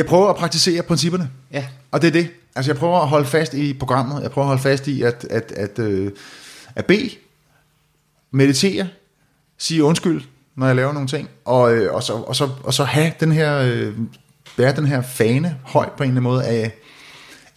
Jeg 0.00 0.06
prøver 0.06 0.28
at 0.28 0.36
praktisere 0.36 0.82
principperne. 0.82 1.30
Ja. 1.52 1.66
Og 1.90 2.02
det 2.02 2.08
er 2.08 2.12
det. 2.12 2.28
Altså 2.56 2.70
jeg 2.70 2.78
prøver 2.78 3.00
at 3.00 3.08
holde 3.08 3.26
fast 3.26 3.54
i 3.54 3.74
programmet. 3.74 4.22
Jeg 4.22 4.30
prøver 4.30 4.44
at 4.44 4.48
holde 4.48 4.62
fast 4.62 4.88
i 4.88 5.02
at, 5.02 5.26
at, 5.30 5.52
at, 5.56 5.78
øh, 5.78 6.12
at 6.74 6.84
bede, 6.84 7.10
meditere, 8.30 8.88
sige 9.58 9.84
undskyld, 9.84 10.22
når 10.56 10.66
jeg 10.66 10.76
laver 10.76 10.92
nogle 10.92 11.08
ting, 11.08 11.28
og, 11.44 11.74
øh, 11.74 11.94
og, 11.94 12.02
så, 12.02 12.12
og, 12.12 12.36
så, 12.36 12.48
og 12.64 12.74
så 12.74 12.84
have 12.84 13.12
den 13.20 13.32
her, 13.32 13.58
øh, 13.58 13.94
bære 14.56 14.76
den 14.76 14.86
her 14.86 15.02
fane 15.02 15.56
højt 15.62 15.92
på 15.92 16.02
en 16.02 16.10
eller 16.10 16.20
anden 16.20 16.22
måde 16.22 16.44
af, 16.44 16.72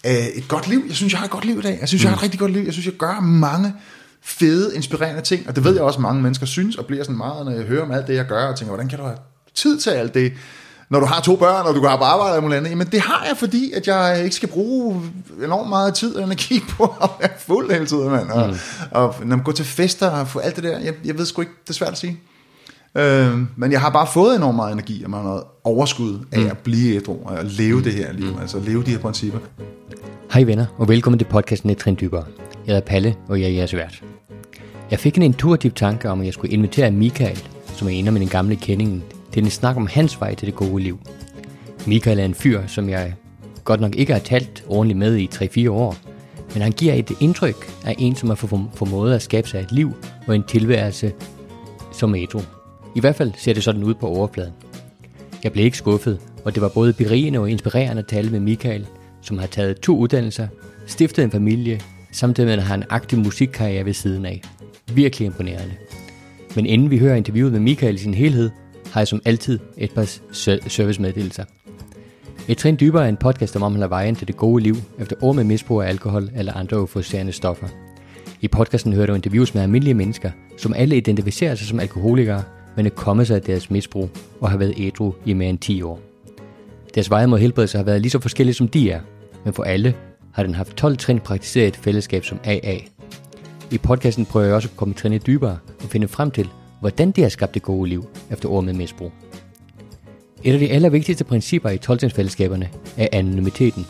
af 0.03 0.29
et 0.35 0.47
godt 0.47 0.67
liv. 0.67 0.83
Jeg 0.87 0.95
synes, 0.95 1.13
jeg 1.13 1.19
har 1.19 1.25
et 1.25 1.31
godt 1.31 1.45
liv 1.45 1.59
i 1.59 1.61
dag. 1.61 1.77
Jeg 1.79 1.87
synes, 1.87 2.03
mm. 2.03 2.05
jeg 2.05 2.11
har 2.11 2.17
et 2.17 2.23
rigtig 2.23 2.39
godt 2.39 2.51
liv. 2.51 2.63
Jeg 2.63 2.73
synes, 2.73 2.85
jeg 2.85 2.93
gør 2.93 3.19
mange 3.19 3.73
fede, 4.21 4.75
inspirerende 4.75 5.21
ting, 5.21 5.47
og 5.47 5.55
det 5.55 5.63
ved 5.63 5.73
jeg 5.73 5.83
også, 5.83 5.99
mange 5.99 6.21
mennesker 6.21 6.45
synes, 6.45 6.75
og 6.75 6.85
bliver 6.85 7.03
sådan 7.03 7.17
meget, 7.17 7.45
når 7.45 7.51
jeg 7.51 7.63
hører 7.63 7.83
om 7.83 7.91
alt 7.91 8.07
det, 8.07 8.15
jeg 8.15 8.25
gør, 8.25 8.45
og 8.45 8.57
tænker, 8.57 8.69
hvordan 8.69 8.89
kan 8.89 8.99
du 8.99 9.05
have 9.05 9.17
tid 9.53 9.79
til 9.79 9.89
alt 9.89 10.13
det, 10.13 10.33
når 10.93 10.99
du 10.99 11.05
har 11.05 11.21
to 11.21 11.35
børn, 11.35 11.65
og 11.65 11.75
du 11.75 11.81
kan 11.81 11.97
på 11.97 12.03
arbejde 12.03 12.37
og 12.37 12.55
andet. 12.55 12.69
Jamen 12.69 12.87
det 12.87 13.01
har 13.01 13.25
jeg, 13.29 13.37
fordi 13.37 13.71
at 13.71 13.87
jeg 13.87 14.21
ikke 14.23 14.35
skal 14.35 14.49
bruge 14.49 15.01
enormt 15.43 15.69
meget 15.69 15.93
tid 15.93 16.15
og 16.15 16.23
energi 16.23 16.59
på 16.77 16.83
at 17.01 17.09
være 17.19 17.29
fuld 17.37 17.71
hele 17.71 17.85
tiden, 17.85 18.09
mand. 18.11 18.29
Og, 18.29 18.47
mm. 18.47 18.55
og, 18.91 19.15
når 19.19 19.35
man 19.35 19.43
går 19.43 19.51
til 19.51 19.65
fester 19.65 20.09
og 20.09 20.27
få 20.27 20.39
alt 20.39 20.55
det 20.55 20.63
der, 20.63 20.79
jeg, 20.79 20.93
jeg 21.05 21.17
ved 21.17 21.25
sgu 21.25 21.41
ikke, 21.41 21.53
det 21.63 21.69
er 21.69 21.73
svært 21.73 21.91
at 21.91 21.97
sige. 21.97 22.19
Øh, 22.97 23.39
men 23.55 23.71
jeg 23.71 23.81
har 23.81 23.89
bare 23.89 24.07
fået 24.07 24.35
enormt 24.35 24.55
meget 24.55 24.73
energi 24.73 25.03
og 25.03 25.09
noget 25.09 25.43
overskud 25.63 26.25
af 26.31 26.39
mm. 26.39 26.47
at 26.47 26.57
blive 26.57 26.95
ædru 26.95 27.17
og 27.25 27.39
at 27.39 27.45
leve 27.45 27.83
det 27.83 27.93
her 27.93 28.13
liv, 28.13 28.33
mm. 28.33 28.41
altså 28.41 28.59
leve 28.59 28.83
de 28.83 28.91
her 28.91 28.99
principper. 28.99 29.39
Hej 30.33 30.43
venner, 30.43 30.65
og 30.77 30.87
velkommen 30.87 31.19
til 31.19 31.25
podcasten 31.25 31.69
Et 31.69 31.77
Trin 31.77 31.97
Dybere. 32.01 32.23
Jeg 32.65 32.75
hedder 32.75 32.87
Palle, 32.87 33.15
og 33.27 33.41
jeg 33.41 33.45
er 33.45 33.51
jeres 33.51 33.75
vært. 33.75 34.03
Jeg 34.91 34.99
fik 34.99 35.17
en 35.17 35.23
intuitiv 35.23 35.71
tanke 35.71 36.09
om, 36.09 36.19
at 36.19 36.25
jeg 36.25 36.33
skulle 36.33 36.53
invitere 36.53 36.91
Michael, 36.91 37.43
som 37.75 37.87
er 37.87 37.91
en 37.91 38.07
af 38.07 38.13
mine 38.13 38.27
gamle 38.27 38.55
kendinge, 38.55 39.01
til 39.33 39.43
en 39.43 39.49
snak 39.49 39.77
om 39.77 39.87
hans 39.87 40.19
vej 40.21 40.35
til 40.35 40.45
det 40.45 40.55
gode 40.55 40.83
liv. 40.83 40.99
Michael 41.87 42.19
er 42.19 42.25
en 42.25 42.33
fyr, 42.33 42.67
som 42.67 42.89
jeg 42.89 43.13
godt 43.63 43.81
nok 43.81 43.95
ikke 43.95 44.13
har 44.13 44.19
talt 44.19 44.63
ordentligt 44.67 44.99
med 44.99 45.17
i 45.17 45.29
3-4 45.33 45.69
år, 45.69 45.95
men 46.53 46.61
han 46.61 46.71
giver 46.71 46.93
et 46.93 47.11
indtryk 47.19 47.71
af 47.85 47.95
en, 47.99 48.15
som 48.15 48.29
har 48.29 48.35
formået 48.73 49.15
at 49.15 49.21
skabe 49.21 49.47
sig 49.47 49.59
et 49.59 49.71
liv 49.71 49.93
og 50.27 50.35
en 50.35 50.43
tilværelse 50.43 51.11
som 51.91 52.15
ædru. 52.15 52.41
I 52.95 52.99
hvert 52.99 53.15
fald 53.15 53.31
ser 53.37 53.53
det 53.53 53.63
sådan 53.63 53.83
ud 53.83 53.93
på 53.93 54.07
overfladen. 54.07 54.53
Jeg 55.43 55.51
blev 55.51 55.65
ikke 55.65 55.77
skuffet, 55.77 56.19
og 56.45 56.53
det 56.55 56.61
var 56.61 56.69
både 56.69 56.93
berigende 56.93 57.39
og 57.39 57.51
inspirerende 57.51 57.99
at 57.99 58.07
tale 58.07 58.29
med 58.29 58.39
Michael, 58.39 58.87
som 59.21 59.37
har 59.37 59.47
taget 59.47 59.79
to 59.79 59.97
uddannelser, 59.97 60.47
stiftet 60.87 61.23
en 61.23 61.31
familie, 61.31 61.81
samtidig 62.11 62.47
med 62.47 62.53
at 62.53 62.59
han 62.59 62.67
har 62.67 62.75
en 62.75 62.83
aktiv 62.89 63.19
musikkarriere 63.19 63.85
ved 63.85 63.93
siden 63.93 64.25
af. 64.25 64.41
Virkelig 64.93 65.25
imponerende. 65.25 65.73
Men 66.55 66.65
inden 66.65 66.91
vi 66.91 66.97
hører 66.97 67.15
interviewet 67.15 67.51
med 67.51 67.59
Michael 67.59 67.95
i 67.95 67.97
sin 67.97 68.13
helhed, 68.13 68.49
har 68.93 69.01
jeg 69.01 69.07
som 69.07 69.21
altid 69.25 69.59
et 69.77 69.91
par 69.93 70.09
servicemeddelelser. 70.69 71.43
Et 72.47 72.57
trin 72.57 72.77
dybere 72.79 73.05
er 73.05 73.09
en 73.09 73.17
podcast, 73.17 73.53
der 73.53 73.61
omhandler 73.61 73.87
vejen 73.87 74.15
til 74.15 74.27
det 74.27 74.37
gode 74.37 74.63
liv 74.63 74.75
efter 74.99 75.15
år 75.21 75.33
med 75.33 75.43
misbrug 75.43 75.81
af 75.81 75.87
alkohol 75.87 76.29
eller 76.35 76.53
andre 76.53 76.77
euforiserende 76.77 77.31
stoffer. 77.31 77.67
I 78.41 78.47
podcasten 78.47 78.93
hører 78.93 79.05
du 79.05 79.13
interviews 79.13 79.53
med 79.53 79.61
almindelige 79.61 79.93
mennesker, 79.93 80.31
som 80.57 80.73
alle 80.73 80.97
identificerer 80.97 81.55
sig 81.55 81.67
som 81.67 81.79
alkoholikere, 81.79 82.43
men 82.75 82.85
er 82.85 82.89
kommet 82.89 83.27
sig 83.27 83.35
af 83.35 83.41
deres 83.41 83.69
misbrug 83.71 84.09
og 84.41 84.49
har 84.49 84.57
været 84.57 84.73
ædru 84.77 85.13
i 85.25 85.33
mere 85.33 85.49
end 85.49 85.59
10 85.59 85.81
år. 85.81 85.99
Deres 86.95 87.09
veje 87.09 87.27
mod 87.27 87.39
helbredelse 87.39 87.77
har 87.77 87.85
været 87.85 88.01
lige 88.01 88.11
så 88.11 88.19
forskellige 88.19 88.55
som 88.55 88.67
de 88.67 88.91
er, 88.91 88.99
men 89.45 89.53
for 89.53 89.63
alle 89.63 89.95
har 90.33 90.43
den 90.43 90.55
haft 90.55 90.77
12 90.77 90.97
trin 90.97 91.19
praktiseret 91.19 91.67
et 91.67 91.75
fællesskab 91.75 92.25
som 92.25 92.39
AA. 92.43 92.77
I 93.71 93.77
podcasten 93.77 94.25
prøver 94.25 94.45
jeg 94.45 94.55
også 94.55 94.69
at 94.71 94.77
komme 94.77 94.93
trinnet 94.93 95.27
dybere 95.27 95.57
og 95.83 95.89
finde 95.89 96.07
frem 96.07 96.31
til, 96.31 96.49
hvordan 96.83 97.11
de 97.11 97.21
har 97.21 97.29
skabt 97.29 97.53
det 97.53 97.61
gode 97.61 97.89
liv 97.89 98.09
efter 98.31 98.49
år 98.49 98.61
med 98.61 98.73
misbrug. 98.73 99.11
Et 100.43 100.53
af 100.53 100.59
de 100.59 100.69
allervigtigste 100.69 101.23
principper 101.23 101.69
i 101.69 101.77
12 101.77 101.99
er 102.97 103.07
anonymiteten. 103.11 103.85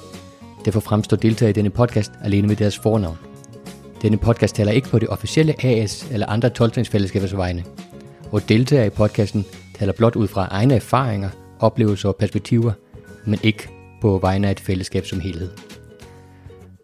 Derfor 0.65 0.79
fremstår 0.79 1.17
deltagere 1.17 1.49
i 1.49 1.53
denne 1.53 1.69
podcast 1.69 2.11
alene 2.23 2.47
med 2.47 2.55
deres 2.55 2.79
fornavn. 2.79 3.17
Denne 4.01 4.17
podcast 4.17 4.55
taler 4.55 4.71
ikke 4.71 4.89
på 4.89 4.99
det 4.99 5.09
officielle 5.09 5.65
AS 5.65 6.07
eller 6.11 6.27
andre 6.27 6.49
12 6.49 6.71
vegne. 7.37 7.63
Og 8.31 8.49
deltagere 8.49 8.87
i 8.87 8.89
podcasten 8.89 9.45
taler 9.75 9.93
blot 9.93 10.15
ud 10.15 10.27
fra 10.27 10.47
egne 10.51 10.75
erfaringer, 10.75 11.29
oplevelser 11.59 12.09
og 12.09 12.15
perspektiver, 12.15 12.71
men 13.25 13.39
ikke 13.43 13.69
på 14.01 14.17
vegne 14.17 14.47
af 14.47 14.51
et 14.51 14.59
fællesskab 14.59 15.05
som 15.05 15.19
helhed. 15.19 15.49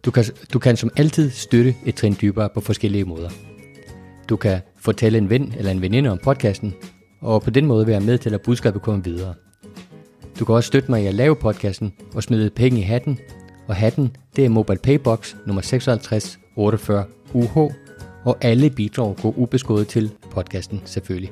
Du 0.05 0.11
kan, 0.11 0.25
du 0.53 0.59
kan 0.59 0.77
som 0.77 0.91
altid 0.97 1.31
støtte 1.31 1.75
et 1.85 1.95
trin 1.95 2.17
dybere 2.21 2.49
på 2.53 2.61
forskellige 2.61 3.05
måder. 3.05 3.29
Du 4.29 4.35
kan 4.35 4.59
fortælle 4.77 5.17
en 5.17 5.29
ven 5.29 5.53
eller 5.57 5.71
en 5.71 5.81
veninde 5.81 6.09
om 6.09 6.19
podcasten, 6.23 6.73
og 7.21 7.41
på 7.41 7.49
den 7.49 7.65
måde 7.65 7.87
være 7.87 7.99
med 7.99 8.17
til 8.17 8.33
at 8.33 8.41
budskabet 8.41 8.81
kommer 8.81 9.01
videre. 9.01 9.33
Du 10.39 10.45
kan 10.45 10.55
også 10.55 10.67
støtte 10.67 10.91
mig 10.91 11.03
i 11.03 11.07
at 11.07 11.13
lave 11.13 11.35
podcasten 11.35 11.93
og 12.15 12.23
smide 12.23 12.49
penge 12.49 12.79
i 12.79 12.81
hatten, 12.81 13.19
og 13.67 13.75
hatten 13.75 14.15
det 14.35 14.45
er 14.45 14.49
Mobile 14.49 14.79
Paybox 14.83 15.35
nummer 15.45 15.61
56 15.61 16.39
48 16.55 17.05
UH, 17.33 17.57
og 18.23 18.37
alle 18.41 18.69
bidrag 18.69 19.15
går 19.21 19.33
ubeskåret 19.37 19.87
til 19.87 20.11
podcasten 20.31 20.81
selvfølgelig. 20.85 21.31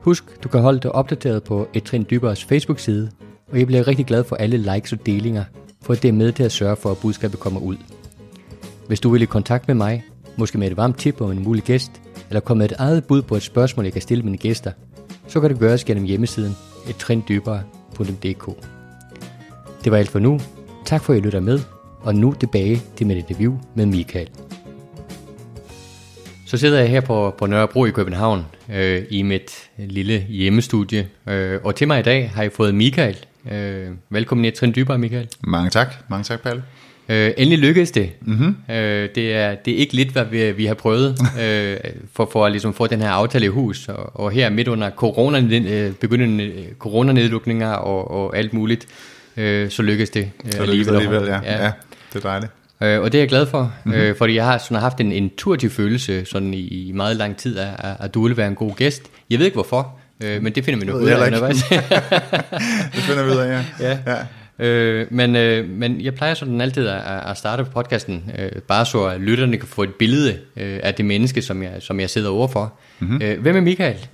Husk, 0.00 0.42
du 0.44 0.48
kan 0.48 0.60
holde 0.60 0.80
dig 0.80 0.92
opdateret 0.92 1.42
på 1.42 1.68
Et 1.74 1.82
Trin 1.82 2.06
Dyberes 2.10 2.44
Facebook-side, 2.44 3.10
og 3.52 3.58
jeg 3.58 3.66
bliver 3.66 3.88
rigtig 3.88 4.06
glad 4.06 4.24
for 4.24 4.36
alle 4.36 4.56
likes 4.56 4.92
og 4.92 5.06
delinger, 5.06 5.44
for 5.82 5.94
det 5.94 6.08
er 6.08 6.12
med 6.12 6.32
til 6.32 6.42
at 6.42 6.52
sørge 6.52 6.76
for, 6.76 6.90
at 6.90 6.98
budskabet 6.98 7.40
kommer 7.40 7.60
ud. 7.60 7.76
Hvis 8.86 9.00
du 9.00 9.10
vil 9.10 9.22
i 9.22 9.26
kontakt 9.26 9.68
med 9.68 9.74
mig, 9.74 10.04
måske 10.36 10.58
med 10.58 10.70
et 10.70 10.76
varmt 10.76 10.98
tip 10.98 11.20
om 11.20 11.30
en 11.30 11.42
mulig 11.42 11.62
gæst, 11.62 11.90
eller 12.28 12.40
komme 12.40 12.58
med 12.58 12.70
et 12.70 12.76
eget 12.78 13.04
bud 13.04 13.22
på 13.22 13.36
et 13.36 13.42
spørgsmål, 13.42 13.84
jeg 13.84 13.92
kan 13.92 14.02
stille 14.02 14.22
mine 14.24 14.36
gæster, 14.36 14.72
så 15.28 15.40
kan 15.40 15.50
det 15.50 15.58
gøres 15.58 15.84
gennem 15.84 16.04
hjemmesiden 16.04 16.56
ettrindybere.dk. 16.88 18.46
Det 19.84 19.92
var 19.92 19.98
alt 19.98 20.08
for 20.08 20.18
nu. 20.18 20.40
Tak 20.84 21.02
for 21.04 21.12
at 21.12 21.18
I 21.18 21.22
lytter 21.22 21.40
med, 21.40 21.60
og 22.00 22.14
nu 22.14 22.34
tilbage 22.40 22.82
til 22.96 23.06
mit 23.06 23.16
interview 23.16 23.58
med 23.74 23.86
Michael. 23.86 24.28
Så 26.46 26.56
sidder 26.56 26.80
jeg 26.80 26.90
her 26.90 27.00
på, 27.00 27.34
på 27.38 27.46
Nørrebro 27.46 27.84
i 27.84 27.90
København 27.90 28.46
øh, 28.72 29.04
i 29.10 29.22
mit 29.22 29.70
lille 29.78 30.18
hjemmestudie, 30.18 31.08
øh, 31.26 31.60
og 31.64 31.74
til 31.74 31.88
mig 31.88 32.00
i 32.00 32.02
dag 32.02 32.30
har 32.30 32.42
jeg 32.42 32.52
fået 32.52 32.74
Michael. 32.74 33.16
Øh, 33.52 33.90
velkommen 34.10 34.44
i 34.44 34.50
Trin 34.50 34.72
Dybere, 34.76 34.98
Michael. 34.98 35.28
Mange 35.40 35.70
tak. 35.70 35.94
Mange 36.08 36.24
tak, 36.24 36.42
Palle. 36.42 36.62
Øh, 37.12 37.32
endelig 37.36 37.58
lykkedes 37.58 37.90
det. 37.90 38.10
Mm-hmm. 38.20 38.56
Øh, 38.70 39.08
det, 39.14 39.34
er, 39.34 39.54
det 39.54 39.74
er 39.74 39.78
ikke 39.78 39.94
lidt, 39.94 40.08
hvad 40.08 40.24
vi, 40.24 40.52
vi 40.52 40.66
har 40.66 40.74
prøvet 40.74 41.18
øh, 41.42 41.76
for, 42.14 42.28
for 42.32 42.46
at 42.46 42.52
ligesom 42.52 42.74
få 42.74 42.86
den 42.86 43.00
her 43.00 43.10
aftale 43.10 43.44
i 43.44 43.48
hus. 43.48 43.88
Og, 43.88 44.20
og 44.20 44.30
her 44.30 44.50
midt 44.50 44.68
under 44.68 44.90
corona, 44.90 45.38
øh, 45.38 45.92
begyndende 45.92 46.52
coronanedlukninger 46.78 47.72
og, 47.72 48.10
og 48.10 48.36
alt 48.36 48.52
muligt, 48.52 48.86
øh, 49.36 49.70
så 49.70 49.82
lykkedes 49.82 50.10
det 50.10 50.30
øh, 50.44 50.52
så 50.52 50.62
alligevel. 50.62 50.94
alligevel 50.94 51.26
ja. 51.26 51.40
Ja. 51.44 51.64
ja, 51.64 51.72
det 52.12 52.24
er 52.24 52.28
dejligt. 52.28 52.52
Øh, 52.82 53.00
og 53.00 53.12
det 53.12 53.18
er 53.18 53.22
jeg 53.22 53.28
glad 53.28 53.46
for, 53.46 53.72
mm-hmm. 53.84 54.00
øh, 54.00 54.16
fordi 54.16 54.34
jeg 54.34 54.44
har 54.44 54.58
sådan 54.58 54.76
haft 54.76 55.00
en 55.00 55.12
intuitiv 55.12 55.70
følelse 55.70 56.24
sådan 56.24 56.54
i, 56.54 56.88
i 56.88 56.92
meget 56.92 57.16
lang 57.16 57.36
tid, 57.36 57.58
at, 57.58 57.68
at 58.00 58.14
du 58.14 58.22
ville 58.22 58.36
være 58.36 58.48
en 58.48 58.54
god 58.54 58.74
gæst. 58.74 59.02
Jeg 59.30 59.38
ved 59.38 59.46
ikke 59.46 59.56
hvorfor, 59.56 59.98
øh, 60.24 60.42
men 60.42 60.52
det 60.52 60.64
finder 60.64 60.80
vi 60.80 60.86
nok 60.86 61.02
ud 61.02 61.08
af 61.08 61.30
det 62.94 63.02
finder 63.02 63.24
vi 63.24 63.30
ud 63.30 63.36
af, 63.36 63.48
ja. 63.48 63.64
ja. 63.88 63.98
ja. 64.06 64.16
Øh, 64.58 65.06
men, 65.10 65.36
øh, 65.36 65.68
men 65.68 66.00
jeg 66.00 66.14
plejer 66.14 66.34
sådan 66.34 66.60
altid 66.60 66.86
at, 66.86 67.30
at 67.30 67.38
starte 67.38 67.64
podcasten, 67.64 68.30
øh, 68.38 68.62
bare 68.62 68.86
så 68.86 69.04
at 69.04 69.20
lytterne 69.20 69.56
kan 69.56 69.68
få 69.68 69.82
et 69.82 69.94
billede 69.94 70.38
øh, 70.56 70.80
af 70.82 70.94
det 70.94 71.04
menneske, 71.04 71.42
som 71.42 71.62
jeg, 71.62 71.72
som 71.80 72.00
jeg 72.00 72.10
sidder 72.10 72.30
overfor. 72.30 72.72
Mm-hmm. 72.98 73.22
Øh, 73.22 73.40
hvem 73.40 73.56
er 73.56 73.60
Michael? 73.60 74.08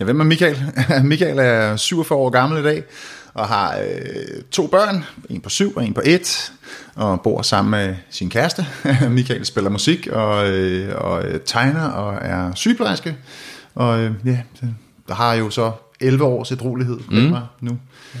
Ja, 0.00 0.04
hvem 0.04 0.20
er 0.20 0.24
Michael? 0.24 0.56
Michael 1.04 1.38
er 1.38 1.76
47 1.76 2.18
år 2.18 2.30
gammel 2.30 2.60
i 2.60 2.62
dag, 2.62 2.82
og 3.34 3.48
har 3.48 3.78
øh, 3.78 4.42
to 4.50 4.66
børn, 4.66 5.04
en 5.28 5.40
på 5.40 5.48
syv 5.48 5.76
og 5.76 5.84
en 5.84 5.94
på 5.94 6.00
et, 6.04 6.52
og 6.94 7.20
bor 7.20 7.42
sammen 7.42 7.70
med 7.70 7.94
sin 8.10 8.30
kæreste. 8.30 8.66
Michael 9.10 9.46
spiller 9.46 9.70
musik 9.70 10.06
og, 10.06 10.48
øh, 10.48 10.94
og 10.96 11.24
øh, 11.24 11.40
tegner 11.44 11.84
og 11.84 12.18
er 12.22 12.54
sygeplejerske, 12.54 13.16
og 13.74 14.00
øh, 14.00 14.12
ja, 14.24 14.38
der 15.08 15.14
har 15.14 15.34
jo 15.34 15.50
så 15.50 15.72
11 16.00 16.24
års 16.24 16.52
edrolighed 16.52 16.98
mm. 17.10 17.34
nu. 17.60 17.78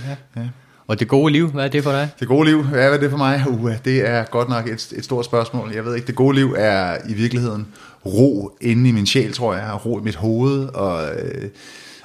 Ja. 0.08 0.40
ja. 0.40 0.48
Og 0.90 1.00
det 1.00 1.08
gode 1.08 1.32
liv, 1.32 1.50
hvad 1.50 1.64
er 1.64 1.68
det 1.68 1.84
for 1.84 1.92
dig? 1.92 2.08
Det 2.20 2.28
gode 2.28 2.48
liv, 2.48 2.64
hvad 2.64 2.92
er 2.92 2.98
det 2.98 3.10
for 3.10 3.16
mig? 3.16 3.44
Uh, 3.48 3.72
det 3.84 4.08
er 4.08 4.24
godt 4.24 4.48
nok 4.48 4.66
et, 4.66 4.92
et 4.96 5.04
stort 5.04 5.24
spørgsmål. 5.24 5.72
Jeg 5.74 5.84
ved 5.84 5.94
ikke, 5.94 6.06
det 6.06 6.14
gode 6.14 6.36
liv 6.36 6.54
er 6.58 6.96
i 7.08 7.14
virkeligheden 7.14 7.66
ro 8.06 8.56
inde 8.60 8.88
i 8.88 8.92
min 8.92 9.06
sjæl, 9.06 9.32
tror 9.32 9.54
jeg. 9.54 9.86
Ro 9.86 9.98
i 9.98 10.02
mit 10.02 10.16
hoved 10.16 10.68
og 10.68 11.14
øh, 11.14 11.48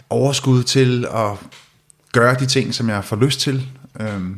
overskud 0.10 0.64
til 0.64 1.06
at 1.14 1.30
gøre 2.12 2.36
de 2.36 2.46
ting, 2.46 2.74
som 2.74 2.90
jeg 2.90 3.04
får 3.04 3.16
lyst 3.16 3.40
til. 3.40 3.68
Øhm, 4.00 4.38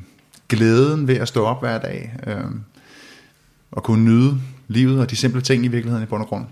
glæden 0.50 1.08
ved 1.08 1.16
at 1.16 1.28
stå 1.28 1.46
op 1.46 1.62
hver 1.62 1.78
dag. 1.78 2.14
Øhm, 2.28 2.62
og 3.72 3.84
kunne 3.84 4.06
nyde 4.06 4.38
livet 4.68 5.00
og 5.00 5.12
de 5.12 5.16
simple 5.16 5.42
ting 5.42 5.66
i 5.66 5.68
virkeligheden 5.68 6.04
i 6.04 6.08
bund 6.08 6.22
og 6.22 6.30
grund. 6.30 6.46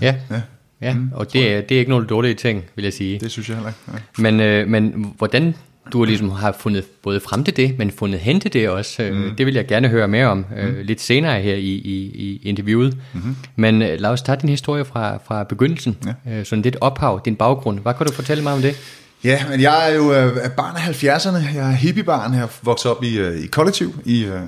Ja. 0.00 0.14
ja. 0.30 0.40
Ja, 0.80 0.94
mm, 0.94 1.10
og 1.14 1.32
det 1.32 1.52
er, 1.52 1.60
det 1.60 1.74
er 1.74 1.78
ikke 1.78 1.90
nogen 1.90 2.06
dårlige 2.06 2.34
ting, 2.34 2.64
vil 2.74 2.82
jeg 2.82 2.92
sige. 2.92 3.18
Det 3.18 3.30
synes 3.30 3.48
jeg 3.48 3.56
heller 3.56 3.70
ikke. 3.70 4.02
Ja. 4.18 4.22
Men, 4.22 4.40
øh, 4.40 4.68
men 4.68 5.12
hvordan 5.18 5.54
du 5.92 6.04
ligesom 6.04 6.30
har 6.30 6.52
fundet 6.52 6.84
både 7.02 7.20
frem 7.20 7.44
til 7.44 7.56
det, 7.56 7.78
men 7.78 7.90
fundet 7.90 8.20
hen 8.20 8.40
til 8.40 8.52
det 8.52 8.68
også. 8.68 9.02
Øh, 9.02 9.16
mm. 9.16 9.36
Det 9.36 9.46
vil 9.46 9.54
jeg 9.54 9.66
gerne 9.66 9.88
høre 9.88 10.08
mere 10.08 10.26
om 10.26 10.46
øh, 10.56 10.68
mm. 10.68 10.74
lidt 10.82 11.00
senere 11.00 11.42
her 11.42 11.54
i, 11.54 11.72
i, 11.74 12.10
i 12.14 12.40
interviewet. 12.42 12.96
Mm-hmm. 13.12 13.36
Men 13.56 13.78
lad 13.78 14.06
os 14.10 14.22
tage 14.22 14.38
din 14.40 14.48
historie 14.48 14.84
fra, 14.84 15.18
fra 15.26 15.44
begyndelsen. 15.44 15.96
Ja. 16.26 16.44
sådan 16.44 16.62
lidt 16.62 16.76
ophav, 16.80 17.20
din 17.24 17.36
baggrund. 17.36 17.78
Hvad 17.80 17.94
kan 17.94 18.06
du 18.06 18.12
fortælle 18.12 18.42
mig 18.42 18.52
om 18.52 18.60
det? 18.62 18.76
Ja, 19.24 19.44
men 19.50 19.60
jeg 19.60 19.90
er 19.90 19.94
jo 19.94 20.12
øh, 20.12 20.50
barn 20.50 20.76
af 20.76 20.80
70'erne. 20.80 21.56
Jeg 21.56 21.70
er 21.70 21.74
hippiebarn. 21.76 22.34
Jeg 22.34 22.42
er 22.42 22.48
vokset 22.62 22.90
op 22.90 23.04
i, 23.04 23.18
øh, 23.18 23.44
i 23.44 23.46
kollektiv, 23.46 24.00
i, 24.04 24.24
øh, 24.24 24.40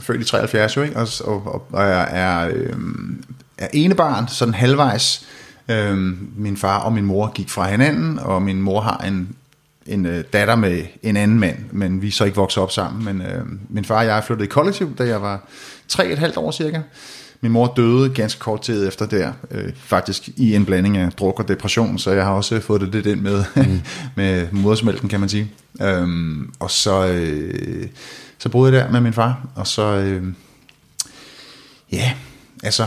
født 0.00 0.20
i 0.20 0.24
73 0.24 0.76
jo, 0.76 0.82
ikke? 0.82 0.96
Og, 0.96 1.08
og, 1.24 1.66
og, 1.72 1.82
jeg 1.82 2.08
er, 2.10 2.48
øh, 2.54 2.72
er 3.58 3.68
ene 3.72 3.94
barn, 3.94 4.28
sådan 4.28 4.54
halvvejs. 4.54 5.26
Øh, 5.68 5.96
min 6.36 6.56
far 6.56 6.78
og 6.78 6.92
min 6.92 7.04
mor 7.04 7.32
gik 7.34 7.50
fra 7.50 7.70
hinanden, 7.70 8.18
og 8.18 8.42
min 8.42 8.60
mor 8.60 8.80
har 8.80 9.04
en, 9.06 9.36
en 9.86 10.06
øh, 10.06 10.24
datter 10.32 10.56
med 10.56 10.82
en 11.02 11.16
anden 11.16 11.40
mand, 11.40 11.58
men 11.72 12.02
vi 12.02 12.08
er 12.08 12.12
så 12.12 12.24
ikke 12.24 12.36
vokset 12.36 12.62
op 12.62 12.70
sammen. 12.70 13.04
Men 13.04 13.26
øh, 13.26 13.44
min 13.68 13.84
far 13.84 13.98
og 13.98 14.06
jeg 14.06 14.24
flyttede 14.24 14.46
i 14.46 14.48
kollektiv, 14.48 14.96
da 14.96 15.04
jeg 15.04 15.22
var 15.22 15.48
tre 15.88 16.06
et 16.06 16.18
halvt 16.18 16.36
år 16.36 16.50
cirka. 16.50 16.80
Min 17.40 17.52
mor 17.52 17.72
døde 17.76 18.10
ganske 18.10 18.40
kort 18.40 18.62
tid 18.62 18.88
efter 18.88 19.06
der, 19.06 19.32
øh, 19.50 19.72
faktisk 19.76 20.28
i 20.36 20.54
en 20.54 20.64
blanding 20.64 20.96
af 20.96 21.12
druk 21.12 21.40
og 21.40 21.48
depression, 21.48 21.98
så 21.98 22.10
jeg 22.10 22.24
har 22.24 22.32
også 22.32 22.60
fået 22.60 22.80
det 22.80 22.88
lidt 22.88 23.06
ind 23.06 23.20
med, 23.20 23.44
mm. 23.56 23.80
med 24.16 24.48
modersmælken, 24.52 25.08
kan 25.08 25.20
man 25.20 25.28
sige. 25.28 25.50
Øhm, 25.82 26.52
og 26.60 26.70
så, 26.70 27.06
øh, 27.06 27.86
så 28.38 28.48
boede 28.48 28.72
jeg 28.72 28.84
der 28.84 28.90
med 28.90 29.00
min 29.00 29.12
far, 29.12 29.48
og 29.54 29.66
så, 29.66 29.82
øh, 29.82 30.22
ja, 31.92 32.12
altså, 32.62 32.86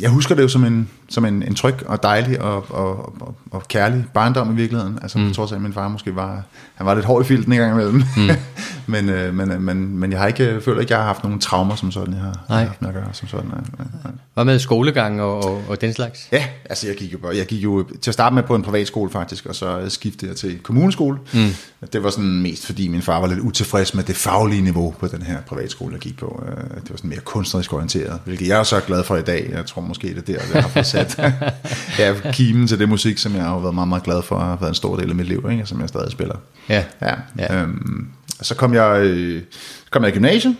jeg 0.00 0.10
husker 0.10 0.34
det 0.34 0.42
jo 0.42 0.48
som 0.48 0.64
en, 0.64 0.88
som 1.12 1.24
en, 1.24 1.42
en 1.42 1.54
tryg 1.54 1.74
og 1.86 2.02
dejlig 2.02 2.40
og, 2.42 2.64
og, 2.70 3.20
og, 3.20 3.34
og 3.50 3.68
kærlig 3.68 4.04
barndom 4.14 4.52
i 4.52 4.54
virkeligheden. 4.54 4.98
Altså 5.02 5.18
mm. 5.18 5.28
på 5.28 5.34
trods 5.34 5.52
af, 5.52 5.56
at 5.56 5.62
min 5.62 5.72
far 5.72 5.88
måske 5.88 6.16
var, 6.16 6.42
han 6.74 6.86
var 6.86 6.94
lidt 6.94 7.06
hård 7.06 7.24
i 7.24 7.26
filten 7.26 7.52
en 7.52 7.58
gang 7.58 7.72
imellem. 7.72 8.02
Mm. 8.16 8.30
men, 8.92 9.08
øh, 9.08 9.34
men, 9.34 9.50
øh, 9.50 9.62
men, 9.62 9.98
men 9.98 10.12
jeg 10.12 10.20
har 10.20 10.26
ikke, 10.26 10.60
føler 10.64 10.80
ikke, 10.80 10.92
jeg 10.92 11.00
har 11.00 11.06
haft 11.06 11.24
nogen 11.24 11.38
traumer 11.38 11.74
som 11.74 11.92
sådan, 11.92 12.14
jeg 12.14 12.22
har, 12.22 12.32
Nej. 12.32 12.42
jeg 12.48 12.58
har 12.58 12.66
haft 12.66 12.82
med 12.82 12.88
at 12.88 12.94
gøre 12.94 13.04
som 13.12 13.28
sådan. 13.28 13.46
Nej, 13.46 13.60
nej, 13.78 13.86
nej. 14.04 14.12
Hvad 14.34 14.44
med 14.44 14.58
skolegang 14.58 15.22
og, 15.22 15.44
og, 15.44 15.62
og 15.68 15.80
den 15.80 15.94
slags? 15.94 16.28
Ja, 16.32 16.44
altså 16.70 16.86
jeg 16.86 16.96
gik, 16.96 17.12
jo, 17.12 17.18
jeg 17.34 17.46
gik 17.46 17.64
jo 17.64 17.84
til 18.02 18.10
at 18.10 18.14
starte 18.14 18.34
med 18.34 18.42
på 18.42 18.54
en 18.54 18.62
privatskole 18.62 19.10
faktisk, 19.10 19.46
og 19.46 19.54
så 19.54 19.84
skiftede 19.88 20.30
jeg 20.30 20.36
til 20.36 20.58
kommuneskole. 20.58 21.18
Mm. 21.34 21.48
Det 21.92 22.02
var 22.02 22.10
sådan 22.10 22.42
mest 22.42 22.66
fordi 22.66 22.88
min 22.88 23.02
far 23.02 23.20
var 23.20 23.26
lidt 23.26 23.40
utilfreds 23.40 23.94
med 23.94 24.04
det 24.04 24.16
faglige 24.16 24.62
niveau 24.62 24.94
på 25.00 25.06
den 25.06 25.22
her 25.22 25.40
privatskole, 25.40 25.92
jeg 25.92 26.00
gik 26.00 26.18
på. 26.18 26.44
Øh, 26.48 26.56
Det 26.56 26.90
var 26.90 26.96
sådan 26.96 27.10
mere 27.10 27.20
kunstnerisk 27.20 27.72
orienteret, 27.72 28.18
hvilket 28.24 28.48
jeg 28.48 28.58
er 28.58 28.62
så 28.62 28.80
glad 28.80 29.04
for 29.04 29.16
i 29.16 29.22
dag. 29.22 29.50
Jeg 29.52 29.66
tror 29.66 29.82
måske, 29.82 30.08
det 30.08 30.16
er 30.16 30.22
der, 30.22 30.38
det 30.52 30.62
har 30.62 30.68
sat 31.10 31.34
ja, 31.98 32.14
kimen 32.32 32.66
til 32.66 32.78
det 32.78 32.88
musik, 32.88 33.18
som 33.18 33.34
jeg 33.34 33.44
har 33.44 33.58
været 33.58 33.74
meget, 33.74 33.88
meget 33.88 34.02
glad 34.02 34.22
for, 34.22 34.38
har 34.38 34.56
været 34.56 34.68
en 34.68 34.74
stor 34.74 34.96
del 34.96 35.10
af 35.10 35.16
mit 35.16 35.26
liv, 35.26 35.48
ikke? 35.50 35.66
som 35.66 35.80
jeg 35.80 35.88
stadig 35.88 36.12
spiller. 36.12 36.36
Ja. 36.68 36.84
Ja. 37.02 37.14
Ja. 37.38 37.62
Øhm, 37.62 38.08
så 38.42 38.54
kom 38.54 38.74
jeg, 38.74 39.00
øh, 39.00 39.42
kom 39.90 40.02
jeg 40.02 40.10
i 40.10 40.14
gymnasiet, 40.14 40.56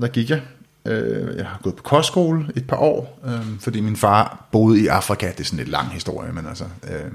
der 0.00 0.08
gik 0.08 0.30
jeg. 0.30 0.40
Øh, 0.86 1.36
jeg 1.36 1.46
har 1.46 1.60
gået 1.62 1.76
på 1.76 1.82
kostskole 1.82 2.46
et 2.56 2.66
par 2.66 2.76
år, 2.76 3.20
øh, 3.26 3.60
fordi 3.60 3.80
min 3.80 3.96
far 3.96 4.48
boede 4.52 4.80
i 4.80 4.86
Afrika. 4.86 5.26
Det 5.26 5.40
er 5.40 5.44
sådan 5.44 5.60
en 5.60 5.66
lang 5.66 5.88
historie, 5.88 6.32
men 6.32 6.46
altså, 6.46 6.64
øh, 6.64 7.10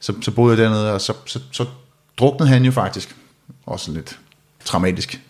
så, 0.00 0.14
så 0.20 0.30
boede 0.30 0.56
jeg 0.56 0.64
dernede, 0.64 0.92
og 0.92 1.00
så, 1.00 1.12
så, 1.26 1.40
så 1.50 1.64
druknede 2.18 2.48
han 2.48 2.64
jo 2.64 2.70
faktisk. 2.70 3.16
Også 3.66 3.92
lidt 3.92 4.18
traumatisk 4.64 5.20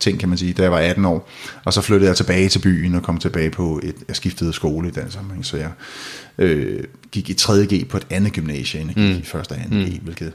ting, 0.00 0.20
kan 0.20 0.28
man 0.28 0.38
sige, 0.38 0.52
da 0.52 0.62
jeg 0.62 0.72
var 0.72 0.78
18 0.78 1.04
år. 1.04 1.28
Og 1.64 1.72
så 1.72 1.80
flyttede 1.80 2.08
jeg 2.08 2.16
tilbage 2.16 2.48
til 2.48 2.58
byen 2.58 2.94
og 2.94 3.02
kom 3.02 3.18
tilbage 3.18 3.50
på 3.50 3.80
et, 3.82 3.94
jeg 4.08 4.16
skiftede 4.16 4.52
skole 4.52 4.88
i 4.88 4.90
den 4.90 5.10
sammenhæng, 5.10 5.46
så 5.46 5.56
jeg 5.56 5.70
øh, 6.38 6.84
gik 7.12 7.30
i 7.30 7.32
3.G 7.40 7.88
på 7.88 7.96
et 7.96 8.06
andet 8.10 8.32
gymnasie, 8.32 8.80
end 8.80 8.88
jeg 8.88 8.96
gik 8.96 9.16
mm. 9.16 9.20
i 9.20 9.24
første 9.24 9.52
og 9.52 9.58
anden 9.60 9.84
G, 9.86 10.00
hvilket 10.02 10.32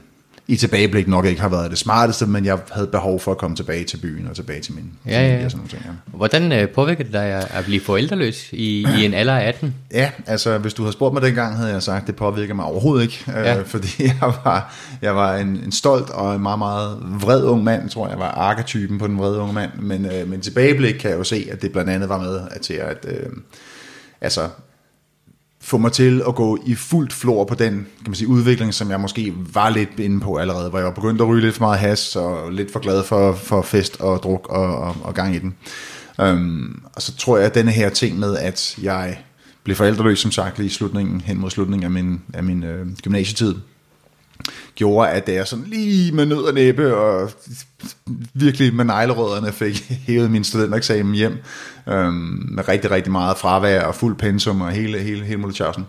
i 0.50 0.56
tilbageblik 0.56 1.08
nok 1.08 1.24
ikke 1.26 1.40
har 1.40 1.48
været 1.48 1.70
det 1.70 1.78
smarteste, 1.78 2.26
men 2.26 2.44
jeg 2.44 2.58
havde 2.70 2.86
behov 2.86 3.20
for 3.20 3.30
at 3.30 3.38
komme 3.38 3.56
tilbage 3.56 3.84
til 3.84 3.96
byen 3.96 4.26
og 4.28 4.36
tilbage 4.36 4.60
til 4.60 4.74
min 4.74 4.84
Ja, 5.06 5.16
familie 5.18 5.38
ja. 5.38 5.44
og 5.44 5.50
sådan 5.50 5.58
nogle 5.58 5.70
ting. 5.70 5.82
Ja. 5.86 6.16
Hvordan 6.16 6.52
øh, 6.52 6.68
påvirker 6.68 7.04
det 7.04 7.12
dig 7.12 7.24
at, 7.54 7.64
blive 7.64 7.80
forældreløs 7.80 8.48
i, 8.52 8.86
i 8.98 9.04
en 9.04 9.14
alder 9.14 9.34
af 9.36 9.48
18? 9.48 9.74
Ja, 9.94 10.10
altså 10.26 10.58
hvis 10.58 10.74
du 10.74 10.82
havde 10.82 10.92
spurgt 10.92 11.12
mig 11.12 11.22
dengang, 11.22 11.56
havde 11.56 11.72
jeg 11.72 11.82
sagt, 11.82 12.06
det 12.06 12.16
påvirker 12.16 12.54
mig 12.54 12.64
overhovedet 12.64 13.02
ikke, 13.02 13.24
Ja. 13.28 13.58
øh, 13.58 13.66
fordi 13.66 13.88
jeg 14.04 14.16
var, 14.44 14.74
jeg 15.02 15.16
var 15.16 15.36
en, 15.36 15.46
en 15.48 15.72
stolt 15.72 16.10
og 16.10 16.34
en 16.34 16.42
meget, 16.42 16.58
meget 16.58 16.98
vred 17.20 17.44
ung 17.44 17.64
mand, 17.64 17.90
tror 17.90 18.06
jeg, 18.06 18.10
jeg 18.10 18.18
var 18.20 18.30
arketypen 18.30 18.98
på 18.98 19.06
den 19.06 19.18
vrede 19.18 19.38
unge 19.38 19.52
mand, 19.54 19.70
men, 19.78 20.06
øh, 20.06 20.28
men 20.28 20.40
tilbageblik 20.40 20.94
kan 20.94 21.10
jeg 21.10 21.18
jo 21.18 21.24
se, 21.24 21.48
at 21.52 21.62
det 21.62 21.72
blandt 21.72 21.90
andet 21.90 22.08
var 22.08 22.18
med 22.18 22.40
at- 22.50 22.60
til 22.60 22.74
at, 22.74 23.06
øh, 23.08 23.26
altså 24.20 24.48
få 25.62 25.78
mig 25.78 25.92
til 25.92 26.22
at 26.28 26.34
gå 26.34 26.58
i 26.66 26.74
fuldt 26.74 27.12
flor 27.12 27.44
på 27.44 27.54
den 27.54 27.72
kan 27.72 28.06
man 28.06 28.14
sige, 28.14 28.28
udvikling, 28.28 28.74
som 28.74 28.90
jeg 28.90 29.00
måske 29.00 29.34
var 29.36 29.70
lidt 29.70 30.00
inde 30.00 30.20
på 30.20 30.36
allerede, 30.36 30.70
hvor 30.70 30.78
jeg 30.78 30.86
var 30.86 30.92
begyndt 30.92 31.20
at 31.20 31.28
ryge 31.28 31.40
lidt 31.40 31.54
for 31.54 31.64
meget 31.64 31.78
has, 31.78 32.16
og 32.16 32.52
lidt 32.52 32.72
for 32.72 32.80
glad 32.80 33.04
for, 33.04 33.32
for 33.32 33.62
fest 33.62 34.00
og 34.00 34.22
druk 34.22 34.48
og, 34.48 34.76
og, 34.76 34.96
og 35.02 35.14
gang 35.14 35.34
i 35.34 35.38
den. 35.38 35.54
Um, 36.22 36.82
og 36.94 37.02
så 37.02 37.16
tror 37.16 37.36
jeg, 37.36 37.46
at 37.46 37.54
denne 37.54 37.70
her 37.70 37.88
ting 37.88 38.18
med, 38.18 38.36
at 38.36 38.78
jeg 38.82 39.18
blev 39.64 39.76
forældreløs, 39.76 40.18
som 40.18 40.30
sagt, 40.30 40.58
lige 40.58 40.66
i 40.66 40.70
slutningen, 40.70 41.20
hen 41.20 41.38
mod 41.38 41.50
slutningen 41.50 41.84
af 41.84 41.90
min, 41.90 42.20
af 42.34 42.42
min 42.42 42.62
øh, 42.62 42.86
gymnasietid, 43.02 43.54
gjorde, 44.74 45.10
at 45.10 45.28
jeg 45.28 45.46
sådan 45.46 45.64
lige 45.64 46.12
med 46.12 46.26
nød 46.26 46.42
og 46.42 46.54
næppe 46.54 46.96
og 46.96 47.30
virkelig 48.34 48.74
med 48.74 48.84
neglerødderne 48.84 49.52
fik 49.52 49.92
hævet 50.06 50.30
min 50.30 50.44
studentereksamen 50.44 51.14
hjem 51.14 51.38
øhm, 51.88 52.48
med 52.50 52.68
rigtig, 52.68 52.90
rigtig 52.90 53.12
meget 53.12 53.38
fravær 53.38 53.82
og 53.82 53.94
fuld 53.94 54.16
pensum 54.16 54.60
og 54.60 54.70
hele, 54.70 54.98
hele, 54.98 55.24
hele 55.24 55.40
muligheden. 55.40 55.86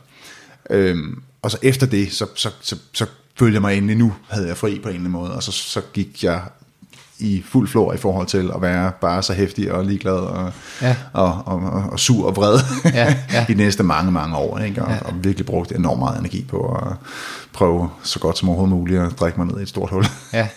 Øhm, 0.70 1.22
og 1.42 1.52
så 1.52 1.58
efter 1.62 1.88
det, 1.88 2.12
så, 2.12 2.26
så, 2.36 2.50
så, 2.62 2.78
så 2.94 3.06
følte 3.40 3.54
jeg 3.54 3.62
mig 3.62 3.78
endelig, 3.78 3.98
nu 3.98 4.14
havde 4.30 4.48
jeg 4.48 4.58
fri 4.58 4.80
på 4.84 4.90
en 4.90 4.96
eller 4.96 5.00
anden 5.00 5.12
måde, 5.12 5.36
og 5.36 5.44
så, 5.44 5.52
så 5.52 5.82
gik 5.94 6.24
jeg 6.24 6.42
i 7.22 7.44
fuld 7.50 7.68
flor 7.68 7.94
i 7.94 7.98
forhold 7.98 8.28
til 8.28 8.52
at 8.56 8.62
være 8.62 8.92
bare 9.02 9.24
så 9.24 9.34
hæftig 9.34 9.72
og 9.72 9.86
ligeglad 9.86 10.14
og, 10.14 10.52
Ja. 10.82 10.96
og, 11.14 11.44
og, 11.46 11.56
og, 11.56 11.84
og 11.92 12.00
sur 12.00 12.28
og 12.28 12.36
vred 12.36 12.60
Ja, 12.94 13.16
ja. 13.34 13.42
i 13.42 13.46
de 13.54 13.58
næste 13.58 13.84
mange, 13.84 14.12
mange 14.12 14.36
år, 14.38 14.60
ikke? 14.60 14.84
Og, 14.84 14.92
Ja. 14.92 14.98
og 15.06 15.14
virkelig 15.24 15.46
brugt 15.46 15.72
enormt 15.72 16.00
meget 16.00 16.20
energi 16.20 16.46
på 16.50 16.58
at 16.76 16.94
prøve 17.54 17.90
så 18.04 18.20
godt 18.20 18.38
som 18.38 18.50
overhovedet 18.50 18.76
muligt 18.78 19.00
at 19.02 19.12
drikke 19.20 19.40
mig 19.40 19.48
ned 19.48 19.60
i 19.60 19.62
et 19.64 19.70
stort 19.70 19.90
hul. 19.90 20.06
Ja, 20.34 20.48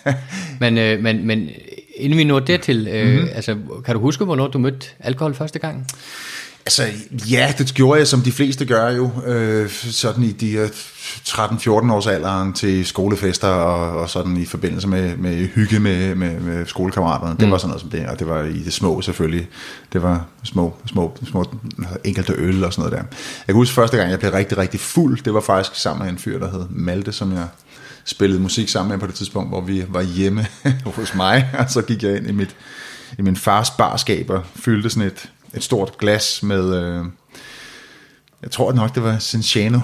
men, 0.59 0.77
øh, 0.77 1.03
men, 1.03 1.27
men 1.27 1.47
inden 1.95 2.17
vi 2.19 2.23
når 2.23 2.39
dertil, 2.39 2.87
øh, 2.91 3.05
Mhm. 3.07 3.13
mm-hmm. 3.15 3.29
altså, 3.35 3.55
kan 3.85 3.95
du 3.95 4.01
huske, 4.01 4.25
hvornår 4.25 4.47
du 4.47 4.57
mødte 4.57 4.87
alkohol 4.99 5.33
første 5.35 5.59
gang? 5.59 5.87
Altså, 6.67 6.83
ja, 7.29 7.53
det 7.57 7.73
gjorde 7.73 7.99
jeg, 7.99 8.07
som 8.07 8.21
de 8.21 8.31
fleste 8.31 8.65
gør 8.65 8.89
jo, 8.89 9.11
øh, 9.25 9.69
sådan 9.69 10.23
i 10.23 10.31
de 10.31 10.51
øh, 10.51 10.69
13-14 11.27 11.69
års 11.69 12.07
alderen 12.07 12.53
til 12.53 12.85
skolefester 12.85 13.47
og, 13.47 13.99
og 13.99 14.09
sådan 14.09 14.37
i 14.37 14.45
forbindelse 14.45 14.87
med, 14.87 15.17
med 15.17 15.47
hygge 15.47 15.79
med, 15.79 16.15
med, 16.15 16.39
med 16.39 16.65
skolekameraterne. 16.65 17.39
Det 17.39 17.51
var 17.51 17.57
sådan 17.57 17.69
noget 17.69 17.81
som 17.81 17.89
det, 17.89 18.07
og 18.07 18.19
det 18.19 18.27
var 18.27 18.43
i 18.43 18.59
det 18.59 18.73
små 18.73 19.01
selvfølgelig. 19.01 19.47
Det 19.93 20.03
var 20.03 20.25
små, 20.43 20.73
små, 20.85 21.17
små 21.29 21.45
enkelte 22.03 22.33
øl 22.37 22.63
og 22.63 22.73
sådan 22.73 22.89
noget 22.89 22.91
der. 22.91 23.17
Jeg 23.17 23.45
kan 23.47 23.55
huske 23.55 23.75
første 23.75 23.97
gang, 23.97 24.11
jeg 24.11 24.19
blev 24.19 24.31
rigtig, 24.31 24.57
rigtig 24.57 24.79
fuld, 24.79 25.23
det 25.23 25.33
var 25.33 25.41
faktisk 25.41 25.81
sammen 25.81 26.05
med 26.05 26.13
en 26.13 26.19
fyr, 26.19 26.39
der 26.39 26.51
hed 26.51 26.65
Malte, 26.69 27.11
som 27.11 27.33
jeg 27.33 27.47
spillede 28.05 28.41
musik 28.41 28.69
sammen 28.69 28.91
med 28.91 28.99
på 28.99 29.07
det 29.07 29.15
tidspunkt, 29.15 29.49
hvor 29.49 29.61
vi 29.61 29.85
var 29.87 30.01
hjemme 30.01 30.47
hos 30.95 31.15
mig, 31.15 31.49
og 31.59 31.65
så 31.69 31.81
gik 31.81 32.03
jeg 32.03 32.17
ind 32.17 32.27
i 32.27 32.31
mit 32.31 32.55
i 33.17 33.21
min 33.21 33.35
fars 33.35 33.71
barskab 33.71 34.29
og 34.29 34.43
fyldte 34.55 34.89
sådan 34.89 35.07
et, 35.07 35.29
et 35.55 35.63
stort 35.63 35.97
glas 35.97 36.43
med, 36.43 36.75
øh, 36.75 37.05
jeg 38.41 38.51
tror 38.51 38.73
nok, 38.73 38.95
det 38.95 39.03
var 39.03 39.19
Cinciano, 39.19 39.79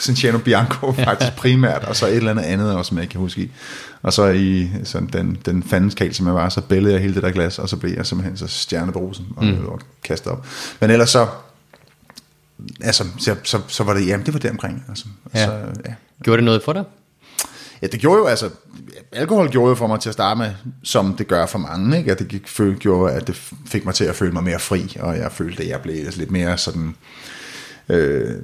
Cinciano 0.00 0.38
Bianco 0.44 0.92
faktisk 1.08 1.32
primært, 1.36 1.84
og 1.84 1.96
så 1.96 2.06
et 2.06 2.16
eller 2.16 2.30
andet 2.30 2.42
andet 2.42 2.74
også, 2.74 2.88
som 2.88 2.96
jeg 2.96 3.02
ikke 3.02 3.12
kan 3.12 3.20
huske 3.20 3.40
i. 3.40 3.50
Og 4.02 4.12
så 4.12 4.28
i 4.28 4.68
sådan 4.84 5.08
den, 5.12 5.38
den 5.46 5.62
fandens 5.62 5.94
kald, 5.94 6.12
som 6.12 6.26
jeg 6.26 6.34
var, 6.34 6.48
så 6.48 6.60
bællede 6.60 6.92
jeg 6.94 7.02
hele 7.02 7.14
det 7.14 7.22
der 7.22 7.30
glas, 7.30 7.58
og 7.58 7.68
så 7.68 7.76
blev 7.76 7.92
jeg 7.96 8.06
simpelthen 8.06 8.36
så 8.36 8.46
stjernebrusen 8.46 9.26
og, 9.36 9.44
mm. 9.44 9.66
kastet 10.04 10.32
op. 10.32 10.46
Men 10.80 10.90
ellers 10.90 11.10
så, 11.10 11.28
altså, 12.80 13.04
så, 13.18 13.36
så, 13.44 13.60
så 13.68 13.84
var 13.84 13.94
det, 13.94 14.06
jamen 14.06 14.26
det 14.26 14.34
var 14.34 14.40
det 14.40 14.50
omkring. 14.50 14.84
Altså, 14.88 15.04
Ja. 15.34 15.46
Så, 15.46 15.52
ja. 15.86 15.94
Gjorde 16.22 16.36
det 16.36 16.44
noget 16.44 16.62
for 16.62 16.72
dig? 16.72 16.84
Ja, 17.82 17.86
det 17.86 18.00
gjorde 18.00 18.18
jo 18.18 18.26
altså, 18.26 18.50
alkohol 19.12 19.50
gjorde 19.50 19.68
jo 19.68 19.74
for 19.74 19.86
mig 19.86 20.00
til 20.00 20.08
at 20.08 20.12
starte 20.12 20.38
med, 20.38 20.50
som 20.82 21.16
det 21.16 21.26
gør 21.26 21.46
for 21.46 21.58
mange, 21.58 21.98
ikke? 21.98 22.12
At 22.12 22.18
det 22.18 22.28
gik, 22.28 22.48
føl, 22.48 22.78
gjorde, 22.78 23.12
at 23.14 23.26
det 23.26 23.52
fik 23.66 23.84
mig 23.84 23.94
til 23.94 24.04
at 24.04 24.16
føle 24.16 24.32
mig 24.32 24.44
mere 24.44 24.58
fri, 24.58 24.96
og 25.00 25.16
jeg 25.16 25.32
følte, 25.32 25.62
at 25.62 25.68
jeg 25.68 25.80
blev 25.80 26.04
lidt 26.16 26.30
mere 26.30 26.58
sådan, 26.58 26.96
øh, 27.88 28.34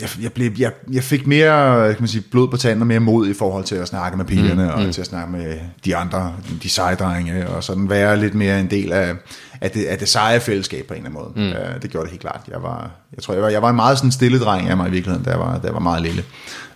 jeg, 0.00 0.08
jeg, 0.22 0.32
blev, 0.32 0.50
jeg, 0.58 0.72
jeg 0.92 1.02
fik 1.02 1.26
mere 1.26 1.88
kan 1.88 2.02
man 2.02 2.08
sige, 2.08 2.22
blod 2.30 2.48
på 2.48 2.56
tanden 2.56 2.80
og 2.80 2.86
mere 2.86 3.00
mod 3.00 3.28
i 3.28 3.34
forhold 3.34 3.64
til 3.64 3.74
at 3.74 3.88
snakke 3.88 4.16
med 4.16 4.24
pigerne, 4.24 4.64
mm, 4.64 4.68
og 4.70 4.82
mm. 4.82 4.92
til 4.92 5.00
at 5.00 5.06
snakke 5.06 5.32
med 5.32 5.58
de 5.84 5.96
andre, 5.96 6.34
de 6.62 6.68
seje 6.68 6.94
drenge, 6.94 7.48
og 7.48 7.64
sådan 7.64 7.90
være 7.90 8.16
lidt 8.20 8.34
mere 8.34 8.60
en 8.60 8.70
del 8.70 8.92
af, 8.92 9.14
af, 9.60 9.70
det, 9.70 9.84
af 9.84 9.98
det 9.98 10.08
seje 10.08 10.40
fællesskab 10.40 10.86
på 10.86 10.94
en 10.94 11.06
eller 11.06 11.20
anden 11.20 11.34
måde. 11.36 11.50
Mm. 11.54 11.74
Uh, 11.76 11.82
det 11.82 11.90
gjorde 11.90 12.04
det 12.04 12.10
helt 12.10 12.20
klart. 12.20 12.40
Jeg 12.48 12.62
var, 12.62 12.90
jeg 13.16 13.22
tror, 13.22 13.34
jeg 13.34 13.42
var, 13.42 13.48
jeg 13.48 13.62
var 13.62 13.70
en 13.70 13.76
meget 13.76 13.98
sådan 13.98 14.12
stille 14.12 14.38
dreng 14.40 14.68
af 14.68 14.76
mig 14.76 14.88
i 14.88 14.90
virkeligheden, 14.90 15.24
da 15.24 15.30
jeg 15.30 15.38
var, 15.38 15.58
da 15.58 15.66
jeg 15.66 15.74
var 15.74 15.80
meget 15.80 16.02
lille. 16.02 16.24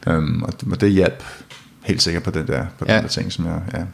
Um, 0.06 0.42
og, 0.42 0.60
det, 0.60 0.72
og 0.72 0.80
det 0.80 0.90
hjalp 0.90 1.24
helt 1.84 2.02
sikkert 2.02 2.22
på 2.22 2.30
den 2.30 2.46
der, 2.46 2.66
på 2.78 2.84
Ja. 2.88 2.94
den 2.94 3.02
der 3.02 3.08
ting, 3.08 3.32
som 3.32 3.46
jeg, 3.46 3.60
ja. 3.74 3.84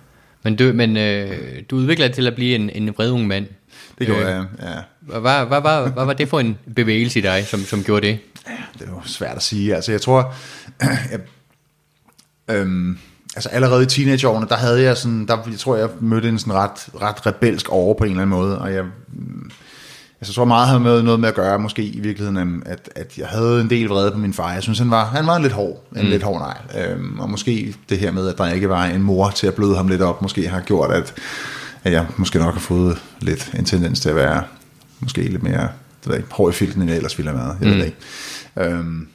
Men 0.42 0.56
du, 0.56 0.72
men, 0.74 0.96
øh, 0.96 1.30
du 1.70 1.76
udviklede 1.76 2.08
dig 2.08 2.14
til 2.14 2.26
at 2.26 2.34
blive 2.34 2.54
en, 2.54 2.70
en 2.70 2.88
vred 2.88 3.10
ung 3.10 3.26
mand. 3.26 3.46
Det 3.98 4.06
gjorde 4.06 4.22
Øh, 4.22 4.28
jeg, 4.28 4.44
ja. 4.62 4.74
Hvad, 5.00 5.20
hvad, 5.20 5.60
hvad, 5.60 5.92
hvad, 5.92 6.04
var 6.04 6.12
det 6.12 6.28
for 6.28 6.40
en 6.40 6.58
bevægelse 6.74 7.18
i 7.18 7.22
dig, 7.22 7.46
som, 7.46 7.60
som 7.60 7.84
gjorde 7.84 8.06
det? 8.06 8.18
det 8.78 8.86
er 8.86 8.90
jo 8.90 9.00
svært 9.04 9.36
at 9.36 9.42
sige. 9.42 9.74
Altså, 9.74 9.92
jeg 9.92 10.00
tror, 10.00 10.34
jeg, 11.12 11.20
øhm, 12.50 12.98
altså 13.36 13.48
allerede 13.48 13.82
i 13.82 13.86
teenageårene, 13.86 14.48
der 14.48 14.56
havde 14.56 14.82
jeg 14.82 14.96
sådan, 14.96 15.26
der, 15.26 15.38
jeg 15.50 15.58
tror, 15.58 15.76
jeg 15.76 15.88
mødte 16.00 16.28
en 16.28 16.38
sådan 16.38 16.54
ret, 16.54 16.88
ret 17.02 17.26
rebelsk 17.26 17.68
over 17.68 17.94
på 17.94 18.04
en 18.04 18.10
eller 18.10 18.22
anden 18.22 18.38
måde, 18.38 18.58
og 18.58 18.72
jeg, 18.74 18.84
mm, 19.08 19.50
Altså, 20.20 20.30
jeg 20.30 20.34
tror 20.34 20.44
meget 20.44 20.68
havde 20.68 20.80
med 20.80 21.02
noget 21.02 21.20
med 21.20 21.28
at 21.28 21.34
gøre, 21.34 21.58
måske 21.58 21.82
i 21.82 22.00
virkeligheden, 22.00 22.62
at, 22.66 22.90
at 22.96 23.18
jeg 23.18 23.26
havde 23.26 23.60
en 23.60 23.70
del 23.70 23.88
vrede 23.88 24.10
på 24.10 24.18
min 24.18 24.32
far. 24.32 24.52
Jeg 24.52 24.62
synes, 24.62 24.78
han 24.78 24.90
var, 24.90 25.04
han 25.04 25.26
var 25.26 25.36
en 25.36 25.42
lidt 25.42 25.52
hård, 25.52 25.84
en 25.96 26.02
mm. 26.02 26.08
lidt 26.08 26.22
hård 26.22 26.40
nej. 26.40 26.84
Øhm, 26.84 27.20
og 27.20 27.30
måske 27.30 27.74
det 27.88 27.98
her 27.98 28.10
med, 28.10 28.28
at 28.28 28.38
der 28.38 28.52
ikke 28.52 28.68
var 28.68 28.84
en 28.84 29.02
mor 29.02 29.30
til 29.30 29.46
at 29.46 29.54
bløde 29.54 29.76
ham 29.76 29.88
lidt 29.88 30.02
op, 30.02 30.22
måske 30.22 30.48
har 30.48 30.60
gjort, 30.60 30.90
at, 30.90 31.14
at 31.84 31.92
jeg 31.92 32.06
måske 32.16 32.38
nok 32.38 32.54
har 32.54 32.60
fået 32.60 33.02
lidt 33.20 33.50
en 33.58 33.64
tendens 33.64 34.00
til 34.00 34.08
at 34.08 34.16
være 34.16 34.44
måske 35.00 35.22
lidt 35.22 35.42
mere 35.42 35.68
det 36.04 36.16
ikke, 36.16 36.28
hård 36.30 36.52
i 36.52 36.56
filten, 36.56 36.82
end 36.82 36.90
jeg 36.90 36.96
ellers 36.96 37.18
ville 37.18 37.30
have 37.30 37.40
været. 37.40 37.56
Jeg 37.60 37.68
mm. 37.68 37.74
ved 37.74 37.78
det 37.78 37.86
ikke. 37.86 38.74
Øhm, 38.74 39.08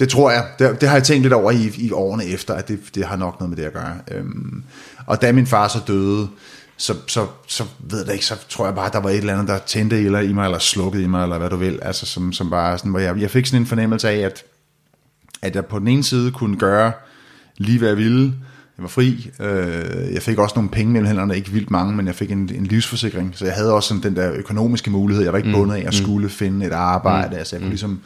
det 0.00 0.08
tror 0.08 0.30
jeg. 0.30 0.46
Det, 0.58 0.80
det 0.80 0.88
har 0.88 0.96
jeg 0.96 1.04
tænkt 1.04 1.22
lidt 1.22 1.32
over 1.32 1.50
i, 1.50 1.70
i 1.78 1.92
årene 1.92 2.24
efter, 2.24 2.54
at 2.54 2.68
det, 2.68 2.80
det 2.94 3.06
har 3.06 3.16
nok 3.16 3.40
noget 3.40 3.50
med 3.50 3.56
det 3.56 3.64
at 3.64 3.72
gøre. 3.72 3.94
Øhm, 4.10 4.62
og 5.06 5.22
da 5.22 5.32
min 5.32 5.46
far 5.46 5.68
så 5.68 5.78
døde, 5.86 6.28
så, 6.76 6.94
så, 7.06 7.26
så 7.46 7.64
ved 7.78 8.04
jeg 8.04 8.12
ikke, 8.12 8.26
så 8.26 8.36
tror 8.48 8.66
jeg 8.66 8.74
bare, 8.74 8.86
at 8.86 8.92
der 8.92 9.00
var 9.00 9.10
et 9.10 9.16
eller 9.16 9.32
andet, 9.32 9.48
der 9.48 9.58
tændte 9.58 10.04
eller 10.04 10.20
i 10.20 10.32
mig, 10.32 10.44
eller 10.44 10.58
slukkede 10.58 11.02
i 11.02 11.06
mig, 11.06 11.22
eller 11.22 11.38
hvad 11.38 11.50
du 11.50 11.56
vil. 11.56 11.78
Altså, 11.82 12.06
som, 12.06 12.32
som 12.32 12.50
bare 12.50 12.78
sådan, 12.78 12.90
hvor 12.90 13.00
jeg, 13.00 13.20
jeg 13.20 13.30
fik 13.30 13.46
sådan 13.46 13.62
en 13.62 13.66
fornemmelse 13.66 14.08
af, 14.08 14.18
at, 14.18 14.42
at 15.42 15.54
jeg 15.54 15.66
på 15.66 15.78
den 15.78 15.88
ene 15.88 16.04
side 16.04 16.30
kunne 16.30 16.58
gøre 16.58 16.92
lige 17.56 17.78
hvad 17.78 17.88
jeg 17.88 17.96
ville. 17.96 18.34
Jeg 18.78 18.82
var 18.82 18.88
fri. 18.88 19.30
Øh, 19.40 20.12
jeg 20.14 20.22
fik 20.22 20.38
også 20.38 20.54
nogle 20.56 20.70
penge 20.70 20.92
mellem 20.92 21.06
hænderne, 21.06 21.36
ikke 21.36 21.50
vildt 21.50 21.70
mange, 21.70 21.96
men 21.96 22.06
jeg 22.06 22.14
fik 22.14 22.30
en, 22.30 22.50
en 22.54 22.66
livsforsikring. 22.66 23.32
Så 23.34 23.44
jeg 23.44 23.54
havde 23.54 23.72
også 23.72 23.88
sådan 23.88 24.02
den 24.02 24.16
der 24.16 24.32
økonomiske 24.32 24.90
mulighed. 24.90 25.24
Jeg 25.24 25.32
var 25.32 25.38
ikke 25.38 25.48
mm. 25.48 25.54
bundet 25.54 25.74
af, 25.74 25.78
at 25.78 25.84
jeg 25.84 25.92
mm. 25.98 26.04
skulle 26.04 26.28
finde 26.28 26.66
et 26.66 26.72
arbejde. 26.72 27.30
Mm. 27.30 27.38
Altså, 27.38 27.56
jeg 27.56 27.60
kunne 27.60 27.66
mm. 27.66 27.70
ligesom 27.70 28.00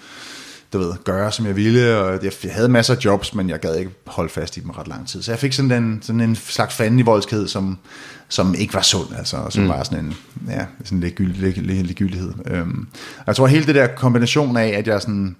du 0.73 0.79
ved, 0.79 0.93
gøre, 1.05 1.33
som 1.33 1.47
jeg 1.47 1.57
ville, 1.57 1.97
og 1.97 2.25
jeg, 2.25 2.33
havde 2.51 2.69
masser 2.69 2.95
af 2.95 3.05
jobs, 3.05 3.35
men 3.35 3.51
jeg 3.51 3.61
gad 3.61 3.77
ikke 3.77 3.91
holde 4.07 4.31
fast 4.31 4.57
i 4.57 4.61
dem 4.61 4.71
ret 4.71 4.89
lang 4.89 5.09
tid. 5.09 5.23
Så 5.23 5.33
jeg 5.33 5.39
fik 5.39 5.53
sådan 5.53 5.85
en, 5.85 5.99
sådan 6.03 6.21
en 6.21 6.37
slags 6.37 6.75
fanden 6.75 6.99
i 6.99 7.03
voldskhed, 7.03 7.49
som, 7.49 7.79
som 8.29 8.55
ikke 8.55 8.75
var 8.75 8.83
sund, 8.83 9.17
altså, 9.19 9.37
og 9.37 9.53
som 9.53 9.63
mm. 9.63 9.69
var 9.69 9.83
sådan 9.83 10.05
en, 10.05 10.15
ja, 10.49 10.67
sådan 10.85 10.99
en 10.99 11.01
ligegyldighed. 11.67 12.33
Øhm, 12.47 12.89
jeg 13.27 13.37
tror, 13.37 13.47
hele 13.47 13.67
det 13.67 13.75
der 13.75 13.87
kombination 13.87 14.57
af, 14.57 14.69
at 14.69 14.87
jeg 14.87 15.03
sådan 15.03 15.37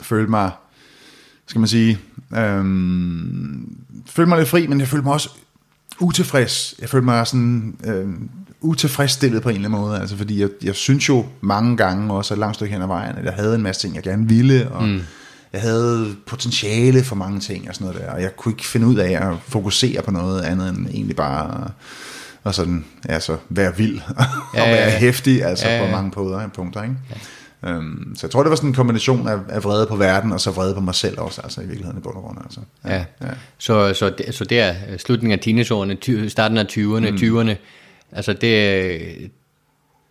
følte 0.00 0.30
mig, 0.30 0.50
skal 1.46 1.58
man 1.58 1.68
sige, 1.68 1.98
øhm, 2.36 3.76
følte 4.06 4.28
mig 4.28 4.38
lidt 4.38 4.48
fri, 4.48 4.66
men 4.66 4.80
jeg 4.80 4.88
følte 4.88 5.04
mig 5.04 5.12
også 5.12 5.30
utilfreds. 6.00 6.74
Jeg 6.80 6.88
følte 6.88 7.04
mig 7.04 7.26
sådan 7.26 7.76
øhm, 7.84 8.30
utilfredsstillet 8.60 9.42
på 9.42 9.48
en 9.48 9.54
eller 9.54 9.68
anden 9.68 9.80
måde, 9.80 10.00
altså 10.00 10.16
fordi 10.16 10.40
jeg, 10.40 10.48
jeg 10.62 10.74
synes 10.74 11.08
jo 11.08 11.26
mange 11.40 11.76
gange 11.76 12.12
også 12.12 12.34
et 12.34 12.38
langt 12.38 12.54
stykke 12.54 12.72
hen 12.72 12.82
ad 12.82 12.86
vejen, 12.86 13.16
at 13.16 13.24
jeg 13.24 13.32
havde 13.32 13.54
en 13.54 13.62
masse 13.62 13.82
ting, 13.82 13.94
jeg 13.94 14.02
gerne 14.02 14.28
ville, 14.28 14.70
og 14.70 14.88
mm. 14.88 15.00
jeg 15.52 15.60
havde 15.60 16.16
potentiale 16.26 17.04
for 17.04 17.16
mange 17.16 17.40
ting 17.40 17.68
og 17.68 17.74
sådan 17.74 17.86
noget 17.86 18.00
der, 18.02 18.12
og 18.12 18.22
jeg 18.22 18.36
kunne 18.36 18.52
ikke 18.52 18.66
finde 18.66 18.86
ud 18.86 18.96
af 18.96 19.10
at 19.10 19.36
fokusere 19.48 20.02
på 20.02 20.10
noget 20.10 20.42
andet 20.42 20.68
end 20.68 20.86
egentlig 20.86 21.16
bare 21.16 21.68
og 22.44 22.54
sådan, 22.54 22.84
altså, 23.04 23.36
være 23.48 23.76
vild 23.76 24.00
og 24.18 24.24
ja, 24.54 24.70
være 24.70 24.90
hæftig, 24.90 25.44
altså 25.44 25.68
ja, 25.68 25.76
ja. 25.76 25.86
på 25.86 25.90
mange 25.90 26.10
punkter, 26.10 26.48
punkter 26.48 26.82
ikke? 26.82 26.94
Ja. 27.10 27.16
Øhm, 27.64 28.12
så 28.16 28.26
jeg 28.26 28.30
tror, 28.30 28.42
det 28.42 28.50
var 28.50 28.56
sådan 28.56 28.70
en 28.70 28.74
kombination 28.74 29.28
af, 29.28 29.38
af 29.48 29.64
vrede 29.64 29.86
på 29.86 29.96
verden, 29.96 30.32
og 30.32 30.40
så 30.40 30.50
vrede 30.50 30.74
på 30.74 30.80
mig 30.80 30.94
selv 30.94 31.20
også, 31.20 31.40
altså 31.40 31.60
i 31.60 31.64
virkeligheden 31.64 31.98
i 31.98 32.02
bund 32.02 32.16
og 32.16 32.22
grund. 32.22 32.38
Altså. 32.44 32.60
Ja. 32.84 32.94
Ja. 32.94 33.04
ja. 33.22 33.30
Så, 33.58 33.94
så, 33.94 34.12
så 34.30 34.44
der, 34.44 34.74
slutningen 34.98 35.38
af 35.38 35.40
teenageårene, 35.40 36.30
starten 36.30 36.58
af 36.58 36.64
20'erne, 36.64 37.10
mm. 37.10 37.16
20'erne, 37.16 37.54
Altså 38.12 38.32
det, 38.32 39.30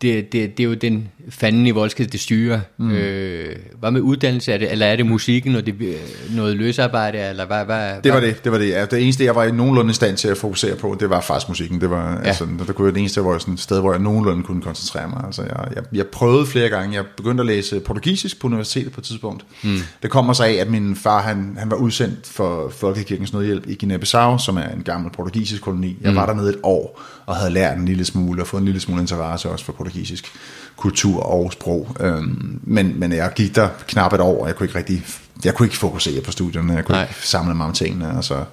det, 0.01 0.33
det, 0.33 0.57
det 0.57 0.63
er 0.63 0.67
jo 0.67 0.73
den 0.73 1.09
fanden 1.29 1.67
i 1.67 1.71
voldsked, 1.71 2.07
det 2.07 2.19
styrer. 2.19 2.59
Mm. 2.77 2.91
Øh, 2.91 3.55
hvad 3.79 3.91
med 3.91 4.01
uddannelse? 4.01 4.53
Er 4.53 4.57
det, 4.57 4.71
eller 4.71 4.85
er 4.85 4.95
det 4.95 5.05
musikken, 5.05 5.55
og 5.55 5.65
det, 5.65 5.97
noget 6.35 6.57
løsarbejde? 6.57 7.17
Eller 7.17 7.45
hvad, 7.45 7.65
hvad, 7.65 8.01
det 8.03 8.13
var 8.13 8.19
det. 8.19 8.43
Det 8.43 8.51
var 8.51 8.57
det. 8.57 8.69
Ja, 8.69 8.85
det 8.85 9.03
eneste, 9.03 9.23
jeg 9.23 9.35
var 9.35 9.43
i 9.43 9.51
nogenlunde 9.51 9.93
stand 9.93 10.17
til 10.17 10.27
at 10.27 10.37
fokusere 10.37 10.75
på, 10.75 10.97
det 10.99 11.09
var 11.09 11.21
faktisk 11.21 11.49
musikken. 11.49 11.81
Det 11.81 11.89
var, 11.89 12.11
ja. 12.11 12.27
altså, 12.27 12.47
der 12.67 12.73
kunne 12.73 12.85
være 12.85 12.93
det 12.93 12.99
eneste, 12.99 13.21
hvor 13.21 13.31
jeg 13.31 13.41
sådan 13.41 13.57
sted, 13.57 13.79
hvor 13.79 13.93
jeg 13.93 14.01
nogenlunde 14.01 14.43
kunne 14.43 14.61
koncentrere 14.61 15.07
mig. 15.09 15.23
Altså, 15.25 15.41
jeg, 15.41 15.67
jeg, 15.75 15.83
jeg 15.93 16.07
prøvede 16.07 16.45
flere 16.45 16.69
gange. 16.69 16.95
Jeg 16.95 17.05
begyndte 17.17 17.41
at 17.41 17.47
læse 17.47 17.79
portugisisk 17.79 18.39
på 18.39 18.47
universitetet 18.47 18.91
på 18.91 19.01
et 19.01 19.05
tidspunkt. 19.05 19.45
Mm. 19.63 19.77
Det 20.03 20.09
kommer 20.11 20.33
så 20.33 20.43
af, 20.43 20.53
at 20.53 20.69
min 20.69 20.95
far 20.95 21.21
han, 21.21 21.55
han 21.59 21.71
var 21.71 21.77
udsendt 21.77 22.27
for 22.27 22.69
Folkekirkens 22.69 23.33
Nødhjælp 23.33 23.67
i 23.67 23.77
Guinea-Bissau, 23.83 24.45
som 24.45 24.57
er 24.57 24.67
en 24.75 24.83
gammel 24.85 25.11
portugisisk 25.11 25.61
koloni. 25.61 25.97
Jeg 26.01 26.11
mm. 26.11 26.17
var 26.17 26.25
dernede 26.25 26.49
et 26.49 26.59
år 26.63 27.01
og 27.27 27.35
havde 27.35 27.51
lært 27.51 27.77
en 27.77 27.85
lille 27.85 28.05
smule 28.05 28.41
og 28.41 28.47
fået 28.47 28.61
en 28.61 28.65
lille 28.65 28.79
smule 28.79 29.01
interesse 29.01 29.49
også 29.49 29.65
for 29.65 29.73
portugisisk 29.73 30.31
kultur 30.75 31.23
og 31.23 31.53
sprog. 31.53 31.95
Øhm, 31.99 32.59
men, 32.63 32.99
men 32.99 33.11
jeg 33.11 33.31
gik 33.35 33.55
der 33.55 33.69
knap 33.87 34.13
et 34.13 34.19
år, 34.19 34.41
og 34.41 34.47
jeg 34.47 34.55
kunne 34.55 34.67
ikke 34.67 34.77
rigtig, 34.77 35.05
jeg 35.45 35.55
kunne 35.55 35.65
ikke 35.65 35.77
fokusere 35.77 36.21
på 36.21 36.31
studierne, 36.31 36.73
jeg 36.73 36.85
kunne 36.85 36.95
Nej. 36.95 37.03
ikke 37.03 37.27
samle 37.27 37.55
mig 37.55 37.65
om 37.65 37.73
tingene, 37.73 38.17
og 38.17 38.23
så, 38.23 38.43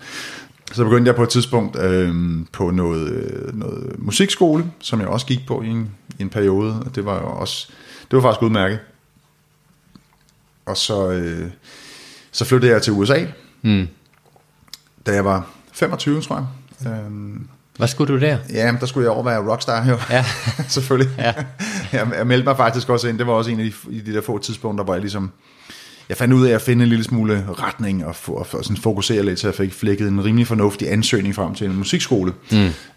så 0.72 0.84
begyndte 0.84 1.08
jeg 1.08 1.16
på 1.16 1.22
et 1.22 1.28
tidspunkt 1.28 1.78
øhm, 1.78 2.46
på 2.52 2.70
noget, 2.70 3.08
øh, 3.08 3.58
noget 3.58 3.94
musikskole, 3.98 4.70
som 4.80 5.00
jeg 5.00 5.08
også 5.08 5.26
gik 5.26 5.46
på 5.46 5.62
i 5.62 5.66
en, 5.66 5.90
i 6.18 6.22
en 6.22 6.30
periode, 6.30 6.82
og 6.86 6.94
det 6.94 7.04
var 7.04 7.14
jo 7.14 7.26
også, 7.26 7.68
det 8.10 8.16
var 8.16 8.22
faktisk 8.22 8.42
udmærket. 8.42 8.78
Og 10.66 10.76
så, 10.76 11.10
øh, 11.10 11.50
så 12.32 12.44
flyttede 12.44 12.72
jeg 12.72 12.82
til 12.82 12.92
USA, 12.92 13.24
mm. 13.62 13.88
da 15.06 15.12
jeg 15.12 15.24
var 15.24 15.50
25, 15.72 16.20
tror 16.20 16.36
jeg. 16.36 16.46
Øhm, 16.92 17.48
hvad 17.76 17.88
skulle 17.88 18.14
du 18.14 18.20
der? 18.20 18.38
Ja, 18.52 18.72
der 18.80 18.86
skulle 18.86 19.04
jeg 19.04 19.12
over 19.12 19.22
være 19.22 19.50
rockstar 19.50 19.88
jo. 19.88 19.98
Ja. 20.10 20.24
Selvfølgelig. 20.68 21.12
Ja. 21.18 21.32
jeg, 21.92 22.08
jeg 22.16 22.26
meldte 22.26 22.44
mig 22.44 22.56
faktisk 22.56 22.88
også 22.88 23.08
ind. 23.08 23.18
Det 23.18 23.26
var 23.26 23.32
også 23.32 23.50
en 23.50 23.60
af 23.60 23.72
de, 23.90 24.00
de 24.06 24.14
der 24.14 24.20
få 24.20 24.38
tidspunkter, 24.38 24.84
hvor 24.84 24.94
jeg 24.94 25.00
ligesom... 25.00 25.30
Jeg 26.08 26.16
fandt 26.16 26.34
ud 26.34 26.46
af 26.46 26.54
at 26.54 26.62
finde 26.62 26.82
en 26.82 26.88
lille 26.88 27.04
smule 27.04 27.46
retning 27.58 28.04
og, 28.04 28.16
og, 28.26 28.46
og 28.52 28.64
sådan 28.64 28.76
fokusere 28.76 29.24
lidt, 29.24 29.40
så 29.40 29.46
jeg 29.46 29.54
fik 29.54 29.72
flækket 29.72 30.08
en 30.08 30.24
rimelig 30.24 30.46
fornuftig 30.46 30.92
ansøgning 30.92 31.34
frem 31.34 31.54
til 31.54 31.66
en 31.66 31.76
musikskole, 31.76 32.32
mm. 32.52 32.56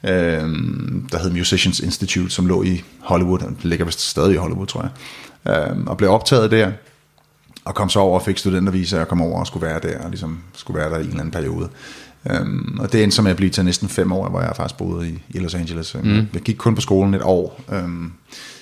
øhm, 0.09 1.07
der 1.11 1.19
hed 1.19 1.31
Musicians 1.31 1.79
Institute, 1.79 2.29
som 2.29 2.47
lå 2.47 2.63
i 2.63 2.83
Hollywood. 2.99 3.39
Det 3.39 3.65
ligger 3.65 3.85
vist 3.85 4.01
stadig 4.09 4.33
i 4.33 4.37
Hollywood, 4.37 4.67
tror 4.67 4.89
jeg. 5.45 5.71
Øhm, 5.71 5.87
og 5.87 5.97
blev 5.97 6.09
optaget 6.09 6.51
der, 6.51 6.71
og 7.65 7.75
kom 7.75 7.89
så 7.89 7.99
over 7.99 8.19
og 8.19 8.25
fik 8.25 8.37
studentervisa 8.37 8.99
og 8.99 9.07
kom 9.07 9.21
over 9.21 9.39
og 9.39 9.47
skulle 9.47 9.67
være 9.67 9.79
der, 9.79 9.99
og 9.99 10.09
ligesom 10.09 10.39
skulle 10.53 10.79
være 10.79 10.89
der 10.89 10.97
i 10.97 11.01
en 11.01 11.07
eller 11.07 11.19
anden 11.19 11.31
periode. 11.31 11.69
Øhm, 12.29 12.77
og 12.79 12.93
det 12.93 13.03
endte 13.03 13.15
så 13.15 13.21
med 13.21 13.31
at 13.31 13.37
blive 13.37 13.49
til 13.49 13.65
næsten 13.65 13.89
fem 13.89 14.11
år, 14.11 14.29
hvor 14.29 14.41
jeg 14.41 14.53
faktisk 14.55 14.77
boede 14.77 15.09
i, 15.09 15.23
i 15.29 15.39
Los 15.39 15.55
Angeles. 15.55 15.95
Øhm, 15.95 16.07
mm. 16.07 16.27
Jeg 16.33 16.41
gik 16.41 16.55
kun 16.55 16.75
på 16.75 16.81
skolen 16.81 17.13
et 17.13 17.21
år, 17.21 17.61
øhm, 17.73 18.11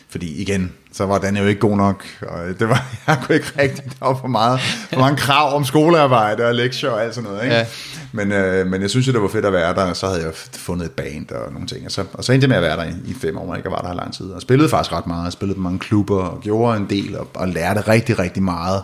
fordi 0.10 0.42
igen, 0.42 0.72
så 0.92 1.06
var 1.06 1.18
den 1.18 1.38
jo 1.38 1.46
ikke 1.46 1.60
god 1.60 1.78
nok, 1.78 2.06
og 2.22 2.60
det 2.60 2.70
var, 2.70 2.86
jeg 3.08 3.20
kunne 3.24 3.36
ikke 3.36 3.52
rigtig, 3.60 3.84
der 4.00 4.06
var 4.06 4.18
for, 4.22 4.28
meget, 4.28 4.60
for 4.60 5.00
mange 5.00 5.18
krav 5.18 5.56
om 5.56 5.66
skolearbejde 5.66 6.46
og 6.46 6.56
lektier 6.56 6.90
og 6.90 7.04
alt 7.04 7.16
sådan 7.16 7.30
noget. 7.30 7.44
Ikke? 7.44 7.56
Ja. 7.56 7.66
Men, 8.12 8.32
øh, 8.32 8.68
men 8.68 8.82
jeg 8.82 8.90
synes 8.90 9.08
jo, 9.08 9.14
det 9.14 9.22
var 9.22 9.28
fedt 9.28 9.46
at 9.46 9.54
være 9.54 9.74
der, 9.74 9.84
og 9.84 9.96
så 9.96 10.08
havde 10.08 10.24
jeg 10.24 10.34
fundet 10.54 10.86
et 10.86 10.92
band 10.92 11.32
og 11.32 11.54
nogle 11.54 11.68
ting. 11.68 11.86
Og 11.86 11.92
så, 11.92 12.04
og 12.14 12.24
så 12.24 12.34
endte 12.34 12.46
jeg 12.46 12.50
med 12.50 12.58
at 12.58 12.64
være 12.64 12.78
der 12.78 12.84
i, 12.84 13.12
i 13.12 13.14
fem 13.14 13.38
år, 13.38 13.50
og 13.50 13.58
ikke 13.58 13.72
var 13.72 13.82
der 13.82 13.94
i 13.94 13.96
lang 13.96 14.14
tid. 14.14 14.26
Og 14.26 14.42
spillede 14.42 14.70
faktisk 14.70 14.94
ret 14.94 15.08
meget, 15.08 15.34
spillede 15.34 15.56
på 15.56 15.62
mange 15.62 15.80
klubber 15.80 16.24
og 16.24 16.42
gjorde 16.42 16.78
en 16.78 16.88
del, 16.90 17.18
og, 17.18 17.28
og 17.34 17.48
lærte 17.48 17.82
rigtig, 17.82 18.20
rigtig 18.20 18.44
meget. 18.44 18.84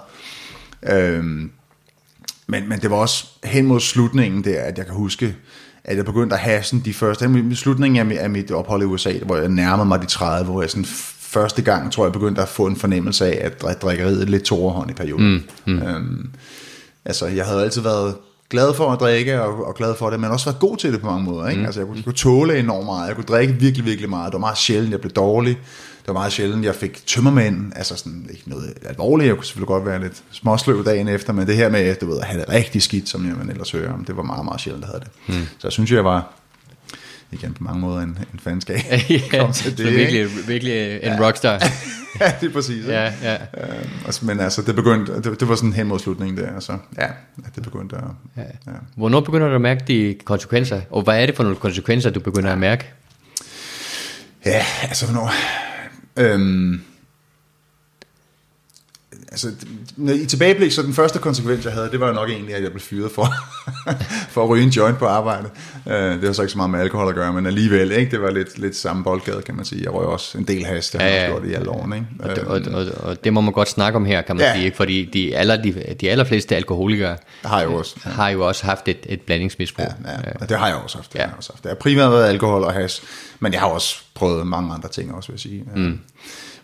Øhm, 0.89 1.51
men, 2.51 2.69
men 2.69 2.79
det 2.79 2.89
var 2.89 2.97
også 2.97 3.27
hen 3.43 3.65
mod 3.65 3.79
slutningen 3.79 4.43
der, 4.43 4.61
at 4.61 4.77
jeg 4.77 4.85
kan 4.85 4.95
huske, 4.95 5.35
at 5.83 5.97
jeg 5.97 6.05
begyndte 6.05 6.35
at 6.35 6.41
have 6.41 6.63
sådan 6.63 6.85
de 6.85 6.93
første, 6.93 7.27
hen 7.27 7.55
slutningen 7.55 8.11
af, 8.11 8.23
af 8.23 8.29
mit 8.29 8.51
ophold 8.51 8.81
i 8.81 8.85
USA, 8.85 9.13
hvor 9.25 9.37
jeg 9.37 9.49
nærmede 9.49 9.87
mig 9.87 10.01
de 10.01 10.05
30, 10.05 10.51
hvor 10.51 10.61
jeg 10.61 10.69
sådan 10.69 10.85
første 11.19 11.61
gang, 11.61 11.91
tror 11.91 12.05
jeg, 12.05 12.13
begyndte 12.13 12.41
at 12.41 12.47
få 12.47 12.65
en 12.65 12.75
fornemmelse 12.75 13.25
af, 13.25 13.51
at 13.63 13.81
drikkeriet 13.81 14.29
lidt 14.29 14.43
tog 14.43 14.59
overhånd 14.59 14.91
i 14.91 14.93
perioden. 14.93 15.45
Mm, 15.65 15.73
mm. 15.73 15.81
Øhm, 15.81 16.29
altså, 17.05 17.27
jeg 17.27 17.45
havde 17.45 17.63
altid 17.63 17.81
været 17.81 18.15
glad 18.49 18.73
for 18.73 18.91
at 18.91 18.99
drikke, 18.99 19.41
og, 19.41 19.67
og 19.67 19.75
glad 19.75 19.95
for 19.95 20.09
det, 20.09 20.19
men 20.19 20.31
også 20.31 20.45
været 20.45 20.59
god 20.59 20.77
til 20.77 20.93
det 20.93 21.01
på 21.01 21.07
mange 21.07 21.23
måder. 21.23 21.47
Ikke? 21.47 21.59
Mm. 21.59 21.65
Altså, 21.65 21.79
jeg 21.79 21.87
kunne, 21.87 21.97
jeg 21.97 22.03
kunne 22.03 22.13
tåle 22.13 22.59
enormt 22.59 22.85
meget, 22.85 23.07
jeg 23.07 23.15
kunne 23.15 23.25
drikke 23.25 23.53
virkelig, 23.53 23.85
virkelig 23.85 24.09
meget. 24.09 24.25
Det 24.25 24.33
var 24.33 24.39
meget 24.39 24.57
sjældent, 24.57 24.91
jeg 24.91 25.01
blev 25.01 25.11
dårlig 25.11 25.57
det 26.01 26.07
var 26.07 26.13
meget 26.13 26.33
sjældent, 26.33 26.65
jeg 26.65 26.75
fik 26.75 27.05
tømmermænd, 27.05 27.71
altså 27.75 27.95
sådan 27.95 28.27
ikke 28.29 28.49
noget 28.49 28.73
alvorligt, 28.85 29.27
jeg 29.27 29.35
kunne 29.35 29.45
selvfølgelig 29.45 29.67
godt 29.67 29.85
være 29.85 30.01
lidt 30.01 30.23
småsløv 30.31 30.85
dagen 30.85 31.07
efter, 31.07 31.33
men 31.33 31.47
det 31.47 31.55
her 31.55 31.69
med, 31.69 31.95
du 31.95 32.09
ved, 32.09 32.19
at 32.19 32.25
have 32.25 32.41
det 32.41 32.49
rigtig 32.49 32.81
skidt, 32.81 33.09
som 33.09 33.25
jeg 33.25 33.49
ellers 33.49 33.71
hører 33.71 33.93
om, 33.93 34.05
det 34.05 34.17
var 34.17 34.23
meget, 34.23 34.45
meget 34.45 34.61
sjældent, 34.61 34.81
jeg 34.81 34.87
havde 34.87 34.99
det. 34.99 35.11
Hmm. 35.27 35.47
Så 35.57 35.67
jeg 35.67 35.71
synes, 35.71 35.91
jeg 35.91 36.05
var, 36.05 36.33
igen 37.31 37.53
på 37.53 37.63
mange 37.63 37.79
måder 37.79 38.01
en, 38.01 38.19
en 38.33 38.39
fanskab. 38.39 38.79
ja, 39.33 39.51
til 39.53 39.77
det, 39.77 39.87
så 39.87 39.93
virkelig, 39.93 40.47
virkelig 40.47 40.95
en 40.95 41.01
ja. 41.03 41.27
rockstar. 41.27 41.53
ja, 42.21 42.33
det 42.41 42.49
er 42.49 42.53
præcis. 42.53 42.87
Ja, 42.87 43.13
ja. 43.23 43.33
Øhm, 43.33 43.89
altså, 44.05 44.25
men 44.25 44.39
altså, 44.39 44.61
det 44.61 44.75
begyndte, 44.75 45.15
det, 45.15 45.39
det 45.39 45.49
var 45.49 45.55
sådan 45.55 45.73
hen 45.73 45.87
mod 45.87 45.99
slutningen 45.99 46.37
der, 46.37 46.53
altså, 46.53 46.77
ja, 46.97 47.07
det 47.55 47.63
begyndte 47.63 47.95
at... 47.95 48.03
Ja. 48.37 48.41
Ja. 48.41 48.71
Hvornår 48.95 49.19
begynder 49.19 49.49
du 49.49 49.55
at 49.55 49.61
mærke 49.61 49.83
de 49.87 50.15
konsekvenser, 50.25 50.81
og 50.89 51.01
hvad 51.01 51.21
er 51.21 51.25
det 51.25 51.35
for 51.35 51.43
nogle 51.43 51.57
konsekvenser, 51.57 52.09
du 52.09 52.19
begynder 52.19 52.51
at 52.51 52.57
mærke? 52.57 52.85
Ja, 54.45 54.65
altså, 54.81 55.05
hvornår... 55.05 55.31
Øhm, 56.17 56.81
altså, 59.31 59.51
i 59.97 60.25
tilbageblik, 60.25 60.71
så 60.71 60.81
den 60.81 60.93
første 60.93 61.19
konsekvens, 61.19 61.65
jeg 61.65 61.73
havde, 61.73 61.91
det 61.91 61.99
var 61.99 62.07
jo 62.07 62.13
nok 62.13 62.29
egentlig, 62.29 62.55
at 62.55 62.63
jeg 62.63 62.71
blev 62.71 62.81
fyret 62.81 63.11
for, 63.11 63.33
for 64.33 64.43
at 64.43 64.49
ryge 64.49 64.63
en 64.63 64.69
joint 64.69 64.97
på 64.97 65.05
arbejde. 65.05 65.49
Uh, 65.85 65.93
det 65.93 66.23
har 66.23 66.33
så 66.33 66.41
ikke 66.41 66.51
så 66.51 66.57
meget 66.57 66.69
med 66.69 66.79
alkohol 66.79 67.09
at 67.09 67.15
gøre, 67.15 67.33
men 67.33 67.45
alligevel, 67.45 67.91
ikke? 67.91 68.11
det 68.11 68.21
var 68.21 68.31
lidt, 68.31 68.59
lidt 68.59 68.75
samme 68.75 69.03
boldgade, 69.03 69.41
kan 69.41 69.55
man 69.55 69.65
sige. 69.65 69.83
Jeg 69.83 69.93
røg 69.93 70.05
også 70.05 70.37
en 70.37 70.43
del 70.43 70.65
hast, 70.65 70.93
det 70.93 71.01
har 71.01 71.07
ja, 71.07 71.23
ja. 71.23 71.29
gjort 71.29 71.45
i 71.45 71.53
alle 71.53 71.69
årene. 71.69 71.95
Ikke? 71.95 72.07
Og, 72.19 72.35
det, 72.35 72.43
og, 72.43 72.61
og, 72.73 73.09
og, 73.09 73.23
det 73.23 73.33
må 73.33 73.41
man 73.41 73.53
godt 73.53 73.69
snakke 73.69 73.95
om 73.95 74.05
her, 74.05 74.21
kan 74.21 74.35
man 74.35 74.45
ja. 74.45 74.53
sige, 74.53 74.65
ikke? 74.65 74.77
fordi 74.77 75.05
de, 75.05 75.35
aller, 75.35 75.61
de, 75.61 75.95
de 76.01 76.09
allerfleste 76.09 76.55
alkoholikere 76.55 77.17
har 77.45 77.61
jo 77.61 77.73
også, 77.73 77.95
ja. 78.05 78.09
har 78.09 78.29
jo 78.29 78.47
også 78.47 78.65
haft 78.65 78.87
et, 78.87 79.05
et 79.05 79.21
blandingsmisbrug. 79.21 79.93
Ja, 80.05 80.11
ja. 80.11 80.17
Og 80.41 80.49
det 80.49 80.57
har 80.57 80.67
jeg 80.67 80.75
også 80.75 80.97
haft. 80.97 81.13
Det, 81.13 81.19
ja. 81.19 81.23
har 81.23 81.29
jeg 81.29 81.37
også 81.37 81.51
haft. 81.53 81.63
det 81.63 81.69
har 81.69 81.75
primært 81.75 82.11
været 82.11 82.29
alkohol 82.29 82.63
og 82.63 82.73
has, 82.73 83.01
men 83.39 83.53
jeg 83.53 83.61
har 83.61 83.67
også 83.67 84.01
prøvet 84.13 84.47
mange 84.47 84.73
andre 84.73 84.89
ting 84.89 85.15
også, 85.15 85.27
vil 85.27 85.33
jeg 85.33 85.39
sige. 85.39 85.63
Mm. 85.75 85.99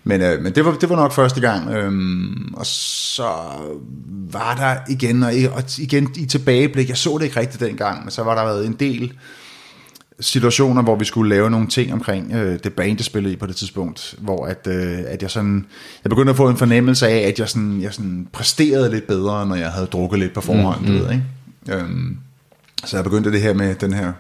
Men, 0.08 0.22
øh, 0.22 0.42
men 0.42 0.56
det, 0.56 0.66
var, 0.66 0.72
det 0.72 0.90
var 0.90 0.96
nok 0.96 1.12
første 1.12 1.42
gang. 1.42 1.70
Øhm, 1.70 2.54
og 2.54 2.66
så 2.66 3.30
var 4.32 4.56
der 4.56 4.92
igen, 4.94 5.24
og, 5.24 5.34
og 5.52 5.64
igen 5.78 6.10
i 6.16 6.26
tilbageblik, 6.26 6.90
jeg 6.90 6.98
så 6.98 7.18
det 7.18 7.26
ikke 7.26 7.40
rigtigt 7.40 7.64
dengang, 7.64 8.04
men 8.04 8.12
så 8.12 8.24
var 8.24 8.36
der 8.36 8.44
været 8.44 8.66
en 8.66 8.74
del 8.74 9.14
situationer, 10.20 10.82
hvor 10.82 10.96
vi 10.96 11.06
skulle 11.06 11.30
lave 11.30 11.50
nogle 11.50 11.68
ting 11.68 11.94
omkring 11.94 12.34
øh, 12.34 12.60
det 12.64 12.74
band, 12.74 12.96
jeg 12.98 13.06
spillede 13.06 13.34
i 13.34 13.38
på 13.38 13.46
det 13.46 13.56
tidspunkt, 13.56 14.16
hvor 14.18 14.46
at, 14.46 14.68
øh, 14.68 14.98
at 15.08 15.22
jeg 15.22 15.32
sådan, 15.32 15.66
jeg 16.04 16.10
begyndte 16.10 16.30
at 16.30 16.38
få 16.38 16.50
en 16.50 16.58
fornemmelse 16.58 17.08
af, 17.08 17.28
at 17.28 17.40
jeg 17.40 17.50
sådan, 17.50 17.82
jeg 17.82 17.94
sådan 17.94 18.28
præsterede 18.32 18.92
lidt 18.92 19.08
bedre, 19.08 19.48
når 19.48 19.56
jeg 19.56 19.72
havde 19.72 19.88
drukket 19.88 20.20
lidt 20.20 20.34
på 20.34 20.42
forhånd, 20.42 20.82
mm, 20.82 20.88
mm. 20.88 20.98
du 20.98 21.04
ved, 21.04 21.12
ikke? 21.12 21.24
Øhm, 21.70 22.18
så 22.86 22.98
jeg 22.98 23.04
begyndte 23.04 23.32
det 23.32 23.42
her 23.42 23.54
med 23.54 23.76
den 23.76 23.94
her, 23.94 24.14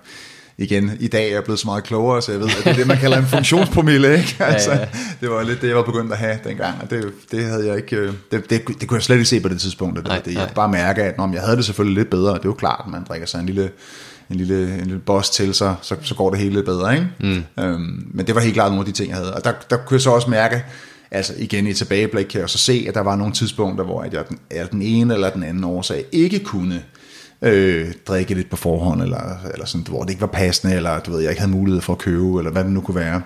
igen, 0.57 0.91
i 0.99 1.07
dag 1.07 1.29
er 1.29 1.33
jeg 1.33 1.43
blevet 1.43 1.59
så 1.59 1.67
meget 1.67 1.83
klogere, 1.83 2.21
så 2.21 2.31
jeg 2.31 2.41
ved, 2.41 2.49
at 2.49 2.63
det 2.63 2.71
er 2.71 2.75
det, 2.75 2.87
man 2.87 2.97
kalder 2.97 3.17
en 3.17 3.25
funktionspromille, 3.25 4.17
ikke? 4.17 4.35
Altså, 4.39 4.71
ja, 4.71 4.79
ja. 4.79 4.87
det 5.21 5.29
var 5.29 5.43
lidt 5.43 5.61
det, 5.61 5.67
jeg 5.67 5.75
var 5.75 5.83
begyndt 5.83 6.11
at 6.11 6.17
have 6.17 6.39
dengang, 6.43 6.81
og 6.81 6.89
det, 6.89 7.11
det 7.31 7.45
havde 7.45 7.67
jeg 7.67 7.77
ikke, 7.77 7.95
øh, 7.95 8.13
det, 8.31 8.49
det, 8.49 8.67
det 8.67 8.87
kunne 8.87 8.95
jeg 8.95 9.03
slet 9.03 9.15
ikke 9.15 9.25
se 9.25 9.39
på 9.39 9.49
det 9.49 9.61
tidspunkt, 9.61 9.97
og 9.97 10.03
det 10.03 10.09
nej, 10.09 10.17
var 10.17 10.23
det, 10.23 10.33
jeg 10.33 10.43
nej. 10.43 10.53
bare 10.53 10.69
mærke, 10.69 11.03
at 11.03 11.17
når 11.17 11.33
jeg 11.33 11.41
havde 11.41 11.57
det 11.57 11.65
selvfølgelig 11.65 11.97
lidt 11.97 12.09
bedre, 12.09 12.33
det 12.33 12.39
er 12.39 12.45
jo 12.45 12.53
klart, 12.53 12.81
at 12.85 12.91
man 12.91 13.03
drikker 13.03 13.27
sig 13.27 13.39
en 13.39 13.45
lille 13.45 13.69
en 14.29 14.35
lille, 14.35 14.73
en 14.73 14.83
lille 14.83 14.99
boss 14.99 15.29
til, 15.29 15.53
så, 15.53 15.75
så, 15.81 15.95
så 16.01 16.15
går 16.15 16.29
det 16.29 16.39
hele 16.39 16.53
lidt 16.55 16.65
bedre. 16.65 16.93
Ikke? 16.93 17.07
Mm. 17.19 17.63
Øhm, 17.63 18.07
men 18.13 18.27
det 18.27 18.35
var 18.35 18.41
helt 18.41 18.53
klart 18.53 18.71
nogle 18.71 18.81
af 18.81 18.85
de 18.85 18.91
ting, 18.91 19.09
jeg 19.09 19.17
havde. 19.17 19.33
Og 19.33 19.43
der, 19.43 19.51
der 19.69 19.77
kunne 19.77 19.95
jeg 19.95 20.01
så 20.01 20.09
også 20.09 20.29
mærke, 20.29 20.63
altså 21.11 21.33
igen 21.37 21.67
i 21.67 21.73
tilbageblik 21.73 22.25
kan 22.25 22.41
jeg 22.41 22.49
så 22.49 22.57
se, 22.57 22.85
at 22.87 22.95
der 22.95 23.01
var 23.01 23.15
nogle 23.15 23.33
tidspunkter, 23.33 23.85
hvor 23.85 24.03
jeg 24.03 24.29
den, 24.29 24.39
den 24.71 24.81
ene 24.81 25.13
eller 25.13 25.29
den 25.29 25.43
anden 25.43 25.63
årsag 25.63 26.05
ikke 26.11 26.39
kunne 26.39 26.83
øh, 27.41 27.93
drikke 28.07 28.33
lidt 28.33 28.49
på 28.49 28.55
forhånd, 28.55 29.01
eller, 29.01 29.37
eller 29.53 29.65
sådan, 29.65 29.87
hvor 29.87 30.01
det 30.01 30.09
ikke 30.09 30.21
var 30.21 30.27
passende, 30.27 30.75
eller 30.75 30.99
du 30.99 31.11
ved, 31.11 31.21
jeg 31.21 31.29
ikke 31.29 31.41
havde 31.41 31.51
mulighed 31.51 31.81
for 31.81 31.93
at 31.93 31.99
købe, 31.99 32.37
eller 32.37 32.51
hvad 32.51 32.63
det 32.63 32.71
nu 32.71 32.81
kunne 32.81 32.95
være. 32.95 33.21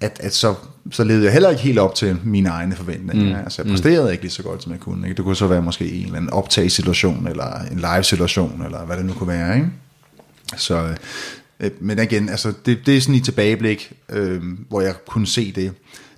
At, 0.00 0.20
at 0.20 0.34
så, 0.34 0.54
så 0.90 1.04
levede 1.04 1.24
jeg 1.24 1.32
heller 1.32 1.50
ikke 1.50 1.62
helt 1.62 1.78
op 1.78 1.94
til 1.94 2.16
mine 2.24 2.48
egne 2.48 2.76
forventninger. 2.76 3.38
Mm. 3.38 3.44
Altså 3.44 3.62
jeg 3.62 3.70
præsterede 3.70 4.04
mm. 4.04 4.12
ikke 4.12 4.24
lige 4.24 4.32
så 4.32 4.42
godt, 4.42 4.62
som 4.62 4.72
jeg 4.72 4.80
kunne. 4.80 5.06
Ikke? 5.06 5.16
Det 5.16 5.24
kunne 5.24 5.36
så 5.36 5.46
være 5.46 5.62
måske 5.62 5.92
en 5.92 6.04
eller 6.04 6.16
anden 6.16 6.30
optagesituation, 6.30 7.26
eller 7.26 7.60
en 7.72 7.78
live-situation, 7.78 8.62
eller 8.64 8.84
hvad 8.84 8.96
det 8.96 9.04
nu 9.04 9.12
kunne 9.12 9.28
være. 9.28 9.56
Ikke? 9.56 9.68
Så, 10.56 10.94
øh, 11.60 11.70
men 11.80 11.98
igen, 11.98 12.28
altså, 12.28 12.52
det, 12.66 12.78
det 12.86 12.96
er 12.96 13.00
sådan 13.00 13.14
i 13.14 13.20
tilbageblik, 13.20 13.92
øh, 14.08 14.42
hvor 14.68 14.80
jeg 14.80 14.94
kunne 15.06 15.26
se 15.26 15.52
det. 15.52 15.72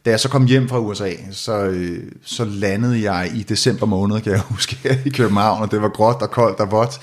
Da 0.09 0.13
jeg 0.13 0.21
så 0.21 0.29
kom 0.29 0.47
hjem 0.47 0.69
fra 0.69 0.79
USA, 0.79 1.11
så, 1.31 1.61
øh, 1.61 2.03
så 2.25 2.45
landede 2.45 3.13
jeg 3.13 3.31
i 3.35 3.43
december 3.43 3.87
måned, 3.87 4.21
kan 4.21 4.33
jeg 4.33 4.41
huske, 4.55 5.01
i 5.05 5.09
København, 5.09 5.63
og 5.63 5.71
det 5.71 5.83
var 5.83 5.89
gråt 5.89 6.23
og 6.23 6.31
koldt 6.31 6.61
og 6.61 6.71
vådt. 6.71 7.01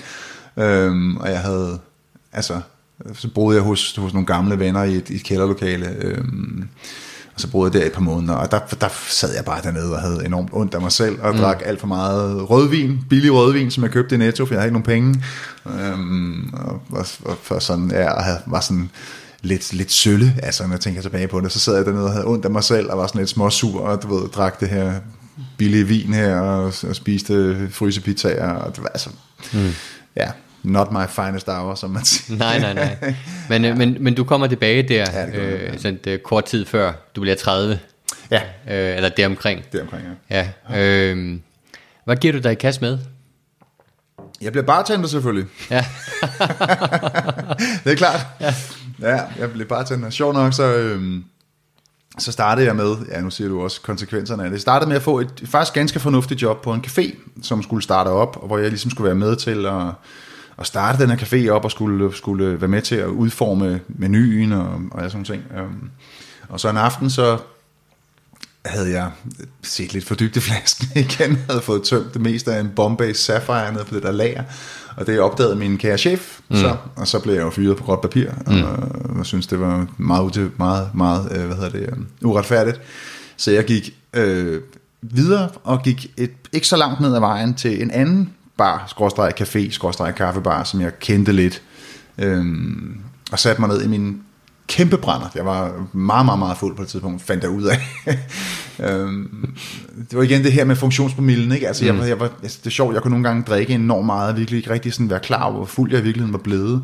Øh, 0.56 1.16
og 1.20 1.30
jeg 1.30 1.40
havde, 1.40 1.78
altså, 2.32 2.60
så 3.14 3.28
boede 3.34 3.56
jeg 3.56 3.64
hos, 3.64 3.96
hos 3.96 4.12
nogle 4.12 4.26
gamle 4.26 4.58
venner 4.58 4.82
i 4.82 4.94
et, 4.94 5.10
i 5.10 5.14
et 5.14 5.24
kælderlokale. 5.24 5.96
Øh, 6.00 6.24
og 7.34 7.40
så 7.40 7.50
boede 7.50 7.70
jeg 7.72 7.80
der 7.80 7.86
et 7.86 7.92
par 7.92 8.00
måneder, 8.00 8.34
og 8.34 8.50
der, 8.50 8.58
der 8.80 8.88
sad 9.08 9.34
jeg 9.34 9.44
bare 9.44 9.62
dernede 9.62 9.92
og 9.92 10.00
havde 10.00 10.26
enormt 10.26 10.50
ondt 10.52 10.74
af 10.74 10.80
mig 10.80 10.92
selv, 10.92 11.18
og 11.22 11.34
mm. 11.34 11.40
drak 11.40 11.62
alt 11.64 11.80
for 11.80 11.86
meget 11.86 12.50
rødvin, 12.50 12.98
billig 13.10 13.32
rødvin, 13.32 13.70
som 13.70 13.82
jeg 13.82 13.90
købte 13.90 14.14
i 14.14 14.18
Netto, 14.18 14.46
for 14.46 14.54
jeg 14.54 14.60
havde 14.60 14.68
ikke 14.68 14.80
nogen 14.80 15.14
penge. 15.14 15.22
Øhm, 15.66 16.54
og, 16.54 16.82
og, 16.90 17.06
og 17.24 17.36
for 17.42 17.58
sådan, 17.58 17.90
ja, 17.90 18.10
og 18.10 18.40
var 18.46 18.60
sådan 18.60 18.90
lidt, 19.46 19.72
lidt 19.72 19.92
sølle, 19.92 20.34
altså 20.42 20.62
når 20.62 20.72
jeg 20.72 20.80
tænker 20.80 21.02
tilbage 21.02 21.28
på 21.28 21.40
det, 21.40 21.52
så 21.52 21.58
sad 21.58 21.76
jeg 21.76 21.86
dernede 21.86 22.04
og 22.04 22.12
havde 22.12 22.26
ondt 22.26 22.44
af 22.44 22.50
mig 22.50 22.64
selv, 22.64 22.90
og 22.90 22.98
var 22.98 23.06
sådan 23.06 23.18
lidt 23.18 23.30
småsur, 23.30 23.80
og 23.80 24.02
du 24.02 24.14
ved, 24.14 24.28
drak 24.28 24.60
det 24.60 24.68
her 24.68 24.92
billige 25.58 25.86
vin 25.86 26.14
her, 26.14 26.40
og, 26.40 26.72
og 26.88 26.96
spiste 26.96 27.68
frysepizzaer, 27.70 28.50
og 28.50 28.76
det 28.76 28.82
var 28.82 28.88
altså, 28.88 29.10
mm. 29.52 29.70
ja, 30.16 30.30
not 30.62 30.92
my 30.92 31.06
finest 31.08 31.48
hour, 31.48 31.74
som 31.74 31.90
man 31.90 32.04
siger. 32.04 32.38
Nej, 32.38 32.58
nej, 32.58 32.74
nej. 32.74 33.14
Men, 33.48 33.64
øh, 33.64 33.78
men, 33.78 33.96
men 34.00 34.14
du 34.14 34.24
kommer 34.24 34.46
tilbage 34.46 34.82
der, 34.82 35.06
ja, 35.12 35.26
øh, 35.26 35.78
sådan, 35.78 36.00
det, 36.04 36.22
kort 36.22 36.44
tid 36.44 36.66
før 36.66 36.92
du 37.16 37.20
bliver 37.20 37.36
30. 37.36 37.78
Ja. 38.30 38.42
Øh, 38.70 38.96
eller 38.96 39.08
deromkring. 39.08 39.64
Deromkring, 39.72 40.04
ja. 40.30 40.48
ja. 40.70 40.82
Øh, 40.82 41.38
hvad 42.04 42.16
giver 42.16 42.32
du 42.32 42.38
dig 42.38 42.52
i 42.52 42.54
kast 42.54 42.82
med? 42.82 42.98
Jeg 44.40 44.52
bliver 44.52 44.64
bartender 44.64 45.08
selvfølgelig. 45.08 45.46
Ja. 45.70 45.76
det 47.84 47.92
er 47.92 47.96
klart. 47.96 48.26
Ja 48.40 48.54
ja, 49.00 49.20
jeg 49.38 49.52
bliver 49.52 49.68
bartender. 49.68 50.10
Sjov 50.10 50.32
nok, 50.32 50.52
så, 50.52 50.74
øhm, 50.74 51.24
så 52.18 52.32
startede 52.32 52.66
jeg 52.66 52.76
med, 52.76 52.96
ja 53.10 53.20
nu 53.20 53.30
siger 53.30 53.48
du 53.48 53.62
også 53.62 53.80
konsekvenserne 53.82 54.42
af 54.42 54.48
det, 54.48 54.54
jeg 54.54 54.60
startede 54.60 54.88
med 54.88 54.96
at 54.96 55.02
få 55.02 55.20
et 55.20 55.42
faktisk 55.44 55.74
ganske 55.74 56.00
fornuftigt 56.00 56.42
job 56.42 56.62
på 56.62 56.72
en 56.72 56.84
café, 56.86 57.16
som 57.42 57.62
skulle 57.62 57.82
starte 57.82 58.08
op, 58.08 58.38
og 58.40 58.46
hvor 58.46 58.58
jeg 58.58 58.68
ligesom 58.68 58.90
skulle 58.90 59.06
være 59.06 59.14
med 59.14 59.36
til 59.36 59.66
at 59.66 59.94
at 60.58 60.66
starte 60.66 61.02
den 61.02 61.10
her 61.10 61.16
café 61.16 61.48
op 61.48 61.64
og 61.64 61.70
skulle, 61.70 62.16
skulle 62.16 62.60
være 62.60 62.68
med 62.68 62.82
til 62.82 62.94
at 62.94 63.06
udforme 63.06 63.80
menuen 63.88 64.52
og, 64.52 64.80
og 64.90 65.10
sådan 65.10 65.24
ting. 65.24 65.42
Um, 65.60 65.90
og 66.48 66.60
så 66.60 66.68
en 66.68 66.76
aften, 66.76 67.10
så 67.10 67.38
havde 68.64 68.90
jeg 68.90 69.10
set 69.62 69.92
lidt 69.92 70.04
for 70.04 70.14
dybt 70.14 70.36
i 70.36 70.40
flasken 70.40 70.88
igen, 71.04 71.38
havde 71.50 71.62
fået 71.62 71.82
tømt 71.82 72.14
det 72.14 72.20
meste 72.20 72.54
af 72.54 72.60
en 72.60 72.72
Bombay 72.76 73.12
Sapphire 73.12 73.72
ned 73.72 73.84
på 73.84 73.94
det 73.94 74.02
der 74.02 74.12
lager, 74.12 74.42
og 74.96 75.06
det 75.06 75.20
opdagede 75.20 75.56
min 75.56 75.78
kære 75.78 75.98
chef, 75.98 76.40
mm. 76.48 76.56
så, 76.56 76.76
og 76.96 77.08
så 77.08 77.20
blev 77.20 77.34
jeg 77.34 77.42
jo 77.42 77.50
fyret 77.50 77.76
på 77.76 77.84
godt 77.84 78.00
papir, 78.00 78.30
mm. 78.46 78.62
og 78.62 79.16
jeg 79.16 79.26
synes, 79.26 79.46
det 79.46 79.60
var 79.60 79.86
meget, 79.96 80.52
meget, 80.58 80.90
meget 80.94 81.28
øh, 81.32 81.46
hvad 81.46 81.56
hedder 81.56 81.70
det, 81.70 81.90
um, 81.92 82.06
uretfærdigt. 82.22 82.80
Så 83.36 83.50
jeg 83.50 83.64
gik 83.64 83.94
øh, 84.14 84.60
videre 85.02 85.48
og 85.64 85.82
gik 85.82 86.12
et, 86.16 86.30
ikke 86.52 86.66
så 86.66 86.76
langt 86.76 87.00
ned 87.00 87.14
ad 87.14 87.20
vejen 87.20 87.54
til 87.54 87.82
en 87.82 87.90
anden 87.90 88.30
bar, 88.56 88.84
skråstrej 88.88 89.32
café, 89.40 89.70
skråstrej 89.70 90.12
kaffebar, 90.12 90.64
som 90.64 90.80
jeg 90.80 90.98
kendte 90.98 91.32
lidt. 91.32 91.62
Øhm, 92.18 93.00
og 93.32 93.38
satte 93.38 93.60
mig 93.60 93.68
ned 93.68 93.84
i 93.84 93.88
min 93.88 94.22
kæmpe 94.66 94.98
brænder. 94.98 95.26
Jeg 95.34 95.46
var 95.46 95.86
meget, 95.92 96.24
meget, 96.24 96.38
meget 96.38 96.58
fuld 96.58 96.76
på 96.76 96.82
det 96.82 96.90
tidspunkt, 96.90 97.22
fandt 97.22 97.42
jeg 97.42 97.50
ud 97.50 97.62
af. 97.62 97.78
øhm, 98.90 99.54
det 100.10 100.18
var 100.18 100.22
igen 100.22 100.44
det 100.44 100.52
her 100.52 100.64
med 100.64 100.76
funktionspromillen, 100.76 101.52
ikke? 101.52 101.68
Altså, 101.68 101.92
mm. 101.92 102.00
jeg, 102.00 102.08
jeg 102.08 102.20
var, 102.20 102.30
altså, 102.42 102.58
det 102.60 102.66
er 102.66 102.70
sjovt, 102.70 102.94
jeg 102.94 103.02
kunne 103.02 103.10
nogle 103.10 103.28
gange 103.28 103.42
drikke 103.42 103.72
enormt 103.72 104.06
meget, 104.06 104.30
og 104.30 104.38
virkelig 104.38 104.58
ikke 104.58 104.70
rigtig 104.70 104.92
sådan 104.92 105.10
være 105.10 105.20
klar 105.20 105.42
over, 105.42 105.56
hvor 105.56 105.64
fuld 105.64 105.90
jeg 105.90 106.00
i 106.00 106.02
virkeligheden 106.02 106.32
var 106.32 106.38
blevet. 106.38 106.82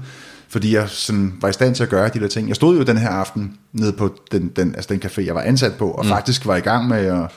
Fordi 0.48 0.74
jeg 0.74 0.88
sådan 0.88 1.34
var 1.40 1.48
i 1.48 1.52
stand 1.52 1.74
til 1.74 1.82
at 1.82 1.88
gøre 1.88 2.08
de 2.08 2.20
der 2.20 2.28
ting. 2.28 2.48
Jeg 2.48 2.56
stod 2.56 2.78
jo 2.78 2.82
den 2.82 2.96
her 2.96 3.08
aften 3.08 3.52
nede 3.72 3.92
på 3.92 4.14
den, 4.32 4.48
den, 4.56 4.74
altså 4.74 4.88
den 4.94 5.02
café, 5.04 5.26
jeg 5.26 5.34
var 5.34 5.42
ansat 5.42 5.72
på, 5.74 5.90
og 5.90 6.04
mm. 6.04 6.08
faktisk 6.08 6.46
var 6.46 6.56
i 6.56 6.60
gang 6.60 6.88
med 6.88 6.98
at 6.98 7.30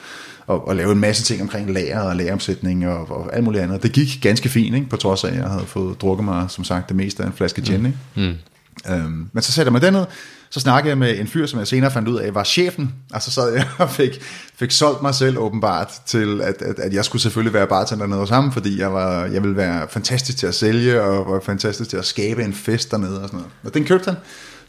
og, 0.47 0.67
og 0.67 0.75
lave 0.75 0.91
en 0.91 0.99
masse 0.99 1.23
ting 1.23 1.41
omkring 1.41 1.73
lager 1.73 1.99
og 1.99 2.15
lageromsætning 2.15 2.87
og, 2.87 3.11
og 3.11 3.35
alt 3.35 3.43
muligt 3.43 3.63
andet. 3.63 3.83
Det 3.83 3.91
gik 3.91 4.19
ganske 4.21 4.49
fint, 4.49 4.75
ikke? 4.75 4.89
på 4.89 4.97
trods 4.97 5.23
af, 5.23 5.27
at 5.29 5.35
jeg 5.35 5.47
havde 5.47 5.65
fået 5.65 6.01
drukket 6.01 6.25
mig, 6.25 6.45
som 6.49 6.63
sagt, 6.63 6.89
det 6.89 6.95
meste 6.95 7.23
af 7.23 7.27
en 7.27 7.33
flaske 7.33 7.61
gin. 7.61 7.79
Mm. 7.79 7.85
Ikke? 7.85 7.97
Mm. 8.15 8.93
Øhm, 8.93 9.29
men 9.33 9.43
så 9.43 9.51
satte 9.51 9.67
jeg 9.67 9.71
mig 9.71 9.81
derned, 9.81 10.05
så 10.49 10.59
snakkede 10.59 10.89
jeg 10.89 10.97
med 10.97 11.19
en 11.19 11.27
fyr, 11.27 11.45
som 11.45 11.59
jeg 11.59 11.67
senere 11.67 11.91
fandt 11.91 12.07
ud 12.07 12.17
af, 12.17 12.35
var 12.35 12.43
chefen, 12.43 12.93
og 13.13 13.21
så 13.21 13.31
sad 13.31 13.53
jeg 13.53 13.67
og 13.77 13.89
fik, 13.89 14.21
fik 14.55 14.71
solgt 14.71 15.01
mig 15.01 15.15
selv 15.15 15.37
åbenbart 15.37 15.93
til, 16.05 16.41
at, 16.41 16.61
at, 16.61 16.79
at 16.79 16.93
jeg 16.93 17.05
skulle 17.05 17.21
selvfølgelig 17.21 17.53
være 17.53 17.67
bartender 17.67 18.07
nede 18.07 18.19
hos 18.19 18.29
ham, 18.29 18.51
fordi 18.51 18.79
jeg, 18.79 18.93
var, 18.93 19.25
jeg 19.25 19.41
ville 19.41 19.57
være 19.57 19.87
fantastisk 19.89 20.37
til 20.37 20.47
at 20.47 20.55
sælge, 20.55 21.01
og 21.01 21.31
var 21.31 21.39
fantastisk 21.39 21.89
til 21.89 21.97
at 21.97 22.05
skabe 22.05 22.43
en 22.43 22.53
fest 22.53 22.91
dernede 22.91 23.21
og 23.21 23.27
sådan 23.27 23.37
noget. 23.37 23.51
Og 23.63 23.73
den 23.73 23.85
købte 23.85 24.05
han. 24.05 24.15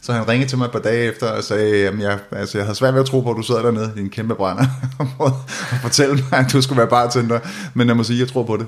Så 0.01 0.13
han 0.13 0.27
ringede 0.27 0.49
til 0.49 0.57
mig 0.57 0.65
et 0.65 0.71
par 0.71 0.79
dage 0.79 1.03
efter 1.03 1.27
og 1.27 1.43
sagde, 1.43 1.87
at 1.87 1.99
jeg, 1.99 2.19
altså, 2.31 2.57
jeg 2.57 2.65
havde 2.65 2.77
svært 2.77 2.93
ved 2.93 3.01
at 3.01 3.07
tro 3.07 3.21
på, 3.21 3.31
at 3.31 3.37
du 3.37 3.41
sidder 3.41 3.61
dernede 3.61 3.93
i 3.97 3.99
en 3.99 4.09
kæmpe 4.09 4.35
brænder 4.35 4.65
og 5.19 5.33
fortælle 5.81 6.15
mig, 6.31 6.39
at 6.39 6.51
du 6.53 6.61
skulle 6.61 6.77
være 6.77 6.87
bartender. 6.87 7.39
Men 7.73 7.87
jeg 7.87 7.97
må 7.97 8.03
sige, 8.03 8.17
at 8.17 8.19
jeg 8.19 8.33
tror 8.33 8.43
på 8.43 8.57
det. 8.57 8.67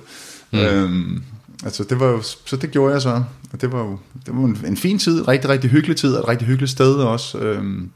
Mm. 0.52 0.60
Øhm, 0.60 1.24
altså, 1.66 1.84
det 1.84 2.00
var 2.00 2.08
jo, 2.08 2.22
så 2.22 2.56
det 2.56 2.72
gjorde 2.72 2.94
jeg 2.94 3.02
så. 3.02 3.24
Og 3.54 3.62
det 3.62 3.72
var 3.72 3.80
jo 3.80 4.00
det 4.26 4.36
var 4.36 4.44
en, 4.44 4.58
en 4.66 4.78
fin 4.78 5.00
tid, 5.00 5.28
rigtig, 5.28 5.50
rigtig 5.50 5.70
hyggelig 5.70 5.98
tid, 5.98 6.14
og 6.14 6.20
et 6.20 6.28
rigtig 6.28 6.48
hyggeligt 6.48 6.72
sted 6.72 6.94
også. 6.96 7.38
Øhm, 7.38 7.92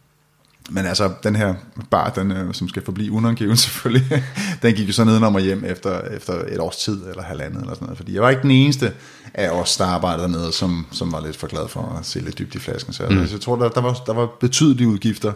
men 0.70 0.86
altså, 0.86 1.12
den 1.24 1.36
her 1.36 1.56
bar, 1.90 2.10
den, 2.10 2.32
øh, 2.32 2.54
som 2.54 2.70
skal 2.70 2.86
forblive 2.86 3.12
unangiven 3.12 3.58
selvfølgelig, 3.68 4.24
den 4.62 4.76
gik 4.76 4.88
jo 4.88 4.94
så 4.94 5.04
nedenom 5.04 5.36
og 5.36 5.42
hjem 5.42 5.66
efter, 5.66 6.02
efter 6.02 6.34
et 6.34 6.60
års 6.60 6.78
tid, 6.78 7.02
eller 7.10 7.24
halvandet, 7.24 7.62
eller 7.62 7.74
sådan 7.74 7.86
noget. 7.86 7.98
Fordi 7.98 8.14
jeg 8.14 8.22
var 8.22 8.30
ikke 8.30 8.42
den 8.42 8.52
eneste 8.52 8.94
af 9.34 9.50
os, 9.50 9.78
der 9.78 9.86
arbejdede 9.86 10.24
dernede, 10.24 10.54
som, 10.54 10.86
som 10.92 11.12
var 11.12 11.26
lidt 11.26 11.36
for 11.36 11.48
glad 11.48 11.68
for 11.68 11.98
at 12.00 12.06
se 12.06 12.20
lidt 12.20 12.40
dybt 12.40 12.56
i 12.56 12.60
flasken. 12.60 12.94
Så 12.94 13.04
mm. 13.10 13.20
altså, 13.20 13.36
jeg 13.36 13.42
tror, 13.42 13.56
der, 13.56 13.70
der, 13.70 13.82
var, 13.82 13.94
der 14.06 14.14
var 14.14 14.30
betydelige 14.40 14.88
udgifter 14.88 15.34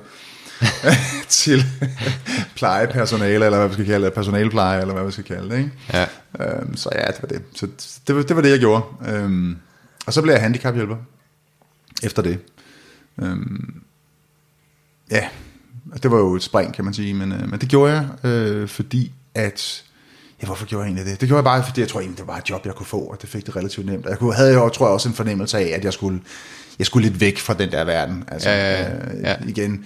til 1.29 1.65
plejepersonale, 2.55 3.45
eller 3.45 3.57
hvad 3.57 3.67
vi 3.67 3.73
skal 3.73 3.85
kalde 3.85 4.05
det, 4.05 4.13
personalpleje, 4.13 4.81
eller 4.81 4.93
hvad 4.93 5.05
vi 5.05 5.11
skal 5.11 5.23
kalde 5.23 5.49
det. 5.49 5.57
Ikke? 5.57 5.71
Ja. 5.93 6.05
Øhm, 6.39 6.75
så 6.75 6.89
ja, 6.95 7.07
det 7.07 7.21
var 7.21 7.27
det. 7.27 7.41
Så 7.55 7.67
det 8.07 8.15
var 8.15 8.21
det, 8.21 8.35
var 8.35 8.41
det 8.41 8.49
jeg 8.49 8.59
gjorde. 8.59 8.83
Øhm, 9.07 9.57
og 10.05 10.13
så 10.13 10.21
blev 10.21 10.33
jeg 10.33 10.41
handicaphjælper 10.41 10.95
efter 12.03 12.21
det. 12.21 12.39
Øhm, 13.21 13.81
ja, 15.11 15.27
det 16.03 16.11
var 16.11 16.17
jo 16.17 16.35
et 16.35 16.43
spring, 16.43 16.73
kan 16.73 16.85
man 16.85 16.93
sige, 16.93 17.13
men, 17.13 17.31
øh, 17.31 17.49
men 17.49 17.59
det 17.59 17.69
gjorde 17.69 17.93
jeg, 17.93 18.07
øh, 18.23 18.67
fordi 18.67 19.11
at, 19.35 19.83
ja, 20.41 20.45
hvorfor 20.45 20.65
gjorde 20.65 20.83
jeg 20.83 20.87
egentlig 20.87 21.11
det? 21.11 21.21
Det 21.21 21.27
gjorde 21.27 21.37
jeg 21.37 21.43
bare, 21.43 21.63
fordi 21.63 21.81
jeg 21.81 21.89
tror 21.89 21.99
egentlig, 21.99 22.17
det 22.17 22.27
var 22.27 22.37
et 22.37 22.49
job, 22.49 22.65
jeg 22.65 22.75
kunne 22.75 22.85
få, 22.85 22.99
og 22.99 23.21
det 23.21 23.29
fik 23.29 23.45
det 23.45 23.55
relativt 23.55 23.85
nemt. 23.85 24.05
Jeg 24.05 24.19
kunne, 24.19 24.33
havde 24.33 24.53
jo, 24.53 24.69
tror 24.69 24.85
jeg, 24.85 24.93
også 24.93 25.09
en 25.09 25.15
fornemmelse 25.15 25.57
af, 25.57 25.75
at 25.75 25.85
jeg 25.85 25.93
skulle, 25.93 26.21
jeg 26.79 26.85
skulle 26.85 27.09
lidt 27.09 27.21
væk 27.21 27.39
fra 27.39 27.53
den 27.53 27.71
der 27.71 27.83
verden. 27.83 28.23
Altså, 28.27 28.49
ja, 28.49 28.81
ja, 28.81 28.89
ja. 29.23 29.35
Øh, 29.41 29.49
igen, 29.49 29.85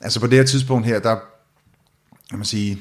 altså 0.00 0.20
på 0.20 0.26
det 0.26 0.38
her 0.38 0.44
tidspunkt 0.44 0.86
her, 0.86 0.98
der, 0.98 1.16
kan 2.30 2.38
man 2.38 2.44
sige, 2.44 2.78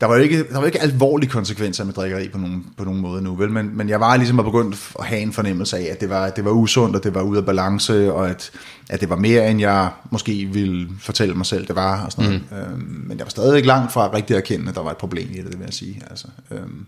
der 0.00 0.08
var 0.08 0.16
jo 0.16 0.22
ikke, 0.22 0.48
der 0.48 0.58
var 0.58 0.66
ikke 0.66 0.80
alvorlige 0.80 1.30
konsekvenser 1.30 1.84
med 1.84 1.94
drikkeri 1.94 2.28
på 2.28 2.38
nogen, 2.38 2.66
på 2.76 2.84
nogen 2.84 3.00
måde 3.00 3.22
nu, 3.22 3.34
vel? 3.34 3.50
Men, 3.50 3.76
men 3.76 3.88
jeg 3.88 4.00
var 4.00 4.16
ligesom 4.16 4.36
begyndt 4.36 4.92
at 4.98 5.04
have 5.04 5.20
en 5.20 5.32
fornemmelse 5.32 5.76
af, 5.76 5.88
at 5.90 6.00
det 6.00 6.10
var, 6.10 6.30
det 6.30 6.44
var 6.44 6.50
usundt, 6.50 6.96
og 6.96 7.04
det 7.04 7.14
var 7.14 7.22
ude 7.22 7.38
af 7.38 7.46
balance, 7.46 8.12
og 8.12 8.30
at, 8.30 8.50
at 8.90 9.00
det 9.00 9.10
var 9.10 9.16
mere, 9.16 9.50
end 9.50 9.60
jeg 9.60 9.90
måske 10.10 10.44
ville 10.44 10.88
fortælle 11.00 11.34
mig 11.34 11.46
selv, 11.46 11.66
det 11.66 11.76
var, 11.76 12.04
og 12.04 12.12
sådan 12.12 12.24
noget. 12.24 12.42
Mm. 12.50 12.56
Øhm, 12.56 13.04
men 13.06 13.18
jeg 13.18 13.26
var 13.26 13.30
stadig 13.30 13.66
langt 13.66 13.92
fra 13.92 14.12
rigtig 14.12 14.36
erkende, 14.36 14.68
at 14.68 14.74
der 14.74 14.82
var 14.82 14.90
et 14.90 14.96
problem 14.96 15.28
i 15.30 15.36
det, 15.36 15.44
det 15.44 15.58
vil 15.58 15.64
jeg 15.64 15.74
sige. 15.74 16.02
Altså, 16.10 16.26
øhm, 16.50 16.86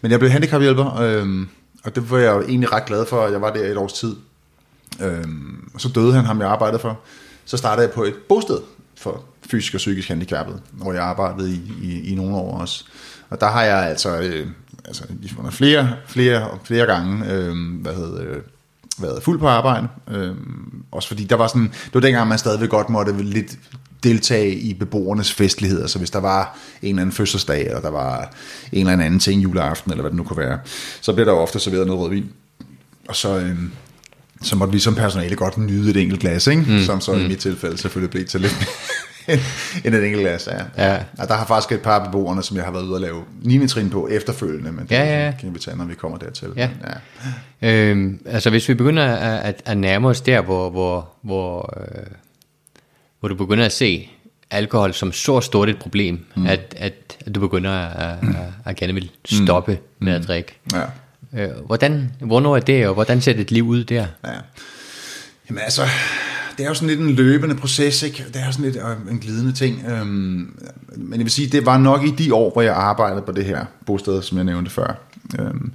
men 0.00 0.10
jeg 0.10 0.18
blev 0.18 0.30
handicaphjælper, 0.30 1.00
øhm, 1.00 1.48
og 1.84 1.94
det 1.94 2.10
var 2.10 2.18
jeg 2.18 2.34
jo 2.34 2.40
egentlig 2.40 2.72
ret 2.72 2.84
glad 2.84 3.06
for, 3.06 3.22
at 3.22 3.32
jeg 3.32 3.40
var 3.40 3.52
der 3.52 3.70
et 3.70 3.76
års 3.76 3.92
tid. 3.92 4.16
Øhm, 5.00 5.70
og 5.74 5.80
så 5.80 5.88
døde 5.88 6.12
han, 6.12 6.24
ham 6.24 6.40
jeg 6.40 6.48
arbejdede 6.48 6.80
for. 6.80 7.00
Så 7.46 7.56
startede 7.56 7.86
jeg 7.86 7.94
på 7.94 8.04
et 8.04 8.14
bosted 8.28 8.58
for 8.96 9.24
fysisk 9.50 9.74
og 9.74 9.78
psykisk 9.78 10.08
handicappede, 10.08 10.60
hvor 10.72 10.92
jeg 10.92 11.02
arbejdede 11.02 11.52
i, 11.52 11.72
i, 11.82 12.12
i 12.12 12.14
nogle 12.14 12.36
år 12.36 12.60
også. 12.60 12.84
Og 13.30 13.40
der 13.40 13.46
har 13.46 13.62
jeg 13.62 13.88
altså, 13.88 14.18
øh, 14.18 14.46
altså 14.84 15.04
flere, 15.50 15.96
flere, 16.06 16.50
og 16.50 16.58
flere 16.64 16.86
gange 16.86 17.32
øh, 17.32 17.54
hvad 17.82 17.94
hedder, 17.94 18.22
øh, 18.22 18.42
været 18.98 19.22
fuld 19.22 19.38
på 19.38 19.48
arbejde. 19.48 19.88
Øh, 20.08 20.34
også 20.92 21.08
fordi 21.08 21.24
der 21.24 21.36
var 21.36 21.46
sådan, 21.46 21.68
det 21.84 21.94
var 21.94 22.00
dengang, 22.00 22.28
man 22.28 22.38
stadigvæk 22.38 22.70
godt 22.70 22.88
måtte 22.88 23.22
lidt 23.22 23.58
deltage 24.02 24.54
i 24.54 24.74
beboernes 24.74 25.32
festligheder. 25.32 25.86
Så 25.86 25.98
hvis 25.98 26.10
der 26.10 26.18
var 26.18 26.58
en 26.82 26.88
eller 26.88 27.02
anden 27.02 27.12
fødselsdag, 27.12 27.66
eller 27.66 27.80
der 27.80 27.90
var 27.90 28.34
en 28.72 28.88
eller 28.88 29.04
anden 29.04 29.20
ting 29.20 29.42
juleaften, 29.42 29.92
eller 29.92 30.02
hvad 30.02 30.10
det 30.10 30.16
nu 30.16 30.24
kunne 30.24 30.36
være, 30.36 30.58
så 31.00 31.12
blev 31.12 31.26
der 31.26 31.32
jo 31.32 31.38
ofte 31.38 31.60
serveret 31.60 31.86
noget 31.86 32.02
rødvin. 32.02 32.30
Og 33.08 33.16
så, 33.16 33.38
øh, 33.38 33.58
så 34.42 34.56
måtte 34.56 34.72
vi 34.72 34.78
som 34.78 34.94
personale 34.94 35.36
godt 35.36 35.58
nyde 35.58 35.90
et 35.90 35.96
enkelt 35.96 36.20
glas, 36.20 36.46
ikke? 36.46 36.62
Mm. 36.68 36.80
som 36.80 37.00
så 37.00 37.12
mm. 37.12 37.24
i 37.24 37.28
mit 37.28 37.38
tilfælde 37.38 37.78
selvfølgelig 37.78 38.10
blev 38.10 38.24
til 38.24 38.40
lidt 38.40 38.68
end 39.84 39.94
et 39.94 40.04
enkelt 40.04 40.22
glas. 40.22 40.48
Ja. 40.52 40.86
Ja. 40.86 40.98
Og 41.18 41.28
der 41.28 41.34
har 41.34 41.46
faktisk 41.46 41.72
et 41.72 41.82
par 41.82 41.98
af 41.98 42.06
beboerne, 42.06 42.42
som 42.42 42.56
jeg 42.56 42.64
har 42.64 42.72
været 42.72 42.84
ude 42.84 42.94
at 42.94 43.00
lave 43.00 43.24
9. 43.42 43.68
trin 43.68 43.90
på 43.90 44.08
efterfølgende, 44.08 44.72
men 44.72 44.82
det 44.84 44.90
ja, 44.90 45.24
ja. 45.24 45.32
kan 45.40 45.54
vi 45.54 45.58
tage, 45.58 45.76
når 45.76 45.84
vi 45.84 45.94
kommer 45.94 46.18
dertil. 46.18 46.48
Ja. 46.56 46.70
ja. 47.62 47.90
Øhm, 47.90 48.20
altså 48.26 48.50
hvis 48.50 48.68
vi 48.68 48.74
begynder 48.74 49.04
at, 49.04 49.40
at, 49.40 49.62
at 49.64 49.78
nærme 49.78 50.08
os 50.08 50.20
der, 50.20 50.40
hvor, 50.40 50.70
hvor, 50.70 51.08
hvor, 51.22 51.80
øh, 51.80 52.06
hvor 53.20 53.28
du 53.28 53.34
begynder 53.34 53.64
at 53.64 53.72
se 53.72 54.10
alkohol 54.50 54.94
som 54.94 55.12
så 55.12 55.40
stort 55.40 55.68
et 55.68 55.78
problem, 55.78 56.24
mm. 56.36 56.46
at, 56.46 56.74
at, 56.78 57.16
at 57.26 57.34
du 57.34 57.40
begynder 57.40 57.70
at, 57.70 58.18
at, 58.22 58.36
at 58.64 58.76
gerne 58.76 58.94
vil 58.94 59.10
stoppe 59.24 59.72
mm. 59.72 60.04
med 60.04 60.12
at 60.12 60.26
drikke. 60.26 60.58
Ja. 60.72 60.82
Øh, 61.34 61.48
hvordan, 61.66 62.12
hvornår 62.20 62.56
er 62.56 62.60
det, 62.60 62.88
og 62.88 62.94
hvordan 62.94 63.20
ser 63.20 63.32
dit 63.32 63.50
liv 63.50 63.68
ud 63.68 63.84
der? 63.84 64.06
Ja. 64.24 64.30
Jamen 65.48 65.62
altså, 65.62 65.82
det 66.58 66.64
er 66.64 66.68
jo 66.68 66.74
sådan 66.74 66.88
lidt 66.88 67.00
en 67.00 67.10
løbende 67.10 67.54
proces, 67.54 68.02
ikke? 68.02 68.24
Det 68.34 68.42
er 68.42 68.50
sådan 68.50 68.64
lidt 68.64 68.76
øh, 68.76 69.12
en 69.12 69.18
glidende 69.18 69.52
ting. 69.52 69.84
Øhm, 69.88 70.58
men 70.96 71.12
jeg 71.12 71.24
vil 71.24 71.30
sige, 71.30 71.48
det 71.48 71.66
var 71.66 71.78
nok 71.78 72.04
i 72.04 72.10
de 72.10 72.34
år, 72.34 72.52
hvor 72.52 72.62
jeg 72.62 72.74
arbejdede 72.74 73.22
på 73.22 73.32
det 73.32 73.44
her 73.44 73.64
bosted, 73.86 74.22
som 74.22 74.38
jeg 74.38 74.44
nævnte 74.44 74.70
før. 74.70 74.94
Øhm, 75.38 75.72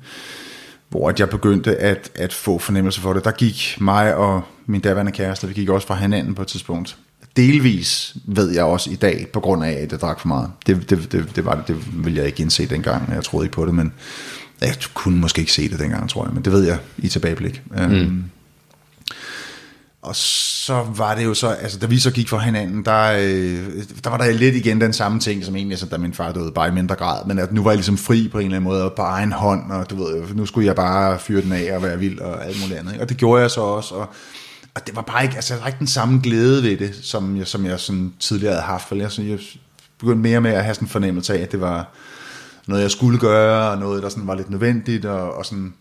hvor 0.89 1.13
jeg 1.19 1.29
begyndte 1.29 1.75
at, 1.77 2.11
at 2.15 2.33
få 2.33 2.57
fornemmelse 2.57 3.01
for 3.01 3.13
det. 3.13 3.23
Der 3.23 3.31
gik 3.31 3.77
mig 3.79 4.15
og 4.15 4.41
min 4.65 4.81
daværende 4.81 5.11
kæreste, 5.11 5.47
vi 5.47 5.53
gik 5.53 5.69
også 5.69 5.87
fra 5.87 5.95
hinanden 5.95 6.35
på 6.35 6.41
et 6.41 6.47
tidspunkt. 6.47 6.97
Delvis 7.37 8.15
ved 8.25 8.51
jeg 8.51 8.63
også 8.63 8.91
i 8.91 8.95
dag, 8.95 9.27
på 9.33 9.39
grund 9.39 9.63
af, 9.63 9.71
at 9.71 9.91
jeg 9.91 10.01
drak 10.01 10.19
for 10.19 10.27
meget. 10.27 10.49
Det, 10.67 10.89
det, 10.89 11.11
det, 11.11 11.35
det 11.35 11.45
var 11.45 11.55
det, 11.55 11.67
det 11.67 12.05
ville 12.05 12.17
jeg 12.17 12.27
ikke 12.27 12.41
indse 12.41 12.65
dengang, 12.65 13.13
jeg 13.13 13.23
troede 13.23 13.45
ikke 13.45 13.55
på 13.55 13.65
det, 13.65 13.73
men 13.73 13.93
jeg 14.61 14.75
kunne 14.93 15.19
måske 15.19 15.39
ikke 15.39 15.51
se 15.51 15.69
det 15.69 15.79
dengang, 15.79 16.09
tror 16.09 16.25
jeg, 16.25 16.33
men 16.33 16.45
det 16.45 16.53
ved 16.53 16.63
jeg 16.63 16.77
i 16.97 17.07
tilbageblik. 17.07 17.61
Øhm, 17.79 17.91
mm. 17.91 18.23
Og 20.01 20.15
så 20.15 20.85
var 20.95 21.15
det 21.15 21.25
jo 21.25 21.33
så, 21.33 21.47
altså 21.47 21.79
da 21.79 21.85
vi 21.85 21.99
så 21.99 22.11
gik 22.11 22.29
fra 22.29 22.37
hinanden, 22.37 22.85
der, 22.85 23.11
øh, 23.11 23.83
der 24.03 24.09
var 24.09 24.17
der 24.17 24.31
lidt 24.31 24.55
igen 24.55 24.81
den 24.81 24.93
samme 24.93 25.19
ting, 25.19 25.45
som 25.45 25.55
egentlig, 25.55 25.73
altså, 25.73 25.85
da 25.85 25.97
min 25.97 26.13
far 26.13 26.31
døde, 26.31 26.51
bare 26.51 26.67
i 26.67 26.71
mindre 26.71 26.95
grad, 26.95 27.25
men 27.25 27.39
at 27.39 27.53
nu 27.53 27.63
var 27.63 27.71
jeg 27.71 27.77
ligesom 27.77 27.97
fri 27.97 28.29
på 28.31 28.39
en 28.39 28.45
eller 28.45 28.57
anden 28.57 28.69
måde, 28.69 28.83
og 28.83 28.93
på 28.93 29.01
egen 29.01 29.31
hånd, 29.31 29.71
og 29.71 29.89
du 29.89 30.03
ved, 30.03 30.23
nu 30.33 30.45
skulle 30.45 30.67
jeg 30.67 30.75
bare 30.75 31.19
fyre 31.19 31.41
den 31.41 31.51
af 31.51 31.75
og 31.75 31.83
være 31.83 31.99
vild 31.99 32.19
og 32.19 32.45
alt 32.45 32.61
muligt 32.61 32.79
andet, 32.79 32.91
ikke? 32.91 33.03
og 33.03 33.09
det 33.09 33.17
gjorde 33.17 33.41
jeg 33.41 33.51
så 33.51 33.61
også, 33.61 33.95
og, 33.95 34.09
og 34.75 34.87
det 34.87 34.95
var 34.95 35.01
bare 35.01 35.23
ikke, 35.23 35.35
altså 35.35 35.53
der 35.53 35.59
var 35.59 35.67
ikke 35.67 35.79
den 35.79 35.87
samme 35.87 36.19
glæde 36.23 36.63
ved 36.63 36.77
det, 36.77 36.99
som 37.01 37.37
jeg, 37.37 37.47
som 37.47 37.65
jeg 37.65 37.79
sådan 37.79 38.13
tidligere 38.19 38.53
havde 38.53 38.65
haft, 38.65 38.87
for 38.87 38.95
jeg, 38.95 39.11
sådan, 39.11 39.31
jeg 39.31 39.39
begyndte 39.99 40.21
mere 40.21 40.41
med 40.41 40.51
at 40.51 40.63
have 40.63 40.75
sådan 40.75 40.85
en 40.85 40.89
fornemmelse 40.89 41.33
af, 41.37 41.41
at 41.41 41.51
det 41.51 41.61
var 41.61 41.89
noget, 42.67 42.81
jeg 42.81 42.91
skulle 42.91 43.19
gøre, 43.19 43.71
og 43.71 43.77
noget, 43.77 44.03
der 44.03 44.09
sådan 44.09 44.27
var 44.27 44.35
lidt 44.35 44.49
nødvendigt, 44.49 45.05
og, 45.05 45.33
og 45.33 45.45
sådan, 45.45 45.73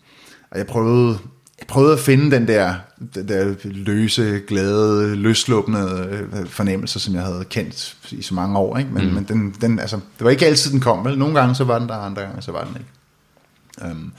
og 0.51 0.57
jeg 0.57 0.67
prøvede, 0.67 1.17
jeg 1.59 1.67
prøvede 1.67 1.93
at 1.93 1.99
finde 1.99 2.35
den 2.35 2.47
der, 2.47 2.75
den 3.15 3.27
der 3.27 3.55
løse, 3.63 4.41
glade, 4.47 5.15
løsluppende 5.15 6.07
øh, 6.11 6.47
fornemmelse, 6.47 6.99
som 6.99 7.15
jeg 7.15 7.23
havde 7.23 7.45
kendt 7.49 7.97
i 8.11 8.21
så 8.21 8.33
mange 8.33 8.57
år. 8.57 8.77
Ikke? 8.77 8.89
Men, 8.93 9.07
mm. 9.07 9.13
men 9.13 9.23
den, 9.23 9.55
den, 9.61 9.79
altså, 9.79 9.95
det 9.95 10.25
var 10.25 10.29
ikke 10.29 10.45
altid, 10.45 10.71
den 10.71 10.79
kom. 10.79 11.05
Vel? 11.05 11.17
Nogle 11.17 11.39
gange 11.39 11.55
så 11.55 11.63
var 11.63 11.79
den 11.79 11.89
der, 11.89 11.95
andre 11.95 12.21
gange 12.21 12.41
så 12.41 12.51
var 12.51 12.63
den 12.63 12.75
ikke. 12.75 13.91
Um, 13.91 14.11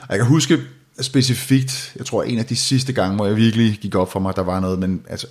og 0.00 0.08
jeg 0.08 0.18
kan 0.18 0.26
huske 0.26 0.58
specifikt, 1.00 1.92
jeg 1.96 2.06
tror 2.06 2.22
en 2.22 2.38
af 2.38 2.46
de 2.46 2.56
sidste 2.56 2.92
gange, 2.92 3.16
hvor 3.16 3.26
jeg 3.26 3.36
virkelig 3.36 3.78
gik 3.82 3.94
op 3.94 4.12
for 4.12 4.20
mig, 4.20 4.36
der 4.36 4.42
var 4.42 4.60
noget, 4.60 4.78
men 4.78 5.02
altså, 5.08 5.26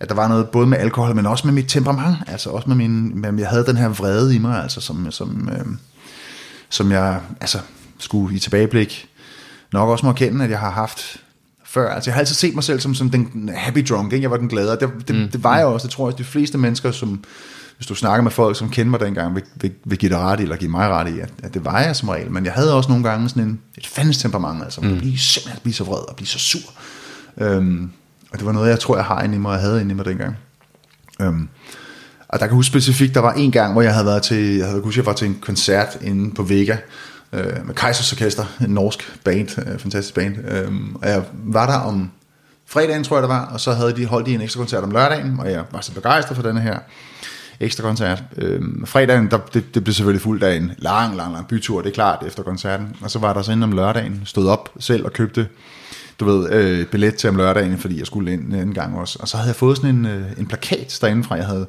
at 0.00 0.08
der 0.08 0.14
var 0.14 0.28
noget 0.28 0.48
både 0.48 0.66
med 0.66 0.78
alkohol, 0.78 1.14
men 1.14 1.26
også 1.26 1.46
med 1.46 1.54
mit 1.54 1.68
temperament, 1.68 2.16
altså 2.26 2.50
også 2.50 2.68
med 2.68 2.76
min, 2.76 3.20
med, 3.20 3.38
jeg 3.38 3.48
havde 3.48 3.66
den 3.66 3.76
her 3.76 3.88
vrede 3.88 4.34
i 4.34 4.38
mig, 4.38 4.62
altså 4.62 4.80
som, 4.80 5.10
som, 5.10 5.48
øh, 5.52 5.66
som 6.72 6.92
jeg 6.92 7.20
altså, 7.40 7.58
skulle 7.98 8.36
i 8.36 8.38
tilbageblik 8.38 9.08
nok 9.72 9.88
også 9.88 10.06
må 10.06 10.12
erkende, 10.12 10.44
at 10.44 10.50
jeg 10.50 10.58
har 10.58 10.70
haft 10.70 11.16
før. 11.64 11.94
Altså 11.94 12.10
jeg 12.10 12.14
har 12.14 12.20
altid 12.20 12.34
set 12.34 12.54
mig 12.54 12.64
selv 12.64 12.80
som, 12.80 12.94
som 12.94 13.10
den 13.10 13.50
happy 13.54 13.84
drunk, 13.88 14.12
ikke? 14.12 14.22
jeg 14.22 14.30
var 14.30 14.36
den 14.36 14.48
glade, 14.48 14.70
det, 14.70 14.90
det, 15.08 15.16
mm. 15.16 15.28
det 15.28 15.44
var 15.44 15.56
jeg 15.56 15.66
også, 15.66 15.86
det 15.86 15.94
tror 15.94 16.10
jeg, 16.10 16.18
de 16.18 16.24
fleste 16.24 16.58
mennesker, 16.58 16.90
som, 16.90 17.24
hvis 17.76 17.86
du 17.86 17.94
snakker 17.94 18.22
med 18.22 18.30
folk, 18.30 18.56
som 18.56 18.70
kender 18.70 18.90
mig 18.90 19.00
dengang, 19.00 19.34
vil, 19.34 19.42
vil, 19.54 19.72
vil 19.84 19.98
give 19.98 20.10
dig 20.10 20.18
ret 20.18 20.40
i, 20.40 20.42
eller 20.42 20.56
give 20.56 20.70
mig 20.70 20.88
ret 20.88 21.14
i, 21.14 21.20
at, 21.20 21.30
at 21.42 21.54
det 21.54 21.64
var 21.64 21.80
jeg 21.80 21.96
som 21.96 22.08
regel, 22.08 22.30
men 22.30 22.44
jeg 22.44 22.52
havde 22.52 22.74
også 22.74 22.88
nogle 22.88 23.04
gange 23.08 23.28
sådan 23.28 23.42
en, 23.42 23.60
et 23.78 23.86
fandens 23.86 24.18
temperament, 24.18 24.62
altså 24.62 24.80
mm. 24.80 24.92
at 24.92 24.98
blive 24.98 25.18
simpelthen 25.18 25.60
blive 25.62 25.74
så 25.74 25.84
vred 25.84 26.08
og 26.08 26.16
blive 26.16 26.28
så 26.28 26.38
sur. 26.38 26.72
Øhm, 27.38 27.90
og 28.32 28.38
det 28.38 28.46
var 28.46 28.52
noget, 28.52 28.70
jeg 28.70 28.80
tror, 28.80 28.96
jeg 28.96 29.04
har 29.04 29.22
inde 29.22 29.34
i 29.34 29.38
mig, 29.38 29.48
og 29.48 29.54
jeg 29.54 29.62
havde 29.62 29.80
inde 29.80 29.92
i 29.92 29.94
mig 29.94 30.04
dengang. 30.04 30.36
Øhm, 31.20 31.48
og 32.32 32.40
der 32.40 32.46
kan 32.46 32.54
huske 32.54 32.70
specifikt, 32.70 33.14
der 33.14 33.20
var 33.20 33.32
en 33.32 33.50
gang, 33.50 33.72
hvor 33.72 33.82
jeg 33.82 33.92
havde 33.92 34.06
været 34.06 34.22
til, 34.22 34.56
jeg 34.56 34.66
havde 34.66 34.82
huske, 34.82 34.98
jeg 34.98 35.06
var 35.06 35.12
til 35.12 35.26
en 35.26 35.38
koncert 35.40 35.98
inde 36.00 36.34
på 36.34 36.42
Vega, 36.42 36.76
øh, 37.32 37.66
med 37.66 37.74
Kaisers 37.74 38.12
Orkester, 38.12 38.44
en 38.60 38.70
norsk 38.70 39.18
band, 39.24 39.58
øh, 39.58 39.78
fantastisk 39.78 40.14
band. 40.14 40.36
Øh, 40.48 40.72
og 40.94 41.08
jeg 41.08 41.22
var 41.32 41.66
der 41.66 41.78
om 41.78 42.10
fredagen, 42.66 43.04
tror 43.04 43.16
jeg 43.16 43.22
det 43.22 43.28
var, 43.28 43.46
og 43.46 43.60
så 43.60 43.72
havde 43.72 43.96
de 43.96 44.06
holdt 44.06 44.26
de 44.26 44.34
en 44.34 44.40
ekstra 44.40 44.58
koncert 44.58 44.84
om 44.84 44.90
lørdagen, 44.90 45.36
og 45.38 45.50
jeg 45.50 45.64
var 45.72 45.80
så 45.80 45.92
begejstret 45.92 46.36
for 46.36 46.42
denne 46.42 46.60
her 46.60 46.78
ekstra 47.60 47.82
koncert. 47.82 48.22
Øh, 48.36 48.60
fredagen, 48.84 49.30
der, 49.30 49.38
det, 49.54 49.74
det 49.74 49.84
blev 49.84 49.94
selvfølgelig 49.94 50.22
fuldt 50.22 50.42
af 50.42 50.56
en 50.56 50.72
lang, 50.78 51.16
lang, 51.16 51.32
lang 51.32 51.48
bytur, 51.48 51.82
det 51.82 51.88
er 51.88 51.94
klart, 51.94 52.24
efter 52.26 52.42
koncerten. 52.42 52.96
Og 53.00 53.10
så 53.10 53.18
var 53.18 53.32
der 53.32 53.42
så 53.42 53.52
inden 53.52 53.62
om 53.62 53.72
lørdagen, 53.72 54.22
stod 54.24 54.48
op 54.48 54.70
selv 54.78 55.04
og 55.04 55.12
købte 55.12 55.48
du 56.20 56.24
ved, 56.24 56.52
øh, 56.52 56.86
billet 56.86 57.14
til 57.14 57.30
om 57.30 57.36
lørdagen, 57.36 57.78
fordi 57.78 57.98
jeg 57.98 58.06
skulle 58.06 58.32
ind 58.32 58.54
en 58.54 58.74
gang 58.74 58.98
også. 58.98 59.18
Og 59.20 59.28
så 59.28 59.36
havde 59.36 59.48
jeg 59.48 59.56
fået 59.56 59.76
sådan 59.76 59.94
en, 59.94 60.06
øh, 60.06 60.22
en 60.38 60.46
plakat 60.46 60.98
derinde 61.00 61.24
fra, 61.24 61.34
jeg 61.34 61.46
havde 61.46 61.66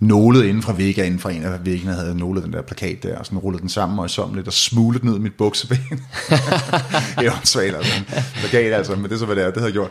nålet 0.00 0.44
inden 0.44 0.62
fra 0.62 0.72
Vega, 0.76 1.04
inden 1.04 1.20
fra 1.20 1.30
en 1.30 1.42
af 1.42 1.66
væggene, 1.66 1.92
havde 1.92 2.18
nålet 2.18 2.44
den 2.44 2.52
der 2.52 2.62
plakat 2.62 3.02
der, 3.02 3.18
og 3.18 3.26
sådan 3.26 3.38
rullet 3.38 3.60
den 3.60 3.68
sammen 3.68 3.98
og 3.98 4.10
som 4.10 4.34
lidt, 4.34 4.46
og 4.46 4.52
smuglet 4.52 5.02
den 5.02 5.10
ud 5.10 5.18
i 5.18 5.22
mit 5.22 5.34
bukseben. 5.38 5.78
det 7.18 7.26
er 7.26 7.40
svagt, 7.44 7.76
altså. 7.76 7.92
Plakat, 8.34 8.72
altså, 8.72 8.94
men 8.94 9.04
det 9.04 9.12
er 9.12 9.16
så, 9.16 9.26
hvad 9.26 9.36
det 9.36 9.44
er, 9.44 9.50
det 9.50 9.56
havde 9.56 9.66
jeg 9.66 9.72
gjort. 9.72 9.90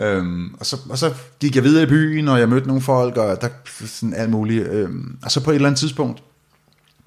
Øhm, 0.00 0.54
og, 0.60 0.66
så, 0.66 0.76
og 0.90 0.98
så 0.98 1.14
gik 1.40 1.56
jeg 1.56 1.64
videre 1.64 1.82
i 1.82 1.86
byen, 1.86 2.28
og 2.28 2.40
jeg 2.40 2.48
mødte 2.48 2.66
nogle 2.66 2.82
folk, 2.82 3.16
og 3.16 3.40
der 3.40 3.48
sådan 3.86 4.14
alt 4.14 4.30
muligt. 4.30 4.68
Øhm, 4.68 5.18
og 5.24 5.30
så 5.30 5.44
på 5.44 5.50
et 5.50 5.54
eller 5.54 5.68
andet 5.68 5.78
tidspunkt, 5.78 6.22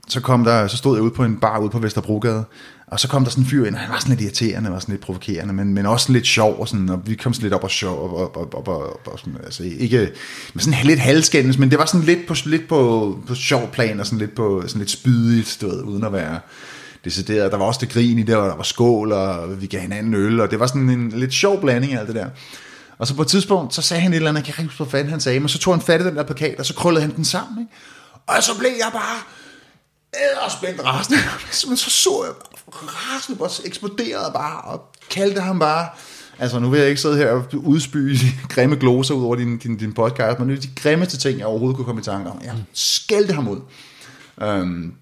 så 0.07 0.21
kom 0.21 0.43
der, 0.43 0.67
så 0.67 0.77
stod 0.77 0.95
jeg 0.95 1.03
ude 1.03 1.11
på 1.11 1.23
en 1.23 1.37
bar 1.37 1.59
ude 1.59 1.69
på 1.69 1.79
Vesterbrogade, 1.79 2.43
og 2.87 2.99
så 2.99 3.07
kom 3.07 3.23
der 3.23 3.31
sådan 3.31 3.43
en 3.43 3.49
fyr 3.49 3.65
ind, 3.65 3.75
og 3.75 3.81
han 3.81 3.91
var 3.91 3.99
sådan 3.99 4.15
lidt 4.15 4.21
irriterende, 4.21 4.71
var 4.71 4.79
sådan 4.79 4.93
lidt 4.93 5.05
provokerende, 5.05 5.53
men, 5.53 5.73
men 5.73 5.85
også 5.85 6.11
lidt 6.11 6.27
sjov, 6.27 6.59
og, 6.59 6.67
sådan, 6.67 6.89
og 6.89 7.01
vi 7.05 7.15
kom 7.15 7.33
sådan 7.33 7.43
lidt 7.43 7.53
op 7.53 7.63
og 7.63 7.71
sjov, 7.71 7.99
og, 7.99 8.17
og, 8.17 8.35
og, 8.35 8.53
og, 8.53 8.67
og, 8.67 9.07
og 9.07 9.19
sådan, 9.19 9.37
altså 9.43 9.63
ikke, 9.63 10.11
men 10.53 10.61
sådan 10.61 10.79
lidt 10.83 10.99
halvskændes, 10.99 11.57
men 11.57 11.71
det 11.71 11.79
var 11.79 11.85
sådan 11.85 12.05
lidt 12.05 12.27
på, 12.27 12.35
lidt 12.45 12.67
på, 12.67 13.19
på 13.27 13.35
sjov 13.35 13.71
plan, 13.71 13.99
og 13.99 14.05
sådan 14.05 14.19
lidt 14.19 14.35
på, 14.35 14.63
sådan 14.67 14.79
lidt 14.79 14.91
spydigt, 14.91 15.57
du 15.61 15.67
ved, 15.67 15.81
uden 15.81 16.03
at 16.03 16.13
være 16.13 16.39
decideret. 17.05 17.51
Der 17.51 17.57
var 17.57 17.65
også 17.65 17.79
det 17.81 17.89
grin 17.89 18.19
i 18.19 18.23
det, 18.23 18.35
og 18.35 18.49
der 18.49 18.55
var 18.55 18.63
skål, 18.63 19.11
og 19.11 19.61
vi 19.61 19.67
gav 19.67 19.81
hinanden 19.81 20.13
øl, 20.13 20.39
og 20.39 20.51
det 20.51 20.59
var 20.59 20.67
sådan 20.67 20.89
en 20.89 21.09
lidt 21.09 21.33
sjov 21.33 21.61
blanding 21.61 21.93
af 21.93 21.99
alt 21.99 22.07
det 22.07 22.15
der. 22.15 22.29
Og 22.97 23.07
så 23.07 23.15
på 23.15 23.21
et 23.21 23.27
tidspunkt, 23.27 23.73
så 23.73 23.81
sagde 23.81 24.01
han 24.01 24.11
et 24.11 24.15
eller 24.15 24.29
andet, 24.29 24.47
jeg 24.47 24.53
kan 24.55 24.63
ikke 24.63 24.71
huske, 24.71 24.83
hvad 24.83 24.99
fanden 24.99 25.11
han 25.11 25.19
sagde, 25.19 25.39
men 25.39 25.49
så 25.49 25.59
tog 25.59 25.73
han 25.73 25.81
fat 25.81 26.01
i 26.01 26.03
den 26.03 26.15
der 26.15 26.23
plakat, 26.23 26.59
og 26.59 26.65
så 26.65 26.73
krøllede 26.73 27.01
han 27.01 27.15
den 27.15 27.25
sammen, 27.25 27.59
ikke? 27.59 27.73
Og 28.27 28.43
så 28.43 28.57
blev 28.57 28.71
jeg 28.79 28.89
bare 28.93 29.17
æderspændt 30.15 30.85
rasende. 30.85 31.19
Men 31.69 31.77
så 31.77 31.89
så 31.89 32.23
jeg 32.25 32.33
rasende 32.71 33.39
bare 33.39 33.49
eksploderede 33.65 34.31
bare, 34.33 34.61
og 34.61 34.95
kaldte 35.09 35.41
ham 35.41 35.59
bare, 35.59 35.89
altså 36.39 36.59
nu 36.59 36.69
vil 36.69 36.79
jeg 36.79 36.89
ikke 36.89 37.01
sidde 37.01 37.17
her 37.17 37.31
og 37.31 37.45
udspy 37.53 38.15
grimme 38.49 38.75
gloser 38.75 39.13
ud 39.13 39.23
over 39.23 39.35
din, 39.35 39.57
din, 39.57 39.77
din 39.77 39.93
podcast, 39.93 40.39
men 40.39 40.49
det 40.49 40.57
er 40.57 40.61
de 40.61 40.69
grimmeste 40.75 41.17
ting, 41.17 41.39
jeg 41.39 41.47
overhovedet 41.47 41.75
kunne 41.75 41.85
komme 41.85 42.01
i 42.01 42.03
tanke 42.03 42.29
om. 42.29 42.41
Jeg 42.43 42.55
skældte 42.73 43.33
ham 43.33 43.47
ud. 43.47 43.59
Um, 44.41 44.93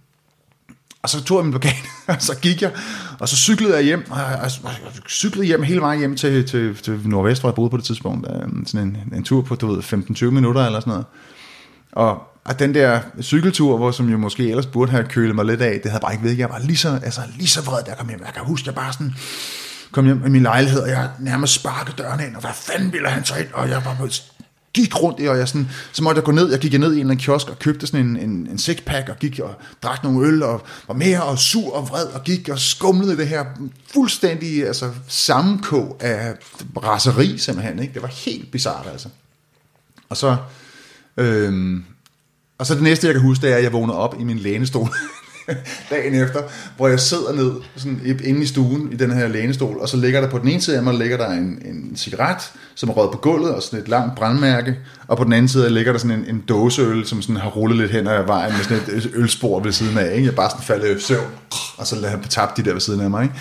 og 1.02 1.10
så 1.10 1.24
tog 1.24 1.38
jeg 1.38 1.46
min 1.46 1.52
plakat, 1.52 1.84
og 2.08 2.16
så 2.20 2.40
gik 2.40 2.62
jeg, 2.62 2.72
og 3.20 3.30
så 3.30 3.36
cyklede 3.36 3.76
jeg 3.76 3.84
hjem, 3.84 4.06
og 4.10 4.18
jeg, 4.18 4.40
jeg, 4.44 4.52
jeg 4.64 4.92
cyklede 5.10 5.46
hjem 5.46 5.64
hele 5.64 5.82
vejen 5.82 6.00
hjem 6.00 6.16
til, 6.16 6.48
til, 6.48 6.76
til 6.76 7.00
Nordvest, 7.06 7.42
hvor 7.42 7.50
jeg 7.50 7.56
boede 7.56 7.70
på 7.70 7.78
det 7.78 7.86
tidspunkt, 7.86 8.28
um, 8.28 8.66
sådan 8.68 8.88
en, 8.88 9.14
en 9.16 9.24
tur 9.24 9.42
på, 9.42 9.56
du 9.56 9.68
ved, 9.68 9.84
15-20 9.84 10.26
minutter 10.26 10.66
eller 10.66 10.80
sådan 10.80 10.92
noget. 10.92 11.06
Og 11.92 12.35
og 12.46 12.60
den 12.60 12.74
der 12.74 13.02
cykeltur, 13.22 13.78
hvor 13.78 13.92
som 13.92 14.10
jo 14.10 14.18
måske 14.18 14.50
ellers 14.50 14.66
burde 14.66 14.92
have 14.92 15.04
kølet 15.04 15.36
mig 15.36 15.46
lidt 15.46 15.62
af, 15.62 15.80
det 15.84 15.92
havde 15.92 16.02
bare 16.02 16.14
ikke 16.14 16.24
ved. 16.24 16.32
Jeg 16.32 16.50
var 16.50 16.60
lige 16.60 16.78
så, 16.78 17.00
altså, 17.04 17.22
lige 17.38 17.48
så 17.48 17.62
vred, 17.62 17.84
da 17.84 17.90
jeg 17.90 17.98
kom 17.98 18.10
hjem. 18.10 18.22
Jeg 18.26 18.34
kan 18.34 18.44
huske, 18.44 18.68
jeg 18.68 18.76
bare 18.76 18.94
sådan 18.94 19.16
kom 19.92 20.06
hjem 20.06 20.26
i 20.26 20.30
min 20.30 20.44
lejlighed, 20.44 20.82
og 20.82 20.90
jeg 20.90 21.10
nærmest 21.20 21.54
sparkede 21.54 21.96
døren 21.98 22.20
ind, 22.20 22.36
og 22.36 22.42
hvad 22.42 22.52
fanden 22.54 22.94
ville 22.94 23.10
han 23.10 23.26
så 23.26 23.36
ind? 23.36 23.48
Og 23.54 23.70
jeg 23.70 23.86
var 23.86 24.08
gik 24.74 25.02
rundt 25.02 25.20
i, 25.20 25.26
og 25.26 25.38
jeg 25.38 25.48
sådan, 25.48 25.70
så 25.92 26.04
måtte 26.04 26.20
jeg 26.20 26.26
gå 26.26 26.32
ned, 26.32 26.50
jeg 26.50 26.60
gik 26.60 26.80
ned 26.80 26.80
i 26.80 26.96
en 26.96 27.00
eller 27.00 27.02
anden 27.02 27.18
kiosk 27.18 27.50
og 27.50 27.60
købte 27.60 27.88
sådan 27.88 28.06
en, 28.06 28.18
en, 28.18 28.48
en 28.52 28.58
sixpack, 28.58 29.10
og 29.10 29.16
gik 29.20 29.40
og 29.40 29.56
drak 29.84 30.04
nogle 30.04 30.28
øl, 30.28 30.44
og 30.44 30.62
var 30.88 30.94
mere 30.94 31.24
og 31.24 31.40
sur 31.40 31.76
og 31.76 31.90
vred, 31.90 32.06
og 32.06 32.24
gik 32.24 32.50
og 32.50 32.60
skumlede 32.60 33.14
i 33.14 33.16
det 33.16 33.28
her 33.28 33.46
fuldstændig 33.94 34.68
altså, 34.68 34.92
sammenkog 35.08 35.98
af 36.00 36.34
raseri 36.84 37.38
simpelthen, 37.38 37.80
ikke? 37.80 37.94
Det 37.94 38.02
var 38.02 38.08
helt 38.08 38.52
bizart, 38.52 38.88
altså. 38.92 39.10
Og 40.10 40.18
så, 40.18 40.38
øhm, 41.18 41.86
og 42.58 42.66
så 42.66 42.74
det 42.74 42.84
næste, 42.84 43.08
jeg 43.08 43.14
kan 43.14 43.24
huske, 43.24 43.42
det 43.42 43.54
er, 43.54 43.58
at 43.58 43.64
jeg 43.64 43.74
vågner 43.74 43.94
op 43.94 44.16
i 44.20 44.24
min 44.24 44.38
lænestol 44.38 44.90
dagen 45.90 46.14
efter, 46.14 46.42
hvor 46.78 46.88
jeg 46.88 47.00
sidder 47.00 47.34
ned 47.34 47.52
sådan 47.76 48.20
inde 48.24 48.42
i 48.42 48.46
stuen 48.46 48.92
i 48.92 48.96
den 48.96 49.12
her 49.12 49.28
lænestol, 49.28 49.78
og 49.80 49.90
så 49.90 49.98
ligger 49.98 50.22
der 50.22 50.30
på 50.30 50.38
den 50.38 50.48
ene 50.48 50.62
side 50.62 50.78
af 50.78 50.84
mig, 50.84 50.94
ligger 50.94 51.18
der 51.18 51.32
en, 51.32 51.62
en 51.66 51.94
cigaret, 51.96 52.52
som 52.76 52.90
er 52.90 52.94
røget 52.94 53.12
på 53.12 53.18
gulvet, 53.18 53.56
og 53.56 53.64
sådan 53.64 53.80
et 53.80 53.88
langt 53.88 54.16
brandmærke, 54.16 54.76
og 55.08 55.18
på 55.18 55.24
den 55.24 55.34
anden 55.34 55.48
side 55.48 55.70
ligger 55.70 55.92
der 55.92 56.00
sådan 56.00 56.20
en, 56.20 56.26
en 56.30 56.42
dåseøl, 56.42 57.06
som 57.06 57.22
sådan 57.22 57.38
har 57.38 57.50
rullet 57.50 57.78
lidt 57.78 57.92
hen 57.92 58.08
ad 58.08 58.26
vejen 58.26 58.54
med 58.54 58.64
sådan 58.64 58.98
et 58.98 59.12
ølspor 59.14 59.60
ved 59.60 59.72
siden 59.72 59.98
af, 59.98 60.16
ikke? 60.16 60.26
Jeg 60.26 60.36
bare 60.36 60.50
sådan 60.50 60.64
faldet 60.64 60.98
i 60.98 61.02
søvn, 61.02 61.32
og 61.78 61.88
så 61.88 61.96
lader 61.96 62.18
jeg 62.18 62.30
tabt 62.30 62.58
de 62.58 62.64
der 62.64 62.74
ved 62.74 62.82
siden 62.82 63.02
af 63.02 63.10
mig, 63.10 63.24
ikke? 63.24 63.36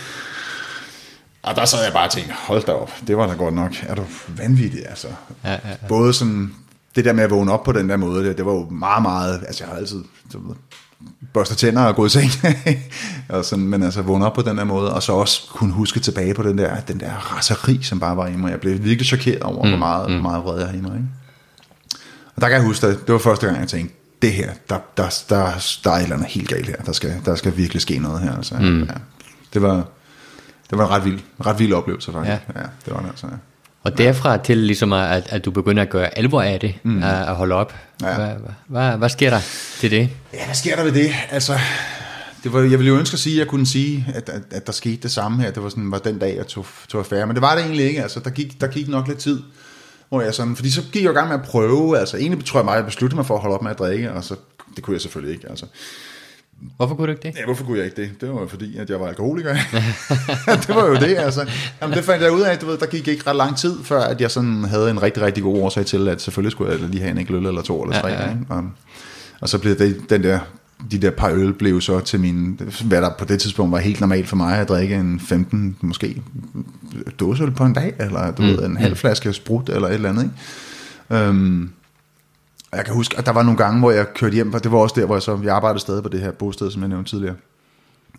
Og 1.43 1.57
der 1.57 1.65
sad 1.65 1.85
jeg 1.85 1.93
bare 1.93 2.07
og 2.07 2.13
tænkte, 2.13 2.33
hold 2.33 2.65
da 2.65 2.73
op, 2.73 2.91
det 3.07 3.17
var 3.17 3.27
da 3.27 3.33
godt 3.33 3.55
nok. 3.55 3.73
Er 3.83 3.95
du 3.95 4.05
vanvittig, 4.29 4.89
altså. 4.89 5.09
Ja, 5.45 5.51
ja, 5.51 5.59
ja. 5.65 5.75
Både 5.89 6.13
sådan, 6.13 6.55
det 6.97 7.05
der 7.05 7.13
med 7.13 7.25
at 7.25 7.31
vågne 7.31 7.53
op 7.53 7.63
på 7.63 7.73
den 7.73 7.89
der 7.89 7.97
måde, 7.97 8.29
det, 8.29 8.37
det 8.37 8.47
var 8.47 8.53
jo 8.53 8.69
meget, 8.71 9.03
meget, 9.03 9.41
altså 9.47 9.65
jeg 9.65 9.71
har 9.71 9.79
altid 9.79 10.05
du 10.33 10.49
ved, 10.49 10.57
børster 11.33 11.55
tænder 11.55 11.83
og 11.83 11.97
gå 11.97 12.07
i 12.07 12.09
seng, 12.09 12.31
og 13.29 13.45
sådan, 13.45 13.65
men 13.65 13.83
altså 13.83 14.03
vågne 14.03 14.27
op 14.27 14.35
på 14.35 14.43
den 14.43 14.59
der 14.59 14.65
måde, 14.65 14.95
og 14.95 15.03
så 15.03 15.13
også 15.13 15.43
kunne 15.51 15.73
huske 15.73 16.01
tilbage 16.01 16.35
på 16.35 16.43
den 16.43 16.59
der, 16.59 16.81
den 16.81 17.01
der 17.01 17.13
raseri, 17.13 17.83
som 17.83 18.01
bare 18.01 18.17
var 18.17 18.27
i 18.27 18.37
mig. 18.37 18.51
Jeg 18.51 18.61
blev 18.61 18.85
virkelig 18.85 19.07
chokeret 19.07 19.43
over, 19.43 19.63
mm, 19.63 19.69
hvor 19.69 19.79
meget, 19.79 20.09
mm. 20.09 20.15
hvor 20.15 20.23
meget 20.23 20.45
vred 20.45 20.59
jeg 20.59 20.69
har 20.69 20.77
i 20.77 20.81
mig. 20.81 20.95
Ikke? 20.95 21.09
Og 22.37 22.43
der 22.43 22.49
kan 22.49 22.57
jeg 22.57 22.67
huske, 22.67 22.87
at 22.87 22.99
det 23.07 23.13
var 23.13 23.19
første 23.19 23.47
gang, 23.47 23.61
jeg 23.61 23.69
tænkte, 23.69 23.95
det 24.23 24.33
her, 24.33 24.51
der, 24.71 24.79
der, 24.97 25.25
der, 25.29 25.65
der 25.85 25.91
er 25.91 25.97
et 25.97 26.03
eller 26.03 26.17
andet 26.17 26.31
helt 26.31 26.49
galt 26.49 26.67
her. 26.67 26.77
Der 26.77 26.93
skal, 26.93 27.21
der 27.25 27.35
skal 27.35 27.57
virkelig 27.57 27.83
ske 27.83 27.99
noget 27.99 28.21
her. 28.21 28.37
Altså. 28.37 28.55
Mm. 28.55 28.83
Ja, 28.83 28.95
det 29.55 29.63
var, 29.63 29.85
det 30.71 30.79
var 30.79 30.85
en 30.85 30.91
ret 30.91 31.05
vild, 31.05 31.21
ret 31.47 31.59
vild 31.59 31.73
oplevelse 31.73 32.13
faktisk. 32.13 32.31
Ja. 32.55 32.61
ja 32.61 32.67
det 32.85 32.95
var 32.95 33.01
det 33.01 33.09
altså. 33.09 33.27
Ja. 33.27 33.33
Og 33.85 33.99
derfra 33.99 34.37
til 34.37 34.59
ligesom, 34.59 34.93
at, 34.93 35.27
at 35.29 35.45
du 35.45 35.51
begynder 35.51 35.83
at 35.83 35.91
gøre 35.91 36.19
alvor 36.19 36.43
af 36.43 36.61
det, 36.61 36.75
mm. 36.83 37.03
at, 37.03 37.29
at 37.29 37.35
holde 37.35 37.55
op. 37.55 37.75
Ja. 38.03 38.15
Hvad, 38.15 38.29
hvad, 38.67 38.97
hvad 38.97 39.09
sker 39.09 39.31
der 39.31 39.41
til 39.81 39.91
det? 39.91 40.11
Ja, 40.33 40.45
hvad 40.45 40.55
sker 40.55 40.77
der 40.77 40.85
ved 40.85 40.93
det? 40.93 41.11
Altså, 41.31 41.59
det 42.45 42.53
var, 42.53 42.61
jeg 42.61 42.71
ville 42.71 42.89
jo 42.89 42.99
ønske 42.99 43.15
at 43.15 43.19
sige, 43.19 43.35
at 43.35 43.39
jeg 43.39 43.47
kunne 43.47 43.67
sige, 43.67 44.07
at, 44.15 44.29
at, 44.29 44.43
at 44.51 44.67
der 44.67 44.73
skete 44.73 44.97
det 44.97 45.11
samme 45.11 45.43
her. 45.43 45.51
Det 45.51 45.63
var, 45.63 45.69
sådan, 45.69 45.91
var 45.91 45.99
den 45.99 46.19
dag, 46.19 46.37
jeg 46.37 46.47
tog, 46.47 46.67
tog 46.89 46.99
affære. 46.99 47.27
Men 47.27 47.37
det 47.37 47.43
var 47.43 47.55
det 47.55 47.65
egentlig 47.65 47.87
ikke. 47.87 48.03
Altså, 48.03 48.21
der, 48.21 48.31
gik, 48.31 48.61
der 48.61 48.67
gik 48.67 48.89
nok 48.89 49.09
lidt 49.09 49.19
tid. 49.19 49.43
Hvor 50.09 50.21
jeg 50.23 50.35
sådan, 50.35 50.57
fordi 50.57 50.71
så 50.71 50.83
gik 50.93 51.03
jeg 51.03 51.11
i 51.11 51.15
gang 51.15 51.29
med 51.29 51.39
at 51.39 51.45
prøve. 51.45 51.99
Altså, 51.99 52.17
egentlig 52.17 52.45
tror 52.45 52.61
jeg 52.61 52.65
meget, 52.65 52.77
at 52.77 52.83
jeg 52.83 52.87
besluttede 52.87 53.17
mig 53.17 53.27
for 53.27 53.35
at 53.35 53.41
holde 53.41 53.55
op 53.55 53.63
med 53.63 53.71
at 53.71 53.79
drikke. 53.79 54.13
Og 54.13 54.25
så, 54.25 54.37
det 54.77 54.85
kunne 54.85 54.95
jeg 54.95 55.01
selvfølgelig 55.01 55.35
ikke. 55.35 55.49
Altså. 55.51 55.67
Hvorfor 56.77 56.95
kunne 56.95 57.07
du 57.07 57.11
ikke 57.11 57.29
det? 57.29 57.35
Ja, 57.39 57.45
hvorfor 57.45 57.65
kunne 57.65 57.79
jeg 57.79 57.85
ikke 57.85 58.03
det? 58.03 58.21
Det 58.21 58.29
var 58.29 58.41
jo 58.41 58.47
fordi, 58.47 58.77
at 58.79 58.91
jeg 58.91 59.01
var 59.01 59.09
alkoholiker. 59.09 59.55
det 60.67 60.69
var 60.69 60.87
jo 60.87 60.95
det, 60.95 61.17
altså. 61.19 61.51
Jamen, 61.83 61.97
det 61.97 62.05
fandt 62.05 62.23
jeg 62.23 62.33
ud 62.33 62.41
af, 62.41 62.59
du 62.59 62.67
ved, 62.67 62.79
der 62.79 62.87
gik 62.87 63.09
ikke 63.09 63.27
ret 63.27 63.37
lang 63.37 63.57
tid, 63.57 63.85
før 63.85 64.01
at 64.01 64.21
jeg 64.21 64.31
sådan 64.31 64.65
havde 64.65 64.91
en 64.91 65.03
rigtig, 65.03 65.23
rigtig 65.23 65.43
god 65.43 65.59
årsag 65.59 65.87
til, 65.87 66.09
at 66.09 66.23
selvfølgelig 66.23 66.53
skulle 66.53 66.73
jeg 66.73 66.81
lige 66.81 67.01
have 67.01 67.11
en 67.11 67.19
enkelt 67.19 67.37
øl 67.37 67.47
eller 67.47 67.63
to 67.63 67.83
eller 67.83 68.01
tre. 68.01 68.09
Ja, 68.09 68.23
ja. 68.23 68.31
Ikke? 68.31 68.45
Og, 68.49 68.65
og, 69.41 69.49
så 69.49 69.59
blev 69.59 69.79
det, 69.79 70.11
den 70.11 70.23
der, 70.23 70.39
de 70.91 70.99
der 70.99 71.11
par 71.11 71.31
øl 71.31 71.53
blev 71.53 71.81
så 71.81 72.01
til 72.01 72.21
min, 72.21 72.61
hvad 72.85 73.03
der 73.03 73.11
på 73.19 73.25
det 73.25 73.41
tidspunkt 73.41 73.73
var 73.73 73.79
helt 73.79 74.01
normalt 74.01 74.29
for 74.29 74.37
mig, 74.37 74.59
at 74.59 74.69
drikke 74.69 74.95
en 74.95 75.21
15, 75.21 75.77
måske 75.81 76.23
dåseøl 77.21 77.51
på 77.51 77.65
en 77.65 77.73
dag, 77.73 77.95
eller 78.01 78.31
du 78.31 78.43
mm. 78.43 78.49
ved, 78.49 78.59
en 78.59 78.77
halv 78.77 78.93
mm. 78.93 78.97
flaske 78.97 79.33
sprut, 79.33 79.69
eller 79.69 79.89
et 79.89 79.95
eller 79.95 80.09
andet, 80.09 80.23
ikke? 80.23 81.29
Um, 81.29 81.71
og 82.75 82.79
jeg 82.79 82.87
kan 82.87 82.95
huske, 82.95 83.19
at 83.19 83.27
der 83.27 83.33
var 83.33 83.43
nogle 83.43 83.59
gange, 83.59 83.79
hvor 83.79 83.91
jeg 83.91 84.07
kørte 84.15 84.35
hjem, 84.35 84.55
og 84.55 84.65
det 84.65 84.73
var 84.73 84.79
også 84.79 85.01
der, 85.01 85.07
hvor 85.07 85.15
jeg 85.15 85.23
så, 85.23 85.39
jeg 85.43 85.55
arbejdede 85.55 85.81
stadig 85.81 86.03
på 86.03 86.09
det 86.09 86.21
her 86.21 86.33
bosted, 86.33 86.71
som 86.71 86.83
jeg 86.83 86.89
nævnte 86.89 87.11
tidligere. 87.11 87.37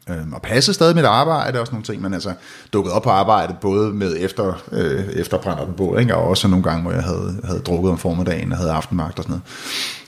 Øhm, 0.09 0.33
og 0.33 0.41
passede 0.41 0.73
stadig 0.73 0.95
mit 0.95 1.05
arbejde 1.05 1.59
og 1.59 1.65
sådan 1.65 1.75
nogle 1.75 1.85
ting, 1.85 2.01
men 2.01 2.13
altså 2.13 2.33
dukket 2.73 2.93
op 2.93 3.03
på 3.03 3.09
arbejde 3.09 3.55
både 3.61 3.93
med 3.93 4.15
efter, 4.19 4.63
øh, 4.71 5.05
efterbrænder 5.13 5.65
den 5.65 5.73
på, 5.73 5.97
ikke? 5.97 6.15
og 6.15 6.27
også 6.27 6.47
nogle 6.47 6.63
gange, 6.63 6.81
hvor 6.81 6.91
jeg 6.91 7.03
havde, 7.03 7.39
havde 7.43 7.59
drukket 7.59 7.91
om 7.91 7.97
formiddagen 7.97 8.51
og 8.51 8.57
havde 8.57 8.71
aftenmagt 8.71 9.19
og 9.19 9.23
sådan 9.23 9.31
noget. 9.31 9.43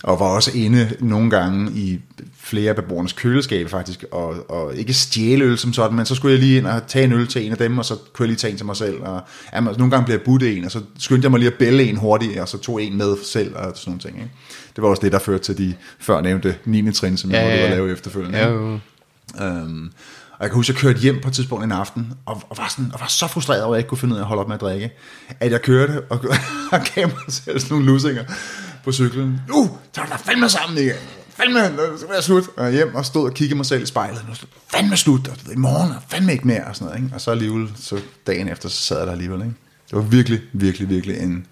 Og 0.03 0.19
var 0.19 0.25
også 0.25 0.51
inde 0.55 0.89
nogle 0.99 1.29
gange 1.29 1.71
i 1.71 1.99
flere 2.39 2.69
af 2.69 2.75
beboernes 2.75 3.13
køleskabe 3.13 3.69
faktisk, 3.69 4.05
og, 4.11 4.49
og 4.49 4.75
ikke 4.75 4.93
stjæle 4.93 5.45
øl 5.45 5.57
som 5.57 5.73
sådan, 5.73 5.97
men 5.97 6.05
så 6.05 6.15
skulle 6.15 6.31
jeg 6.31 6.39
lige 6.39 6.57
ind 6.57 6.67
og 6.67 6.87
tage 6.87 7.05
en 7.05 7.13
øl 7.13 7.27
til 7.27 7.45
en 7.45 7.51
af 7.51 7.57
dem, 7.57 7.77
og 7.77 7.85
så 7.85 7.95
kunne 8.13 8.23
jeg 8.23 8.27
lige 8.27 8.37
tage 8.37 8.51
en 8.51 8.57
til 8.57 8.65
mig 8.65 8.75
selv. 8.75 9.01
Og, 9.01 9.21
ja, 9.53 9.59
nogle 9.59 9.89
gange 9.89 10.05
blev 10.05 10.15
jeg 10.15 10.21
budt 10.21 10.43
en, 10.43 10.65
og 10.65 10.71
så 10.71 10.81
skyndte 10.99 11.25
jeg 11.25 11.31
mig 11.31 11.39
lige 11.39 11.51
at 11.51 11.57
bælle 11.57 11.83
en 11.83 11.97
hurtigt, 11.97 12.39
og 12.39 12.47
så 12.47 12.57
tog 12.57 12.83
en 12.83 12.97
med 12.97 13.15
selv 13.23 13.55
og 13.55 13.71
sådan 13.75 13.91
nogle 13.91 13.99
ting. 13.99 14.15
Ikke? 14.15 14.31
Det 14.75 14.81
var 14.83 14.89
også 14.89 15.01
det, 15.01 15.11
der 15.11 15.19
førte 15.19 15.43
til 15.43 15.57
de 15.57 15.73
før 15.99 16.21
nævnte 16.21 16.55
9. 16.65 16.91
trin, 16.91 17.17
som 17.17 17.31
jeg 17.31 17.39
ja, 17.39 17.49
måtte 17.49 17.63
ja. 17.63 17.69
lave 17.69 17.91
efterfølgende. 17.91 18.37
Ja, 18.37 18.49
jo. 18.49 18.79
Øhm, 19.41 19.91
og 20.31 20.43
jeg 20.43 20.49
kan 20.49 20.55
huske, 20.55 20.71
at 20.71 20.75
jeg 20.75 20.81
kørte 20.81 20.99
hjem 20.99 21.19
på 21.21 21.27
et 21.27 21.33
tidspunkt 21.33 21.63
en 21.63 21.71
aften, 21.71 22.13
og, 22.25 22.41
og, 22.49 22.57
var, 22.57 22.67
sådan, 22.69 22.91
og 22.93 22.99
var 22.99 23.07
så 23.07 23.27
frustreret 23.27 23.63
over, 23.63 23.73
at 23.73 23.77
jeg 23.77 23.79
ikke 23.79 23.89
kunne 23.89 23.97
finde 23.97 24.13
ud 24.13 24.19
af 24.19 24.23
at 24.23 24.27
holde 24.27 24.39
op 24.39 24.47
med 24.47 24.55
at 24.55 24.61
drikke, 24.61 24.91
at 25.39 25.51
jeg 25.51 25.61
kørte 25.61 26.01
og, 26.01 26.19
og 26.73 26.79
gav 26.95 27.07
mig 27.07 27.17
selv 27.27 27.59
sådan 27.59 27.73
nogle 27.77 27.85
lusinger 27.85 28.23
på 28.83 28.91
cyklen. 28.91 29.41
Uh, 29.53 29.55
nu 29.55 29.77
tager 29.93 30.05
du 30.05 30.11
dig 30.11 30.19
fandme 30.19 30.49
sammen 30.49 30.77
igen. 30.77 30.95
Fandme, 31.29 31.59
det 31.59 32.05
var 32.09 32.21
slut. 32.21 32.43
Og 32.57 32.65
jeg 32.65 32.73
hjem 32.73 32.95
og 32.95 33.05
stod 33.05 33.25
og 33.25 33.33
kiggede 33.33 33.57
mig 33.57 33.65
selv 33.65 33.83
i 33.83 33.85
spejlet. 33.85 34.25
Nu 34.27 34.33
fandme 34.67 34.97
slut, 34.97 35.27
og 35.27 35.53
i 35.53 35.55
morgen 35.55 35.91
er 35.91 35.95
fandme 36.09 36.31
ikke 36.31 36.47
mere. 36.47 36.63
Og, 36.63 36.75
sådan 36.75 36.85
noget, 36.85 37.03
ikke? 37.03 37.15
og 37.15 37.21
så 37.21 37.31
alligevel, 37.31 37.71
så 37.75 37.99
dagen 38.27 38.47
efter, 38.49 38.69
så 38.69 38.77
sad 38.77 38.97
jeg 38.97 39.07
der 39.07 39.11
alligevel. 39.11 39.41
Ikke? 39.41 39.53
Det 39.89 39.95
var 39.95 40.01
virkelig, 40.01 40.41
virkelig, 40.53 40.89
virkelig 40.89 41.17
en 41.17 41.45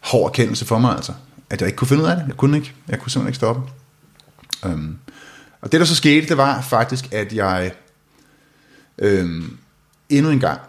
hård 0.00 0.30
erkendelse 0.30 0.64
for 0.64 0.78
mig, 0.78 0.96
altså. 0.96 1.12
At 1.50 1.60
jeg 1.60 1.68
ikke 1.68 1.76
kunne 1.76 1.88
finde 1.88 2.02
ud 2.02 2.08
af 2.08 2.16
det. 2.16 2.24
Jeg 2.26 2.36
kunne 2.36 2.56
ikke. 2.56 2.72
Jeg 2.88 3.00
kunne 3.00 3.10
simpelthen 3.10 3.28
ikke 3.28 3.36
stoppe. 3.36 3.62
Um, 4.64 4.98
og 5.60 5.72
det, 5.72 5.80
der 5.80 5.86
så 5.86 5.94
skete, 5.94 6.28
det 6.28 6.36
var 6.36 6.60
faktisk, 6.60 7.12
at 7.12 7.32
jeg 7.32 7.72
øh, 8.98 9.42
endnu 10.08 10.30
en 10.30 10.40
gang 10.40 10.60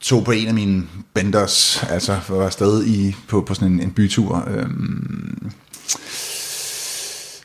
tog 0.00 0.24
på 0.24 0.30
en 0.30 0.48
af 0.48 0.54
mine 0.54 0.86
benders, 1.14 1.82
altså 1.82 2.20
var 2.28 2.44
afsted 2.44 2.86
i, 2.86 3.16
på, 3.28 3.40
på 3.40 3.54
sådan 3.54 3.72
en, 3.72 3.80
en 3.80 3.92
bytur, 3.92 4.48
øh, 4.48 4.66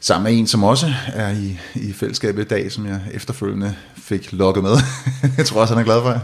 sammen 0.02 0.32
med 0.32 0.40
en, 0.40 0.48
som 0.48 0.64
også 0.64 0.94
er 1.08 1.30
i, 1.30 1.60
i 1.76 1.94
fællesskabet 1.94 2.42
i 2.42 2.48
dag, 2.48 2.72
som 2.72 2.86
jeg 2.86 3.02
efterfølgende 3.14 3.76
fik 3.96 4.34
lukket 4.34 4.64
med. 4.64 4.78
jeg 5.38 5.46
tror 5.46 5.62
også, 5.62 5.74
han 5.74 5.82
er 5.82 5.86
glad 5.86 6.02
for. 6.02 6.22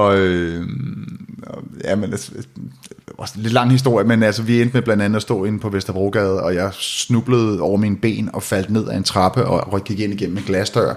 og, 0.00 0.18
øh, 0.18 0.68
ja, 1.84 1.96
men 1.96 2.12
det 2.12 2.46
var 3.18 3.30
en 3.36 3.42
lidt 3.42 3.52
lang 3.52 3.70
historie, 3.70 4.06
men 4.06 4.22
altså, 4.22 4.42
vi 4.42 4.60
endte 4.60 4.74
med 4.74 4.82
blandt 4.82 5.02
andet 5.02 5.16
at 5.16 5.22
stå 5.22 5.44
inde 5.44 5.58
på 5.58 5.68
Vesterbrogade, 5.68 6.42
og 6.42 6.54
jeg 6.54 6.70
snublede 6.72 7.60
over 7.60 7.76
mine 7.76 7.96
ben 7.96 8.30
og 8.32 8.42
faldt 8.42 8.70
ned 8.70 8.88
ad 8.88 8.96
en 8.96 9.04
trappe 9.04 9.44
og 9.44 9.84
gik 9.84 10.00
ind 10.00 10.12
igennem 10.12 10.36
en 10.36 10.44
glasdør 10.44 10.94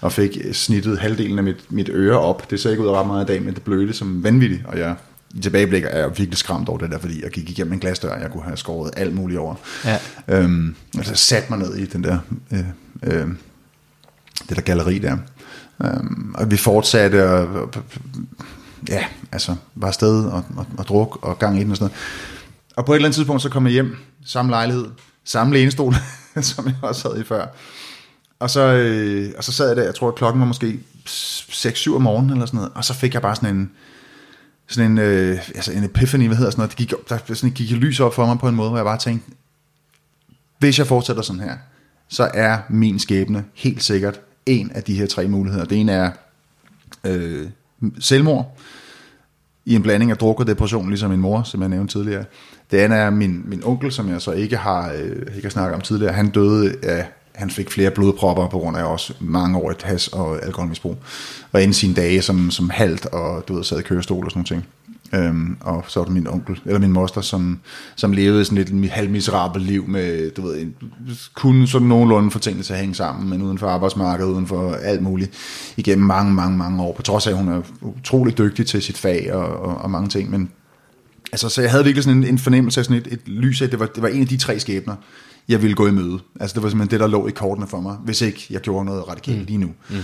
og 0.00 0.12
fik 0.12 0.38
snittet 0.52 0.98
halvdelen 0.98 1.38
af 1.38 1.44
mit, 1.44 1.72
mit 1.72 1.90
øre 1.92 2.18
op. 2.18 2.50
Det 2.50 2.60
ser 2.60 2.70
ikke 2.70 2.82
ud 2.82 2.88
af 2.88 3.00
ret 3.00 3.06
meget 3.06 3.24
i 3.24 3.26
dag, 3.26 3.42
men 3.42 3.54
det 3.54 3.62
blødte 3.62 3.92
som 3.92 4.24
vanvittigt, 4.24 4.62
og 4.66 4.78
jeg 4.78 4.94
i 5.34 5.40
tilbageblik 5.40 5.84
er 5.84 5.98
jeg 5.98 6.08
virkelig 6.18 6.38
skræmt 6.38 6.68
over 6.68 6.78
det 6.78 6.90
der, 6.90 6.98
fordi 6.98 7.22
jeg 7.22 7.30
gik 7.30 7.50
igennem 7.50 7.72
en 7.72 7.78
glasdør, 7.78 8.14
og 8.14 8.20
jeg 8.20 8.30
kunne 8.30 8.42
have 8.42 8.56
skåret 8.56 8.90
alt 8.96 9.14
muligt 9.14 9.40
over. 9.40 9.54
Ja. 9.84 9.98
Øhm, 10.28 10.74
altså 10.96 11.14
satte 11.14 11.50
mig 11.50 11.58
ned 11.58 11.74
i 11.76 11.86
den 11.86 12.04
der, 12.04 12.18
øh, 12.52 12.64
øh, 13.02 13.26
det 14.48 14.56
der 14.56 14.62
galleri 14.62 14.98
der. 14.98 15.16
Øhm, 15.84 16.34
og 16.34 16.50
vi 16.50 16.56
fortsatte, 16.56 17.30
og, 17.30 17.70
ja, 18.88 19.04
altså 19.32 19.56
var 19.74 19.88
afsted 19.88 20.24
og, 20.24 20.44
og, 20.56 20.66
og 20.78 20.88
druk 20.88 21.18
og 21.22 21.38
gang 21.38 21.60
i 21.60 21.64
den 21.64 21.70
og 21.70 21.76
sådan 21.76 21.84
noget. 21.84 21.98
Og 22.76 22.84
på 22.84 22.92
et 22.92 22.96
eller 22.96 23.06
andet 23.06 23.14
tidspunkt, 23.14 23.42
så 23.42 23.48
kom 23.48 23.66
jeg 23.66 23.72
hjem, 23.72 23.96
samme 24.26 24.50
lejlighed, 24.50 24.86
samme 25.24 25.54
lænestol, 25.54 25.94
som 26.40 26.66
jeg 26.66 26.74
også 26.82 27.08
havde 27.08 27.20
i 27.20 27.24
før. 27.24 27.46
Og 28.38 28.50
så, 28.50 28.60
øh, 28.60 29.32
og 29.38 29.44
så 29.44 29.52
sad 29.52 29.66
jeg 29.68 29.76
der, 29.76 29.82
jeg 29.82 29.94
tror, 29.94 30.08
at 30.08 30.14
klokken 30.14 30.40
var 30.40 30.46
måske 30.46 30.80
6-7 31.08 31.94
om 31.94 32.02
morgenen 32.02 32.30
eller 32.30 32.46
sådan 32.46 32.56
noget, 32.56 32.72
og 32.74 32.84
så 32.84 32.94
fik 32.94 33.14
jeg 33.14 33.22
bare 33.22 33.36
sådan 33.36 33.56
en, 33.56 33.70
sådan 34.66 34.90
en, 34.90 34.98
øh, 34.98 35.38
altså 35.54 35.72
en 35.72 35.84
epiphany, 35.84 36.26
hvad 36.26 36.36
hedder 36.36 36.50
sådan 36.50 36.60
noget, 36.60 36.70
det 36.70 36.88
gik, 36.88 36.94
der 37.08 37.34
sådan, 37.34 37.50
gik 37.50 37.70
lys 37.70 38.00
op 38.00 38.14
for 38.14 38.26
mig 38.26 38.38
på 38.38 38.48
en 38.48 38.54
måde, 38.54 38.68
hvor 38.68 38.78
jeg 38.78 38.84
bare 38.84 38.98
tænkte, 38.98 39.30
hvis 40.58 40.78
jeg 40.78 40.86
fortsætter 40.86 41.22
sådan 41.22 41.42
her, 41.42 41.56
så 42.08 42.30
er 42.34 42.58
min 42.68 42.98
skæbne 42.98 43.44
helt 43.54 43.84
sikkert 43.84 44.20
en 44.46 44.70
af 44.70 44.82
de 44.82 44.94
her 44.94 45.06
tre 45.06 45.28
muligheder. 45.28 45.64
Det 45.64 45.78
ene 45.78 45.92
er 45.92 46.10
øh, 47.04 47.48
selvmord, 48.00 48.58
i 49.64 49.74
en 49.74 49.82
blanding 49.82 50.10
af 50.10 50.16
druk 50.16 50.40
og 50.40 50.46
depression, 50.46 50.88
ligesom 50.88 51.10
min 51.10 51.20
mor, 51.20 51.42
som 51.42 51.60
jeg 51.60 51.68
nævnte 51.68 51.94
tidligere. 51.94 52.24
Det 52.70 52.78
andet 52.78 52.98
er 52.98 53.10
min, 53.10 53.42
min 53.44 53.64
onkel, 53.64 53.92
som 53.92 54.08
jeg 54.08 54.20
så 54.20 54.32
ikke 54.32 54.56
har, 54.56 54.92
øh, 54.92 55.16
ikke 55.36 55.42
har 55.42 55.50
snakket 55.50 55.74
om 55.74 55.80
tidligere. 55.80 56.12
Han 56.12 56.30
døde 56.30 56.74
af 56.82 57.06
han 57.38 57.50
fik 57.50 57.70
flere 57.70 57.90
blodpropper 57.90 58.48
på 58.48 58.58
grund 58.58 58.76
af 58.76 58.84
også 58.84 59.14
mange 59.20 59.58
år 59.58 59.70
et 59.70 59.82
has 59.82 60.08
og 60.08 60.44
alkoholmisbrug. 60.44 60.96
Og 61.52 61.62
inden 61.62 61.74
sine 61.74 61.94
dage 61.94 62.22
som, 62.22 62.50
som 62.50 62.70
halt 62.70 63.06
og 63.06 63.48
du 63.48 63.54
ved, 63.54 63.64
sad 63.64 63.78
i 63.78 63.82
kørestol 63.82 64.24
og 64.24 64.30
sådan 64.30 64.46
noget. 64.50 64.64
Øhm, 65.14 65.56
og 65.60 65.84
så 65.88 66.00
var 66.00 66.04
det 66.04 66.14
min 66.14 66.28
onkel, 66.28 66.60
eller 66.64 66.78
min 66.78 66.92
moster, 66.92 67.20
som, 67.20 67.60
som 67.96 68.12
levede 68.12 68.44
sådan 68.44 68.58
lidt 68.58 68.70
en 68.70 68.84
halvmiserabelt 68.84 69.64
liv 69.64 69.88
med, 69.88 70.30
du 70.30 70.42
ved, 70.42 70.66
kunne 71.34 71.68
sådan 71.68 71.88
nogenlunde 71.88 72.30
få 72.30 72.38
tingene 72.38 72.62
til 72.62 72.72
at 72.72 72.78
hænge 72.78 72.94
sammen, 72.94 73.30
men 73.30 73.42
uden 73.42 73.58
for 73.58 73.66
arbejdsmarkedet, 73.66 74.30
uden 74.30 74.46
for 74.46 74.72
alt 74.72 75.02
muligt, 75.02 75.30
igennem 75.76 76.06
mange, 76.06 76.34
mange, 76.34 76.58
mange 76.58 76.82
år, 76.82 76.92
på 76.92 77.02
trods 77.02 77.26
af, 77.26 77.30
at 77.30 77.36
hun 77.36 77.48
er 77.48 77.62
utrolig 77.80 78.38
dygtig 78.38 78.66
til 78.66 78.82
sit 78.82 78.98
fag 78.98 79.32
og, 79.32 79.60
og, 79.60 79.76
og 79.76 79.90
mange 79.90 80.08
ting, 80.08 80.30
men 80.30 80.50
altså, 81.32 81.48
så 81.48 81.62
jeg 81.62 81.70
havde 81.70 81.84
virkelig 81.84 82.04
sådan 82.04 82.18
en, 82.18 82.24
en 82.24 82.38
fornemmelse 82.38 82.80
af 82.80 82.84
sådan 82.84 83.02
et, 83.02 83.12
et 83.12 83.28
lys 83.28 83.62
af, 83.62 83.70
det 83.70 83.80
var, 83.80 83.86
det 83.86 84.02
var 84.02 84.08
en 84.08 84.20
af 84.20 84.28
de 84.28 84.36
tre 84.36 84.60
skæbner, 84.60 84.94
jeg 85.48 85.62
ville 85.62 85.74
gå 85.74 85.86
i 85.86 85.90
møde. 85.90 86.18
Altså 86.40 86.54
det 86.54 86.62
var 86.62 86.68
simpelthen 86.68 86.90
det, 86.90 87.00
der 87.00 87.06
lå 87.06 87.28
i 87.28 87.30
kortene 87.30 87.66
for 87.66 87.80
mig, 87.80 87.96
hvis 88.04 88.20
ikke 88.20 88.46
jeg 88.50 88.60
gjorde 88.60 88.84
noget 88.84 89.08
radikalt 89.08 89.38
mm. 89.38 89.44
lige 89.44 89.58
nu. 89.58 89.70
Mm. 89.90 89.96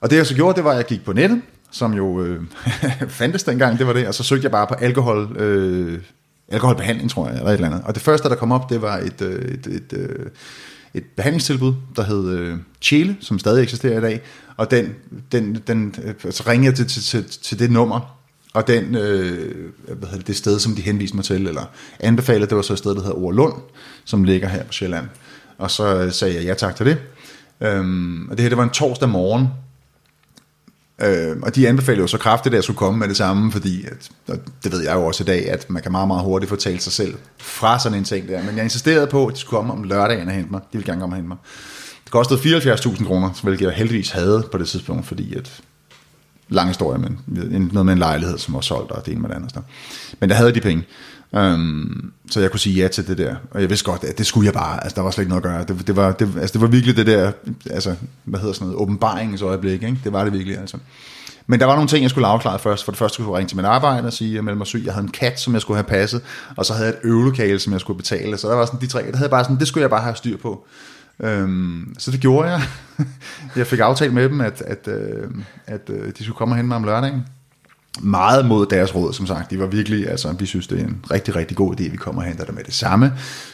Og 0.00 0.10
det 0.10 0.16
jeg 0.16 0.26
så 0.26 0.34
gjorde, 0.34 0.56
det 0.56 0.64
var, 0.64 0.70
at 0.70 0.76
jeg 0.76 0.86
gik 0.86 1.04
på 1.04 1.12
nettet, 1.12 1.42
som 1.74 1.94
jo 1.94 2.22
øh, 2.22 2.40
fandtes 3.08 3.42
dengang, 3.42 3.78
det 3.78 3.86
var 3.86 3.92
det, 3.92 4.06
og 4.08 4.14
så 4.14 4.22
søgte 4.22 4.44
jeg 4.44 4.50
bare 4.50 4.66
på 4.66 4.74
alkohol, 4.74 5.36
øh, 5.36 5.98
alkoholbehandling, 6.48 7.10
tror 7.10 7.28
jeg, 7.28 7.36
eller 7.36 7.50
et 7.50 7.54
eller 7.54 7.68
andet. 7.68 7.82
Og 7.84 7.94
det 7.94 8.02
første, 8.02 8.28
der 8.28 8.34
kom 8.34 8.52
op, 8.52 8.70
det 8.70 8.82
var 8.82 8.98
et, 8.98 9.22
øh, 9.22 9.54
et, 9.54 9.66
et, 9.66 9.92
øh, 9.92 10.26
et 10.94 11.04
behandlingstilbud, 11.16 11.74
der 11.96 12.02
hed 12.02 12.30
øh, 12.30 12.58
Chile, 12.82 13.16
som 13.20 13.38
stadig 13.38 13.62
eksisterer 13.62 13.98
i 13.98 14.00
dag, 14.00 14.20
og 14.56 14.70
den, 14.70 14.94
den, 15.32 15.62
den 15.66 15.94
øh, 16.04 16.32
så 16.32 16.44
ringede 16.46 16.66
jeg 16.66 16.74
til, 16.76 16.86
til, 16.86 17.02
til, 17.02 17.24
til 17.42 17.58
det 17.58 17.70
nummer, 17.70 18.18
og 18.54 18.66
den, 18.66 18.94
øh, 18.94 19.70
hvad 19.84 20.08
hedder 20.08 20.16
det, 20.16 20.26
det 20.26 20.36
sted, 20.36 20.58
som 20.58 20.74
de 20.74 20.82
henviste 20.82 21.16
mig 21.16 21.24
til, 21.24 21.46
eller 21.46 21.70
anbefalede, 22.00 22.46
det 22.46 22.56
var 22.56 22.62
så 22.62 22.72
et 22.72 22.78
sted, 22.78 22.94
der 22.94 23.02
hedder 23.02 23.16
Orlund, 23.16 23.54
som 24.04 24.24
ligger 24.24 24.48
her 24.48 24.64
på 24.64 24.72
Sjælland. 24.72 25.06
Og 25.58 25.70
så 25.70 26.02
øh, 26.02 26.12
sagde 26.12 26.34
jeg 26.34 26.44
ja 26.44 26.54
tak 26.54 26.76
til 26.76 26.86
det. 26.86 26.98
Øhm, 27.60 28.28
og 28.28 28.36
det 28.36 28.42
her, 28.42 28.48
det 28.48 28.58
var 28.58 28.64
en 28.64 28.70
torsdag 28.70 29.08
morgen, 29.08 29.48
Øh, 31.02 31.36
og 31.42 31.54
de 31.54 31.68
anbefalede 31.68 32.00
jo 32.00 32.06
så 32.06 32.18
kraftigt, 32.18 32.52
at 32.52 32.56
jeg 32.56 32.64
skulle 32.64 32.76
komme 32.76 32.98
med 32.98 33.08
det 33.08 33.16
samme, 33.16 33.52
fordi, 33.52 33.84
at, 33.84 34.10
og 34.28 34.38
det 34.64 34.72
ved 34.72 34.82
jeg 34.82 34.94
jo 34.94 35.06
også 35.06 35.22
i 35.22 35.26
dag, 35.26 35.50
at 35.50 35.70
man 35.70 35.82
kan 35.82 35.92
meget, 35.92 36.08
meget 36.08 36.22
hurtigt 36.24 36.48
fortælle 36.48 36.80
sig 36.80 36.92
selv 36.92 37.14
fra 37.38 37.78
sådan 37.78 37.98
en 37.98 38.04
ting 38.04 38.28
der. 38.28 38.42
Men 38.42 38.56
jeg 38.56 38.64
insisterede 38.64 39.06
på, 39.06 39.26
at 39.26 39.34
de 39.34 39.38
skulle 39.40 39.58
komme 39.58 39.72
om 39.72 39.82
lørdagen 39.82 40.28
og 40.28 40.34
hente 40.34 40.50
mig. 40.50 40.60
De 40.60 40.78
ville 40.78 40.86
gerne 40.86 41.00
komme 41.00 41.12
og 41.12 41.16
hente 41.16 41.28
mig. 41.28 41.36
Det 42.04 42.12
kostede 42.12 42.58
74.000 42.60 43.06
kroner, 43.06 43.40
hvilket 43.42 43.66
jeg 43.66 43.74
heldigvis 43.74 44.10
havde 44.10 44.48
på 44.52 44.58
det 44.58 44.68
tidspunkt, 44.68 45.06
fordi 45.06 45.34
at 45.34 45.60
lang 46.48 46.68
historie, 46.68 46.98
men 46.98 47.20
noget 47.72 47.86
med 47.86 47.92
en 47.92 47.98
lejlighed, 47.98 48.38
som 48.38 48.54
var 48.54 48.60
solgt, 48.60 48.90
og 48.90 49.06
det 49.06 49.12
ene 49.12 49.20
med 49.20 49.28
det 49.28 49.36
andet. 49.36 49.58
Men 50.20 50.30
der 50.30 50.36
havde 50.36 50.54
de 50.54 50.60
penge. 50.60 50.84
Um, 51.38 52.12
så 52.30 52.40
jeg 52.40 52.50
kunne 52.50 52.60
sige 52.60 52.82
ja 52.82 52.88
til 52.88 53.08
det 53.08 53.18
der. 53.18 53.36
Og 53.50 53.60
jeg 53.60 53.68
vidste 53.70 53.90
godt, 53.90 54.04
at 54.04 54.18
det 54.18 54.26
skulle 54.26 54.46
jeg 54.46 54.54
bare. 54.54 54.84
Altså, 54.84 54.96
der 54.96 55.02
var 55.02 55.10
slet 55.10 55.22
ikke 55.22 55.28
noget 55.28 55.44
at 55.44 55.50
gøre. 55.50 55.76
Det, 55.76 55.86
det, 55.86 55.96
var, 55.96 56.12
det, 56.12 56.28
altså, 56.40 56.52
det 56.52 56.60
var 56.60 56.66
virkelig 56.66 56.96
det 56.96 57.06
der, 57.06 57.32
altså, 57.70 57.94
hvad 58.24 58.40
hedder 58.40 58.54
sådan 58.54 58.66
noget, 58.66 58.82
åbenbaringens 58.82 59.42
øjeblik. 59.42 59.82
Ikke? 59.82 59.98
Det 60.04 60.12
var 60.12 60.24
det 60.24 60.32
virkelig, 60.32 60.58
altså. 60.58 60.76
Men 61.46 61.60
der 61.60 61.66
var 61.66 61.74
nogle 61.74 61.88
ting, 61.88 62.02
jeg 62.02 62.10
skulle 62.10 62.26
afklare 62.26 62.58
først. 62.58 62.84
For 62.84 62.92
det 62.92 62.98
første 62.98 63.14
skulle 63.14 63.30
jeg 63.30 63.38
ringe 63.38 63.48
til 63.48 63.56
min 63.56 63.66
arbejde 63.66 64.06
og 64.06 64.12
sige, 64.12 64.30
at 64.30 64.34
jeg 64.34 64.44
meldte 64.44 64.58
mig 64.58 64.66
syg. 64.66 64.82
Jeg 64.84 64.92
havde 64.94 65.04
en 65.04 65.10
kat, 65.10 65.40
som 65.40 65.54
jeg 65.54 65.60
skulle 65.60 65.76
have 65.76 65.88
passet, 65.88 66.22
og 66.56 66.66
så 66.66 66.72
havde 66.72 66.86
jeg 66.86 66.94
et 66.94 67.00
øvelokale, 67.08 67.58
som 67.58 67.72
jeg 67.72 67.80
skulle 67.80 67.96
betale. 67.96 68.38
Så 68.38 68.48
der 68.48 68.54
var 68.54 68.66
sådan 68.66 68.80
de 68.80 68.86
tre, 68.86 69.10
der 69.10 69.16
havde 69.16 69.30
bare 69.30 69.44
sådan, 69.44 69.58
det 69.58 69.68
skulle 69.68 69.82
jeg 69.82 69.90
bare 69.90 70.02
have 70.02 70.16
styr 70.16 70.36
på. 70.36 70.66
Øhm, 71.20 71.94
så 71.98 72.10
det 72.10 72.20
gjorde 72.20 72.50
jeg. 72.50 72.62
jeg 73.56 73.66
fik 73.66 73.78
aftalt 73.78 74.14
med 74.14 74.28
dem, 74.28 74.40
at, 74.40 74.62
at, 74.66 74.88
øh, 74.88 75.30
at, 75.66 75.90
at 75.90 76.18
de 76.18 76.24
skulle 76.24 76.36
komme 76.36 76.52
og 76.52 76.56
hente 76.56 76.68
mig 76.68 76.76
om 76.76 76.84
lørdagen. 76.84 77.24
Meget 78.00 78.46
mod 78.46 78.66
deres 78.66 78.94
råd, 78.94 79.12
som 79.12 79.26
sagt. 79.26 79.50
De 79.50 79.58
var 79.58 79.66
virkelig, 79.66 80.10
altså, 80.10 80.34
vi 80.38 80.46
synes, 80.46 80.66
det 80.66 80.80
er 80.80 80.84
en 80.84 81.04
rigtig, 81.10 81.36
rigtig 81.36 81.56
god 81.56 81.80
idé, 81.80 81.90
vi 81.90 81.96
kommer 81.96 82.22
og 82.22 82.28
henter 82.28 82.44
dig 82.44 82.54
med 82.54 82.64
det 82.64 82.74
samme. 82.74 83.12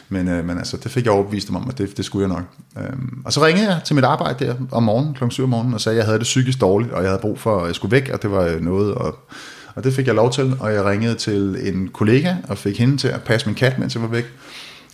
Men, 0.09 0.27
øh, 0.27 0.45
men 0.45 0.57
altså, 0.57 0.77
det 0.77 0.91
fik 0.91 1.05
jeg 1.05 1.13
overbevist 1.13 1.47
dem 1.47 1.55
om, 1.55 1.69
at 1.69 1.77
det, 1.77 1.97
det 1.97 2.05
skulle 2.05 2.27
jeg 2.27 2.35
nok. 2.35 2.43
Øhm, 2.83 3.21
og 3.25 3.33
så 3.33 3.45
ringede 3.45 3.69
jeg 3.69 3.81
til 3.85 3.95
mit 3.95 4.03
arbejde 4.03 4.45
der 4.45 4.55
om 4.71 4.83
morgenen, 4.83 5.13
kl. 5.13 5.23
7 5.29 5.43
om 5.43 5.49
morgenen, 5.49 5.73
og 5.73 5.81
sagde, 5.81 5.95
at 5.95 5.97
jeg 5.97 6.05
havde 6.05 6.19
det 6.19 6.23
psykisk 6.23 6.61
dårligt, 6.61 6.91
og 6.91 7.01
jeg 7.01 7.09
havde 7.09 7.21
brug 7.21 7.39
for, 7.39 7.61
at 7.61 7.67
jeg 7.67 7.75
skulle 7.75 7.91
væk, 7.91 8.09
og 8.13 8.21
det 8.21 8.31
var 8.31 8.41
øh, 8.45 8.61
noget, 8.61 8.93
og, 8.93 9.19
og 9.75 9.83
det 9.83 9.93
fik 9.93 10.07
jeg 10.07 10.15
lov 10.15 10.31
til, 10.31 10.53
og 10.59 10.73
jeg 10.73 10.85
ringede 10.85 11.15
til 11.15 11.57
en 11.63 11.87
kollega, 11.87 12.35
og 12.49 12.57
fik 12.57 12.79
hende 12.79 12.97
til 12.97 13.07
at 13.07 13.21
passe 13.21 13.47
min 13.47 13.55
kat, 13.55 13.79
mens 13.79 13.95
jeg 13.95 14.01
var 14.01 14.09
væk. 14.09 14.25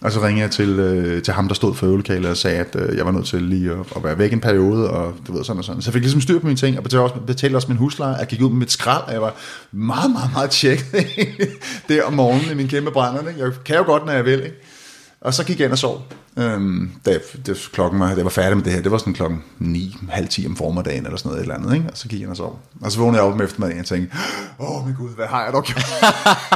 Og 0.02 0.12
så 0.12 0.22
ringede 0.22 0.42
jeg 0.42 0.52
til, 0.52 0.70
øh, 0.70 1.24
til 1.24 1.34
ham, 1.34 1.48
der 1.48 1.56
stod 1.56 1.76
for 1.76 1.86
øvelokalet 1.86 2.30
og 2.30 2.38
sagde, 2.38 2.58
at 2.58 2.76
øh, 2.76 2.98
jeg 2.98 3.06
var 3.06 3.12
nødt 3.12 3.26
til 3.26 3.42
lige 3.42 3.72
at, 3.72 3.78
at 3.96 4.04
være 4.04 4.18
væk 4.18 4.34
en 4.34 4.40
periode, 4.40 4.90
og 4.90 5.14
du 5.28 5.34
ved, 5.34 5.44
sådan 5.44 5.58
og 5.58 5.66
sådan. 5.66 5.82
Så 5.82 5.90
jeg 5.90 5.94
fik 5.94 6.02
ligesom 6.02 6.22
styr 6.22 6.40
på 6.40 6.46
mine 6.46 6.58
ting, 6.58 6.78
og 6.78 6.84
betalte 6.84 7.04
også, 7.04 7.16
betalte 7.28 7.56
også 7.56 7.68
min 7.68 7.78
husleje. 7.78 8.16
Jeg 8.16 8.28
gik 8.28 8.42
ud 8.42 8.50
med 8.50 8.58
mit 8.58 8.72
skrald, 8.72 9.04
og 9.04 9.14
jeg 9.14 9.22
var 9.22 9.36
meget, 9.72 10.12
meget, 10.12 10.30
meget 10.34 10.50
tjekket 10.50 11.06
det 11.90 12.04
om 12.04 12.14
morgenen 12.14 12.52
i 12.52 12.54
min 12.54 12.68
kæmpe 12.68 12.92
brænder. 12.92 13.32
Jeg 13.38 13.52
kan 13.66 13.76
jo 13.76 13.84
godt, 13.84 14.06
når 14.06 14.14
jeg 14.14 14.26
vil. 14.26 14.44
Ikke? 14.44 14.56
Og 15.22 15.34
så 15.34 15.44
gik 15.44 15.60
jeg 15.60 15.66
ind 15.66 15.72
og 15.72 15.78
sov. 15.78 16.06
Øhm, 16.38 16.92
da, 17.06 17.20
det, 17.46 17.70
klokken 17.74 18.00
var, 18.00 18.16
det 18.16 18.24
var 18.24 18.30
færdig 18.30 18.58
med 18.58 18.66
det 18.66 18.74
her, 18.74 18.82
det 18.82 18.92
var 18.92 18.98
sådan 18.98 19.14
klokken 19.14 19.44
9, 19.60 19.96
halv 20.10 20.28
10 20.28 20.46
om 20.46 20.56
formiddagen 20.56 21.06
eller 21.06 21.18
sådan 21.18 21.30
noget, 21.30 21.40
et 21.40 21.42
eller 21.42 21.56
andet, 21.56 21.76
ikke? 21.76 21.90
og 21.92 21.98
så 21.98 22.08
gik 22.08 22.20
jeg 22.20 22.24
ind 22.24 22.32
og 22.32 22.38
sov. 22.38 22.60
Og 22.82 22.92
så 22.92 23.00
vågnede 23.00 23.24
jeg 23.24 23.28
op 23.28 23.34
om 23.34 23.42
eftermiddagen 23.42 23.80
og 23.80 23.86
tænkte, 23.86 24.18
åh 24.60 24.78
oh, 24.78 24.86
min 24.86 24.96
gud, 24.96 25.16
hvad 25.16 25.28
har 25.28 25.44
jeg 25.44 25.54
dog 25.54 25.64
gjort? 25.64 25.86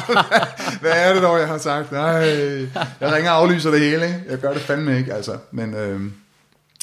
hvad 0.82 0.91
er 0.95 1.13
det 1.13 1.24
dog, 1.24 1.39
jeg 1.39 1.47
har 1.47 1.58
sagt? 1.58 1.91
Nej, 1.91 2.12
jeg 3.00 3.13
ringer 3.13 3.32
og 3.32 3.38
aflyser 3.38 3.71
det 3.71 3.80
hele, 3.80 4.06
ikke? 4.06 4.24
jeg 4.30 4.38
gør 4.38 4.54
det 4.54 4.62
fandme 4.62 4.97
ikke, 4.97 5.13
altså. 5.13 5.38
Men, 5.52 5.74
øhm, 5.74 6.13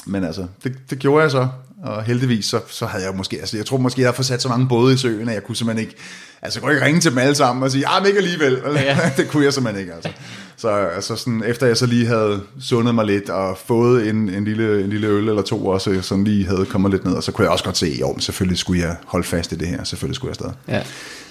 men 0.06 0.24
altså, 0.24 0.46
det, 0.64 0.76
det 0.90 0.98
gjorde 0.98 1.22
jeg 1.22 1.30
så, 1.30 1.48
og 1.82 2.02
heldigvis 2.02 2.44
så, 2.46 2.60
så 2.68 2.86
havde 2.86 3.04
jeg 3.04 3.14
måske, 3.14 3.36
altså 3.36 3.56
jeg 3.56 3.66
tror 3.66 3.76
måske, 3.76 4.00
jeg 4.00 4.06
havde 4.06 4.16
fået 4.16 4.26
sat 4.26 4.42
så 4.42 4.48
mange 4.48 4.68
både 4.68 4.94
i 4.94 4.96
søen, 4.96 5.28
at 5.28 5.34
jeg 5.34 5.44
kunne 5.44 5.56
simpelthen 5.56 5.86
ikke, 5.86 5.96
altså 6.42 6.58
jeg 6.58 6.62
kunne 6.62 6.74
ikke 6.74 6.86
ringe 6.86 7.00
til 7.00 7.10
dem 7.10 7.18
alle 7.18 7.34
sammen 7.34 7.62
og 7.62 7.70
sige, 7.70 7.86
ah, 7.86 8.02
men 8.02 8.06
ikke 8.06 8.18
alligevel. 8.18 8.58
Ja. 8.74 8.98
det 9.16 9.28
kunne 9.28 9.44
jeg 9.44 9.52
simpelthen 9.52 9.80
ikke, 9.80 9.94
altså. 9.94 10.10
Så 10.56 10.68
altså 10.68 11.16
sådan, 11.16 11.42
efter 11.46 11.66
jeg 11.66 11.76
så 11.76 11.86
lige 11.86 12.06
havde 12.06 12.42
sundet 12.60 12.94
mig 12.94 13.06
lidt 13.06 13.30
og 13.30 13.58
fået 13.66 14.08
en, 14.08 14.28
en, 14.28 14.44
lille, 14.44 14.84
en 14.84 14.90
lille 14.90 15.06
øl 15.06 15.28
eller 15.28 15.42
to 15.42 15.66
også, 15.66 16.02
sådan 16.02 16.24
lige 16.24 16.46
havde 16.46 16.66
kommet 16.66 16.90
lidt 16.90 17.04
ned, 17.04 17.12
og 17.12 17.22
så 17.22 17.32
kunne 17.32 17.44
jeg 17.44 17.52
også 17.52 17.64
godt 17.64 17.76
se, 17.76 17.96
jo, 18.00 18.12
men 18.12 18.20
selvfølgelig 18.20 18.58
skulle 18.58 18.82
jeg 18.82 18.96
holde 19.06 19.26
fast 19.26 19.52
i 19.52 19.54
det 19.54 19.68
her, 19.68 19.84
selvfølgelig 19.84 20.16
skulle 20.16 20.34
jeg 20.38 20.46
afsted. 20.46 20.74
Ja. 20.74 20.82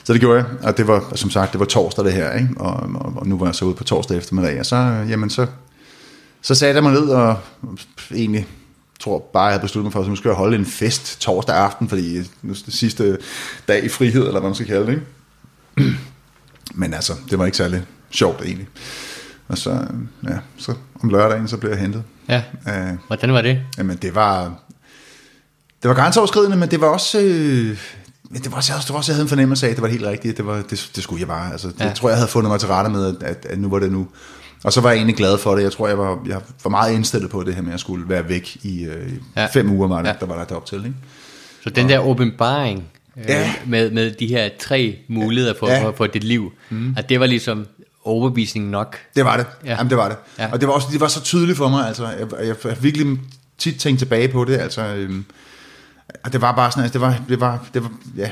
Så 0.04 0.14
det 0.14 0.22
gjorde 0.22 0.38
jeg, 0.38 0.46
og 0.64 0.78
det 0.78 0.88
var, 0.88 1.12
som 1.16 1.30
sagt, 1.30 1.52
det 1.52 1.60
var 1.60 1.66
torsdag 1.66 2.06
det 2.06 2.14
her, 2.14 2.34
ikke? 2.34 2.50
Og, 2.58 2.74
og, 2.74 3.14
og 3.16 3.28
nu 3.28 3.38
var 3.38 3.46
jeg 3.46 3.56
så 3.56 3.66
ude 3.66 3.76
på 3.76 3.84
torsdag 3.84 4.18
eftermiddag, 4.18 4.60
og 4.60 4.66
så, 4.66 4.76
jamen 5.10 5.30
så, 5.30 5.48
så 6.42 6.56
satte 6.56 6.76
jeg 6.76 6.84
mig 6.84 6.94
ned 6.94 7.10
og 7.10 7.38
egentlig 8.16 8.48
tror 9.00 9.30
bare, 9.34 9.44
jeg 9.44 9.52
havde 9.52 9.62
besluttet 9.62 9.86
mig 9.86 9.94
for, 9.94 10.02
at 10.02 10.08
nu 10.08 10.16
skal 10.16 10.30
jeg 10.30 10.36
holde 10.36 10.58
en 10.58 10.66
fest 10.66 11.22
torsdag 11.22 11.56
aften, 11.56 11.90
fordi 11.90 12.18
nu 12.42 12.52
er 12.52 12.58
det 12.66 12.74
sidste 12.74 13.18
dag 13.68 13.86
i 13.86 13.90
frihed, 13.90 14.22
eller 14.28 14.40
hvad 14.40 14.50
man 14.50 14.56
skal 14.56 14.68
kalde 14.68 14.86
det, 14.86 14.92
ikke? 15.78 15.96
Men 16.82 16.94
altså, 16.94 17.14
det 17.30 17.40
var 17.40 17.46
ikke 17.46 17.58
særlig 17.58 17.84
sjovt 18.12 18.42
egentlig. 18.42 18.68
Og 19.48 19.58
så, 19.58 19.88
ja, 20.24 20.38
så 20.58 20.74
om 21.04 21.10
lørdagen, 21.10 21.48
så 21.48 21.58
blev 21.58 21.72
jeg 21.72 21.80
hentet. 21.80 22.04
Ja. 22.30 22.44
Uh, 22.66 22.98
Hvordan 23.08 23.34
var 23.34 23.42
det? 23.42 23.62
Jamen, 23.78 23.98
det 23.98 24.16
var, 24.16 24.54
det 25.82 25.90
var 25.90 25.96
grænseoverskridende, 25.96 26.58
men 26.58 26.72
det 26.72 26.82
var 26.82 26.88
også, 26.88 27.20
øh, 27.20 27.78
det 28.34 28.52
var 28.52 28.58
også, 28.58 28.74
det 28.82 28.90
var 28.90 28.98
også, 28.98 29.12
jeg 29.12 29.16
havde 29.16 29.26
en 29.26 29.30
fornemmelse 29.30 29.66
af, 29.66 29.70
at 29.70 29.76
det 29.76 29.82
var 29.82 29.90
helt 29.90 30.06
rigtigt. 30.06 30.38
Det, 30.38 30.46
var, 30.46 30.56
det, 30.56 30.92
det 30.96 31.04
skulle 31.04 31.20
jeg 31.20 31.28
bare. 31.28 31.52
Altså, 31.52 31.68
det 31.68 31.80
ja. 31.80 31.94
tror 31.94 32.10
jeg 32.10 32.18
havde 32.18 32.30
fundet 32.30 32.50
mig 32.50 32.60
til 32.60 32.70
rette 32.70 32.90
med, 32.90 33.16
at, 33.16 33.24
at, 33.24 33.46
at 33.50 33.60
nu 33.60 33.70
var 33.70 33.80
det 33.80 33.92
nu. 33.92 34.08
Og 34.68 34.74
så 34.74 34.82
var 34.82 34.90
jeg 34.90 34.98
egentlig 34.98 35.16
glad 35.16 35.38
for 35.38 35.56
det. 35.56 35.64
Jeg 35.64 35.72
tror, 35.72 35.88
jeg 35.88 35.98
var, 35.98 36.20
jeg 36.26 36.42
var 36.64 36.70
meget 36.70 36.94
indstillet 36.94 37.30
på 37.30 37.44
det 37.44 37.56
her 37.56 37.62
med, 37.62 37.70
at 37.70 37.72
jeg 37.72 37.80
skulle 37.80 38.10
være 38.10 38.30
væk 38.30 38.58
i 38.64 38.84
øh, 38.84 39.14
ja. 39.36 39.46
fem 39.46 39.72
uger, 39.72 39.88
var 39.88 40.02
det, 40.02 40.08
ja. 40.10 40.14
der 40.20 40.26
var 40.26 40.46
der 40.46 40.56
op 40.56 40.66
til. 40.66 40.78
Ikke? 40.78 40.94
Så 41.64 41.70
den 41.70 41.90
der 41.90 42.00
åbenbaring 42.00 42.84
øh, 43.18 43.26
ja. 43.28 43.54
med, 43.66 43.92
med 43.92 44.12
de 44.12 44.28
her 44.28 44.50
tre 44.60 44.98
muligheder 45.08 45.54
for, 45.60 45.68
ja. 45.68 45.84
for, 45.84 45.94
for 45.98 46.08
dit 46.08 46.24
liv, 46.24 46.54
mm. 46.70 46.96
at 46.98 47.10
det 47.10 47.20
var 47.20 47.26
ligesom 47.26 47.68
overbevisning 48.04 48.70
nok. 48.70 48.98
Det 49.16 49.26
var 49.26 49.38
det. 49.38 49.46
Ja. 49.66 49.70
Jamen, 49.70 49.90
det 49.90 49.98
var 49.98 50.10
det. 50.10 50.18
Ja. 50.40 50.52
Og 50.52 50.60
det 50.60 50.68
var 50.68 50.74
også 50.74 50.88
det 50.92 51.02
var 51.02 51.08
så 51.08 51.22
tydeligt 51.22 51.58
for 51.58 51.70
mig. 51.70 51.88
Altså, 51.88 52.08
jeg, 52.08 52.46
jeg, 52.46 52.56
jeg 52.66 52.84
virkelig 52.84 53.20
tit 53.58 53.80
tænkt 53.80 54.00
tilbage 54.00 54.28
på 54.28 54.46
det. 54.46 54.58
Altså, 54.58 54.82
øhm, 54.82 55.26
det 56.32 56.42
var 56.42 56.56
bare 56.56 56.72
sådan, 56.72 56.84
altså, 56.84 57.00
det 57.00 57.02
var, 57.02 57.22
det 57.30 57.40
var, 57.40 57.66
det 57.74 57.84
var, 57.84 57.92
ja, 58.18 58.30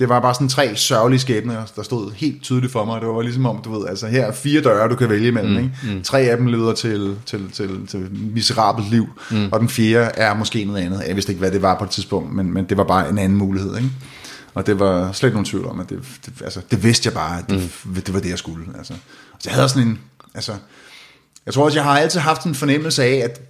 det 0.00 0.08
var 0.08 0.20
bare 0.20 0.34
sådan 0.34 0.48
tre 0.48 0.76
sørgelige 0.76 1.20
skæbner, 1.20 1.64
der 1.76 1.82
stod 1.82 2.12
helt 2.12 2.42
tydeligt 2.42 2.72
for 2.72 2.84
mig. 2.84 3.00
Det 3.00 3.08
var 3.08 3.22
ligesom 3.22 3.46
om, 3.46 3.62
du 3.64 3.78
ved, 3.78 3.88
altså 3.88 4.06
her 4.06 4.26
er 4.26 4.32
fire 4.32 4.60
døre, 4.60 4.88
du 4.88 4.94
kan 4.94 5.08
vælge 5.08 5.28
imellem. 5.28 5.52
Mm, 5.52 5.58
ikke? 5.58 5.96
Mm. 5.96 6.02
Tre 6.02 6.20
af 6.20 6.36
dem 6.36 6.46
leder 6.46 6.72
til, 6.72 7.16
til, 7.26 7.50
til, 7.52 7.86
til 7.86 8.08
miserabelt 8.34 8.90
liv, 8.90 9.08
mm. 9.30 9.48
og 9.52 9.60
den 9.60 9.68
fjerde 9.68 10.10
er 10.14 10.34
måske 10.34 10.64
noget 10.64 10.82
andet. 10.82 11.02
Jeg 11.06 11.14
vidste 11.14 11.32
ikke, 11.32 11.40
hvad 11.40 11.50
det 11.50 11.62
var 11.62 11.78
på 11.78 11.84
et 11.84 11.90
tidspunkt, 11.90 12.34
men, 12.34 12.54
men 12.54 12.64
det 12.64 12.76
var 12.76 12.84
bare 12.84 13.08
en 13.08 13.18
anden 13.18 13.38
mulighed. 13.38 13.76
Ikke? 13.76 13.90
Og 14.54 14.66
det 14.66 14.80
var 14.80 15.12
slet 15.12 15.28
ikke 15.28 15.34
nogen 15.34 15.46
tvivl 15.46 15.66
om, 15.66 15.80
at 15.80 15.90
det, 15.90 15.98
det, 16.26 16.32
altså, 16.44 16.60
det 16.70 16.82
vidste 16.82 17.06
jeg 17.06 17.14
bare, 17.14 17.38
at 17.38 17.50
det, 17.50 17.70
mm. 17.84 17.94
det 17.94 18.14
var 18.14 18.20
det, 18.20 18.30
jeg 18.30 18.38
skulle. 18.38 18.66
Altså. 18.78 18.94
Så 19.38 19.50
jeg 19.50 19.54
havde 19.54 19.68
sådan 19.68 19.88
en, 19.88 19.98
altså, 20.34 20.52
jeg 21.46 21.54
tror 21.54 21.64
også, 21.64 21.78
jeg 21.78 21.84
har 21.84 21.98
altid 21.98 22.20
haft 22.20 22.44
en 22.44 22.54
fornemmelse 22.54 23.04
af, 23.04 23.14
at 23.24 23.49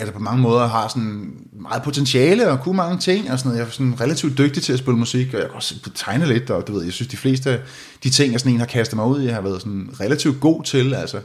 jeg 0.00 0.12
på 0.12 0.18
mange 0.18 0.42
måder 0.42 0.66
har 0.66 0.88
sådan 0.88 1.32
meget 1.52 1.82
potentiale 1.82 2.50
og 2.50 2.60
kunne 2.60 2.76
mange 2.76 2.98
ting, 2.98 3.30
og 3.30 3.38
sådan 3.38 3.48
noget. 3.48 3.60
jeg 3.60 3.66
er 3.66 3.70
sådan 3.70 4.00
relativt 4.00 4.38
dygtig 4.38 4.62
til 4.62 4.72
at 4.72 4.78
spille 4.78 4.98
musik, 4.98 5.26
og 5.34 5.40
jeg 5.40 5.46
kan 5.48 5.56
også 5.56 5.74
tegne 5.94 6.26
lidt, 6.26 6.50
og 6.50 6.66
du 6.66 6.72
ved, 6.72 6.84
jeg 6.84 6.92
synes, 6.92 7.08
de 7.08 7.16
fleste 7.16 7.50
af 7.50 7.58
de 8.04 8.10
ting, 8.10 8.32
jeg 8.32 8.40
sådan 8.40 8.52
en 8.52 8.58
har 8.58 8.66
kastet 8.66 8.96
mig 8.96 9.06
ud 9.06 9.22
i, 9.22 9.26
har 9.26 9.40
været 9.40 9.60
sådan 9.60 9.90
relativt 10.00 10.40
god 10.40 10.62
til, 10.62 10.94
altså. 10.94 11.20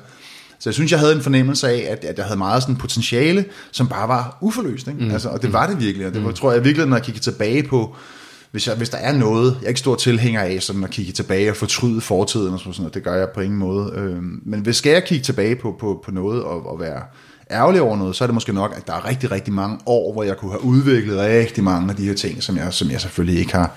Så 0.60 0.70
jeg 0.70 0.74
synes, 0.74 0.92
jeg 0.92 1.00
havde 1.00 1.16
en 1.16 1.22
fornemmelse 1.22 1.68
af, 1.70 1.88
at, 1.92 2.06
at 2.06 2.18
jeg 2.18 2.26
havde 2.26 2.38
meget 2.38 2.62
sådan 2.62 2.76
potentiale, 2.76 3.46
som 3.72 3.88
bare 3.88 4.08
var 4.08 4.38
uforløst, 4.42 4.88
ikke? 4.88 5.04
Mm. 5.04 5.12
Altså, 5.12 5.30
og 5.30 5.42
det 5.42 5.54
var 5.54 5.68
det 5.68 5.80
virkelig, 5.80 6.08
og 6.08 6.14
det 6.14 6.24
var, 6.24 6.30
mm. 6.30 6.36
tror 6.36 6.52
jeg 6.52 6.64
virkelig, 6.64 6.88
når 6.88 6.98
jeg 6.98 7.06
kigger 7.06 7.22
tilbage 7.22 7.64
på, 7.64 7.96
hvis, 8.52 8.68
jeg, 8.68 8.76
hvis 8.76 8.90
der 8.90 8.98
er 8.98 9.14
noget, 9.14 9.58
jeg 9.60 9.66
er 9.66 9.68
ikke 9.68 9.80
stor 9.80 9.96
tilhænger 9.96 10.42
af, 10.42 10.64
sådan 10.64 10.84
at 10.84 10.90
kigge 10.90 11.12
tilbage 11.12 11.50
og 11.50 11.56
fortryde 11.56 12.02
fortiden 12.02 12.54
og 12.54 12.60
sådan 12.60 12.74
noget, 12.78 12.94
det 12.94 13.04
gør 13.04 13.16
jeg 13.16 13.28
på 13.30 13.42
ingen 13.42 13.60
måde. 13.60 13.94
Øh, 13.96 14.24
men 14.46 14.60
hvis 14.60 14.76
skal 14.76 14.92
jeg 14.92 15.04
kigge 15.04 15.24
tilbage 15.24 15.56
på, 15.56 15.76
på, 15.80 16.02
på 16.06 16.12
noget 16.12 16.44
og, 16.44 16.72
og 16.72 16.80
være 16.80 17.02
ærgerlig 17.52 17.82
over 17.82 17.98
noget, 17.98 18.16
så 18.16 18.24
er 18.24 18.28
det 18.28 18.34
måske 18.34 18.54
nok, 18.54 18.74
at 18.78 18.88
der 18.88 18.94
er 18.94 19.06
rigtig, 19.06 19.32
rigtig 19.32 19.54
mange 19.54 19.80
år, 19.86 20.14
hvor 20.14 20.24
jeg 20.24 20.38
kunne 20.38 20.52
have 20.52 20.64
udviklet 20.64 21.20
rigtig 21.20 21.64
mange 21.64 21.90
af 21.90 21.96
de 21.96 22.06
her 22.06 22.14
ting, 22.14 22.44
som 22.44 22.58
jeg, 22.58 22.74
som 22.74 22.92
jeg 22.92 23.02
selvfølgelig 23.02 23.40
ikke 23.40 23.54
har 23.54 23.72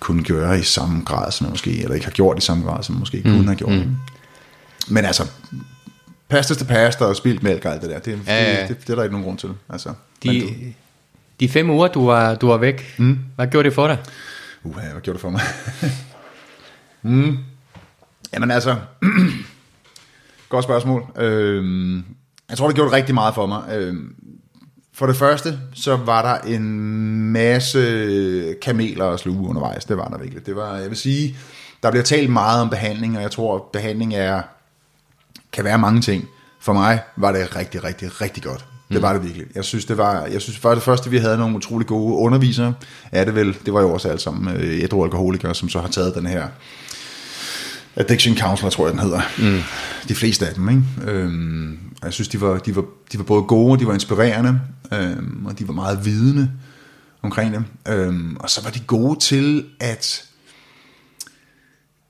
kunnet 0.00 0.26
gøre 0.26 0.58
i 0.58 0.62
samme 0.62 1.02
grad, 1.04 1.32
som 1.32 1.44
jeg 1.44 1.50
måske, 1.50 1.82
eller 1.82 1.94
ikke 1.94 2.06
har 2.06 2.12
gjort 2.12 2.38
i 2.38 2.40
samme 2.40 2.64
grad, 2.64 2.82
som 2.82 2.94
jeg 2.94 3.00
måske 3.00 3.22
mm. 3.24 3.30
kunne 3.30 3.44
have 3.44 3.56
gjort. 3.56 3.72
Mm. 3.72 3.96
Men 4.88 5.04
altså, 5.04 5.26
pastas 6.28 6.56
til 6.56 6.64
pasta 6.64 7.04
og 7.04 7.16
spilt 7.16 7.42
mælk 7.42 7.64
og 7.64 7.72
alt 7.72 7.82
det 7.82 7.90
der, 7.90 7.98
det, 7.98 8.20
Ja, 8.26 8.54
ja. 8.54 8.60
det, 8.60 8.68
det, 8.68 8.80
det, 8.80 8.90
er 8.90 8.94
der 8.94 9.02
ikke 9.02 9.12
nogen 9.12 9.26
grund 9.26 9.38
til. 9.38 9.50
Altså, 9.68 9.92
De, 10.22 10.40
du, 10.40 10.46
de 11.40 11.48
fem 11.48 11.70
uger, 11.70 11.88
du 11.88 12.06
var, 12.06 12.34
du 12.34 12.46
var 12.46 12.56
væk, 12.56 12.94
mm. 12.98 13.18
hvad 13.36 13.46
gjorde 13.46 13.68
det 13.68 13.74
for 13.74 13.86
dig? 13.86 13.98
uh, 14.64 14.74
hvad 14.74 15.00
gjorde 15.02 15.12
det 15.12 15.20
for 15.20 15.30
mig? 15.30 15.40
mm. 17.02 17.38
Jamen 18.32 18.50
altså, 18.50 18.76
godt 20.48 20.64
spørgsmål. 20.64 21.04
Øhm, 21.16 22.04
jeg 22.52 22.58
tror, 22.58 22.66
det 22.66 22.76
gjorde 22.76 22.92
rigtig 22.92 23.14
meget 23.14 23.34
for 23.34 23.46
mig. 23.46 23.62
Øhm, 23.72 24.14
for 24.94 25.06
det 25.06 25.16
første, 25.16 25.58
så 25.74 25.96
var 25.96 26.22
der 26.22 26.54
en 26.54 26.68
masse 27.32 28.54
kameler 28.62 29.06
at 29.06 29.20
sluge 29.20 29.48
undervejs. 29.48 29.84
Det 29.84 29.96
var 29.96 30.08
der 30.08 30.18
virkelig. 30.18 30.46
Det 30.46 30.56
var, 30.56 30.76
jeg 30.76 30.88
vil 30.88 30.96
sige, 30.96 31.36
der 31.82 31.90
bliver 31.90 32.04
talt 32.04 32.30
meget 32.30 32.60
om 32.60 32.70
behandling, 32.70 33.16
og 33.16 33.22
jeg 33.22 33.30
tror, 33.30 33.56
at 33.56 33.62
behandling 33.72 34.14
er, 34.14 34.42
kan 35.52 35.64
være 35.64 35.78
mange 35.78 36.00
ting. 36.00 36.28
For 36.60 36.72
mig 36.72 37.00
var 37.16 37.32
det 37.32 37.56
rigtig, 37.56 37.84
rigtig, 37.84 38.20
rigtig 38.20 38.42
godt. 38.42 38.64
Det 38.90 39.02
var 39.02 39.12
det 39.12 39.24
virkelig. 39.24 39.46
Jeg 39.54 39.64
synes, 39.64 39.84
det 39.84 39.98
var, 39.98 40.26
jeg 40.26 40.40
synes 40.40 40.58
for 40.58 40.74
det 40.74 40.82
første, 40.82 41.10
vi 41.10 41.18
havde 41.18 41.38
nogle 41.38 41.56
utrolig 41.56 41.86
gode 41.86 42.16
undervisere. 42.16 42.74
Er 43.12 43.24
det 43.24 43.34
vel, 43.34 43.56
det 43.66 43.74
var 43.74 43.80
jo 43.80 43.92
også 43.92 44.08
alt 44.08 44.20
sammen 44.20 44.56
øh, 44.56 44.82
ædru 44.82 45.04
alkoholikere, 45.04 45.54
som 45.54 45.68
så 45.68 45.80
har 45.80 45.88
taget 45.88 46.14
den 46.14 46.26
her 46.26 46.48
Addiction 47.96 48.38
Counselor, 48.38 48.70
tror 48.70 48.86
jeg, 48.86 48.92
den 48.92 49.02
hedder. 49.02 49.20
Mm. 49.38 49.60
De 50.08 50.14
fleste 50.14 50.48
af 50.48 50.54
dem, 50.54 50.68
ikke? 50.68 51.12
Øhm, 51.12 51.78
og 51.90 51.91
jeg 52.02 52.12
synes, 52.12 52.28
de 52.28 52.40
var, 52.40 52.58
de, 52.58 52.76
var, 52.76 52.84
de 53.12 53.18
var 53.18 53.24
både 53.24 53.42
gode, 53.42 53.80
de 53.80 53.86
var 53.86 53.94
inspirerende, 53.94 54.60
øhm, 54.92 55.46
og 55.46 55.58
de 55.58 55.68
var 55.68 55.74
meget 55.74 56.04
vidende 56.04 56.50
omkring 57.22 57.54
det. 57.54 57.64
Øhm, 57.88 58.36
og 58.40 58.50
så 58.50 58.62
var 58.62 58.70
de 58.70 58.80
gode 58.80 59.18
til 59.20 59.64
at 59.80 60.24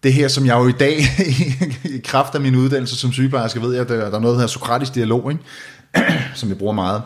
det 0.02 0.12
her, 0.12 0.28
som 0.28 0.46
jeg 0.46 0.54
jo 0.54 0.68
i 0.68 0.72
dag, 0.72 0.98
i 1.96 2.00
kraft 2.04 2.34
af 2.34 2.40
min 2.40 2.54
uddannelse 2.54 2.96
som 2.96 3.12
sygeplejerske, 3.12 3.62
ved 3.62 3.72
jeg, 3.72 3.82
at 3.82 3.88
der, 3.88 3.96
der 3.96 4.04
er 4.04 4.10
noget, 4.10 4.22
der 4.22 4.32
hedder 4.32 4.46
sokratisk 4.46 4.94
dialog, 4.94 5.32
ikke? 5.32 5.44
som 6.34 6.48
jeg 6.48 6.58
bruger 6.58 6.72
meget 6.72 7.02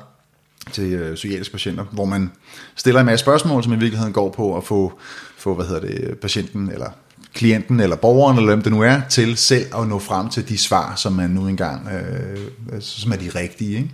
til 0.72 0.92
øh, 0.92 1.14
psykiatriske 1.14 1.52
patienter, 1.52 1.84
hvor 1.84 2.04
man 2.04 2.32
stiller 2.76 3.00
en 3.00 3.06
masse 3.06 3.22
spørgsmål, 3.22 3.64
som 3.64 3.72
i 3.72 3.76
virkeligheden 3.76 4.12
går 4.12 4.30
på 4.30 4.56
at 4.56 4.64
få, 4.64 4.98
få 5.38 5.54
hvad 5.54 5.66
hedder 5.66 5.80
det, 5.80 6.18
patienten 6.18 6.70
eller 6.70 6.90
klienten 7.36 7.80
eller 7.80 7.96
borgeren, 7.96 8.36
eller 8.36 8.50
hvem 8.50 8.62
det 8.62 8.72
nu 8.72 8.82
er, 8.82 9.00
til 9.10 9.36
selv 9.36 9.66
at 9.78 9.88
nå 9.88 9.98
frem 9.98 10.28
til 10.28 10.48
de 10.48 10.58
svar, 10.58 10.94
som 10.96 11.12
man 11.12 11.30
nu 11.30 11.48
engang, 11.48 11.88
øh, 11.88 12.80
som 12.80 13.12
er 13.12 13.16
de 13.16 13.28
rigtige. 13.34 13.76
Ikke? 13.76 13.90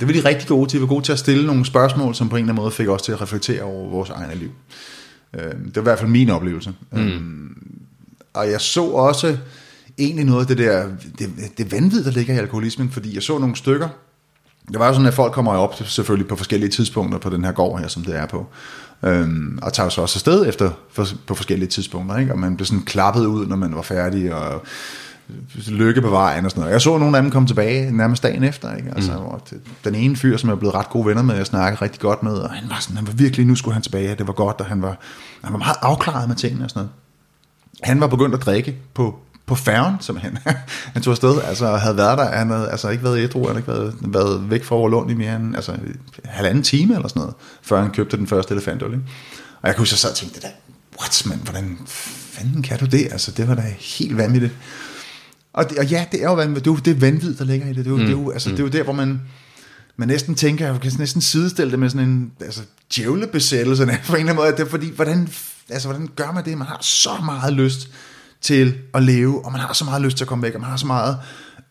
Det 0.00 0.08
var 0.08 0.12
de 0.14 0.28
rigtig 0.28 0.48
gode 0.48 0.70
til. 0.70 0.78
Vi 0.78 0.82
var 0.82 0.88
gode 0.88 1.04
til 1.04 1.12
at 1.12 1.18
stille 1.18 1.46
nogle 1.46 1.66
spørgsmål, 1.66 2.14
som 2.14 2.28
på 2.28 2.36
en 2.36 2.42
eller 2.42 2.52
anden 2.52 2.62
måde 2.62 2.70
fik 2.70 2.88
os 2.88 3.02
til 3.02 3.12
at 3.12 3.20
reflektere 3.20 3.62
over 3.62 3.90
vores 3.90 4.10
egne 4.10 4.34
liv. 4.34 4.50
Øh, 5.34 5.44
det 5.44 5.76
var 5.76 5.82
i 5.82 5.84
hvert 5.84 5.98
fald 5.98 6.10
min 6.10 6.30
oplevelse. 6.30 6.72
Mm. 6.92 7.56
Og 8.34 8.50
jeg 8.50 8.60
så 8.60 8.84
også 8.84 9.36
egentlig 9.98 10.24
noget 10.24 10.40
af 10.40 10.46
det 10.46 10.58
der, 10.58 10.88
det, 11.18 11.30
det 11.58 11.72
vanvid, 11.72 12.04
der 12.04 12.10
ligger 12.10 12.34
i 12.34 12.38
alkoholismen, 12.38 12.90
fordi 12.90 13.14
jeg 13.14 13.22
så 13.22 13.38
nogle 13.38 13.56
stykker, 13.56 13.88
det 14.68 14.78
var 14.78 14.86
jo 14.86 14.92
sådan, 14.92 15.06
at 15.06 15.14
folk 15.14 15.32
kommer 15.32 15.52
op 15.52 15.74
selvfølgelig 15.84 16.28
på 16.28 16.36
forskellige 16.36 16.70
tidspunkter 16.70 17.18
på 17.18 17.30
den 17.30 17.44
her 17.44 17.52
gård 17.52 17.80
her, 17.80 17.88
som 17.88 18.04
det 18.04 18.16
er 18.16 18.26
på. 18.26 18.46
Øhm, 19.04 19.58
og 19.62 19.72
tager 19.72 19.86
jo 19.86 19.90
så 19.90 20.02
også 20.02 20.16
afsted 20.16 20.48
efter, 20.48 20.70
for, 20.90 21.06
på 21.26 21.34
forskellige 21.34 21.68
tidspunkter, 21.68 22.18
ikke? 22.18 22.32
og 22.32 22.38
man 22.38 22.56
blev 22.56 22.66
sådan 22.66 22.82
klappet 22.82 23.26
ud, 23.26 23.46
når 23.46 23.56
man 23.56 23.74
var 23.74 23.82
færdig, 23.82 24.34
og 24.34 24.62
lykke 25.68 26.02
på 26.02 26.10
vejen 26.10 26.44
og 26.44 26.50
sådan 26.50 26.60
noget. 26.60 26.72
Jeg 26.72 26.80
så 26.80 26.98
nogle 26.98 27.16
af 27.16 27.22
dem 27.22 27.32
komme 27.32 27.48
tilbage 27.48 27.92
nærmest 27.96 28.22
dagen 28.22 28.44
efter, 28.44 28.76
ikke? 28.76 28.90
Altså, 28.96 29.12
mm. 29.52 29.58
den 29.84 29.94
ene 29.94 30.16
fyr, 30.16 30.36
som 30.36 30.48
jeg 30.48 30.54
er 30.54 30.58
blevet 30.58 30.74
ret 30.74 30.90
gode 30.90 31.06
venner 31.06 31.22
med, 31.22 31.34
jeg 31.34 31.46
snakkede 31.46 31.82
rigtig 31.82 32.00
godt 32.00 32.22
med, 32.22 32.32
og 32.32 32.50
han 32.50 32.70
var 32.70 32.76
sådan, 32.80 32.96
han 32.96 33.06
var 33.06 33.12
virkelig, 33.12 33.46
nu 33.46 33.54
skulle 33.54 33.72
han 33.72 33.82
tilbage, 33.82 34.12
og 34.12 34.18
det 34.18 34.26
var 34.26 34.32
godt, 34.32 34.60
og 34.60 34.66
han 34.66 34.82
var, 34.82 34.96
han 35.44 35.52
var 35.52 35.58
meget 35.58 35.76
afklaret 35.82 36.28
med 36.28 36.36
tingene 36.36 36.64
og 36.64 36.70
sådan 36.70 36.80
noget. 36.80 36.90
Han 37.82 38.00
var 38.00 38.06
begyndt 38.06 38.34
at 38.34 38.40
drikke 38.40 38.76
på, 38.94 39.18
på 39.46 39.54
færgen, 39.54 39.96
som 40.00 40.16
han, 40.16 40.38
han 40.94 41.02
tog 41.02 41.10
afsted, 41.10 41.42
altså 41.44 41.76
havde 41.76 41.96
været 41.96 42.18
der, 42.18 42.30
han 42.30 42.50
havde 42.50 42.70
altså 42.70 42.88
ikke 42.88 43.04
været 43.04 43.18
ædru, 43.18 43.46
han 43.46 43.56
ikke 43.56 43.68
været, 43.68 43.94
været 44.00 44.50
væk 44.50 44.64
fra 44.64 44.76
Overlund 44.76 45.10
i 45.10 45.14
mere 45.14 45.36
end 45.36 45.56
altså, 45.56 45.76
halvanden 46.24 46.62
time 46.62 46.94
eller 46.94 47.08
sådan 47.08 47.20
noget, 47.20 47.34
før 47.62 47.82
han 47.82 47.90
købte 47.90 48.16
den 48.16 48.26
første 48.26 48.54
elefantøl. 48.54 48.92
Ikke? 48.92 49.04
Og 49.62 49.68
jeg 49.68 49.76
kunne 49.76 49.86
jeg 49.90 49.98
sad 49.98 50.10
og 50.10 50.16
tænkte, 50.16 50.40
det 50.40 50.42
der, 50.42 50.48
what 51.00 51.22
man, 51.26 51.38
hvordan 51.38 51.78
fanden 51.86 52.62
kan 52.62 52.78
du 52.78 52.84
det? 52.84 53.08
Altså, 53.12 53.30
det 53.30 53.48
var 53.48 53.54
da 53.54 53.74
helt 53.78 54.16
vanvittigt. 54.16 54.52
Og, 55.52 55.70
det, 55.70 55.78
og 55.78 55.86
ja, 55.86 56.04
det 56.12 56.22
er 56.22 56.24
jo 56.24 56.34
vanvittigt. 56.34 56.64
Det 56.64 56.70
er 56.70 56.74
jo 56.74 56.94
det 56.94 57.00
vanvid, 57.00 57.34
der 57.34 57.44
ligger 57.44 57.66
i 57.66 57.72
det. 57.72 57.76
Det 57.76 57.86
er 57.86 57.90
jo, 57.90 57.96
mm. 57.96 58.02
det 58.02 58.08
er 58.08 58.18
jo, 58.18 58.30
altså, 58.30 58.50
det 58.50 58.58
er 58.58 58.62
jo 58.62 58.68
der, 58.68 58.82
hvor 58.82 58.92
man, 58.92 59.20
man 59.96 60.08
næsten 60.08 60.34
tænker, 60.34 60.66
jeg 60.66 60.80
kan 60.80 60.92
næsten 60.98 61.20
sidestille 61.20 61.70
det 61.70 61.78
med 61.78 61.90
sådan 61.90 62.08
en 62.08 62.32
altså, 62.40 62.60
djævlebesættelse 62.96 63.86
på 63.86 63.90
en 63.92 63.98
eller 64.00 64.18
anden 64.18 64.36
måde. 64.36 64.52
Det 64.52 64.60
er 64.60 64.70
fordi, 64.70 64.90
hvordan, 64.94 65.28
altså, 65.68 65.88
hvordan 65.88 66.08
gør 66.16 66.32
man 66.32 66.44
det? 66.44 66.58
Man 66.58 66.66
har 66.66 66.78
så 66.80 67.10
meget 67.24 67.52
lyst 67.52 67.88
til 68.42 68.74
at 68.94 69.02
leve, 69.02 69.44
og 69.44 69.52
man 69.52 69.60
har 69.60 69.72
så 69.72 69.84
meget 69.84 70.02
lyst 70.02 70.16
til 70.16 70.24
at 70.24 70.28
komme 70.28 70.42
væk, 70.42 70.54
og 70.54 70.60
man 70.60 70.70
har 70.70 70.76
så 70.76 70.86
meget 70.86 71.18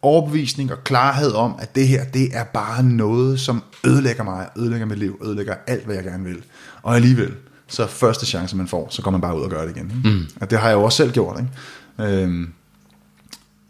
overbevisning 0.01 0.71
og 0.71 0.83
klarhed 0.83 1.31
om, 1.31 1.55
at 1.59 1.75
det 1.75 1.87
her, 1.87 2.03
det 2.03 2.29
er 2.33 2.43
bare 2.43 2.83
noget, 2.83 3.39
som 3.39 3.63
ødelægger 3.83 4.23
mig, 4.23 4.47
ødelægger 4.57 4.85
mit 4.85 4.99
liv, 4.99 5.19
ødelægger 5.23 5.55
alt, 5.67 5.85
hvad 5.85 5.95
jeg 5.95 6.03
gerne 6.03 6.23
vil. 6.23 6.43
Og 6.83 6.95
alligevel, 6.95 7.33
så 7.67 7.87
første 7.87 8.25
chance, 8.25 8.55
man 8.57 8.67
får, 8.67 8.87
så 8.89 9.01
går 9.01 9.11
man 9.11 9.21
bare 9.21 9.37
ud 9.37 9.41
og 9.41 9.49
gør 9.49 9.65
det 9.65 9.77
igen. 9.77 9.93
Ikke? 9.97 10.17
Mm. 10.17 10.27
Og 10.41 10.49
det 10.49 10.59
har 10.59 10.67
jeg 10.67 10.75
jo 10.75 10.83
også 10.83 10.97
selv 10.97 11.11
gjort. 11.11 11.39
Ikke? 11.39 12.13
Øhm, 12.13 12.53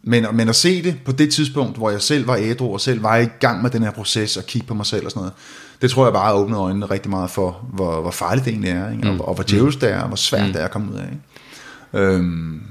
men, 0.04 0.26
men 0.34 0.50
at 0.50 0.56
se 0.56 0.84
det 0.84 0.96
på 1.06 1.12
det 1.12 1.34
tidspunkt, 1.34 1.78
hvor 1.78 1.90
jeg 1.90 2.02
selv 2.02 2.28
var 2.28 2.36
ædru, 2.40 2.74
og 2.74 2.82
selv 2.82 3.04
var 3.04 3.18
i 3.18 3.26
gang 3.26 3.62
med 3.62 3.70
den 3.70 3.84
her 3.84 3.92
proces, 3.92 4.38
og 4.38 4.46
kigge 4.46 4.68
på 4.68 4.74
mig 4.74 4.86
selv 4.86 5.06
og 5.06 5.12
sådan 5.12 5.20
noget, 5.20 5.34
det 5.82 5.92
tror 5.92 6.06
jeg 6.06 6.14
bare 6.14 6.34
åbnede 6.34 6.60
øjnene 6.60 6.86
rigtig 6.86 7.10
meget 7.10 7.30
for, 7.30 7.66
hvor, 7.74 8.02
hvor 8.02 8.12
farligt 8.12 8.46
det 8.46 8.52
egentlig 8.52 8.72
er, 8.72 8.92
ikke? 8.92 9.10
Og, 9.10 9.28
og 9.28 9.34
hvor 9.34 9.44
djævelsk 9.44 9.82
det 9.82 9.92
er, 9.92 10.02
og 10.02 10.08
hvor 10.08 10.16
svært 10.16 10.48
mm. 10.48 10.54
det 10.54 10.62
er 10.62 10.66
at 10.66 10.72
komme 10.72 10.92
ud 10.92 10.98
af. 10.98 11.10
Ikke? 11.12 12.06
Øhm, 12.06 12.62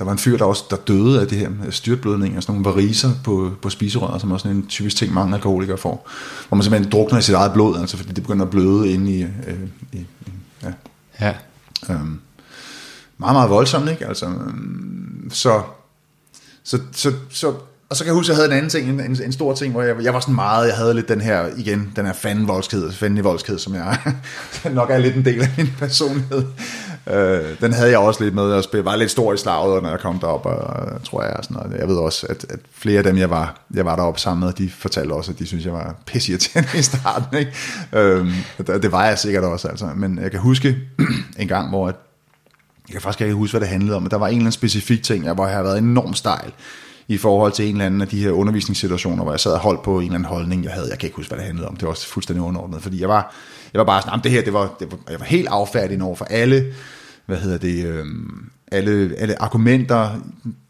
der 0.00 0.04
var 0.04 0.12
en 0.12 0.18
fyr, 0.18 0.36
der 0.36 0.44
også 0.44 0.64
der 0.70 0.76
døde 0.76 1.20
af 1.20 1.26
det 1.26 1.38
her 1.38 1.50
styrtblødning, 1.70 2.36
og 2.36 2.42
sådan 2.42 2.60
nogle 2.60 2.76
variser 2.76 3.10
på, 3.24 3.50
på 3.62 3.70
spiserøret, 3.70 4.20
som 4.20 4.30
er 4.30 4.38
sådan 4.38 4.56
en 4.56 4.66
typisk 4.66 4.96
ting, 4.96 5.14
mange 5.14 5.34
alkoholikere 5.34 5.78
får. 5.78 6.10
Hvor 6.48 6.56
man 6.56 6.64
simpelthen 6.64 6.92
drukner 6.92 7.18
i 7.18 7.22
sit 7.22 7.34
eget 7.34 7.52
blod, 7.52 7.78
altså 7.78 7.96
fordi 7.96 8.12
det 8.12 8.22
begynder 8.22 8.44
at 8.44 8.50
bløde 8.50 8.92
inde 8.92 9.12
i, 9.12 9.22
øh, 9.22 9.58
i, 9.92 9.96
i 9.96 10.30
ja, 10.62 10.72
Ja. 11.20 11.34
Øhm, 11.90 12.20
meget, 13.18 13.34
meget 13.34 13.50
voldsomt, 13.50 13.90
ikke? 13.90 14.06
Altså, 14.06 14.26
øhm, 14.26 15.30
så, 15.32 15.62
så, 16.64 16.78
så, 16.92 17.12
så, 17.30 17.54
og 17.88 17.96
så 17.96 18.04
kan 18.04 18.06
jeg 18.06 18.14
huske, 18.14 18.32
at 18.32 18.36
jeg 18.36 18.36
havde 18.36 18.52
en 18.52 18.56
anden 18.56 18.70
ting, 18.70 18.90
en, 18.90 19.00
en, 19.00 19.22
en 19.22 19.32
stor 19.32 19.54
ting, 19.54 19.72
hvor 19.72 19.82
jeg, 19.82 19.96
jeg 20.02 20.14
var 20.14 20.20
sådan 20.20 20.34
meget, 20.34 20.68
jeg 20.68 20.76
havde 20.76 20.94
lidt 20.94 21.08
den 21.08 21.20
her, 21.20 21.46
igen, 21.56 21.92
den 21.96 22.06
her 22.06 22.12
fanden-voldskhed, 22.12 22.92
fanden-voldskhed, 22.92 23.58
som 23.58 23.74
jeg 23.74 23.98
nok 24.72 24.90
er 24.90 24.98
lidt 24.98 25.16
en 25.16 25.24
del 25.24 25.42
af 25.42 25.48
min 25.56 25.68
personlighed. 25.78 26.44
Øh, 27.12 27.60
den 27.60 27.72
havde 27.72 27.90
jeg 27.90 27.98
også 27.98 28.24
lidt 28.24 28.34
med, 28.34 28.42
og 28.42 28.64
var 28.72 28.96
lidt 28.96 29.10
stor 29.10 29.32
i 29.32 29.36
slaget, 29.36 29.82
når 29.82 29.90
jeg 29.90 30.00
kom 30.00 30.18
derop, 30.18 30.46
og 30.46 30.86
øh, 30.86 31.00
tror 31.04 31.22
jeg, 31.22 31.32
og 31.32 31.44
sådan 31.44 31.56
noget. 31.56 31.80
Jeg 31.80 31.88
ved 31.88 31.96
også, 31.96 32.26
at, 32.30 32.46
at 32.48 32.58
flere 32.74 32.98
af 32.98 33.04
dem, 33.04 33.18
jeg 33.18 33.30
var, 33.30 33.60
jeg 33.74 33.84
var 33.84 33.96
deroppe 33.96 34.20
sammen 34.20 34.46
med, 34.46 34.52
de 34.52 34.70
fortalte 34.70 35.12
også, 35.12 35.32
at 35.32 35.38
de 35.38 35.46
synes 35.46 35.64
jeg 35.64 35.72
var 35.72 35.94
pissirriterende 36.06 36.78
i 36.78 36.82
starten, 36.82 37.38
ikke? 37.38 37.52
Øh, 37.92 38.26
det, 38.58 38.82
det 38.82 38.92
var 38.92 39.06
jeg 39.06 39.18
sikkert 39.18 39.44
også, 39.44 39.68
altså. 39.68 39.88
Men 39.96 40.18
jeg 40.22 40.30
kan 40.30 40.40
huske 40.40 40.76
en 41.38 41.48
gang, 41.48 41.68
hvor 41.68 41.88
at 41.88 41.94
jeg 42.88 42.92
kan 42.92 43.00
faktisk 43.00 43.20
ikke 43.20 43.34
huske, 43.34 43.52
hvad 43.52 43.60
det 43.60 43.68
handlede 43.68 43.96
om, 43.96 44.02
men 44.02 44.10
der 44.10 44.16
var 44.16 44.26
en 44.26 44.32
eller 44.32 44.40
anden 44.40 44.52
specifik 44.52 45.02
ting, 45.02 45.32
hvor 45.32 45.46
jeg 45.46 45.56
har 45.56 45.62
været 45.62 45.78
enormt 45.78 46.18
stejl 46.18 46.52
i 47.08 47.18
forhold 47.18 47.52
til 47.52 47.64
en 47.64 47.74
eller 47.74 47.86
anden 47.86 48.00
af 48.00 48.08
de 48.08 48.22
her 48.22 48.30
undervisningssituationer, 48.30 49.22
hvor 49.22 49.32
jeg 49.32 49.40
sad 49.40 49.52
og 49.52 49.58
holdt 49.58 49.82
på 49.82 49.98
en 49.98 50.02
eller 50.02 50.14
anden 50.14 50.28
holdning, 50.28 50.64
jeg 50.64 50.72
havde. 50.72 50.88
Jeg 50.90 50.98
kan 50.98 51.06
ikke 51.06 51.16
huske, 51.16 51.30
hvad 51.30 51.38
det 51.38 51.46
handlede 51.46 51.68
om. 51.68 51.76
Det 51.76 51.82
var 51.82 51.90
også 51.90 52.06
fuldstændig 52.06 52.44
underordnet, 52.44 52.82
fordi 52.82 53.00
jeg 53.00 53.08
var, 53.08 53.34
jeg 53.72 53.78
var 53.78 53.84
bare 53.84 54.02
sådan, 54.02 54.20
det 54.22 54.30
her, 54.30 54.42
det 54.42 54.52
var, 54.52 54.74
det 54.80 54.92
var, 54.92 54.98
jeg 55.10 55.20
var 55.20 55.26
helt 55.26 55.48
affærdig 55.48 56.02
over 56.02 56.16
for 56.16 56.24
alle, 56.24 56.72
hvad 57.30 57.40
hedder 57.40 57.58
det, 57.58 57.86
øh, 57.86 58.06
alle, 58.72 59.14
alle 59.18 59.42
argumenter, 59.42 60.10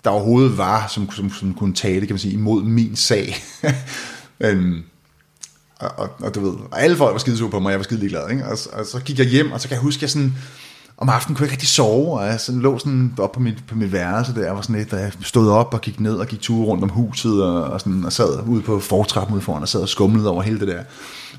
der 0.05 0.11
overhovedet 0.11 0.59
var, 0.59 0.87
som, 0.89 1.11
som, 1.11 1.31
som 1.31 1.55
kunne 1.55 1.75
tale, 1.75 2.07
kan 2.07 2.15
man 2.15 2.19
sige, 2.19 2.35
imod 2.35 2.63
min 2.63 2.97
sag. 2.97 3.37
øhm, 4.41 4.83
og, 5.81 5.91
og, 5.97 6.11
og, 6.21 6.35
du 6.35 6.41
ved, 6.41 6.55
og 6.71 6.83
alle 6.83 6.97
folk 6.97 7.13
var 7.13 7.19
skide 7.19 7.51
på 7.51 7.61
mig, 7.61 7.71
jeg 7.71 7.79
var 7.79 7.85
skide 7.85 8.01
ligeglad, 8.01 8.31
ikke? 8.31 8.45
Og, 8.45 8.59
og, 8.73 8.87
så 8.87 9.01
gik 9.05 9.19
jeg 9.19 9.27
hjem, 9.27 9.53
og 9.53 9.61
så 9.61 9.69
kan 9.69 9.75
jeg 9.75 9.83
huske, 9.83 9.99
at 9.99 10.03
jeg 10.03 10.11
sådan, 10.11 10.35
om 10.97 11.09
aftenen 11.09 11.37
kunne 11.37 11.45
jeg 11.45 11.53
ikke 11.53 11.55
rigtig 11.55 11.69
sove, 11.69 12.19
og 12.19 12.27
jeg 12.27 12.41
sådan 12.41 12.61
lå 12.61 12.79
sådan 12.79 13.15
op 13.19 13.33
på 13.33 13.41
mit, 13.41 13.65
på 13.69 13.75
mit 13.75 13.93
værelse 13.93 14.35
der, 14.35 14.53
var 14.53 14.63
sådan 14.63 14.77
lidt, 14.77 14.91
da 14.91 14.97
jeg 14.97 15.13
stod 15.23 15.51
op 15.51 15.75
og 15.75 15.81
gik 15.81 16.01
ned 16.01 16.15
og 16.15 16.27
gik 16.27 16.41
ture 16.41 16.67
rundt 16.67 16.85
om 16.85 16.91
huset, 16.91 17.45
og, 17.45 17.63
og, 17.65 17.81
sådan, 17.81 18.05
og 18.05 18.13
sad 18.13 18.47
ude 18.47 18.63
på 18.63 18.81
fortrappen 18.81 19.35
ude 19.35 19.43
foran, 19.43 19.63
og 19.63 19.69
sad 19.69 19.81
og 19.81 19.89
skumlede 19.89 20.31
over 20.31 20.43
hele 20.43 20.61
det 20.61 20.69
der. 20.69 20.83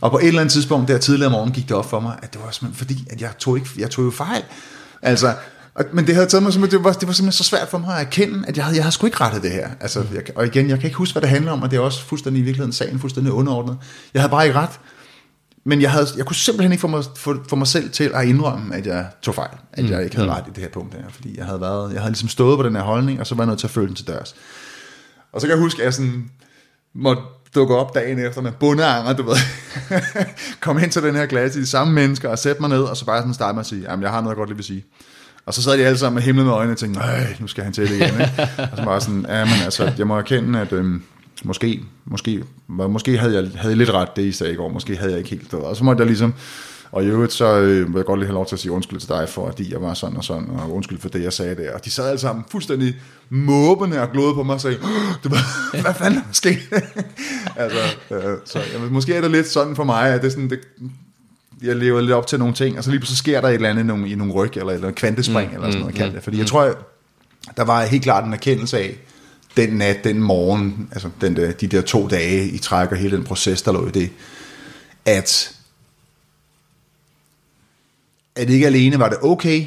Og 0.01 0.11
på 0.11 0.17
et 0.17 0.27
eller 0.27 0.41
andet 0.41 0.53
tidspunkt 0.53 0.87
der 0.87 0.97
tidligere 0.97 1.27
om 1.27 1.31
morgenen 1.31 1.53
gik 1.53 1.67
det 1.67 1.77
op 1.77 1.89
for 1.89 1.99
mig, 1.99 2.15
at 2.21 2.33
det 2.33 2.41
var 2.43 2.51
simpelthen 2.51 2.87
fordi, 2.87 3.07
at 3.09 3.21
jeg 3.21 3.29
tog, 3.39 3.57
ikke, 3.57 3.69
jeg 3.77 3.89
tog 3.89 4.05
jo 4.05 4.11
fejl. 4.11 4.43
Altså, 5.01 5.35
og, 5.73 5.85
men 5.93 6.07
det 6.07 6.15
havde 6.15 6.27
taget 6.27 6.43
mig 6.43 6.71
det 6.71 6.83
var, 6.83 6.93
det 6.93 7.07
var 7.07 7.13
simpelthen 7.13 7.31
så 7.31 7.43
svært 7.43 7.67
for 7.67 7.77
mig 7.77 7.95
at 7.95 8.01
erkende, 8.01 8.47
at 8.47 8.57
jeg 8.57 8.65
havde, 8.65 8.75
jeg 8.75 8.83
havde 8.83 8.93
sgu 8.93 9.05
ikke 9.05 9.21
rettet 9.21 9.43
det 9.43 9.51
her. 9.51 9.69
Altså, 9.79 10.05
jeg, 10.13 10.23
og 10.35 10.45
igen, 10.45 10.69
jeg 10.69 10.79
kan 10.79 10.87
ikke 10.87 10.97
huske, 10.97 11.13
hvad 11.13 11.21
det 11.21 11.29
handler 11.29 11.51
om, 11.51 11.61
og 11.61 11.71
det 11.71 11.77
er 11.77 11.81
også 11.81 12.03
fuldstændig 12.03 12.41
i 12.41 12.43
virkeligheden 12.43 12.73
sagen, 12.73 12.99
fuldstændig 12.99 13.33
underordnet. 13.33 13.77
Jeg 14.13 14.21
havde 14.21 14.31
bare 14.31 14.45
ikke 14.45 14.59
ret. 14.59 14.79
Men 15.63 15.81
jeg, 15.81 15.91
havde, 15.91 16.07
jeg 16.17 16.25
kunne 16.25 16.35
simpelthen 16.35 16.71
ikke 16.71 16.81
få 16.81 16.87
mig, 16.87 17.03
få, 17.15 17.43
få 17.49 17.55
mig 17.55 17.67
selv 17.67 17.91
til 17.91 18.11
at 18.13 18.27
indrømme, 18.27 18.75
at 18.75 18.87
jeg 18.87 19.07
tog 19.21 19.35
fejl. 19.35 19.57
At 19.73 19.89
jeg 19.89 20.03
ikke 20.03 20.15
havde 20.15 20.29
ret 20.29 20.43
i 20.47 20.49
det 20.49 20.57
her 20.57 20.69
punkt 20.69 20.93
her. 20.93 21.03
Fordi 21.09 21.37
jeg 21.37 21.45
havde, 21.45 21.61
været, 21.61 21.93
jeg 21.93 22.01
havde 22.01 22.11
ligesom 22.11 22.29
stået 22.29 22.57
på 22.57 22.63
den 22.63 22.75
her 22.75 22.83
holdning, 22.83 23.19
og 23.19 23.27
så 23.27 23.35
var 23.35 23.43
jeg 23.43 23.47
nødt 23.47 23.59
til 23.59 23.67
at 23.67 23.71
følge 23.71 23.87
den 23.87 23.95
til 23.95 24.07
dørs. 24.07 24.35
Og 25.33 25.41
så 25.41 25.47
kan 25.47 25.55
jeg 25.55 25.63
huske, 25.63 25.81
at 25.81 25.85
jeg 25.85 25.93
sådan 25.93 26.29
måtte 26.93 27.21
dukker 27.55 27.75
op 27.75 27.95
dagen 27.95 28.19
efter 28.19 28.41
med 28.41 28.51
bundeanger, 28.51 29.13
du 29.13 29.23
ved. 29.23 29.35
Kom 30.61 30.79
ind 30.79 30.91
til 30.91 31.03
den 31.03 31.15
her 31.15 31.25
klasse, 31.25 31.59
de 31.59 31.65
samme 31.65 31.93
mennesker, 31.93 32.29
og 32.29 32.39
sætte 32.39 32.61
mig 32.61 32.69
ned, 32.69 32.81
og 32.81 32.97
så 32.97 33.05
bare 33.05 33.21
sådan 33.21 33.33
starte 33.33 33.53
med 33.55 33.59
at 33.59 33.65
sige, 33.65 33.81
jamen 33.89 34.03
jeg 34.03 34.11
har 34.11 34.21
noget, 34.21 34.35
jeg 34.35 34.37
godt 34.37 34.49
lige 34.49 34.57
vil 34.57 34.65
sige. 34.65 34.85
Og 35.45 35.53
så 35.53 35.61
sad 35.61 35.77
de 35.77 35.85
alle 35.85 35.97
sammen 35.97 36.15
med 36.15 36.23
himlen 36.23 36.45
med 36.45 36.53
øjnene 36.53 36.73
og 36.73 36.77
tænkte, 36.77 36.99
nej, 36.99 37.35
nu 37.39 37.47
skal 37.47 37.63
han 37.63 37.73
til 37.73 37.89
det 37.89 37.95
igen. 37.95 38.21
Ikke? 38.21 38.49
og 38.71 38.77
så 38.77 38.83
var 38.83 38.91
jeg 38.91 39.01
sådan, 39.01 39.25
ja, 39.29 39.45
men 39.45 39.53
altså, 39.63 39.91
jeg 39.97 40.07
må 40.07 40.17
erkende, 40.17 40.59
at 40.59 40.73
øhm, 40.73 41.03
måske, 41.43 41.81
måske, 42.05 42.43
måske 42.67 43.17
havde 43.17 43.33
jeg 43.33 43.49
havde 43.55 43.69
jeg 43.69 43.77
lidt 43.77 43.89
ret, 43.89 44.15
det 44.15 44.21
I 44.21 44.31
sagde 44.31 44.53
i 44.53 44.55
går, 44.55 44.69
måske 44.69 44.95
havde 44.95 45.11
jeg 45.11 45.17
ikke 45.17 45.29
helt. 45.29 45.53
Og 45.53 45.75
så 45.75 45.83
måtte 45.83 46.01
jeg 46.01 46.07
ligesom, 46.07 46.33
og 46.91 47.03
i 47.03 47.07
øvrigt, 47.07 47.33
så 47.33 47.59
øh, 47.59 47.87
vil 47.87 47.95
jeg 47.95 48.05
godt 48.05 48.19
lige 48.19 48.27
have 48.27 48.33
lov 48.33 48.45
til 48.45 48.55
at 48.55 48.59
sige 48.59 48.71
undskyld 48.71 48.99
til 48.99 49.09
dig 49.09 49.29
for, 49.29 49.47
at 49.47 49.59
jeg 49.59 49.81
var 49.81 49.93
sådan 49.93 50.17
og 50.17 50.23
sådan, 50.23 50.49
og 50.49 50.73
undskyld 50.73 50.99
for 50.99 51.09
det, 51.09 51.23
jeg 51.23 51.33
sagde 51.33 51.55
der. 51.55 51.73
Og 51.73 51.85
de 51.85 51.91
sad 51.91 52.07
alle 52.07 52.19
sammen 52.19 52.45
fuldstændig 52.51 52.95
måbende 53.29 54.01
og 54.01 54.11
glodede 54.11 54.33
på 54.33 54.43
mig 54.43 54.55
og 54.55 54.61
sagde, 54.61 54.77
det 55.23 55.31
var, 55.31 55.71
hvad 55.81 55.93
fanden 55.93 56.19
er 56.19 56.23
der 56.23 56.33
sket? 56.33 56.59
altså, 57.63 57.79
øh, 58.11 58.37
så 58.45 58.59
jeg, 58.59 58.91
måske 58.91 59.15
er 59.15 59.21
det 59.21 59.31
lidt 59.31 59.47
sådan 59.47 59.75
for 59.75 59.83
mig, 59.83 60.13
at 60.13 60.21
det 60.21 60.27
er 60.27 60.31
sådan, 60.31 60.49
det, 60.49 60.59
jeg 61.61 61.75
lever 61.75 62.01
lidt 62.01 62.11
op 62.11 62.27
til 62.27 62.39
nogle 62.39 62.53
ting, 62.53 62.77
og 62.77 62.83
så 62.83 62.91
lige 62.91 63.05
så 63.05 63.15
sker 63.15 63.41
der 63.41 63.47
et 63.47 63.53
eller 63.53 63.69
andet 63.69 63.83
i 63.83 63.87
nogle, 63.87 64.09
i 64.09 64.15
nogle 64.15 64.33
ryg, 64.33 64.57
eller, 64.57 64.73
eller 64.73 64.87
en 64.87 64.93
kvantespring, 64.93 65.49
mm, 65.49 65.55
eller 65.55 65.67
sådan 65.67 65.79
noget, 65.79 65.95
mm, 65.95 65.97
kaldt 65.97 66.15
det. 66.15 66.23
Fordi 66.23 66.37
jeg 66.37 66.47
tror, 66.47 66.75
der 67.57 67.63
var 67.63 67.85
helt 67.85 68.03
klart 68.03 68.25
en 68.25 68.33
erkendelse 68.33 68.77
af, 68.79 68.97
den 69.57 69.69
nat, 69.69 70.03
den 70.03 70.19
morgen, 70.19 70.89
altså 70.91 71.09
den 71.21 71.35
der, 71.35 71.51
de 71.51 71.67
der 71.67 71.81
to 71.81 72.07
dage 72.07 72.47
i 72.47 72.57
træk, 72.57 72.91
og 72.91 72.97
hele 72.97 73.17
den 73.17 73.23
proces, 73.23 73.61
der 73.61 73.71
lå 73.71 73.87
i 73.87 73.91
det, 73.91 74.09
at 75.05 75.55
at 78.35 78.49
ikke 78.49 78.65
alene 78.65 78.99
var 78.99 79.09
det 79.09 79.17
okay, 79.21 79.65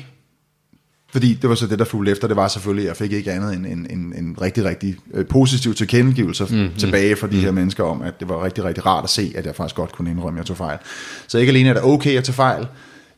fordi 1.12 1.34
det 1.34 1.50
var 1.50 1.54
så 1.54 1.66
det, 1.66 1.78
der 1.78 1.84
fulgte 1.84 2.12
efter, 2.12 2.28
det 2.28 2.36
var 2.36 2.48
selvfølgelig, 2.48 2.84
at 2.84 2.88
jeg 2.88 2.96
fik 2.96 3.12
ikke 3.12 3.32
andet 3.32 3.54
end 3.54 3.66
en, 3.66 3.86
en, 3.90 4.14
en 4.18 4.36
rigtig, 4.40 4.64
rigtig 4.64 4.96
øh, 5.14 5.26
positiv 5.26 5.74
tilkendegivelse 5.74 6.46
mm, 6.50 6.70
tilbage 6.78 7.16
fra 7.16 7.26
de 7.26 7.36
mm. 7.36 7.42
her 7.42 7.50
mennesker 7.50 7.84
om, 7.84 8.02
at 8.02 8.20
det 8.20 8.28
var 8.28 8.44
rigtig, 8.44 8.64
rigtig 8.64 8.86
rart 8.86 9.04
at 9.04 9.10
se, 9.10 9.32
at 9.36 9.46
jeg 9.46 9.54
faktisk 9.54 9.76
godt 9.76 9.92
kunne 9.92 10.10
indrømme, 10.10 10.38
at 10.38 10.42
jeg 10.42 10.46
tog 10.46 10.56
fejl. 10.56 10.78
Så 11.26 11.38
ikke 11.38 11.50
alene 11.50 11.68
er 11.68 11.72
det 11.72 11.82
okay 11.82 12.16
at 12.16 12.24
tage 12.24 12.34
fejl, 12.34 12.66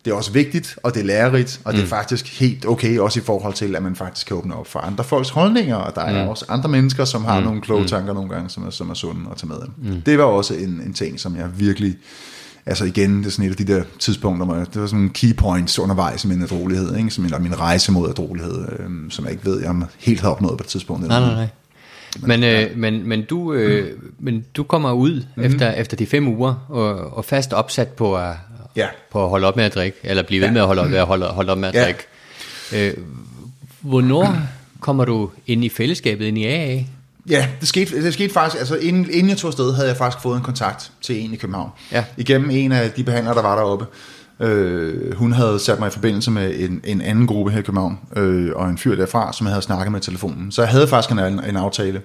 det 0.05 0.12
er 0.12 0.16
også 0.16 0.32
vigtigt, 0.32 0.78
og 0.82 0.94
det 0.94 1.01
er 1.01 1.05
lærerigt, 1.05 1.61
og 1.64 1.72
mm. 1.72 1.76
det 1.76 1.82
er 1.82 1.86
mm. 1.86 1.90
faktisk 1.90 2.40
helt 2.40 2.66
okay, 2.66 2.99
også 2.99 3.20
i 3.20 3.22
forhold 3.22 3.55
til, 3.55 3.76
at 3.76 3.82
man 3.82 3.97
faktisk 3.97 4.26
kan 4.26 4.36
åbne 4.36 4.57
op 4.57 4.66
for 4.66 4.78
andre 4.78 5.05
folks 5.05 5.28
holdninger, 5.28 5.76
og 5.76 5.94
der 5.94 6.01
er 6.01 6.24
mm. 6.24 6.28
også 6.28 6.44
andre 6.49 6.68
mennesker, 6.68 7.05
som 7.05 7.24
har 7.24 7.40
mm. 7.40 7.47
nogle 7.47 7.61
kloge 7.61 7.82
mm. 7.82 7.88
tanker 7.88 8.12
nogle 8.14 8.30
gange, 8.30 8.51
som 8.51 8.66
er, 8.66 8.70
som 8.70 8.90
er 8.90 8.94
sunde 8.94 9.30
at 9.30 9.36
tage 9.36 9.49
med. 9.49 9.92
Mm. 9.92 10.03
Det 10.03 10.18
var 10.18 10.24
også 10.24 10.55
en, 10.55 10.80
en 10.86 10.92
ting, 10.92 11.20
som 11.20 11.36
jeg 11.36 11.49
virkelig 11.59 11.97
altså 12.66 12.84
igen, 12.84 13.18
det 13.18 13.26
er 13.26 13.30
sådan 13.30 13.44
et 13.44 13.50
af 13.50 13.66
de 13.66 13.72
der 13.72 13.82
tidspunkter, 13.98 14.46
hvor 14.46 14.54
det 14.54 14.80
var 14.80 14.86
sådan 14.86 15.08
key 15.08 15.36
points 15.36 15.78
undervejs 15.78 16.24
i 16.24 16.28
min 16.28 16.42
adrolighed, 16.42 16.96
ikke? 16.96 17.10
Som, 17.10 17.24
eller 17.24 17.38
min 17.38 17.60
rejse 17.60 17.92
mod 17.92 18.08
adrolighed, 18.08 18.68
øh, 18.78 19.10
som 19.10 19.24
jeg 19.24 19.32
ikke 19.32 19.44
ved, 19.44 19.62
jeg 19.62 19.74
helt 19.98 20.20
havde 20.20 20.34
opnået 20.34 20.58
på 20.58 20.62
det 20.62 20.70
tidspunkt. 20.70 21.08
Nej, 21.08 21.20
nej, 21.20 21.34
nej. 21.34 21.46
Men, 22.20 22.44
øh, 22.44 22.50
ja. 22.50 22.68
men, 22.76 23.08
men, 23.08 23.24
du, 23.24 23.52
øh, 23.52 23.86
mm. 23.86 24.14
men 24.18 24.44
du 24.56 24.62
kommer 24.62 24.92
ud 24.92 25.24
mm. 25.36 25.42
efter, 25.42 25.72
efter 25.72 25.96
de 25.96 26.06
fem 26.06 26.28
uger 26.28 26.66
og, 26.68 27.16
og 27.16 27.24
fast 27.24 27.52
opsat 27.52 27.88
på 27.88 28.16
at, 28.16 28.34
ja. 28.76 28.86
på 29.10 29.24
at 29.24 29.30
holde 29.30 29.46
op 29.46 29.56
med 29.56 29.64
at 29.64 29.74
drikke, 29.74 29.98
eller 30.02 30.22
blive 30.22 30.40
ved 30.40 30.48
ja. 30.48 30.52
med 30.52 30.60
at 30.60 30.66
holde 30.66 30.82
op, 30.82 30.90
med 30.90 30.98
at 30.98 31.06
holde, 31.06 31.26
holde 31.26 31.52
op 31.52 31.58
med 31.58 31.68
at 31.68 31.74
ja. 31.74 31.84
drikke. 31.84 32.00
Øh, 32.74 33.04
hvornår 33.80 34.36
kommer 34.80 35.04
du 35.04 35.30
ind 35.46 35.64
i 35.64 35.68
fællesskabet, 35.68 36.26
ind 36.26 36.38
i 36.38 36.44
AA? 36.44 36.82
Ja, 37.31 37.49
det 37.61 37.68
skete, 37.68 38.03
det 38.05 38.12
skete 38.12 38.33
faktisk, 38.33 38.59
altså 38.59 38.77
inden, 38.77 39.07
inden 39.11 39.29
jeg 39.29 39.39
tog 39.39 39.49
afsted, 39.49 39.74
havde 39.74 39.89
jeg 39.89 39.97
faktisk 39.97 40.22
fået 40.22 40.37
en 40.37 40.43
kontakt 40.43 40.93
til 41.03 41.24
en 41.24 41.33
i 41.33 41.37
København. 41.37 41.70
Ja. 41.93 42.05
Igennem 42.16 42.51
en 42.51 42.72
af 42.72 42.91
de 42.91 43.05
behandlere, 43.05 43.35
der 43.35 43.43
var 43.43 43.57
deroppe. 43.57 43.87
Øh, 44.41 45.14
hun 45.14 45.33
havde 45.33 45.59
sat 45.59 45.79
mig 45.79 45.87
i 45.87 45.91
forbindelse 45.91 46.31
med 46.31 46.55
en, 46.59 46.81
en 46.85 47.01
anden 47.01 47.27
gruppe 47.27 47.53
her 47.53 47.59
i 47.59 47.62
København, 47.62 47.99
øh, 48.16 48.53
og 48.57 48.68
en 48.68 48.79
fyr 48.79 48.97
derfra, 48.97 49.33
som 49.33 49.47
jeg 49.47 49.53
havde 49.53 49.62
snakket 49.62 49.93
med 49.93 50.01
telefonen. 50.01 50.53
Så 50.53 50.62
jeg 50.62 50.70
havde 50.70 50.89
faktisk 50.89 51.11
en, 51.12 51.18
en 51.18 51.57
aftale 51.57 52.03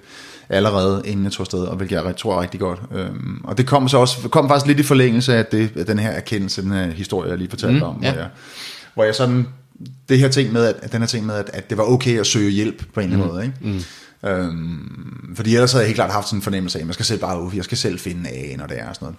allerede 0.48 1.02
inden 1.04 1.24
jeg 1.24 1.32
tog 1.32 1.42
afsted, 1.42 1.60
og 1.60 1.76
hvilket 1.76 1.96
jeg 2.04 2.16
tror 2.16 2.36
er 2.36 2.42
rigtig 2.42 2.60
godt. 2.60 2.80
Øh, 2.94 3.10
og 3.44 3.58
det 3.58 3.66
kom 3.66 3.88
så 3.88 3.98
også 3.98 4.28
kom 4.28 4.48
faktisk 4.48 4.66
lidt 4.66 4.80
i 4.80 4.82
forlængelse 4.82 5.36
af, 5.36 5.46
det, 5.46 5.70
af 5.76 5.86
den 5.86 5.98
her 5.98 6.10
erkendelse, 6.10 6.62
den 6.62 6.72
her 6.72 6.90
historie, 6.90 7.30
jeg 7.30 7.38
lige 7.38 7.50
fortalte 7.50 7.76
mm, 7.76 7.82
om, 7.82 7.98
ja. 8.02 8.12
hvor, 8.12 8.20
jeg, 8.20 8.28
hvor 8.94 9.04
jeg 9.04 9.14
sådan, 9.14 9.46
det 10.08 10.18
her 10.18 10.28
ting 10.28 10.52
med, 10.52 10.64
at, 10.64 10.92
den 10.92 11.00
her 11.00 11.06
ting 11.06 11.26
med, 11.26 11.34
at, 11.34 11.50
at 11.52 11.70
det 11.70 11.78
var 11.78 11.84
okay 11.84 12.20
at 12.20 12.26
søge 12.26 12.50
hjælp 12.50 12.84
på 12.94 13.00
en 13.00 13.12
eller 13.12 13.16
anden 13.16 13.28
mm, 13.28 13.34
måde, 13.34 13.44
ikke? 13.44 13.78
Mm. 13.78 13.84
Øhm, 14.24 15.32
fordi 15.36 15.54
ellers 15.54 15.72
havde 15.72 15.82
jeg 15.82 15.88
helt 15.88 15.96
klart 15.96 16.12
haft 16.12 16.26
sådan 16.26 16.38
en 16.38 16.42
fornemmelse 16.42 16.78
af, 16.78 16.82
at 16.82 16.86
jeg 16.86 16.94
skal 16.94 17.06
selv 17.06 17.20
bare 17.20 17.50
jeg 17.54 17.64
skal 17.64 17.78
selv 17.78 17.98
finde 17.98 18.30
A, 18.30 18.56
når 18.56 18.66
det 18.66 18.80
er 18.80 18.88
og 18.88 18.94
sådan 18.94 19.06
noget. 19.06 19.18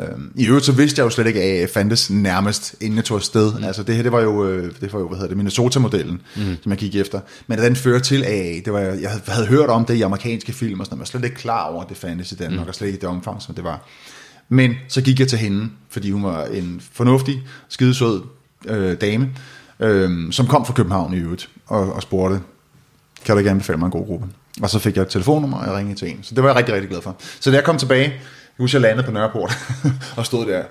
Øhm, 0.00 0.32
I 0.34 0.46
øvrigt 0.46 0.66
så 0.66 0.72
vidste 0.72 1.00
jeg 1.00 1.04
jo 1.04 1.10
slet 1.10 1.26
ikke, 1.26 1.42
at 1.42 1.62
A 1.62 1.66
fandtes 1.78 2.10
nærmest, 2.10 2.74
inden 2.80 2.96
jeg 2.96 3.04
tog 3.04 3.16
afsted. 3.16 3.58
Mm. 3.58 3.64
Altså 3.64 3.82
det 3.82 3.94
her, 3.94 4.02
det 4.02 4.12
var 4.12 4.20
jo, 4.20 4.48
øh, 4.48 4.72
det 4.80 4.92
var 4.92 4.98
jo 4.98 5.08
hvad 5.08 5.16
hedder 5.16 5.28
det, 5.28 5.36
Minnesota-modellen, 5.36 6.22
mm. 6.36 6.56
som 6.62 6.72
jeg 6.72 6.78
gik 6.78 6.96
efter. 6.96 7.20
Men 7.46 7.58
den 7.58 7.76
fører 7.76 7.98
til 7.98 8.24
A, 8.24 8.60
det 8.64 8.72
var, 8.72 8.80
jeg 8.80 9.20
havde 9.26 9.46
hørt 9.46 9.70
om 9.70 9.84
det 9.84 9.94
i 9.94 10.02
amerikanske 10.02 10.52
film, 10.52 10.80
og 10.80 10.86
sådan, 10.86 10.96
jeg 10.96 11.00
var 11.00 11.04
slet 11.04 11.24
ikke 11.24 11.36
klar 11.36 11.64
over, 11.64 11.82
at 11.82 11.88
det 11.88 11.96
fandtes 11.96 12.32
i 12.32 12.34
Danmark, 12.34 12.66
mm. 12.66 12.68
og 12.68 12.74
slet 12.74 12.88
ikke 12.88 12.96
i 12.96 13.00
det 13.00 13.08
omfang, 13.08 13.42
som 13.42 13.54
det 13.54 13.64
var. 13.64 13.88
Men 14.48 14.74
så 14.88 15.02
gik 15.02 15.20
jeg 15.20 15.28
til 15.28 15.38
hende, 15.38 15.68
fordi 15.88 16.10
hun 16.10 16.22
var 16.22 16.44
en 16.44 16.82
fornuftig, 16.92 17.42
skidesød 17.68 18.22
øh, 18.66 19.00
dame, 19.00 19.30
øh, 19.80 20.32
som 20.32 20.46
kom 20.46 20.66
fra 20.66 20.74
København 20.74 21.14
i 21.14 21.16
øvrigt, 21.16 21.48
og, 21.66 21.92
og 21.92 22.02
spurgte, 22.02 22.40
kan 23.26 23.34
du 23.34 23.38
ikke 23.38 23.50
anbefale 23.50 23.78
mig 23.78 23.86
en 23.86 23.92
god 23.92 24.06
gruppe? 24.06 24.26
Og 24.62 24.70
så 24.70 24.78
fik 24.78 24.96
jeg 24.96 25.02
et 25.02 25.08
telefonnummer, 25.08 25.58
og 25.58 25.66
jeg 25.66 25.74
ringede 25.74 25.98
til 25.98 26.10
en. 26.10 26.18
Så 26.22 26.34
det 26.34 26.42
var 26.42 26.48
jeg 26.48 26.56
rigtig, 26.56 26.74
rigtig 26.74 26.90
glad 26.90 27.02
for. 27.02 27.16
Så 27.40 27.50
da 27.50 27.56
jeg 27.56 27.64
kom 27.64 27.78
tilbage, 27.78 28.02
jeg 28.02 28.12
husker, 28.58 28.78
jeg 28.78 28.82
landede 28.82 29.06
på 29.06 29.12
Nørreport, 29.12 29.58
og 30.16 30.26
stod 30.26 30.46
der 30.46 30.62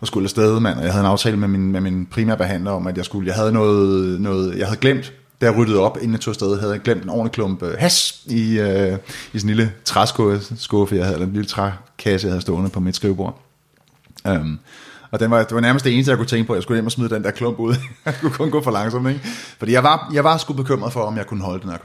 og 0.00 0.06
skulle 0.06 0.26
afsted, 0.26 0.60
mand. 0.60 0.78
Og 0.78 0.84
jeg 0.84 0.92
havde 0.92 1.04
en 1.04 1.10
aftale 1.10 1.36
med 1.36 1.48
min, 1.48 1.72
med 1.72 1.80
min 1.80 2.06
primære 2.06 2.36
behandler 2.36 2.70
om, 2.70 2.86
at 2.86 2.96
jeg 2.96 3.04
skulle, 3.04 3.26
jeg 3.26 3.34
havde 3.34 3.52
noget, 3.52 4.20
noget 4.20 4.58
jeg 4.58 4.66
havde 4.66 4.80
glemt, 4.80 5.12
da 5.40 5.46
jeg 5.46 5.56
ryddede 5.56 5.80
op, 5.80 5.96
inden 5.96 6.12
jeg 6.12 6.20
tog 6.20 6.32
afsted, 6.32 6.60
havde 6.60 6.72
jeg 6.72 6.80
glemt 6.80 7.02
en 7.02 7.08
ordentlig 7.08 7.32
klump 7.32 7.62
øh, 7.62 7.74
has 7.78 8.20
i, 8.26 8.58
øh, 8.58 8.98
i 9.32 9.38
sådan 9.38 9.50
en 9.50 9.56
lille 9.56 9.72
træskuffe, 9.84 10.96
jeg 10.96 11.04
havde, 11.04 11.14
eller 11.14 11.26
en 11.26 11.32
lille 11.32 11.48
trækasse, 11.48 12.26
jeg 12.26 12.32
havde 12.32 12.42
stående 12.42 12.70
på 12.70 12.80
mit 12.80 12.96
skrivebord. 12.96 13.42
Um, 14.24 14.58
og 15.16 15.20
den 15.20 15.30
var, 15.30 15.42
det 15.42 15.54
var 15.54 15.60
nærmest 15.60 15.84
det 15.84 15.94
eneste, 15.94 16.10
jeg 16.10 16.18
kunne 16.18 16.26
tænke 16.26 16.46
på, 16.46 16.52
at 16.52 16.56
jeg 16.56 16.62
skulle 16.62 16.76
hjem 16.76 16.86
og 16.86 16.92
smide 16.92 17.14
den 17.14 17.24
der 17.24 17.30
klump 17.30 17.58
ud. 17.58 17.74
jeg 18.06 18.14
kunne 18.20 18.32
kun 18.32 18.50
gå 18.50 18.62
for 18.62 18.70
langsomt, 18.70 19.08
ikke? 19.08 19.20
Fordi 19.58 19.72
jeg 19.72 19.82
var, 19.82 20.10
jeg 20.14 20.24
var 20.24 20.36
sgu 20.36 20.52
bekymret 20.52 20.92
for, 20.92 21.00
om 21.00 21.16
jeg 21.16 21.26
kunne 21.26 21.44
holde 21.44 21.62
den 21.62 21.70
her. 21.70 21.78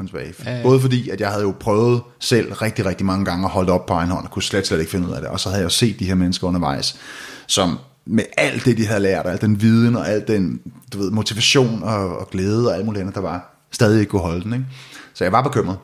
Ja, 0.46 0.58
ja. 0.58 0.64
Både 0.64 0.80
fordi, 0.80 1.10
at 1.10 1.22
jeg 1.22 1.30
havde 1.30 1.44
jo 1.44 1.54
prøvet 1.60 2.02
selv 2.20 2.54
rigtig, 2.54 2.86
rigtig 2.86 3.06
mange 3.06 3.26
gange 3.26 3.46
at 3.46 3.52
holde 3.52 3.72
op 3.72 3.86
på 3.86 3.94
egen 3.94 4.10
hånd, 4.10 4.26
og 4.26 4.32
kunne 4.32 4.44
slet, 4.44 4.68
slet 4.68 4.80
ikke 4.80 4.92
finde 4.92 5.08
ud 5.08 5.14
af 5.14 5.22
det. 5.22 5.30
Og 5.30 5.40
så 5.40 5.50
havde 5.50 5.60
jeg 5.60 5.64
jo 5.64 5.70
set 5.70 6.00
de 6.00 6.06
her 6.06 6.16
mennesker 6.16 6.48
undervejs, 6.48 7.00
som 7.48 7.80
med 8.06 8.24
alt 8.38 8.66
det, 8.66 8.78
de 8.78 8.88
havde 8.88 9.02
lært, 9.02 9.26
og 9.26 9.32
al 9.32 9.42
den 9.42 9.62
viden, 9.62 9.96
og 9.96 10.10
al 10.10 10.24
den 10.28 10.62
du 10.94 10.98
ved, 10.98 11.12
motivation 11.12 11.84
og, 11.84 12.18
og 12.18 12.30
glæde, 12.30 12.70
og 12.70 12.76
alt 12.76 12.86
muligt 12.86 13.02
andet, 13.02 13.16
der 13.16 13.22
var, 13.22 13.66
stadig 13.72 14.00
ikke 14.00 14.10
kunne 14.10 14.22
holde 14.22 14.44
den. 14.44 14.54
Ikke? 14.54 14.66
Så 15.14 15.24
jeg 15.24 15.32
var 15.32 15.42
bekymret. 15.42 15.78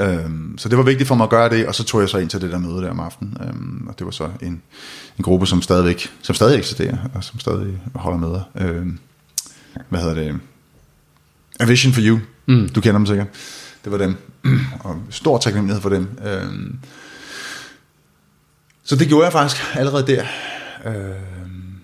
Øhm, 0.00 0.58
så 0.58 0.68
det 0.68 0.78
var 0.78 0.84
vigtigt 0.84 1.08
for 1.08 1.14
mig 1.14 1.24
at 1.24 1.30
gøre 1.30 1.48
det, 1.48 1.66
og 1.66 1.74
så 1.74 1.84
tog 1.84 2.00
jeg 2.00 2.08
så 2.08 2.18
ind 2.18 2.30
til 2.30 2.40
det 2.40 2.52
der 2.52 2.58
møde 2.58 2.82
der 2.82 2.90
om 2.90 3.00
aftenen. 3.00 3.36
Øhm, 3.40 3.86
og 3.88 3.98
det 3.98 4.04
var 4.04 4.10
så 4.10 4.30
en, 4.42 4.62
en 5.18 5.24
gruppe, 5.24 5.46
som 5.46 5.62
stadigvæk, 5.62 6.12
som 6.22 6.34
stadig 6.34 6.58
eksisterer, 6.58 6.96
og 7.14 7.24
som 7.24 7.40
stadig 7.40 7.82
holder 7.94 8.18
med. 8.18 8.40
Øhm, 8.68 8.98
hvad 9.88 10.00
hedder 10.00 10.14
det? 10.14 10.40
A 11.60 11.64
Vision 11.64 11.92
for 11.92 12.00
You. 12.04 12.18
Mm. 12.46 12.68
Du 12.68 12.80
kender 12.80 12.98
dem 12.98 13.06
sikkert. 13.06 13.26
Det 13.84 13.92
var 13.92 13.98
dem. 13.98 14.16
og 14.80 15.02
stor 15.10 15.38
taknemmelighed 15.38 15.82
for 15.82 15.88
dem. 15.88 16.08
Øhm, 16.24 16.78
så 18.84 18.96
det 18.96 19.08
gjorde 19.08 19.24
jeg 19.24 19.32
faktisk 19.32 19.62
allerede 19.74 20.06
der. 20.06 20.24
Øhm, 20.86 21.80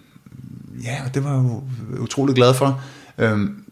ja, 0.85 1.03
og 1.07 1.15
det 1.15 1.25
var 1.25 1.31
jeg 1.31 2.01
utrolig 2.01 2.35
glad 2.35 2.55
for. 2.55 2.83
Øhm, 3.19 3.65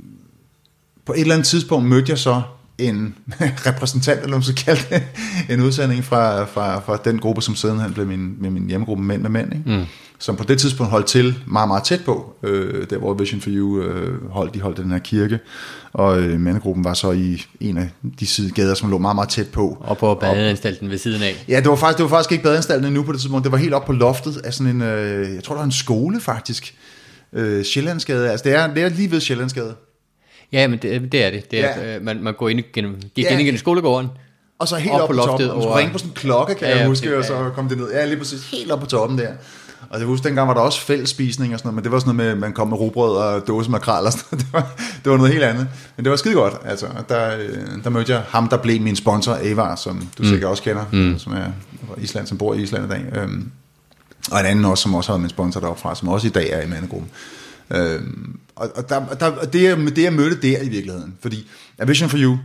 på 1.07 1.12
et 1.12 1.20
eller 1.20 1.35
andet 1.35 1.47
tidspunkt 1.47 1.89
mødte 1.89 2.11
jeg 2.11 2.18
så 2.18 2.43
en 2.89 3.14
repræsentant, 3.68 4.20
eller 4.22 4.37
man 4.37 4.43
skal 4.43 4.55
kalde 4.55 4.83
det, 4.91 5.03
en 5.55 5.62
udsending 5.62 6.05
fra, 6.05 6.45
fra, 6.45 6.80
fra 6.80 6.99
den 7.05 7.18
gruppe, 7.18 7.43
som 7.43 7.55
siden 7.55 7.93
blev 7.95 8.07
min, 8.07 8.35
med 8.39 8.51
min 8.51 8.68
hjemmegruppe 8.68 9.05
Mænd 9.05 9.22
med 9.22 9.30
Mænd, 9.30 9.53
ikke? 9.53 9.70
Mm. 9.70 9.85
som 10.18 10.37
på 10.37 10.45
det 10.45 10.59
tidspunkt 10.59 10.91
holdt 10.91 11.07
til 11.07 11.35
meget, 11.47 11.68
meget 11.68 11.85
tæt 11.85 12.01
på, 12.05 12.35
øh, 12.43 12.87
der 12.91 12.99
hvor 12.99 13.14
Vision 13.14 13.41
for 13.41 13.51
You 13.51 13.80
øh, 13.80 14.30
holdt, 14.30 14.55
de 14.55 14.61
holdt 14.61 14.76
den 14.76 14.91
her 14.91 14.99
kirke, 14.99 15.39
og 15.93 16.20
øh, 16.20 16.41
mandegruppen 16.41 16.85
var 16.85 16.95
så 16.95 17.11
i 17.11 17.45
en 17.61 17.78
af 17.78 17.89
de 18.20 18.26
sidegader, 18.26 18.74
som 18.74 18.91
lå 18.91 18.99
meget, 18.99 19.14
meget 19.14 19.28
tæt 19.28 19.49
på. 19.49 19.78
Og 19.80 19.99
på 19.99 20.14
badeanstalten 20.14 20.91
ved 20.91 20.99
siden 20.99 21.22
af. 21.22 21.45
Ja, 21.49 21.57
det 21.57 21.68
var 21.68 21.76
faktisk, 21.76 21.99
det 21.99 22.05
var 22.05 22.11
faktisk 22.11 22.33
ikke 22.33 22.45
badeanstalten 22.45 22.87
endnu 22.87 23.03
på 23.03 23.12
det 23.12 23.20
tidspunkt, 23.20 23.45
det 23.45 23.53
var 23.53 23.59
helt 23.59 23.74
op 23.74 23.85
på 23.85 23.93
loftet 23.93 24.37
af 24.45 24.55
sådan 24.55 24.76
en, 24.76 24.83
øh, 24.83 25.35
jeg 25.35 25.45
tror, 25.45 25.55
der 25.55 25.61
var 25.61 25.66
en 25.66 25.72
skole 25.72 26.20
faktisk, 26.20 26.74
øh, 27.33 27.64
Sjællandsgade, 27.64 28.30
altså 28.30 28.45
det 28.45 28.55
er, 28.55 28.74
det 28.74 28.83
er 28.83 28.89
lige 28.89 29.11
ved 29.11 29.20
Sjællandsgade. 29.20 29.74
Ja, 30.53 30.68
men 30.68 30.78
det, 30.78 31.12
det 31.12 31.24
er 31.24 31.30
det. 31.30 31.50
det 31.50 31.64
er, 31.64 31.80
ja. 31.80 31.96
øh, 31.96 32.05
man, 32.05 32.22
man 32.22 32.34
går 32.34 32.48
ind 32.48 32.59
igennem, 32.59 33.00
gik 33.14 33.24
ja. 33.24 33.30
ind 33.30 33.40
igennem 33.40 33.59
skolegården. 33.59 34.09
Og 34.59 34.68
så 34.68 34.76
helt 34.76 34.94
op, 34.94 35.00
op 35.00 35.09
på. 35.09 35.14
Og 35.14 35.38
man 35.38 35.62
skulle 35.62 35.76
ringe 35.76 35.92
på 35.92 35.98
sådan 35.98 36.11
en 36.11 36.14
klokke, 36.14 36.55
kan 36.55 36.68
ja, 36.68 36.78
jeg 36.78 36.86
huske, 36.86 37.11
ja. 37.11 37.18
og 37.18 37.24
så 37.24 37.50
kom 37.55 37.68
det 37.68 37.78
ned. 37.78 37.90
Ja, 37.90 38.05
lige 38.05 38.16
præcis 38.16 38.50
helt 38.50 38.70
op 38.70 38.80
på 38.80 38.86
toppen 38.86 39.18
der. 39.18 39.32
Og 39.90 39.98
jeg 39.98 40.07
husker, 40.07 40.28
dengang 40.28 40.48
var 40.48 40.55
der 40.55 40.61
også 40.61 40.80
fællesspisning 40.80 41.53
og 41.55 41.59
sådan 41.59 41.66
noget, 41.66 41.74
men 41.74 41.84
det 41.84 41.92
var 41.92 41.98
sådan 41.98 42.14
noget 42.14 42.26
med, 42.26 42.32
at 42.32 42.38
man 42.38 42.53
kom 42.53 42.68
med 42.68 42.78
rugbrød 42.78 43.16
og 43.16 43.46
dåse 43.48 43.70
makrel 43.70 44.07
og 44.07 44.12
sådan 44.12 44.24
noget. 44.30 44.42
Det 44.42 44.53
var, 44.53 44.72
det 45.05 45.11
var 45.11 45.16
noget 45.16 45.32
helt 45.32 45.44
andet. 45.44 45.68
Men 45.96 46.05
det 46.05 46.11
var 46.11 46.16
skide 46.16 46.34
godt, 46.34 46.55
altså. 46.64 46.86
Der, 47.09 47.36
øh, 47.36 47.84
der 47.84 47.90
mødte 47.90 48.12
jeg 48.12 48.22
ham, 48.28 48.48
der 48.48 48.57
blev 48.57 48.80
min 48.80 48.96
sponsor, 48.96 49.38
Ava, 49.42 49.76
som 49.76 50.09
du 50.18 50.22
mm. 50.22 50.28
sikkert 50.28 50.50
også 50.50 50.62
kender, 50.62 50.84
mm. 50.92 51.18
som 51.18 51.32
er 51.32 51.46
fra 51.88 51.94
Island, 51.98 52.26
som 52.26 52.38
bor 52.38 52.55
i 52.55 52.62
Island 52.62 52.84
i 52.84 52.88
dag. 52.88 53.05
Øhm, 53.12 53.50
og 54.30 54.40
en 54.40 54.46
anden 54.46 54.64
også, 54.64 54.82
som 54.82 54.94
også 54.94 55.12
havde 55.12 55.20
min 55.20 55.30
sponsor 55.30 55.61
deroppe 55.61 55.82
fra, 55.82 55.94
som 55.94 56.09
også 56.09 56.26
i 56.26 56.30
dag 56.30 56.50
er 56.50 56.62
i 56.62 56.68
mandegruppen. 56.68 57.11
Øhm, 57.73 58.39
og, 58.57 58.70
og 58.75 58.89
der, 58.89 59.07
der, 59.14 59.41
det, 59.45 59.97
det, 59.97 60.03
jeg 60.03 60.12
mødte 60.12 60.49
der 60.49 60.62
i 60.62 60.68
virkeligheden, 60.68 61.14
fordi 61.20 61.49
A 61.79 61.85
Vision 61.85 62.09
for 62.09 62.18
You 62.18 62.39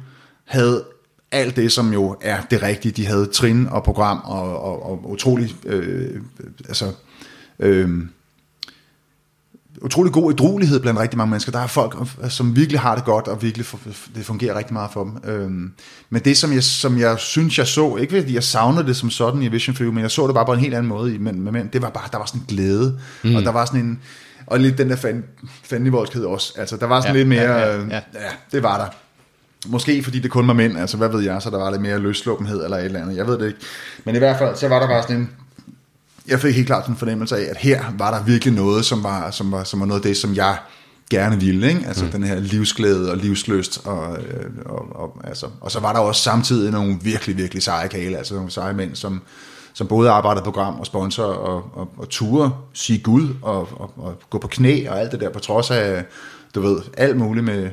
havde 0.45 0.83
alt 1.31 1.55
det, 1.55 1.71
som 1.71 1.93
jo 1.93 2.17
er 2.21 2.37
det 2.51 2.63
rigtige. 2.63 2.91
De 2.91 3.05
havde 3.05 3.25
trin 3.25 3.67
og 3.67 3.83
program 3.83 4.21
og, 4.23 4.63
og, 4.63 4.85
og 4.89 5.11
utrolig, 5.11 5.55
øh, 5.65 6.21
altså, 6.67 6.91
øh, 7.59 7.89
utrolig 9.81 10.13
god 10.13 10.31
edruelighed 10.31 10.79
blandt 10.79 10.99
rigtig 10.99 11.17
mange 11.17 11.29
mennesker. 11.29 11.51
Der 11.51 11.59
er 11.59 11.67
folk, 11.67 11.95
som 12.29 12.55
virkelig 12.55 12.79
har 12.79 12.95
det 12.95 13.05
godt, 13.05 13.27
og 13.27 13.41
virkelig 13.41 13.65
det 14.15 14.25
fungerer 14.25 14.57
rigtig 14.57 14.73
meget 14.73 14.89
for 14.93 15.03
dem. 15.03 15.31
Øhm, 15.31 15.71
men 16.09 16.21
det, 16.25 16.37
som 16.37 16.53
jeg, 16.53 16.63
som 16.63 16.99
jeg 16.99 17.19
synes, 17.19 17.57
jeg 17.57 17.67
så, 17.67 17.95
ikke 17.95 18.21
fordi 18.21 18.33
jeg 18.33 18.43
savnede 18.43 18.87
det 18.87 18.95
som 18.95 19.09
sådan 19.09 19.41
i 19.41 19.47
Vision 19.47 19.75
for 19.75 19.83
You, 19.83 19.91
men 19.91 20.01
jeg 20.01 20.11
så 20.11 20.27
det 20.27 20.35
bare 20.35 20.45
på 20.45 20.53
en 20.53 20.59
helt 20.59 20.73
anden 20.73 20.89
måde 20.89 21.19
men, 21.19 21.41
men 21.41 21.69
det 21.73 21.81
var 21.81 21.89
bare, 21.89 22.09
der 22.11 22.17
var 22.17 22.25
sådan 22.25 22.41
en 22.41 22.47
glæde, 22.47 22.99
mm. 23.23 23.35
og 23.35 23.41
der 23.41 23.51
var 23.51 23.65
sådan 23.65 23.79
en, 23.79 23.99
og 24.47 24.59
lidt 24.59 24.77
den 24.77 24.89
der 24.89 24.95
fan, 24.95 25.23
fandenivoldskhed 25.63 26.25
også. 26.25 26.53
Altså, 26.57 26.77
der 26.77 26.85
var 26.85 27.01
sådan 27.01 27.15
ja, 27.15 27.19
lidt 27.19 27.29
mere, 27.29 27.51
ja, 27.51 27.75
ja, 27.75 27.81
ja. 27.81 27.95
ja, 27.95 28.31
det 28.51 28.63
var 28.63 28.77
der. 28.77 28.87
Måske 29.69 30.03
fordi 30.03 30.19
det 30.19 30.31
kun 30.31 30.47
var 30.47 30.53
mænd, 30.53 30.77
altså 30.77 30.97
hvad 30.97 31.09
ved 31.09 31.21
jeg, 31.21 31.41
så 31.41 31.49
der 31.49 31.57
var 31.57 31.71
lidt 31.71 31.81
mere 31.81 31.99
løsluppenhed 31.99 32.63
eller 32.63 32.77
et 32.77 32.85
eller 32.85 33.01
andet, 33.01 33.17
jeg 33.17 33.27
ved 33.27 33.39
det 33.39 33.47
ikke. 33.47 33.59
Men 34.03 34.15
i 34.15 34.17
hvert 34.17 34.37
fald, 34.37 34.55
så 34.55 34.67
var 34.67 34.79
der 34.79 34.87
bare 34.87 35.01
sådan 35.01 35.15
en, 35.15 35.29
jeg 36.27 36.39
fik 36.39 36.55
helt 36.55 36.67
klart 36.67 36.87
en 36.87 36.95
fornemmelse 36.95 37.37
af, 37.37 37.49
at 37.49 37.57
her 37.57 37.83
var 37.97 38.17
der 38.17 38.23
virkelig 38.23 38.53
noget, 38.53 38.85
som 38.85 39.03
var, 39.03 39.31
som 39.31 39.51
var, 39.51 39.63
som 39.63 39.79
var 39.79 39.85
noget 39.85 39.99
af 39.99 40.03
det, 40.03 40.17
som 40.17 40.35
jeg 40.35 40.57
gerne 41.09 41.39
ville, 41.39 41.69
ikke? 41.69 41.83
altså 41.87 42.05
mm. 42.05 42.11
den 42.11 42.23
her 42.23 42.39
livsglæde 42.39 43.11
og 43.11 43.17
livsløst, 43.17 43.81
og, 43.85 44.17
øh, 44.17 44.51
og, 44.65 44.95
og, 44.95 45.21
altså, 45.23 45.47
og 45.61 45.71
så 45.71 45.79
var 45.79 45.93
der 45.93 45.99
også 45.99 46.21
samtidig 46.21 46.71
nogle 46.71 46.97
virkelig, 47.01 47.37
virkelig 47.37 47.63
seje 47.63 47.87
kale, 47.87 48.17
altså 48.17 48.35
nogle 48.35 48.51
seje 48.51 48.73
mænd, 48.73 48.95
som, 48.95 49.21
som 49.77 49.87
både 49.87 50.09
arbejdede 50.09 50.43
program 50.43 50.79
og 50.79 50.85
sponsor 50.85 51.23
og, 51.23 51.63
og, 51.73 51.87
og 51.97 52.09
ture, 52.09 52.51
sige 52.73 52.99
Gud 52.99 53.35
og, 53.41 53.59
og, 53.59 53.91
og 53.97 54.15
gå 54.29 54.37
på 54.39 54.47
knæ 54.47 54.87
og 54.89 54.99
alt 54.99 55.11
det 55.11 55.19
der, 55.21 55.29
på 55.29 55.39
trods 55.39 55.71
af, 55.71 56.05
du 56.55 56.61
ved, 56.61 56.81
alt 56.97 57.17
muligt 57.17 57.45
med, 57.45 57.69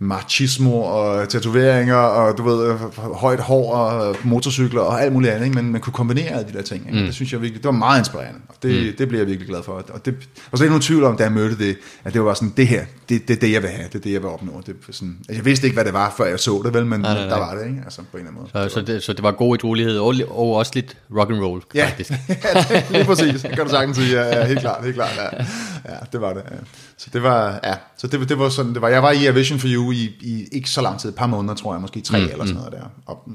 machismo 0.00 0.80
og 0.80 1.28
tatoveringer 1.28 1.94
og 1.94 2.38
du 2.38 2.42
ved, 2.42 2.76
højt 2.96 3.40
hår 3.40 3.74
og 3.74 4.16
motorcykler 4.24 4.80
og 4.80 5.02
alt 5.02 5.12
muligt 5.12 5.32
andet, 5.32 5.46
ikke? 5.46 5.62
men 5.62 5.72
man 5.72 5.80
kunne 5.80 5.92
kombinere 5.92 6.28
alle 6.28 6.48
de 6.52 6.58
der 6.58 6.62
ting. 6.62 6.86
Ikke? 6.86 6.98
Mm. 6.98 7.04
Det 7.04 7.14
synes 7.14 7.32
jeg 7.32 7.42
virkelig, 7.42 7.62
det 7.62 7.68
var 7.68 7.78
meget 7.78 7.98
inspirerende, 7.98 8.40
og 8.48 8.54
det, 8.62 8.86
mm. 8.86 8.96
det 8.98 9.08
bliver 9.08 9.20
jeg 9.20 9.26
virkelig 9.26 9.48
glad 9.48 9.62
for. 9.62 9.72
Og, 9.72 10.06
det, 10.06 10.14
så 10.36 10.42
er 10.52 10.56
der 10.56 10.66
nogen 10.66 10.82
tvivl 10.82 11.04
om, 11.04 11.16
da 11.16 11.22
jeg 11.22 11.32
mødte 11.32 11.58
det, 11.58 11.76
at 12.04 12.14
det 12.14 12.24
var 12.24 12.34
sådan, 12.34 12.52
det 12.56 12.66
her, 12.66 12.84
det, 13.08 13.28
det 13.28 13.36
er 13.36 13.40
det, 13.40 13.52
jeg 13.52 13.62
vil 13.62 13.70
have, 13.70 13.88
det 13.88 13.94
er 13.94 13.98
det, 13.98 14.12
jeg 14.12 14.22
vil 14.22 14.30
opnå. 14.30 14.62
Det, 14.66 14.76
sådan, 14.90 15.16
altså, 15.18 15.34
jeg 15.34 15.44
vidste 15.44 15.66
ikke, 15.66 15.74
hvad 15.74 15.84
det 15.84 15.92
var, 15.92 16.14
før 16.16 16.24
jeg 16.24 16.40
så 16.40 16.62
det, 16.64 16.74
vel, 16.74 16.86
men 16.86 17.00
nej, 17.00 17.14
nej, 17.14 17.26
nej. 17.26 17.34
der 17.34 17.46
var 17.46 17.54
det, 17.54 17.66
ikke? 17.66 17.80
Altså, 17.84 18.00
på 18.12 18.16
en 18.16 18.18
eller 18.18 18.30
anden 18.30 18.48
måde. 18.54 18.68
Så, 18.70 18.74
så, 18.74 18.80
det, 18.80 19.02
så 19.02 19.12
det 19.12 19.22
var 19.22 19.30
god 19.30 19.56
idrolighed, 19.56 19.98
og, 19.98 20.14
og 20.30 20.54
også 20.54 20.72
lidt 20.74 20.96
rock 21.16 21.30
and 21.30 21.40
roll, 21.40 21.62
ja. 21.74 21.86
faktisk. 21.86 22.10
ja, 22.70 22.82
lige 22.90 23.04
præcis, 23.04 23.42
det 23.42 23.50
kan 23.50 23.64
du 23.64 23.70
sagtens 23.70 23.96
sige, 23.96 24.20
ja, 24.20 24.38
ja, 24.38 24.46
helt 24.46 24.60
klart, 24.60 24.84
helt 24.84 24.94
klart, 24.94 25.10
ja. 25.16 25.44
ja 25.92 25.96
det 26.12 26.20
var 26.20 26.32
det, 26.32 26.42
ja. 26.50 26.56
Så 26.98 27.10
det 27.12 27.22
var, 27.22 27.60
ja, 27.64 27.74
så 27.96 28.06
det, 28.06 28.28
det 28.28 28.38
var 28.38 28.48
sådan, 28.48 28.74
det 28.74 28.82
var, 28.82 28.88
jeg 28.88 29.02
var 29.02 29.10
i 29.10 29.26
A 29.26 29.30
Vision 29.30 29.58
for 29.58 29.68
You 29.68 29.87
i, 29.90 30.16
i 30.20 30.48
ikke 30.52 30.70
så 30.70 30.80
lang 30.80 31.00
tid, 31.00 31.08
et 31.08 31.14
par 31.14 31.26
måneder, 31.26 31.54
tror 31.54 31.74
jeg, 31.74 31.80
måske 31.80 32.00
tre 32.00 32.18
mm, 32.18 32.24
eller 32.24 32.44
sådan 32.44 32.54
mm. 32.54 32.58
noget 32.58 32.72
der. 32.72 32.88
Og 33.06 33.28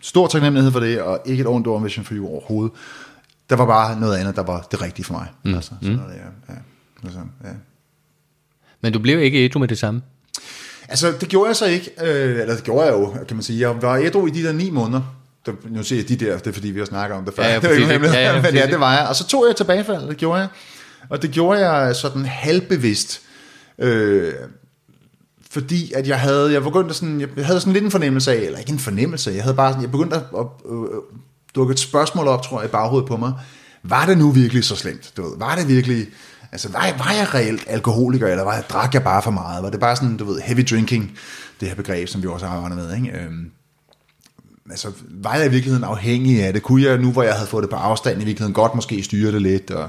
stor 0.00 0.26
taknemmelighed 0.26 0.72
for 0.72 0.80
det, 0.80 1.00
og 1.00 1.20
ikke 1.26 1.40
et 1.40 1.46
ondt 1.46 1.66
ord 1.66 1.76
om 1.76 1.84
Vision 1.84 2.04
for 2.04 2.14
You 2.14 2.28
overhovedet. 2.28 2.72
Der 3.50 3.56
var 3.56 3.66
bare 3.66 4.00
noget 4.00 4.16
andet, 4.16 4.36
der 4.36 4.42
var 4.42 4.66
det 4.70 4.82
rigtige 4.82 5.04
for 5.04 5.12
mig. 5.12 5.26
Mm. 5.44 5.54
Altså, 5.54 5.70
sådan 5.82 5.96
mm. 5.96 6.00
noget, 6.00 6.14
ja. 6.14 6.52
ja. 6.54 6.58
Altså, 7.04 7.18
ja. 7.44 7.50
Men 8.80 8.92
du 8.92 8.98
blev 8.98 9.20
ikke 9.20 9.44
ædru 9.44 9.58
med 9.58 9.68
det 9.68 9.78
samme? 9.78 10.02
Altså, 10.88 11.14
det 11.20 11.28
gjorde 11.28 11.48
jeg 11.48 11.56
så 11.56 11.66
ikke. 11.66 11.90
Øh, 12.02 12.40
eller 12.40 12.54
det 12.54 12.64
gjorde 12.64 12.86
jeg 12.86 12.92
jo, 12.92 13.14
kan 13.28 13.36
man 13.36 13.42
sige. 13.42 13.60
Jeg 13.60 13.82
var 13.82 13.96
ædru 13.96 14.26
i 14.26 14.30
de 14.30 14.42
der 14.42 14.52
ni 14.52 14.70
måneder. 14.70 15.14
Der, 15.46 15.52
nu 15.70 15.82
siger 15.82 16.02
jeg 16.02 16.08
de 16.08 16.16
der, 16.16 16.38
det 16.38 16.46
er 16.46 16.52
fordi, 16.52 16.70
vi 16.70 16.78
har 16.78 16.86
snakket 16.86 17.18
om 17.18 17.24
det 17.24 17.34
før. 17.34 17.42
Ja, 17.42 17.48
ja, 17.48 17.54
det, 17.60 17.70
var 17.70 17.74
ikke 17.76 18.06
ja, 18.06 18.34
ja, 18.34 18.42
men 18.42 18.54
ja, 18.54 18.66
det 18.66 18.80
var 18.80 18.96
jeg. 18.98 19.06
Og 19.08 19.16
så 19.16 19.26
tog 19.26 19.46
jeg 19.48 19.56
tilbagefald, 19.56 20.08
det 20.08 20.16
gjorde 20.16 20.40
jeg. 20.40 20.48
Og 21.08 21.22
det 21.22 21.30
gjorde 21.30 21.70
jeg 21.70 21.96
sådan 21.96 22.26
halvbevidst. 22.26 23.20
Øh, 23.78 24.32
fordi 25.50 25.92
at 25.92 26.08
jeg 26.08 26.20
havde, 26.20 26.52
jeg 26.52 26.62
begyndte 26.62 26.94
sådan, 26.94 27.20
jeg 27.20 27.46
havde 27.46 27.60
sådan 27.60 27.72
lidt 27.72 27.84
en 27.84 27.90
fornemmelse 27.90 28.32
af, 28.32 28.36
eller 28.36 28.58
ikke 28.58 28.72
en 28.72 28.78
fornemmelse, 28.78 29.30
jeg 29.30 29.42
havde 29.42 29.56
bare 29.56 29.72
sådan, 29.72 29.82
jeg 29.82 29.90
begyndte 29.90 30.16
at, 30.16 30.22
at, 30.38 30.46
at 30.70 31.00
dukke 31.54 31.72
et 31.72 31.78
spørgsmål 31.78 32.28
op, 32.28 32.42
tror 32.42 32.60
jeg, 32.60 32.68
i 32.68 32.72
baghovedet 32.72 33.08
på 33.08 33.16
mig. 33.16 33.32
Var 33.82 34.06
det 34.06 34.18
nu 34.18 34.30
virkelig 34.30 34.64
så 34.64 34.76
slemt? 34.76 35.12
Du 35.16 35.22
ved, 35.22 35.38
var 35.38 35.56
det 35.56 35.68
virkelig, 35.68 36.06
altså 36.52 36.68
var, 36.72 36.94
var 36.98 37.12
jeg 37.12 37.34
reelt 37.34 37.64
alkoholiker, 37.66 38.26
eller 38.26 38.44
var 38.44 38.54
jeg, 38.54 38.64
drak 38.68 38.94
jeg 38.94 39.02
bare 39.04 39.22
for 39.22 39.30
meget? 39.30 39.62
Var 39.62 39.70
det 39.70 39.80
bare 39.80 39.96
sådan, 39.96 40.16
du 40.16 40.24
ved, 40.24 40.40
heavy 40.40 40.64
drinking, 40.70 41.18
det 41.60 41.68
her 41.68 41.74
begreb, 41.74 42.08
som 42.08 42.22
vi 42.22 42.28
også 42.28 42.46
har 42.46 42.56
arbejdet 42.56 42.78
med, 42.78 42.96
ikke? 42.96 43.18
Øhm, 43.18 43.50
altså, 44.70 44.92
var 45.10 45.34
jeg 45.34 45.46
i 45.46 45.50
virkeligheden 45.50 45.84
afhængig 45.84 46.44
af 46.44 46.52
det? 46.52 46.62
Kunne 46.62 46.82
jeg 46.82 46.98
nu, 46.98 47.12
hvor 47.12 47.22
jeg 47.22 47.34
havde 47.34 47.48
fået 47.48 47.62
det 47.62 47.70
på 47.70 47.76
afstand, 47.76 48.22
i 48.22 48.24
virkeligheden 48.24 48.54
godt 48.54 48.74
måske 48.74 49.02
styre 49.02 49.32
det 49.32 49.42
lidt, 49.42 49.70
og 49.70 49.88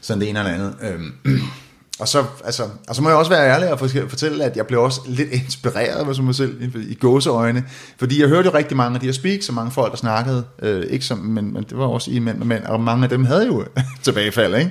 sådan 0.00 0.20
det 0.20 0.28
ene 0.28 0.38
eller 0.38 0.52
andet? 0.52 0.74
Øhm, 0.82 1.12
og 1.98 2.08
så, 2.08 2.24
altså, 2.44 2.62
og 2.88 2.94
så 2.94 3.02
må 3.02 3.08
jeg 3.08 3.18
også 3.18 3.30
være 3.30 3.54
ærlig 3.54 3.72
og 3.72 3.78
fortælle, 3.78 4.44
at 4.44 4.56
jeg 4.56 4.66
blev 4.66 4.82
også 4.82 5.00
lidt 5.06 5.32
inspireret, 5.32 6.06
hvis 6.06 6.20
man 6.20 6.34
selv, 6.34 6.74
i 6.90 6.94
gåseøjne. 6.94 7.64
Fordi 7.98 8.20
jeg 8.20 8.28
hørte 8.28 8.48
jo 8.48 8.54
rigtig 8.54 8.76
mange 8.76 8.94
af 8.94 9.00
de 9.00 9.06
her 9.06 9.12
speaks, 9.12 9.46
så 9.46 9.52
mange 9.52 9.70
folk, 9.70 9.90
der 9.90 9.96
snakkede, 9.96 10.44
øh, 10.62 10.86
ikke 10.90 11.04
som, 11.04 11.18
men, 11.18 11.52
men 11.52 11.62
det 11.62 11.78
var 11.78 11.84
også 11.84 12.10
i 12.10 12.18
mænd 12.18 12.40
og 12.40 12.46
mænd, 12.46 12.64
og 12.64 12.80
mange 12.80 13.04
af 13.04 13.08
dem 13.08 13.24
havde 13.24 13.46
jo 13.46 13.64
tilbagefald, 14.02 14.54
ikke? 14.54 14.70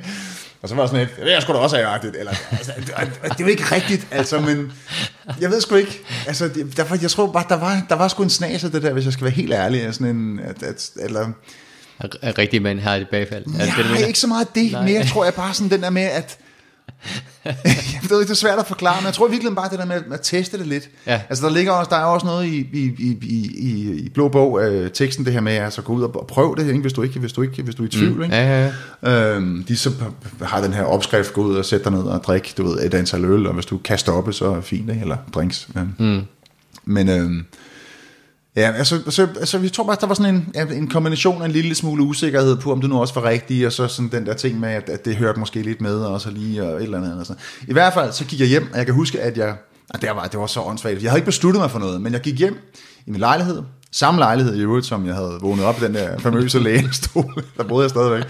Og 0.61 0.69
så 0.69 0.75
var 0.75 0.83
jeg 0.83 0.89
sådan 0.89 1.07
lidt, 1.07 1.27
det 1.27 1.35
er 1.35 1.39
sgu 1.39 1.53
da 1.53 1.57
også 1.57 1.75
have 1.75 2.19
eller, 2.19 2.31
altså, 2.51 2.71
det, 2.77 2.87
det 3.23 3.29
er 3.29 3.35
jo 3.39 3.45
ikke 3.45 3.75
rigtigt, 3.75 4.07
altså, 4.11 4.39
men 4.39 4.71
jeg 5.41 5.49
ved 5.49 5.61
sgu 5.61 5.75
ikke, 5.75 6.01
altså, 6.27 6.47
det, 6.47 6.77
derfor, 6.77 6.97
jeg 7.01 7.11
tror 7.11 7.31
bare, 7.31 7.45
der 7.49 7.55
var, 7.55 7.85
der 7.89 7.95
var 7.95 8.07
sgu 8.07 8.23
en 8.23 8.29
snas 8.29 8.63
af 8.63 8.71
det 8.71 8.83
der, 8.83 8.93
hvis 8.93 9.05
jeg 9.05 9.13
skal 9.13 9.23
være 9.23 9.33
helt 9.33 9.53
ærlig, 9.53 9.93
sådan 9.93 10.15
en, 10.15 10.39
at, 10.39 10.63
at, 10.63 10.89
eller, 10.99 11.27
er 12.21 12.37
rigtig 12.37 12.61
mand 12.61 12.79
har 12.79 12.97
det 12.97 13.07
bagfald. 13.09 13.45
Nej, 13.45 13.65
det, 13.99 14.07
ikke 14.07 14.19
så 14.19 14.27
meget 14.27 14.47
det, 14.55 14.71
Nej. 14.71 14.83
mere 14.83 15.05
tror 15.05 15.23
jeg 15.23 15.33
bare 15.33 15.53
sådan 15.53 15.69
den 15.69 15.81
der 15.81 15.89
med, 15.89 16.01
at 16.01 16.37
jeg 17.45 18.09
ved 18.09 18.19
ikke, 18.19 18.29
det 18.29 18.29
er 18.29 18.33
svært 18.33 18.59
at 18.59 18.67
forklare, 18.67 19.01
men 19.01 19.05
jeg 19.05 19.13
tror 19.13 19.27
virkelig 19.27 19.55
bare 19.55 19.69
det 19.69 19.79
der 19.79 19.85
med 19.85 20.01
at 20.11 20.19
teste 20.23 20.57
det 20.57 20.67
lidt. 20.67 20.89
Ja. 21.07 21.21
Altså 21.29 21.45
der 21.45 21.53
ligger 21.53 21.71
også, 21.71 21.89
der 21.89 21.95
er 21.95 22.03
også 22.03 22.25
noget 22.25 22.45
i, 22.45 22.57
i, 22.73 22.91
i, 22.99 23.17
i, 23.21 23.91
i 24.05 24.09
blå 24.09 24.29
bog, 24.29 24.63
øh, 24.63 24.91
teksten 24.91 25.25
det 25.25 25.33
her 25.33 25.41
med, 25.41 25.53
altså 25.53 25.81
gå 25.81 25.93
ud 25.93 26.01
og 26.01 26.25
prøv 26.27 26.55
det, 26.57 26.67
ikke? 26.67 26.81
hvis 26.81 26.93
du 26.93 27.01
ikke, 27.01 27.19
hvis 27.19 27.33
du 27.33 27.41
ikke, 27.41 27.63
hvis 27.63 27.75
du 27.75 27.83
er 27.83 27.87
i 27.87 27.89
tvivl. 27.89 28.17
Mm. 28.17 28.23
Ikke? 28.23 28.35
Ja, 28.35 28.65
ja, 28.65 28.71
ja. 29.03 29.35
Øhm, 29.35 29.63
de 29.63 29.77
så 29.77 29.91
har 30.41 30.61
den 30.61 30.73
her 30.73 30.83
opskrift, 30.83 31.33
gå 31.33 31.41
ud 31.41 31.55
og 31.55 31.65
sætte 31.65 31.83
dig 31.83 31.91
ned 31.91 32.03
og 32.03 32.23
drikke, 32.23 32.53
du 32.57 32.67
ved, 32.67 32.85
et 32.85 32.93
antal 32.93 33.25
øl, 33.25 33.47
og 33.47 33.53
hvis 33.53 33.65
du 33.65 33.77
kan 33.77 33.97
stoppe, 33.97 34.33
så 34.33 34.45
er 34.45 34.55
det 34.55 34.63
fint, 34.63 34.89
ikke? 34.89 35.01
eller 35.01 35.17
drinks. 35.33 35.67
Men, 35.73 35.95
mm. 35.99 36.21
men 36.85 37.09
øhm, 37.09 37.45
Ja, 38.57 38.71
altså, 38.71 38.95
altså, 38.95 39.27
altså 39.39 39.57
vi 39.57 39.69
tror 39.69 39.83
bare, 39.83 39.95
at 39.95 40.01
der 40.01 40.07
var 40.07 40.13
sådan 40.13 40.35
en, 40.55 40.71
en 40.71 40.87
kombination 40.87 41.41
af 41.41 41.45
en 41.45 41.51
lille 41.51 41.75
smule 41.75 42.03
usikkerhed 42.03 42.57
på, 42.57 42.71
om 42.71 42.81
det 42.81 42.89
nu 42.89 42.99
også 42.99 43.13
var 43.13 43.23
rigtigt, 43.29 43.65
og 43.65 43.71
så 43.71 43.87
sådan 43.87 44.11
den 44.11 44.25
der 44.25 44.33
ting 44.33 44.59
med, 44.59 44.69
at, 44.69 44.89
at 44.89 45.05
det 45.05 45.15
hørte 45.15 45.39
måske 45.39 45.61
lidt 45.61 45.81
med, 45.81 45.95
og 45.95 46.21
så 46.21 46.31
lige 46.31 46.63
og 46.63 46.75
et 46.75 46.83
eller 46.83 46.97
andet. 46.97 47.19
Og 47.19 47.25
sådan. 47.25 47.41
I 47.67 47.73
hvert 47.73 47.93
fald, 47.93 48.11
så 48.11 48.25
gik 48.25 48.39
jeg 48.39 48.47
hjem, 48.47 48.67
og 48.71 48.77
jeg 48.77 48.85
kan 48.85 48.95
huske, 48.95 49.21
at 49.21 49.37
jeg, 49.37 49.55
og 49.89 50.01
det 50.01 50.09
var, 50.09 50.27
det 50.27 50.39
var 50.39 50.47
så 50.47 50.61
åndssvagt, 50.61 51.03
jeg 51.03 51.11
havde 51.11 51.19
ikke 51.19 51.25
besluttet 51.25 51.61
mig 51.61 51.71
for 51.71 51.79
noget, 51.79 52.01
men 52.01 52.13
jeg 52.13 52.21
gik 52.21 52.39
hjem 52.39 52.57
i 53.05 53.11
min 53.11 53.19
lejlighed, 53.19 53.63
samme 53.91 54.19
lejlighed 54.19 54.55
i 54.55 54.61
øvrigt, 54.61 54.85
som 54.85 55.05
jeg 55.05 55.15
havde 55.15 55.37
vågnet 55.41 55.65
op 55.65 55.81
i 55.81 55.85
den 55.85 55.93
der 55.93 56.19
famøse 56.19 56.59
lænestol, 56.69 57.43
der 57.57 57.63
boede 57.63 57.83
jeg 57.83 57.89
stadigvæk. 57.89 58.23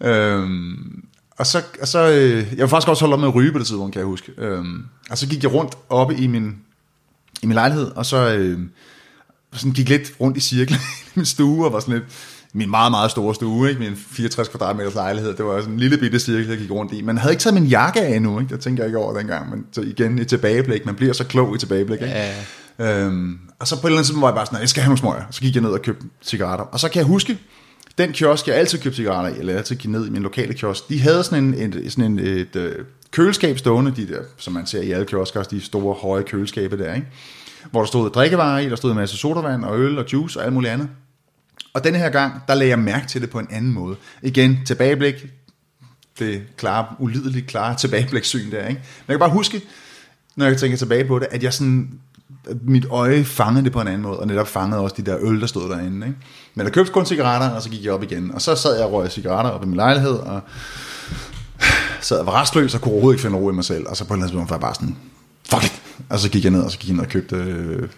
Øhm, 0.00 1.04
og 1.38 1.46
så, 1.46 1.62
og 1.80 1.88
så 1.88 2.10
øh, 2.10 2.46
jeg 2.56 2.62
var 2.62 2.66
faktisk 2.66 2.88
også 2.88 3.02
holdt 3.02 3.14
op 3.14 3.20
med 3.20 3.28
at 3.28 3.34
ryge 3.34 3.52
på 3.52 3.58
det 3.58 3.66
tidspunkt, 3.66 3.92
kan 3.92 4.00
jeg 4.00 4.06
huske. 4.06 4.32
Øhm, 4.38 4.84
og 5.10 5.18
så 5.18 5.28
gik 5.28 5.42
jeg 5.42 5.54
rundt 5.54 5.74
oppe 5.88 6.16
i 6.16 6.26
min, 6.26 6.56
i 7.42 7.46
min 7.46 7.54
lejlighed, 7.54 7.90
og 7.96 8.06
så... 8.06 8.34
Øh, 8.34 8.58
sådan 9.52 9.72
gik 9.72 9.88
lidt 9.88 10.12
rundt 10.20 10.36
i 10.36 10.40
cirkel 10.40 10.74
i 11.06 11.10
min 11.14 11.24
stue, 11.24 11.66
og 11.66 11.72
var 11.72 11.80
sådan 11.80 11.94
lidt, 11.94 12.04
min 12.54 12.70
meget, 12.70 12.92
meget 12.92 13.10
store 13.10 13.34
stue, 13.34 13.68
ikke? 13.68 13.80
min 13.80 13.96
64 13.96 14.48
kvadratmeters 14.48 14.94
lejlighed, 14.94 15.34
det 15.36 15.44
var 15.44 15.60
sådan 15.60 15.74
en 15.74 15.80
lille 15.80 15.98
bitte 15.98 16.18
cirkel, 16.18 16.48
jeg 16.48 16.58
gik 16.58 16.70
rundt 16.70 16.92
i. 16.92 17.02
Man 17.02 17.18
havde 17.18 17.32
ikke 17.32 17.42
taget 17.42 17.54
min 17.54 17.66
jakke 17.66 18.00
af 18.00 18.16
endnu, 18.16 18.40
ikke? 18.40 18.54
det 18.54 18.60
tænker 18.60 18.82
jeg 18.82 18.88
ikke 18.88 18.98
over 18.98 19.18
dengang, 19.18 19.50
men 19.50 19.64
så 19.72 19.80
igen 19.80 20.18
i 20.18 20.24
tilbageblik, 20.24 20.86
man 20.86 20.94
bliver 20.94 21.12
så 21.12 21.24
klog 21.24 21.54
i 21.54 21.58
tilbageblik. 21.58 22.02
Ikke? 22.02 22.14
Ja. 22.14 22.34
Øhm, 22.78 23.38
og 23.58 23.68
så 23.68 23.80
på 23.80 23.86
et 23.86 23.90
eller 23.90 23.96
andet 23.96 24.06
tidspunkt 24.06 24.22
var 24.22 24.28
jeg 24.28 24.34
bare 24.34 24.46
sådan, 24.46 24.60
jeg 24.60 24.68
skal 24.68 24.82
have 24.82 24.88
nogle 24.88 24.98
smøger. 24.98 25.22
Så 25.30 25.40
gik 25.40 25.54
jeg 25.54 25.62
ned 25.62 25.70
og 25.70 25.82
købte 25.82 26.06
cigaretter. 26.22 26.64
Og 26.64 26.80
så 26.80 26.88
kan 26.88 26.98
jeg 26.98 27.06
huske, 27.06 27.38
den 27.98 28.12
kiosk, 28.12 28.48
jeg 28.48 28.56
altid 28.56 28.78
købte 28.78 28.96
cigaretter 28.96 29.36
i, 29.36 29.38
eller 29.38 29.56
altid 29.56 29.76
gik 29.76 29.90
ned 29.90 30.06
i 30.06 30.10
min 30.10 30.22
lokale 30.22 30.54
kiosk, 30.54 30.88
de 30.88 31.00
havde 31.00 31.24
sådan 31.24 31.54
en, 31.54 31.72
et, 31.72 31.92
sådan 31.92 32.04
en, 32.04 32.18
et, 32.18 32.26
et 32.26 32.56
øh, 32.56 32.74
køleskab 33.10 33.58
stående, 33.58 33.92
de 33.96 34.08
der, 34.08 34.20
som 34.36 34.52
man 34.52 34.66
ser 34.66 34.82
i 34.82 34.90
alle 34.90 35.06
kiosker, 35.06 35.42
de 35.42 35.60
store, 35.60 35.94
høje 35.94 36.22
køleskabe 36.22 36.78
der, 36.78 36.94
ikke? 36.94 37.06
Hvor 37.70 37.80
der 37.80 37.86
stod 37.86 38.10
drikkevarer 38.10 38.58
i, 38.58 38.68
der 38.68 38.76
stod 38.76 38.90
en 38.90 38.96
masse 38.96 39.16
sodavand 39.16 39.64
og 39.64 39.78
øl 39.78 39.98
og 39.98 40.12
juice 40.12 40.40
og 40.40 40.44
alt 40.44 40.52
muligt 40.52 40.72
andet. 40.72 40.88
Og 41.74 41.84
denne 41.84 41.98
her 41.98 42.10
gang, 42.10 42.42
der 42.48 42.54
lagde 42.54 42.70
jeg 42.70 42.78
mærke 42.78 43.06
til 43.06 43.20
det 43.20 43.30
på 43.30 43.38
en 43.38 43.46
anden 43.50 43.72
måde. 43.72 43.96
Igen, 44.22 44.58
tilbageblik, 44.66 45.26
det 46.18 46.42
klare, 46.56 46.86
ulideligt 46.98 47.46
klare 47.46 47.76
tilbageblikssyn 47.82 48.50
der, 48.50 48.66
ikke? 48.66 48.80
Men 48.80 49.08
jeg 49.08 49.14
kan 49.14 49.18
bare 49.18 49.30
huske, 49.30 49.62
når 50.36 50.46
jeg 50.46 50.58
tænker 50.58 50.78
tilbage 50.78 51.04
på 51.04 51.18
det, 51.18 51.28
at 51.30 51.42
jeg 51.42 51.52
sådan, 51.52 52.00
mit 52.62 52.86
øje 52.90 53.24
fangede 53.24 53.64
det 53.64 53.72
på 53.72 53.80
en 53.80 53.88
anden 53.88 54.02
måde, 54.02 54.20
og 54.20 54.26
netop 54.26 54.48
fangede 54.48 54.80
også 54.80 54.96
de 54.96 55.02
der 55.02 55.18
øl, 55.20 55.40
der 55.40 55.46
stod 55.46 55.70
derinde, 55.70 56.06
ikke? 56.06 56.18
Men 56.54 56.64
jeg 56.64 56.72
købte 56.72 56.92
kun 56.92 57.06
cigaretter, 57.06 57.48
og 57.48 57.62
så 57.62 57.70
gik 57.70 57.84
jeg 57.84 57.92
op 57.92 58.02
igen, 58.02 58.34
og 58.34 58.42
så 58.42 58.54
sad 58.54 58.76
jeg 58.76 58.86
og 58.86 58.92
røg 58.92 59.10
cigaretter 59.10 59.50
op 59.50 59.64
i 59.64 59.66
min 59.66 59.76
lejlighed, 59.76 60.14
og 60.14 60.40
sad 62.00 62.18
og 62.18 62.26
var 62.26 62.40
restløs, 62.40 62.74
og 62.74 62.80
kunne 62.80 62.92
overhovedet 62.92 63.16
ikke 63.16 63.22
finde 63.22 63.38
ro 63.38 63.50
i 63.50 63.54
mig 63.54 63.64
selv, 63.64 63.86
og 63.88 63.96
så 63.96 64.04
på 64.04 64.14
en 64.14 64.20
eller 64.20 64.26
anden 64.26 64.38
måde 64.38 64.50
var 64.50 64.56
jeg 64.56 64.60
bare 64.60 64.74
sådan, 64.74 64.96
fuck 65.50 65.64
it, 65.64 65.82
og 66.08 66.18
så 66.18 66.30
gik 66.30 66.44
jeg 66.44 66.52
ned, 66.52 66.62
og 66.62 66.70
så 66.70 66.78
gik 66.78 66.88
jeg 66.88 66.96
ned 66.96 67.04
og 67.04 67.10
købte, 67.10 67.36
øh, 67.36 67.88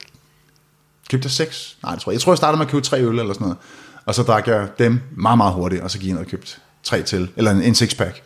købte 1.11 1.29
seks, 1.29 1.77
nej, 1.83 1.93
det 1.93 2.03
tror, 2.03 2.13
jeg 2.13 2.21
tror, 2.21 2.33
jeg 2.33 2.37
startede 2.37 2.59
med 2.59 2.67
at 2.67 2.73
købe 2.73 2.85
tre 2.85 3.01
øl 3.01 3.19
eller 3.19 3.35
sådan 3.35 3.45
noget. 3.45 3.57
Og 4.07 4.15
så 4.15 4.23
drak 4.23 4.47
jeg 4.47 4.69
dem 4.79 5.01
meget, 5.17 5.37
meget 5.37 5.55
hurtigt, 5.55 5.83
og 5.83 5.91
så 5.91 5.99
gik 5.99 6.07
jeg 6.07 6.15
ned 6.15 6.25
og 6.25 6.31
købte 6.31 6.53
tre 6.83 7.03
til, 7.03 7.31
eller 7.37 7.51
en, 7.51 7.63
en 7.63 7.75
sixpack. 7.75 8.23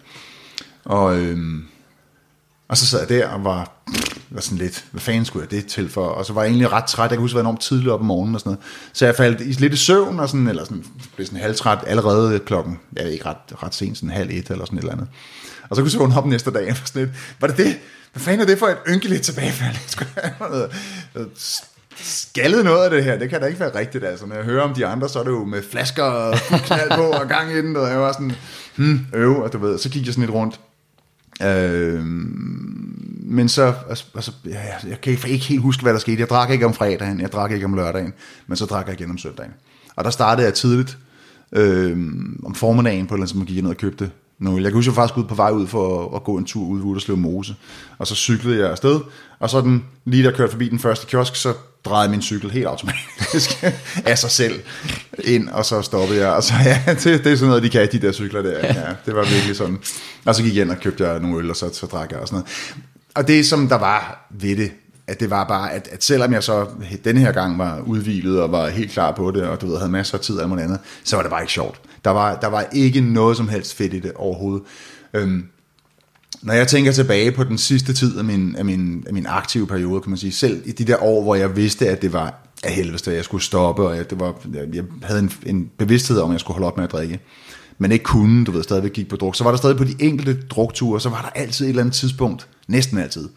Og, 0.85 1.19
øh, 1.19 1.39
og 2.69 2.77
så 2.77 2.87
sad 2.87 3.01
jeg 3.01 3.09
der 3.09 3.29
og 3.29 3.45
var 3.45 3.73
var 4.31 4.41
sådan 4.41 4.59
lidt, 4.59 4.85
hvad 4.91 5.01
fanden 5.01 5.25
skulle 5.25 5.47
jeg 5.51 5.51
det 5.51 5.66
til 5.66 5.89
for? 5.89 6.07
Og 6.07 6.27
så 6.27 6.33
var 6.33 6.43
jeg 6.43 6.49
egentlig 6.49 6.73
ret 6.73 6.85
træt, 6.85 7.03
jeg 7.03 7.11
kan 7.11 7.21
huske, 7.21 7.35
at 7.35 7.37
jeg 7.37 7.45
var 7.45 7.51
enormt 7.51 7.61
tidligt 7.61 7.91
op 7.91 8.01
om 8.01 8.07
morgenen 8.07 8.35
og 8.35 8.41
sådan 8.41 8.51
noget. 8.51 8.64
Så 8.93 9.05
jeg 9.05 9.14
faldt 9.14 9.41
i, 9.41 9.45
lidt 9.45 9.73
i 9.73 9.77
søvn, 9.77 10.21
og 10.21 10.29
sådan, 10.29 10.49
eller 10.49 10.64
sådan, 10.64 10.85
blev 11.14 11.27
sådan 11.27 11.41
halvtræt 11.41 11.79
allerede 11.87 12.39
klokken, 12.39 12.79
jeg 12.97 13.05
ved 13.05 13.12
ikke, 13.12 13.27
ret, 13.27 13.62
ret 13.62 13.75
sent, 13.75 13.99
sådan 13.99 14.11
halv 14.11 14.31
et 14.31 14.51
eller 14.51 14.64
sådan 14.64 14.79
et 14.79 14.83
eller 14.83 14.93
andet. 14.93 15.09
Og 15.71 15.77
så 15.77 15.83
kunne 15.83 15.93
jeg 15.93 16.01
vågne 16.01 16.16
op 16.16 16.27
næste 16.27 16.51
dag, 16.51 16.71
og 16.71 16.77
sådan 16.85 17.03
lidt, 17.03 17.16
var 17.41 17.49
det 17.49 17.57
det? 17.57 17.79
Hvad 18.12 18.21
fanden 18.21 18.41
er 18.41 18.47
det 18.47 18.59
for 18.59 18.66
et 18.66 18.79
ynkeligt 18.89 19.23
tilbagefald? 19.23 19.75
Jeg 19.85 19.89
skulle 19.89 20.11
have 20.16 20.51
noget, 20.51 20.71
skaldet 22.03 22.64
noget 22.64 22.85
af 22.85 22.91
det 22.91 23.05
her, 23.05 23.19
det 23.19 23.31
kan 23.31 23.41
da 23.41 23.47
ikke 23.47 23.61
være 23.61 23.79
rigtigt, 23.79 24.05
altså. 24.05 24.27
Når 24.27 24.37
jeg 24.37 24.45
hører 24.45 24.62
om 24.62 24.75
de 24.75 24.87
andre, 24.87 25.09
så 25.09 25.19
er 25.19 25.25
det 25.25 25.31
jo 25.31 25.45
med 25.45 25.62
flasker 25.71 26.03
og 26.03 26.35
knald 26.51 26.91
på 26.97 27.03
og 27.03 27.29
gang 27.29 27.53
i 27.53 27.57
den, 27.57 27.77
og 27.77 27.89
jeg 27.89 28.01
var 28.01 28.12
sådan, 28.12 28.33
hmm, 28.77 29.07
øv, 29.12 29.43
og 29.43 29.53
du 29.53 29.59
ved, 29.59 29.79
så 29.79 29.89
gik 29.89 30.07
jeg 30.07 30.14
sådan 30.14 30.23
lidt 30.23 30.35
rundt. 30.35 30.61
Øh, 31.43 32.05
men 33.31 33.49
så, 33.49 33.75
altså, 33.89 34.05
altså 34.14 34.33
ja, 34.45 34.61
jeg, 34.61 34.77
jeg 34.89 35.01
kan 35.01 35.12
ikke 35.12 35.47
helt 35.47 35.62
huske, 35.62 35.83
hvad 35.83 35.93
der 35.93 35.99
skete. 35.99 36.21
Jeg 36.21 36.29
drak 36.29 36.51
ikke 36.51 36.66
om 36.66 36.75
fredagen, 36.75 37.21
jeg 37.21 37.33
drak 37.33 37.51
ikke 37.53 37.64
om 37.64 37.75
lørdagen, 37.75 38.12
men 38.47 38.57
så 38.57 38.66
drak 38.66 38.87
jeg 38.87 39.01
igen 39.01 39.11
om 39.11 39.19
søndagen. 39.19 39.53
Og 39.97 40.05
der 40.05 40.11
startede 40.11 40.47
jeg 40.47 40.55
tidligt, 40.55 40.99
øh, 41.53 41.99
om 42.45 42.55
formiddagen 42.55 43.07
på 43.07 43.14
et 43.14 43.16
eller 43.16 43.23
andet, 43.23 43.31
som 43.31 43.39
man 43.39 43.47
gik 43.47 43.62
ned 43.62 43.71
og 43.71 43.77
købte 43.77 44.11
noget. 44.39 44.62
Jeg 44.62 44.70
kan 44.70 44.78
huske, 44.78 44.89
jeg 44.89 44.95
faktisk 44.95 45.18
ud 45.18 45.24
på 45.24 45.34
vej 45.34 45.51
ud 45.51 45.66
for 45.66 46.16
at, 46.16 46.24
gå 46.24 46.36
en 46.36 46.45
tur 46.45 46.66
ud 46.66 46.78
ved 46.78 46.84
Vuderslev 46.84 47.16
Mose, 47.16 47.55
og 47.99 48.07
så 48.07 48.14
cyklede 48.14 48.59
jeg 48.59 48.70
afsted, 48.70 49.01
og 49.39 49.51
så 49.51 49.61
den, 49.61 49.84
lige 50.05 50.24
der 50.24 50.32
kørte 50.32 50.51
forbi 50.51 50.68
den 50.68 50.78
første 50.78 51.07
kiosk, 51.07 51.36
så 51.36 51.55
drejede 51.84 52.11
min 52.11 52.22
cykel 52.22 52.51
helt 52.51 52.66
automatisk 52.66 53.64
af 54.11 54.18
sig 54.18 54.30
selv 54.30 54.61
ind, 55.24 55.49
og 55.49 55.64
så 55.64 55.82
stoppede 55.82 56.20
jeg. 56.20 56.28
Og 56.28 56.43
så 56.43 56.55
ja, 56.64 56.82
det, 57.05 57.05
det 57.05 57.32
er 57.32 57.36
sådan 57.36 57.49
noget, 57.49 57.62
de 57.62 57.68
kan, 57.68 57.89
de 57.93 57.99
der 57.99 58.12
cykler 58.12 58.43
der. 58.43 58.59
Ja, 58.59 58.86
det 59.07 59.14
var 59.14 59.24
virkelig 59.24 59.57
sådan. 59.57 59.78
Og 60.24 60.34
så 60.34 60.43
gik 60.43 60.55
jeg 60.55 60.62
ind 60.62 60.70
og 60.70 60.80
købte 60.80 61.07
jeg 61.07 61.20
nogle 61.20 61.39
øl, 61.39 61.51
og 61.51 61.57
så, 61.57 61.70
så 61.72 61.86
drak 61.86 62.11
jeg 62.12 62.20
og 62.20 62.28
sådan 62.28 62.36
noget. 62.36 62.82
Og 63.14 63.28
det, 63.28 63.47
som 63.47 63.68
der 63.68 63.78
var 63.78 64.26
ved 64.30 64.57
det, 64.57 64.70
at 65.09 65.21
det 65.21 65.31
var 65.31 65.45
bare, 65.45 65.73
at, 65.73 65.89
at 65.93 66.05
selvom 66.05 66.33
jeg 66.33 66.43
så 66.43 66.67
denne 67.05 67.21
her 67.21 67.33
gang 67.33 67.59
var 67.59 67.81
udvilet 67.81 68.43
og 68.43 68.53
var 68.53 68.69
helt 68.69 68.91
klar 68.91 69.13
på 69.13 69.31
det, 69.31 69.43
og 69.43 69.61
du 69.61 69.67
ved, 69.67 69.77
havde 69.77 69.91
masser 69.91 70.19
af 70.19 70.21
tid 70.21 70.37
og 70.37 70.63
andet, 70.63 70.79
så 71.05 71.17
var 71.17 71.23
det 71.23 71.31
bare 71.31 71.43
ikke 71.43 71.53
sjovt. 71.53 71.81
Der 72.05 72.11
var, 72.11 72.37
der 72.37 72.47
var 72.47 72.67
ikke 72.73 73.01
noget 73.01 73.37
som 73.37 73.49
helst 73.49 73.75
fedt 73.75 73.95
i 73.95 74.01
det 74.01 74.13
overhovedet. 74.13 74.63
Øhm, 75.15 75.45
når 76.43 76.55
jeg 76.55 76.69
tænker 76.69 76.93
tilbage 76.93 77.33
på 77.33 77.45
den 77.45 77.59
sidste 77.59 77.93
tid 77.93 78.19
af 78.19 78.25
min, 78.25 78.57
af, 78.57 78.65
min, 78.65 79.05
af 79.07 79.15
min 79.15 79.27
aktive 79.29 79.67
periode, 79.67 80.01
kan 80.01 80.11
man 80.11 80.19
sige, 80.19 80.33
selv 80.33 80.63
i 80.65 80.73
de 80.73 80.85
der 80.85 81.03
år, 81.03 81.23
hvor 81.23 81.35
jeg 81.35 81.57
vidste, 81.57 81.89
at 81.89 82.03
det 82.03 82.13
var 82.13 82.35
af 82.65 82.73
helvede, 82.73 83.11
at 83.11 83.17
jeg 83.17 83.25
skulle 83.25 83.45
stoppe, 83.45 83.83
og 83.83 83.97
jeg, 83.97 84.11
det 84.11 84.21
var, 84.21 84.35
jeg 84.75 84.85
havde 85.03 85.21
en, 85.21 85.33
en 85.47 85.71
bevidsthed 85.79 86.19
om, 86.19 86.31
at 86.31 86.33
jeg 86.33 86.41
skulle 86.41 86.55
holde 86.55 86.67
op 86.67 86.77
med 86.77 86.85
at 86.85 86.93
drikke, 86.93 87.21
men 87.79 87.93
ikke 87.93 88.05
kunne, 88.05 88.45
du 88.45 88.51
ved, 88.51 88.63
stadigvæk 88.63 88.93
gik 88.93 89.09
på 89.09 89.17
druk, 89.17 89.37
så 89.37 89.45
var 89.45 89.51
der 89.51 89.59
stadig 89.59 89.77
på 89.77 89.85
de 89.85 89.95
enkelte 89.99 90.39
drukture, 90.51 91.01
så 91.01 91.09
var 91.09 91.23
der 91.23 91.41
altid 91.41 91.67
et 91.67 91.69
eller 91.69 91.83
andet 91.83 91.95
tidspunkt, 91.95 92.49
næsten 92.69 92.99
altid, 92.99 93.29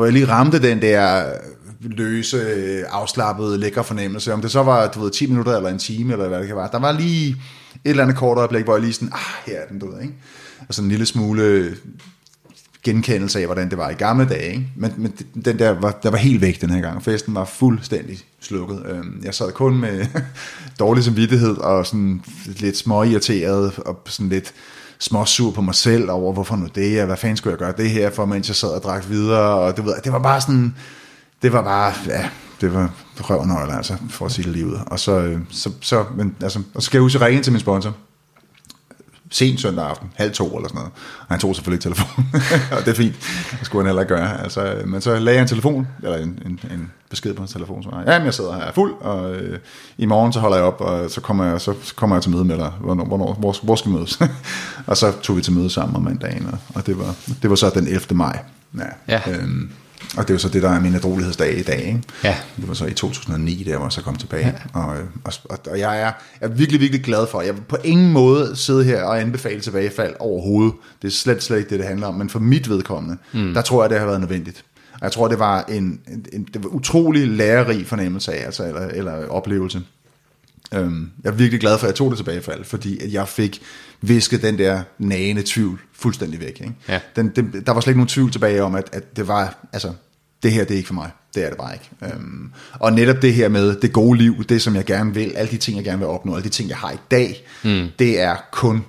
hvor 0.00 0.06
jeg 0.06 0.12
lige 0.12 0.28
ramte 0.28 0.62
den 0.62 0.82
der 0.82 1.32
løse, 1.80 2.38
afslappede, 2.86 3.58
lækker 3.58 3.82
fornemmelse, 3.82 4.32
om 4.32 4.40
det 4.40 4.50
så 4.50 4.62
var, 4.62 4.88
du 4.88 5.00
ved, 5.00 5.10
10 5.10 5.26
minutter 5.26 5.56
eller 5.56 5.70
en 5.70 5.78
time, 5.78 6.12
eller 6.12 6.28
hvad 6.28 6.38
det 6.38 6.46
kan 6.46 6.56
være. 6.56 6.68
Der 6.72 6.78
var 6.78 6.92
lige 6.92 7.28
et 7.28 7.36
eller 7.84 8.02
andet 8.02 8.16
kort 8.16 8.38
øjeblik, 8.38 8.64
hvor 8.64 8.74
jeg 8.74 8.82
lige 8.82 8.92
sådan, 8.92 9.12
ah, 9.12 9.46
her 9.46 9.60
er 9.60 9.66
den, 9.66 9.78
du 9.78 9.92
ved, 9.92 10.02
ikke? 10.02 10.14
Og 10.68 10.74
sådan 10.74 10.86
en 10.86 10.90
lille 10.90 11.06
smule 11.06 11.76
genkendelse 12.84 13.38
af, 13.38 13.46
hvordan 13.46 13.70
det 13.70 13.78
var 13.78 13.90
i 13.90 13.94
gamle 13.94 14.28
dage. 14.28 14.50
Ikke? 14.50 14.66
Men, 14.76 14.92
men 14.96 15.12
den 15.44 15.58
der 15.58 15.70
var, 15.70 15.90
der 16.02 16.10
var 16.10 16.18
helt 16.18 16.40
væk 16.40 16.60
den 16.60 16.70
her 16.70 16.80
gang. 16.80 17.04
Festen 17.04 17.34
var 17.34 17.44
fuldstændig 17.44 18.18
slukket. 18.40 18.82
Øhm, 18.86 19.22
jeg 19.24 19.34
sad 19.34 19.52
kun 19.52 19.80
med 19.80 20.06
dårlig 20.78 21.04
samvittighed 21.04 21.56
og 21.56 21.86
sådan 21.86 22.22
lidt 22.46 22.76
småirriteret 22.76 23.72
og 23.78 24.02
sådan 24.06 24.28
lidt 24.28 24.52
småsur 25.00 25.50
på 25.50 25.60
mig 25.60 25.74
selv 25.74 26.10
over, 26.10 26.32
hvorfor 26.32 26.56
nu 26.56 26.66
det, 26.74 27.00
og 27.00 27.06
hvad 27.06 27.16
fanden 27.16 27.36
skulle 27.36 27.52
jeg 27.52 27.58
gøre 27.58 27.74
det 27.76 27.90
her 27.90 28.10
for, 28.10 28.24
mens 28.24 28.48
jeg 28.48 28.56
sad 28.56 28.68
og 28.68 28.82
drak 28.82 29.08
videre, 29.08 29.54
og 29.54 29.76
det, 29.76 29.84
ved, 29.84 29.94
det 30.04 30.12
var 30.12 30.18
bare 30.18 30.40
sådan, 30.40 30.74
det 31.42 31.52
var 31.52 31.62
bare, 31.62 31.92
ja, 32.06 32.28
det 32.60 32.74
var 32.74 32.90
røvnøgler, 33.20 33.76
altså, 33.76 33.96
for 34.10 34.26
at 34.26 34.32
sige 34.32 34.44
det 34.44 34.52
lige 34.52 34.66
ud. 34.66 34.78
Og 34.86 35.00
så, 35.00 35.20
øh, 35.20 35.40
så, 35.50 35.70
så, 35.80 36.04
men, 36.16 36.36
altså, 36.42 36.62
og 36.74 36.82
så 36.82 36.86
skal 36.86 36.98
jeg 36.98 37.02
huske 37.02 37.18
at 37.18 37.26
ringe 37.26 37.42
til 37.42 37.52
min 37.52 37.60
sponsor, 37.60 37.94
sent 39.30 39.60
søndag 39.60 39.86
aften, 39.86 40.12
halv 40.14 40.32
to 40.32 40.56
eller 40.56 40.68
sådan 40.68 40.78
noget. 40.78 40.92
Og 41.20 41.26
han 41.28 41.38
tog 41.38 41.54
selvfølgelig 41.54 41.82
telefonen, 41.82 42.30
og 42.76 42.84
det 42.84 42.88
er 42.88 42.94
fint, 42.94 43.14
det 43.50 43.66
skulle 43.66 43.82
han 43.82 43.86
heller 43.86 44.02
ikke 44.02 44.14
gøre. 44.14 44.42
Altså, 44.42 44.82
men 44.86 45.00
så 45.00 45.18
lagde 45.18 45.36
jeg 45.36 45.42
en 45.42 45.48
telefon, 45.48 45.88
eller 46.02 46.16
en, 46.16 46.38
en, 46.46 46.60
en 46.70 46.92
besked 47.10 47.34
på 47.34 47.42
en 47.42 47.48
telefon, 47.48 47.82
så 47.82 47.90
ja, 48.06 48.22
jeg 48.22 48.34
sidder 48.34 48.54
her 48.54 48.72
fuld, 48.72 48.94
og 49.00 49.34
øh, 49.34 49.58
i 49.98 50.06
morgen 50.06 50.32
så 50.32 50.40
holder 50.40 50.56
jeg 50.56 50.66
op, 50.66 50.80
og 50.80 51.10
så 51.10 51.20
kommer 51.20 51.44
jeg, 51.44 51.60
så 51.60 51.74
kommer 51.96 52.16
jeg 52.16 52.22
til 52.22 52.30
møde 52.30 52.44
med 52.44 52.56
dig, 52.56 52.72
hvornår, 52.80 53.04
hvornår 53.04 53.34
hvor, 53.34 53.56
hvor 53.62 53.76
skal 53.76 53.90
vi 53.90 53.96
mødes? 53.96 54.18
og 54.86 54.96
så 54.96 55.12
tog 55.22 55.36
vi 55.36 55.42
til 55.42 55.52
møde 55.52 55.70
sammen 55.70 55.96
om 55.96 56.02
mandagen, 56.02 56.48
og, 56.52 56.58
og 56.74 56.86
det, 56.86 56.98
var, 56.98 57.14
det 57.42 57.50
var 57.50 57.56
så 57.56 57.70
den 57.74 57.86
11. 57.86 58.00
maj. 58.10 58.38
Ja. 58.78 58.84
ja. 59.08 59.20
Øhm, 59.30 59.70
og 60.16 60.22
det 60.22 60.30
er 60.30 60.34
jo 60.34 60.38
så 60.38 60.48
det, 60.48 60.62
der 60.62 60.70
er 60.70 60.80
min 60.80 60.94
adrolighedsdag 60.94 61.58
i 61.58 61.62
dag. 61.62 61.86
Ikke? 61.86 62.02
Ja. 62.24 62.36
Det 62.56 62.68
var 62.68 62.74
så 62.74 62.86
i 62.86 62.92
2009, 62.92 63.62
der 63.66 63.76
hvor 63.76 63.86
jeg 63.86 63.92
så 63.92 64.02
kom 64.02 64.16
tilbage. 64.16 64.46
Ja. 64.46 64.80
Og, 64.80 64.96
og, 65.24 65.58
og 65.70 65.78
jeg 65.78 65.96
er, 65.96 66.00
jeg 66.00 66.14
er 66.40 66.48
virkelig, 66.48 66.80
virkelig 66.80 67.04
glad 67.04 67.26
for. 67.26 67.40
Jeg 67.40 67.54
vil 67.54 67.62
på 67.68 67.76
ingen 67.84 68.12
måde 68.12 68.56
sidde 68.56 68.84
her 68.84 69.02
og 69.02 69.20
anbefale 69.20 69.60
tilbagefald 69.60 70.14
overhovedet. 70.18 70.72
Det 71.02 71.08
er 71.08 71.12
slet, 71.12 71.42
slet 71.42 71.58
ikke 71.58 71.70
det, 71.70 71.78
det 71.78 71.86
handler 71.86 72.06
om. 72.06 72.14
Men 72.14 72.28
for 72.28 72.38
mit 72.38 72.70
vedkommende, 72.70 73.16
mm. 73.32 73.54
der 73.54 73.62
tror 73.62 73.82
jeg, 73.82 73.90
det 73.90 73.98
har 73.98 74.06
været 74.06 74.20
nødvendigt. 74.20 74.64
Og 74.92 75.00
jeg 75.02 75.12
tror, 75.12 75.28
det 75.28 75.38
var 75.38 75.64
en, 75.68 76.00
en, 76.08 76.26
en 76.32 76.48
det 76.54 76.64
var 76.64 76.68
utrolig 76.68 77.28
lærerig 77.28 77.86
fornemmelse 77.86 78.32
af, 78.32 78.44
altså, 78.46 78.64
eller, 78.64 78.80
eller 78.80 79.28
oplevelse. 79.28 79.82
Øhm, 80.74 81.10
jeg 81.24 81.30
er 81.30 81.34
virkelig 81.34 81.60
glad 81.60 81.78
for, 81.78 81.86
at 81.86 81.88
jeg 81.88 81.94
tog 81.94 82.10
det 82.10 82.18
tilbagefald, 82.18 82.64
fordi 82.64 82.98
at 82.98 83.12
jeg 83.12 83.28
fik 83.28 83.62
visket 84.00 84.42
den 84.42 84.58
der 84.58 84.82
nagende 84.98 85.42
tvivl 85.46 85.80
fuldstændig 85.92 86.40
væk. 86.40 86.60
Ikke? 86.60 86.74
Ja. 86.88 87.00
Den, 87.16 87.32
den, 87.36 87.62
der 87.66 87.72
var 87.72 87.80
slet 87.80 87.90
ikke 87.90 87.98
nogen 87.98 88.08
tvivl 88.08 88.32
tilbage 88.32 88.62
om, 88.62 88.74
at, 88.74 88.88
at 88.92 89.16
det 89.16 89.28
var, 89.28 89.66
altså, 89.72 89.92
det 90.42 90.52
her 90.52 90.64
det 90.64 90.74
er 90.74 90.76
ikke 90.76 90.86
for 90.86 90.94
mig. 90.94 91.10
Det 91.34 91.44
er 91.44 91.48
det 91.48 91.58
bare 91.58 91.72
ikke. 91.72 92.14
Øhm, 92.14 92.50
og 92.72 92.92
netop 92.92 93.22
det 93.22 93.34
her 93.34 93.48
med 93.48 93.76
det 93.76 93.92
gode 93.92 94.18
liv, 94.18 94.44
det 94.44 94.62
som 94.62 94.76
jeg 94.76 94.84
gerne 94.84 95.14
vil, 95.14 95.32
alle 95.36 95.50
de 95.50 95.56
ting, 95.56 95.76
jeg 95.76 95.84
gerne 95.84 95.98
vil 95.98 96.08
opnå, 96.08 96.34
alle 96.34 96.44
de 96.44 96.48
ting, 96.48 96.68
jeg 96.68 96.76
har 96.76 96.90
i 96.90 96.98
dag, 97.10 97.44
mm. 97.64 97.86
det 97.98 98.20
er 98.20 98.36
kun 98.52 98.84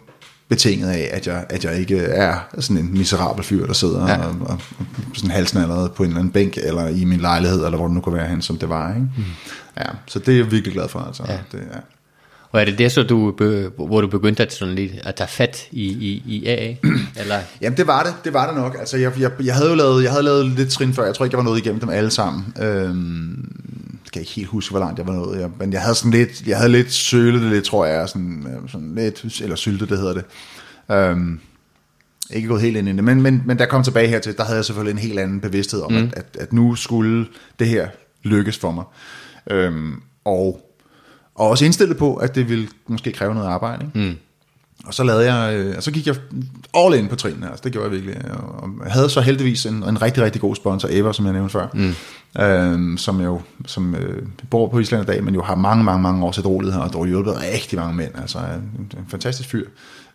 betinget 0.51 0.89
af, 0.89 1.09
at 1.11 1.27
jeg, 1.27 1.45
at 1.49 1.65
jeg 1.65 1.79
ikke 1.79 1.97
er 1.97 2.35
sådan 2.59 2.77
en 2.77 2.97
miserabel 2.97 3.43
fyr, 3.43 3.65
der 3.65 3.73
sidder 3.73 4.07
ja. 4.07 4.17
og, 4.17 4.35
og, 4.41 4.61
og 4.79 4.85
sådan 5.13 5.31
halsen 5.31 5.61
allerede 5.61 5.89
på 5.89 6.03
en 6.03 6.09
eller 6.09 6.19
anden 6.19 6.33
bænk, 6.33 6.57
eller 6.57 6.87
i 6.87 7.05
min 7.05 7.19
lejlighed, 7.19 7.65
eller 7.65 7.77
hvor 7.77 7.87
det 7.87 7.95
nu 7.95 8.01
kan 8.01 8.13
være 8.13 8.27
hen, 8.27 8.41
som 8.41 8.57
det 8.57 8.69
var. 8.69 8.89
Ikke? 8.89 9.07
Mm. 9.17 9.23
Ja, 9.77 9.85
så 10.05 10.19
det 10.19 10.33
er 10.33 10.37
jeg 10.37 10.51
virkelig 10.51 10.73
glad 10.73 10.89
for. 10.89 10.99
Altså. 10.99 11.23
Ja. 11.27 11.39
Det, 11.51 11.67
ja. 11.73 11.79
Og 12.51 12.61
er 12.61 12.65
det 12.65 12.77
det, 12.77 12.91
så 12.91 13.03
du, 13.03 13.31
hvor 13.75 14.01
du 14.01 14.07
begyndte 14.07 14.43
at, 14.43 14.53
sådan 14.53 14.75
lidt, 14.75 14.91
at 15.03 15.15
tage 15.15 15.27
fat 15.27 15.67
i, 15.71 15.85
i, 15.85 16.23
i 16.25 16.45
AA? 16.45 16.75
Eller? 17.21 17.39
Jamen 17.61 17.77
det 17.77 17.87
var 17.87 18.03
det, 18.03 18.13
det 18.23 18.33
var 18.33 18.47
det 18.47 18.55
nok. 18.55 18.75
Altså 18.79 18.97
jeg, 18.97 19.19
jeg, 19.19 19.31
jeg 19.43 19.55
havde 19.55 19.69
jo 19.69 19.75
lavet, 19.75 20.03
jeg 20.03 20.11
havde 20.11 20.23
lavet 20.23 20.45
lidt 20.45 20.69
trin 20.69 20.93
før, 20.93 21.05
jeg 21.05 21.15
tror 21.15 21.25
ikke, 21.25 21.35
jeg 21.35 21.45
var 21.45 21.49
nået 21.49 21.59
igennem 21.59 21.79
dem 21.79 21.89
alle 21.89 22.11
sammen. 22.11 22.53
Øhm, 22.61 23.51
jeg 24.05 24.11
kan 24.13 24.21
ikke 24.21 24.31
helt 24.31 24.47
huske, 24.47 24.71
hvor 24.71 24.79
langt 24.79 24.99
jeg 24.99 25.07
var 25.07 25.13
nået, 25.13 25.39
jeg, 25.39 25.49
men 25.59 25.73
jeg 25.73 25.81
havde 25.81 25.95
sådan 25.95 26.11
lidt, 26.11 26.47
jeg 26.47 26.57
havde 26.57 26.71
lidt 26.71 26.93
sølet 26.93 27.41
det 27.41 27.51
lidt, 27.51 27.65
tror 27.65 27.85
jeg, 27.85 28.09
sådan, 28.09 28.47
øh, 28.47 28.69
sådan 28.69 28.95
lidt, 28.95 29.41
eller 29.41 29.55
syltet, 29.55 29.89
det 29.89 29.97
hedder 29.97 30.13
det. 30.13 30.23
Øhm, 30.91 31.39
ikke 32.33 32.47
gået 32.47 32.61
helt 32.61 32.77
ind 32.77 32.89
i 32.89 32.91
det, 32.91 33.03
men, 33.03 33.21
men, 33.21 33.41
men 33.45 33.59
der 33.59 33.65
kom 33.65 33.83
tilbage 33.83 34.07
hertil, 34.07 34.37
der 34.37 34.43
havde 34.43 34.57
jeg 34.57 34.65
selvfølgelig 34.65 35.01
en 35.01 35.07
helt 35.07 35.19
anden 35.19 35.39
bevidsthed 35.39 35.81
om, 35.81 35.91
mm. 35.91 35.97
at, 35.97 36.13
at, 36.13 36.37
at 36.39 36.53
nu 36.53 36.75
skulle 36.75 37.27
det 37.59 37.67
her 37.67 37.87
lykkes 38.23 38.57
for 38.57 38.71
mig. 38.71 38.83
Øhm, 39.49 40.01
og 40.25 40.71
og 41.35 41.49
også 41.49 41.65
indstillet 41.65 41.97
på, 41.97 42.15
at 42.15 42.35
det 42.35 42.49
ville 42.49 42.67
måske 42.87 43.11
kræve 43.11 43.33
noget 43.33 43.47
arbejde. 43.47 43.85
Ikke? 43.85 44.09
Mm. 44.09 44.17
Og 44.85 44.93
så 44.93 45.03
lavede 45.03 45.33
jeg, 45.33 45.55
øh, 45.55 45.73
og 45.77 45.83
så 45.83 45.91
gik 45.91 46.07
jeg 46.07 46.15
all 46.77 46.95
in 46.95 47.07
på 47.07 47.15
trinene, 47.15 47.47
altså 47.47 47.61
det 47.63 47.71
gjorde 47.71 47.85
jeg 47.85 47.91
virkelig. 47.91 48.31
Og 48.31 48.69
jeg 48.83 48.91
havde 48.91 49.09
så 49.09 49.21
heldigvis 49.21 49.65
en, 49.65 49.83
en 49.83 50.01
rigtig, 50.01 50.23
rigtig 50.23 50.41
god 50.41 50.55
sponsor, 50.55 50.87
Eva, 50.91 51.13
som 51.13 51.25
jeg 51.25 51.33
nævnte 51.33 51.51
før, 51.51 51.67
mm. 51.73 51.93
øhm, 52.41 52.97
som 52.97 53.21
jo 53.21 53.41
som, 53.65 53.95
øh, 53.95 54.23
bor 54.49 54.67
på 54.67 54.79
Island 54.79 55.03
i 55.03 55.05
dag, 55.05 55.23
men 55.23 55.35
jo 55.35 55.41
har 55.41 55.55
mange, 55.55 55.83
mange, 55.83 56.01
mange 56.01 56.25
års 56.25 56.45
rolighed 56.45 56.81
og 56.81 56.89
har 56.89 57.05
hjulpet 57.05 57.41
rigtig 57.53 57.79
mange 57.79 57.95
mænd. 57.95 58.11
Altså 58.21 58.37
en, 58.37 58.91
en 58.97 59.05
fantastisk 59.07 59.49
fyr. 59.49 59.65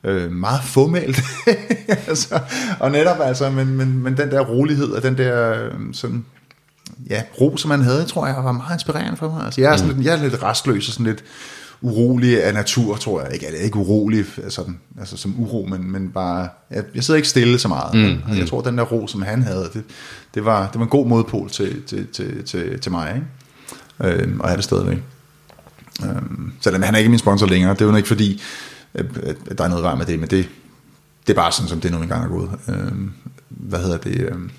Øh, 0.05 0.33
meget 0.33 0.61
formelt. 0.63 1.21
altså, 2.09 2.41
og 2.81 2.91
netop 2.91 3.21
altså, 3.21 3.51
men, 3.51 3.77
men, 3.77 4.03
men 4.03 4.17
den 4.17 4.31
der 4.31 4.41
rolighed 4.41 4.89
og 4.89 5.03
den 5.03 5.19
der 5.19 5.65
øh, 5.65 5.73
sådan, 5.93 6.25
ja, 7.11 7.23
ro, 7.41 7.57
som 7.57 7.69
man 7.69 7.83
havde, 7.83 8.05
tror 8.05 8.27
jeg, 8.27 8.37
var 8.37 8.53
meget 8.53 8.75
inspirerende 8.75 9.17
for 9.17 9.31
mig. 9.31 9.45
Altså, 9.45 9.61
jeg, 9.61 9.73
er 9.73 9.77
sådan, 9.77 9.97
mm. 9.97 10.03
jeg 10.03 10.15
er 10.19 10.23
lidt 10.23 10.43
restløs 10.43 10.89
og 10.89 10.93
sådan 10.93 11.07
lidt 11.07 11.25
urolig 11.81 12.45
af 12.45 12.55
natur, 12.55 12.97
tror 12.97 13.23
jeg. 13.23 13.33
Ikke, 13.33 13.47
jeg 13.47 13.55
er 13.55 13.65
ikke 13.65 13.77
urolig 13.77 14.25
altså, 14.43 14.65
altså 14.99 15.17
som 15.17 15.35
uro, 15.41 15.67
men, 15.71 15.93
men 15.93 16.11
bare, 16.11 16.49
jeg, 16.71 16.85
jeg 16.95 17.05
sidder 17.05 17.17
ikke 17.17 17.29
stille 17.29 17.59
så 17.59 17.69
meget. 17.69 17.95
Mm. 17.95 18.01
Men, 18.01 18.23
jeg 18.29 18.41
mm. 18.41 18.47
tror, 18.47 18.61
den 18.61 18.79
der 18.79 18.85
ro, 18.85 19.07
som 19.07 19.23
han 19.23 19.43
havde, 19.43 19.71
det, 19.73 19.83
det, 20.35 20.45
var, 20.45 20.69
det 20.71 20.79
var 20.79 20.85
en 20.85 20.91
god 20.91 21.07
modpol 21.07 21.51
til, 21.51 21.83
til, 21.83 22.07
til, 22.07 22.45
til, 22.45 22.81
til 22.81 22.93
mig. 22.93 23.15
Ikke? 23.15 24.17
Øhm, 24.23 24.41
og 24.41 24.51
er 24.51 24.55
det 24.55 24.65
stadigvæk. 24.65 24.99
Øhm, 26.05 26.53
selvom 26.61 26.83
han 26.83 26.95
er 26.95 26.99
ikke 26.99 27.11
min 27.11 27.19
sponsor 27.19 27.47
længere, 27.47 27.75
det 27.75 27.81
er 27.81 27.87
jo 27.87 27.97
ikke 27.97 28.09
fordi, 28.09 28.43
at, 28.95 29.05
der 29.59 29.65
er 29.65 29.69
noget 29.69 29.85
vej 29.85 29.95
med 29.95 30.07
det, 30.07 30.21
men 30.21 30.31
det, 30.31 30.49
det 31.27 31.33
er 31.33 31.37
bare 31.37 31.53
sådan, 31.53 31.69
som 31.69 31.81
det 31.81 31.93
nu 31.93 32.03
engang 32.03 32.25
er 32.25 32.29
gået. 32.29 32.51
Øhm, 32.69 33.13
hvad 33.49 33.79
hedder 33.79 33.97
det? 33.97 34.21
Øhm, 34.21 34.51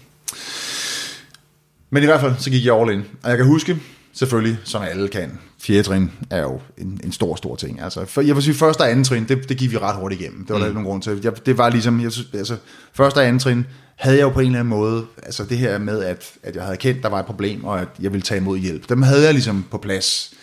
men 1.90 2.04
i 2.04 2.06
hvert 2.06 2.22
fald, 2.22 2.34
så 2.38 2.50
gik 2.50 2.66
jeg 2.66 2.76
all 2.76 2.94
in. 2.94 3.04
Og 3.24 3.30
jeg 3.30 3.38
kan 3.38 3.46
huske, 3.46 3.78
selvfølgelig, 4.14 4.58
som 4.64 4.82
alle 4.82 5.08
kan. 5.08 5.40
Fjerde 5.60 5.84
trin 5.84 6.12
er 6.30 6.42
jo 6.42 6.62
en, 6.78 7.02
en 7.04 7.12
stor, 7.12 7.36
stor 7.36 7.56
ting. 7.56 7.82
Altså, 7.82 8.06
for, 8.06 8.22
jeg 8.22 8.36
vil 8.36 8.44
sige, 8.44 8.56
første 8.56 8.82
og 8.82 8.90
anden 8.90 9.04
trin, 9.04 9.28
det, 9.28 9.50
det 9.50 9.58
gik 9.58 9.72
vi 9.72 9.78
ret 9.78 9.96
hurtigt 9.96 10.22
igennem. 10.22 10.46
Det 10.46 10.50
var 10.50 10.56
mm. 10.56 10.60
der 10.60 10.68
ikke 10.68 10.82
nogen 10.82 10.90
grund 10.90 11.02
til. 11.02 11.20
Jeg, 11.24 11.46
det 11.46 11.58
var 11.58 11.70
ligesom, 11.70 12.02
jeg, 12.02 12.12
altså, 12.34 12.58
første 12.94 13.18
og 13.18 13.26
anden 13.26 13.40
trin 13.40 13.66
havde 13.96 14.18
jeg 14.18 14.24
jo 14.24 14.30
på 14.30 14.40
en 14.40 14.46
eller 14.46 14.60
anden 14.60 14.70
måde, 14.70 15.06
altså 15.24 15.44
det 15.44 15.58
her 15.58 15.78
med, 15.78 16.04
at, 16.04 16.32
at 16.44 16.56
jeg 16.56 16.64
havde 16.64 16.78
kendt, 16.78 17.04
der 17.04 17.10
var 17.10 17.20
et 17.20 17.26
problem, 17.26 17.64
og 17.64 17.82
at 17.82 17.88
jeg 18.00 18.12
ville 18.14 18.22
tage 18.22 18.42
imod 18.42 18.58
hjælp. 18.58 18.90
Dem 18.90 19.02
havde 19.02 19.24
jeg 19.24 19.34
ligesom 19.34 19.66
på 19.72 19.78
plads. 19.78 20.34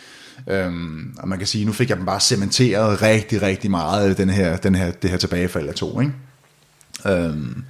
Øhm, 0.50 1.14
og 1.18 1.28
man 1.28 1.38
kan 1.38 1.46
sige, 1.46 1.64
nu 1.64 1.72
fik 1.72 1.88
jeg 1.88 1.96
dem 1.96 2.06
bare 2.06 2.20
cementeret 2.20 3.02
rigtig, 3.02 3.42
rigtig 3.42 3.70
meget, 3.70 4.18
den 4.18 4.30
her, 4.30 4.56
den 4.56 4.74
her, 4.74 4.90
det 4.90 5.10
her 5.10 5.16
tilbagefald 5.16 5.68
af 5.68 5.74
to. 5.74 6.00
Ikke? 6.00 6.12
Øhm, 7.06 7.64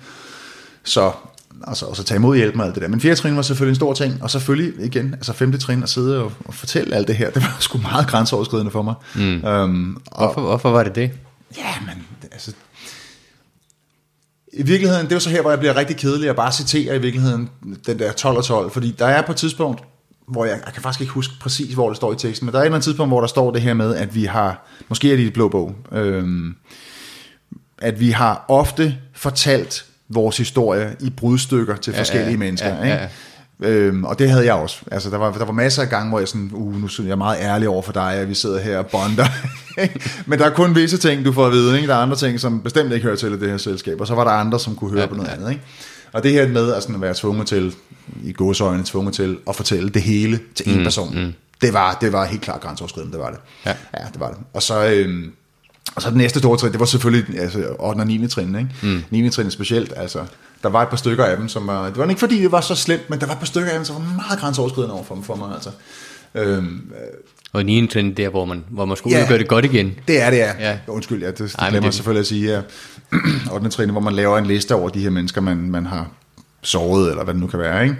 så 0.84 1.12
altså, 1.66 1.86
og 1.86 1.96
så 1.96 2.04
tage 2.04 2.16
imod 2.16 2.36
hjælp 2.36 2.54
med 2.54 2.64
alt 2.64 2.74
det 2.74 2.82
der. 2.82 2.88
Men 2.88 3.00
fjerde 3.00 3.16
trin 3.20 3.36
var 3.36 3.42
selvfølgelig 3.42 3.70
en 3.70 3.76
stor 3.76 3.92
ting, 3.92 4.22
og 4.22 4.30
selvfølgelig 4.30 4.86
igen, 4.86 5.14
altså 5.14 5.32
femte 5.32 5.58
trin 5.58 5.82
at 5.82 5.88
sidde 5.88 6.22
og, 6.22 6.32
og 6.44 6.54
fortælle 6.54 6.94
alt 6.94 7.08
det 7.08 7.16
her, 7.16 7.30
det 7.30 7.42
var 7.42 7.56
sgu 7.60 7.78
meget 7.78 8.06
grænseoverskridende 8.06 8.70
for 8.70 8.82
mig. 8.82 8.94
Mm. 9.14 9.44
Øhm, 9.44 9.96
og, 10.06 10.26
hvorfor, 10.26 10.40
hvorfor 10.40 10.70
var 10.70 10.82
det 10.82 10.94
det? 10.94 11.10
Ja, 11.56 11.74
men 11.86 12.06
altså, 12.32 12.52
i 14.52 14.62
virkeligheden, 14.62 15.04
det 15.04 15.12
er 15.12 15.16
jo 15.16 15.20
så 15.20 15.30
her, 15.30 15.40
hvor 15.40 15.50
jeg 15.50 15.58
bliver 15.58 15.76
rigtig 15.76 15.96
kedelig 15.96 16.30
at 16.30 16.36
bare 16.36 16.52
citere 16.52 16.96
i 16.96 16.98
virkeligheden 16.98 17.50
den 17.86 17.98
der 17.98 18.12
12 18.12 18.36
og 18.36 18.44
12, 18.44 18.70
fordi 18.70 18.94
der 18.98 19.06
er 19.06 19.22
på 19.22 19.32
et 19.32 19.38
tidspunkt, 19.38 19.82
hvor 20.28 20.44
jeg, 20.44 20.60
jeg 20.64 20.72
kan 20.72 20.82
faktisk 20.82 21.00
ikke 21.00 21.12
huske 21.12 21.34
præcis, 21.40 21.74
hvor 21.74 21.88
det 21.88 21.96
står 21.96 22.12
i 22.12 22.16
teksten, 22.16 22.46
men 22.46 22.52
der 22.52 22.58
er 22.58 22.62
et 22.62 22.66
eller 22.66 22.74
andet 22.74 22.84
tidspunkt, 22.84 23.10
hvor 23.10 23.20
der 23.20 23.28
står 23.28 23.50
det 23.50 23.62
her 23.62 23.74
med, 23.74 23.94
at 23.94 24.14
vi 24.14 24.24
har, 24.24 24.66
måske 24.88 25.12
er 25.12 25.16
det 25.16 25.22
i 25.22 25.30
blå 25.30 25.48
bog, 25.48 25.74
øhm, 25.92 26.54
at 27.78 28.00
vi 28.00 28.10
har 28.10 28.44
ofte 28.48 28.96
fortalt 29.14 29.84
vores 30.08 30.36
historie 30.36 30.96
i 31.00 31.10
brudstykker 31.10 31.76
til 31.76 31.94
forskellige 31.94 32.26
ja, 32.26 32.32
ja, 32.32 32.38
mennesker. 32.38 32.68
Ja, 32.68 32.86
ja, 32.86 32.88
ja. 32.88 33.02
Ikke? 33.02 33.14
Øhm, 33.60 34.04
og 34.04 34.18
det 34.18 34.30
havde 34.30 34.44
jeg 34.44 34.54
også. 34.54 34.76
Altså, 34.90 35.10
der, 35.10 35.16
var, 35.16 35.32
der 35.32 35.44
var 35.44 35.52
masser 35.52 35.82
af 35.82 35.88
gange, 35.88 36.08
hvor 36.08 36.18
jeg 36.18 36.28
sådan, 36.28 36.50
uh, 36.52 36.80
nu 36.80 36.86
er 36.86 37.02
jeg 37.06 37.18
meget 37.18 37.38
ærlig 37.40 37.68
over 37.68 37.82
for 37.82 37.92
dig, 37.92 38.12
at 38.12 38.28
vi 38.28 38.34
sidder 38.34 38.60
her 38.60 38.78
og 38.78 38.86
bonder. 38.86 39.26
Men 40.28 40.38
der 40.38 40.44
er 40.44 40.50
kun 40.50 40.74
visse 40.74 40.98
ting, 40.98 41.24
du 41.24 41.32
får 41.32 41.46
at 41.46 41.52
vide. 41.52 41.76
Ikke? 41.76 41.88
Der 41.88 41.94
er 41.94 41.98
andre 41.98 42.16
ting, 42.16 42.40
som 42.40 42.60
bestemt 42.60 42.92
ikke 42.92 43.04
hører 43.04 43.16
til 43.16 43.32
i 43.32 43.38
det 43.38 43.50
her 43.50 43.56
selskab. 43.56 44.00
Og 44.00 44.06
så 44.06 44.14
var 44.14 44.24
der 44.24 44.30
andre, 44.30 44.60
som 44.60 44.76
kunne 44.76 44.90
høre 44.90 45.00
ja, 45.00 45.06
på 45.06 45.14
noget 45.14 45.28
ja. 45.28 45.34
andet. 45.34 45.50
Ikke? 45.50 45.62
Og 46.12 46.22
det 46.22 46.32
her 46.32 46.48
med 46.48 46.72
altså, 46.72 46.92
at 46.92 47.00
være 47.00 47.14
tvunget 47.14 47.46
til, 47.46 47.74
i 48.22 48.32
godsøjne 48.32 48.82
tvunget 48.84 49.14
til, 49.14 49.38
at 49.48 49.56
fortælle 49.56 49.88
det 49.88 50.02
hele 50.02 50.40
til 50.54 50.68
en 50.68 50.78
mm, 50.78 50.84
person, 50.84 51.24
mm. 51.24 51.32
Det, 51.60 51.72
var, 51.72 51.98
det 52.00 52.12
var 52.12 52.24
helt 52.24 52.42
klart 52.42 52.60
grænseoverskridende, 52.60 53.12
det 53.12 53.20
var 53.20 53.30
det. 53.30 53.38
Ja. 53.66 53.74
ja, 53.98 54.04
det 54.12 54.20
var 54.20 54.28
det. 54.28 54.38
Og 54.52 54.62
så... 54.62 54.86
Øhm, 54.86 55.32
og 55.94 56.02
så 56.02 56.10
den 56.10 56.18
næste 56.18 56.38
store 56.38 56.58
trin, 56.58 56.72
det 56.72 56.80
var 56.80 56.86
selvfølgelig 56.86 57.38
altså, 57.38 57.58
8. 57.78 58.00
og 58.00 58.06
9. 58.06 58.28
trin, 58.28 58.54
ikke? 58.54 58.70
Mm. 58.82 59.02
9. 59.10 59.30
trin 59.30 59.50
specielt, 59.50 59.92
altså, 59.96 60.18
der 60.62 60.68
var 60.68 60.82
et 60.82 60.88
par 60.88 60.96
stykker 60.96 61.24
af 61.24 61.36
dem, 61.36 61.48
som 61.48 61.66
var, 61.66 61.86
det 61.86 61.98
var 61.98 62.08
ikke 62.08 62.20
fordi, 62.20 62.42
det 62.42 62.52
var 62.52 62.60
så 62.60 62.74
slemt, 62.74 63.10
men 63.10 63.20
der 63.20 63.26
var 63.26 63.32
et 63.32 63.38
par 63.38 63.46
stykker 63.46 63.70
af 63.70 63.76
dem, 63.76 63.84
som 63.84 63.96
var 63.96 64.14
meget 64.16 64.40
grænseoverskridende 64.40 64.94
over 64.94 65.04
for, 65.04 65.18
for 65.22 65.34
mig, 65.34 65.54
altså. 65.54 65.70
Øhm, 66.34 66.64
øh, 66.66 67.00
og 67.52 67.64
9. 67.64 67.86
trin, 67.86 68.14
der, 68.14 68.28
hvor 68.28 68.44
man, 68.44 68.64
hvor 68.70 68.84
man 68.84 68.96
skulle 68.96 69.18
ja, 69.18 69.28
gøre 69.28 69.38
det 69.38 69.48
godt 69.48 69.64
igen. 69.64 69.94
Det 70.08 70.22
er 70.22 70.30
det, 70.30 70.36
ja. 70.36 70.52
ja. 70.58 70.78
Undskyld, 70.86 71.22
ja, 71.22 71.28
det, 71.28 71.38
det 71.38 71.54
Ej, 71.58 71.70
glemmer 71.70 71.88
det... 71.88 71.94
selvfølgelig 71.94 72.20
at 72.20 72.26
sige, 72.26 72.52
ja. 72.52 72.60
8. 73.54 73.68
trin, 73.68 73.90
hvor 73.90 74.00
man 74.00 74.12
laver 74.12 74.38
en 74.38 74.46
liste 74.46 74.74
over 74.74 74.88
de 74.88 75.00
her 75.00 75.10
mennesker, 75.10 75.40
man, 75.40 75.56
man 75.56 75.86
har 75.86 76.10
såret, 76.62 77.10
eller 77.10 77.24
hvad 77.24 77.34
det 77.34 77.40
nu 77.40 77.46
kan 77.46 77.58
være, 77.58 77.82
ikke? 77.82 77.96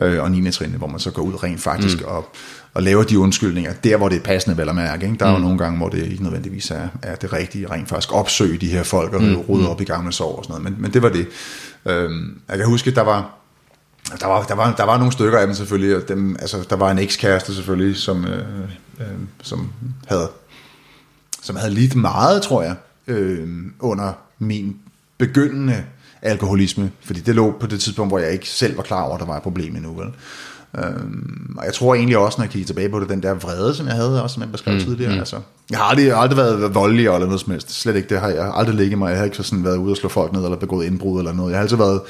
Øh, 0.00 0.22
og 0.22 0.30
9. 0.30 0.50
trin, 0.50 0.70
hvor 0.70 0.86
man 0.86 1.00
så 1.00 1.10
går 1.10 1.22
ud 1.22 1.42
rent 1.42 1.60
faktisk 1.60 2.00
mm. 2.00 2.06
og 2.06 2.34
og 2.74 2.82
laver 2.82 3.02
de 3.02 3.18
undskyldninger, 3.18 3.72
der 3.72 3.96
hvor 3.96 4.08
det 4.08 4.16
er 4.16 4.22
passende 4.22 4.56
vel 4.56 4.68
at 4.68 4.74
mærke. 4.74 5.06
Ikke? 5.06 5.18
Der 5.18 5.26
er 5.26 5.30
mm. 5.30 5.36
jo 5.36 5.42
nogle 5.42 5.58
gange, 5.58 5.78
hvor 5.78 5.88
det 5.88 6.06
ikke 6.06 6.22
nødvendigvis 6.22 6.70
er, 6.70 6.88
er 7.02 7.14
det 7.14 7.32
rigtige, 7.32 7.70
rent 7.70 7.88
faktisk 7.88 8.14
opsøge 8.14 8.58
de 8.58 8.66
her 8.66 8.82
folk 8.82 9.12
og 9.12 9.22
mm. 9.22 9.36
rydde 9.36 9.62
mm. 9.64 9.70
op 9.70 9.80
i 9.80 9.84
gamle 9.84 10.12
sår 10.12 10.36
og 10.36 10.44
sådan 10.44 10.62
noget. 10.62 10.72
Men, 10.72 10.82
men 10.82 10.92
det 10.92 11.02
var 11.02 11.08
det. 11.08 11.26
Øhm, 11.86 12.40
jeg 12.48 12.58
kan 12.58 12.66
huske, 12.66 12.90
der 12.90 13.00
var, 13.00 13.30
der 14.20 14.26
var, 14.26 14.42
der 14.42 14.54
var, 14.54 14.74
der 14.74 14.84
var 14.84 14.98
nogle 14.98 15.12
stykker 15.12 15.38
af 15.38 15.46
dem 15.46 15.54
selvfølgelig, 15.54 15.96
og 15.96 16.08
dem, 16.08 16.36
altså, 16.40 16.66
der 16.70 16.76
var 16.76 16.90
en 16.90 16.98
ekskæreste 16.98 17.54
selvfølgelig, 17.54 17.96
som, 17.96 18.24
øh, 18.24 18.44
øh, 19.00 19.06
som 19.42 19.72
havde 20.06 20.28
som 21.42 21.56
havde 21.56 21.74
lidt 21.74 21.94
meget, 21.94 22.42
tror 22.42 22.62
jeg, 22.62 22.74
øh, 23.06 23.48
under 23.78 24.12
min 24.38 24.76
begyndende 25.18 25.84
alkoholisme, 26.22 26.90
fordi 27.00 27.20
det 27.20 27.34
lå 27.34 27.54
på 27.60 27.66
det 27.66 27.80
tidspunkt, 27.80 28.10
hvor 28.10 28.18
jeg 28.18 28.32
ikke 28.32 28.48
selv 28.48 28.76
var 28.76 28.82
klar 28.82 29.02
over, 29.02 29.14
at 29.14 29.20
der 29.20 29.26
var 29.26 29.36
et 29.36 29.42
problem 29.42 29.76
endnu. 29.76 29.92
Vel? 29.92 30.08
Øhm, 30.78 31.54
og 31.58 31.64
jeg 31.64 31.74
tror 31.74 31.94
egentlig 31.94 32.18
også, 32.18 32.38
når 32.38 32.44
jeg 32.44 32.50
kigger 32.50 32.66
tilbage 32.66 32.88
på 32.88 33.00
det, 33.00 33.08
den 33.08 33.22
der 33.22 33.34
vrede, 33.34 33.74
som 33.74 33.86
jeg 33.86 33.94
havde 33.94 34.22
også, 34.22 34.34
som 34.34 34.42
jeg 34.42 34.52
beskrev 34.52 34.74
mm, 34.74 34.80
tidligere. 34.80 35.12
Mm. 35.12 35.18
Altså, 35.18 35.36
jeg 35.70 35.78
har 35.78 35.84
aldrig, 35.84 36.12
aldrig 36.12 36.36
været 36.36 36.74
voldelig 36.74 37.06
eller 37.06 37.18
noget 37.18 37.40
som 37.40 37.50
helst. 37.50 37.80
Slet 37.80 37.96
ikke, 37.96 38.08
det 38.08 38.20
har 38.20 38.28
jeg 38.28 38.52
aldrig 38.54 38.76
ligget 38.76 38.98
mig. 38.98 39.10
Jeg 39.10 39.18
har 39.18 39.24
ikke 39.24 39.36
sådan 39.36 39.64
været 39.64 39.76
ude 39.76 39.92
og 39.92 39.96
slå 39.96 40.08
folk 40.08 40.32
ned, 40.32 40.44
eller 40.44 40.56
begået 40.56 40.86
indbrud 40.86 41.18
eller 41.18 41.32
noget. 41.32 41.50
Jeg 41.50 41.58
har 41.58 41.62
altid 41.62 41.76
været 41.76 42.00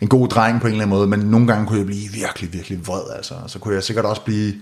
en 0.00 0.08
god 0.08 0.28
dreng 0.28 0.60
på 0.60 0.66
en 0.66 0.72
eller 0.72 0.84
anden 0.84 0.96
måde, 0.96 1.06
men 1.06 1.20
nogle 1.20 1.46
gange 1.46 1.66
kunne 1.66 1.78
jeg 1.78 1.86
blive 1.86 2.12
virkelig, 2.12 2.52
virkelig 2.52 2.86
vred. 2.86 3.02
Altså. 3.16 3.34
Så 3.46 3.58
kunne 3.58 3.74
jeg 3.74 3.82
sikkert 3.82 4.04
også 4.04 4.22
blive 4.22 4.52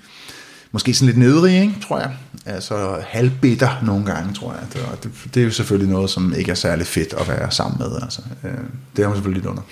måske 0.73 0.95
sådan 0.95 1.07
lidt 1.07 1.18
nedrig, 1.18 1.61
ikke, 1.61 1.75
tror 1.89 1.99
jeg. 1.99 2.16
Altså 2.47 2.97
halvbitter 3.07 3.70
nogle 3.83 4.07
gange, 4.07 4.35
tror 4.35 4.53
jeg. 4.53 4.62
Det, 4.73 5.03
det, 5.03 5.35
det 5.35 5.41
er 5.41 5.45
jo 5.45 5.51
selvfølgelig 5.51 5.93
noget, 5.93 6.11
som 6.11 6.35
ikke 6.37 6.51
er 6.51 6.55
særlig 6.55 6.87
fedt 6.87 7.14
at 7.14 7.29
være 7.29 7.51
sammen 7.51 7.79
med. 7.79 8.03
Altså. 8.03 8.23
Øh, 8.45 8.51
det 8.97 9.03
er 9.03 9.09
man 9.09 9.16
selvfølgelig 9.16 9.43
lidt 9.43 9.51
under. 9.51 9.62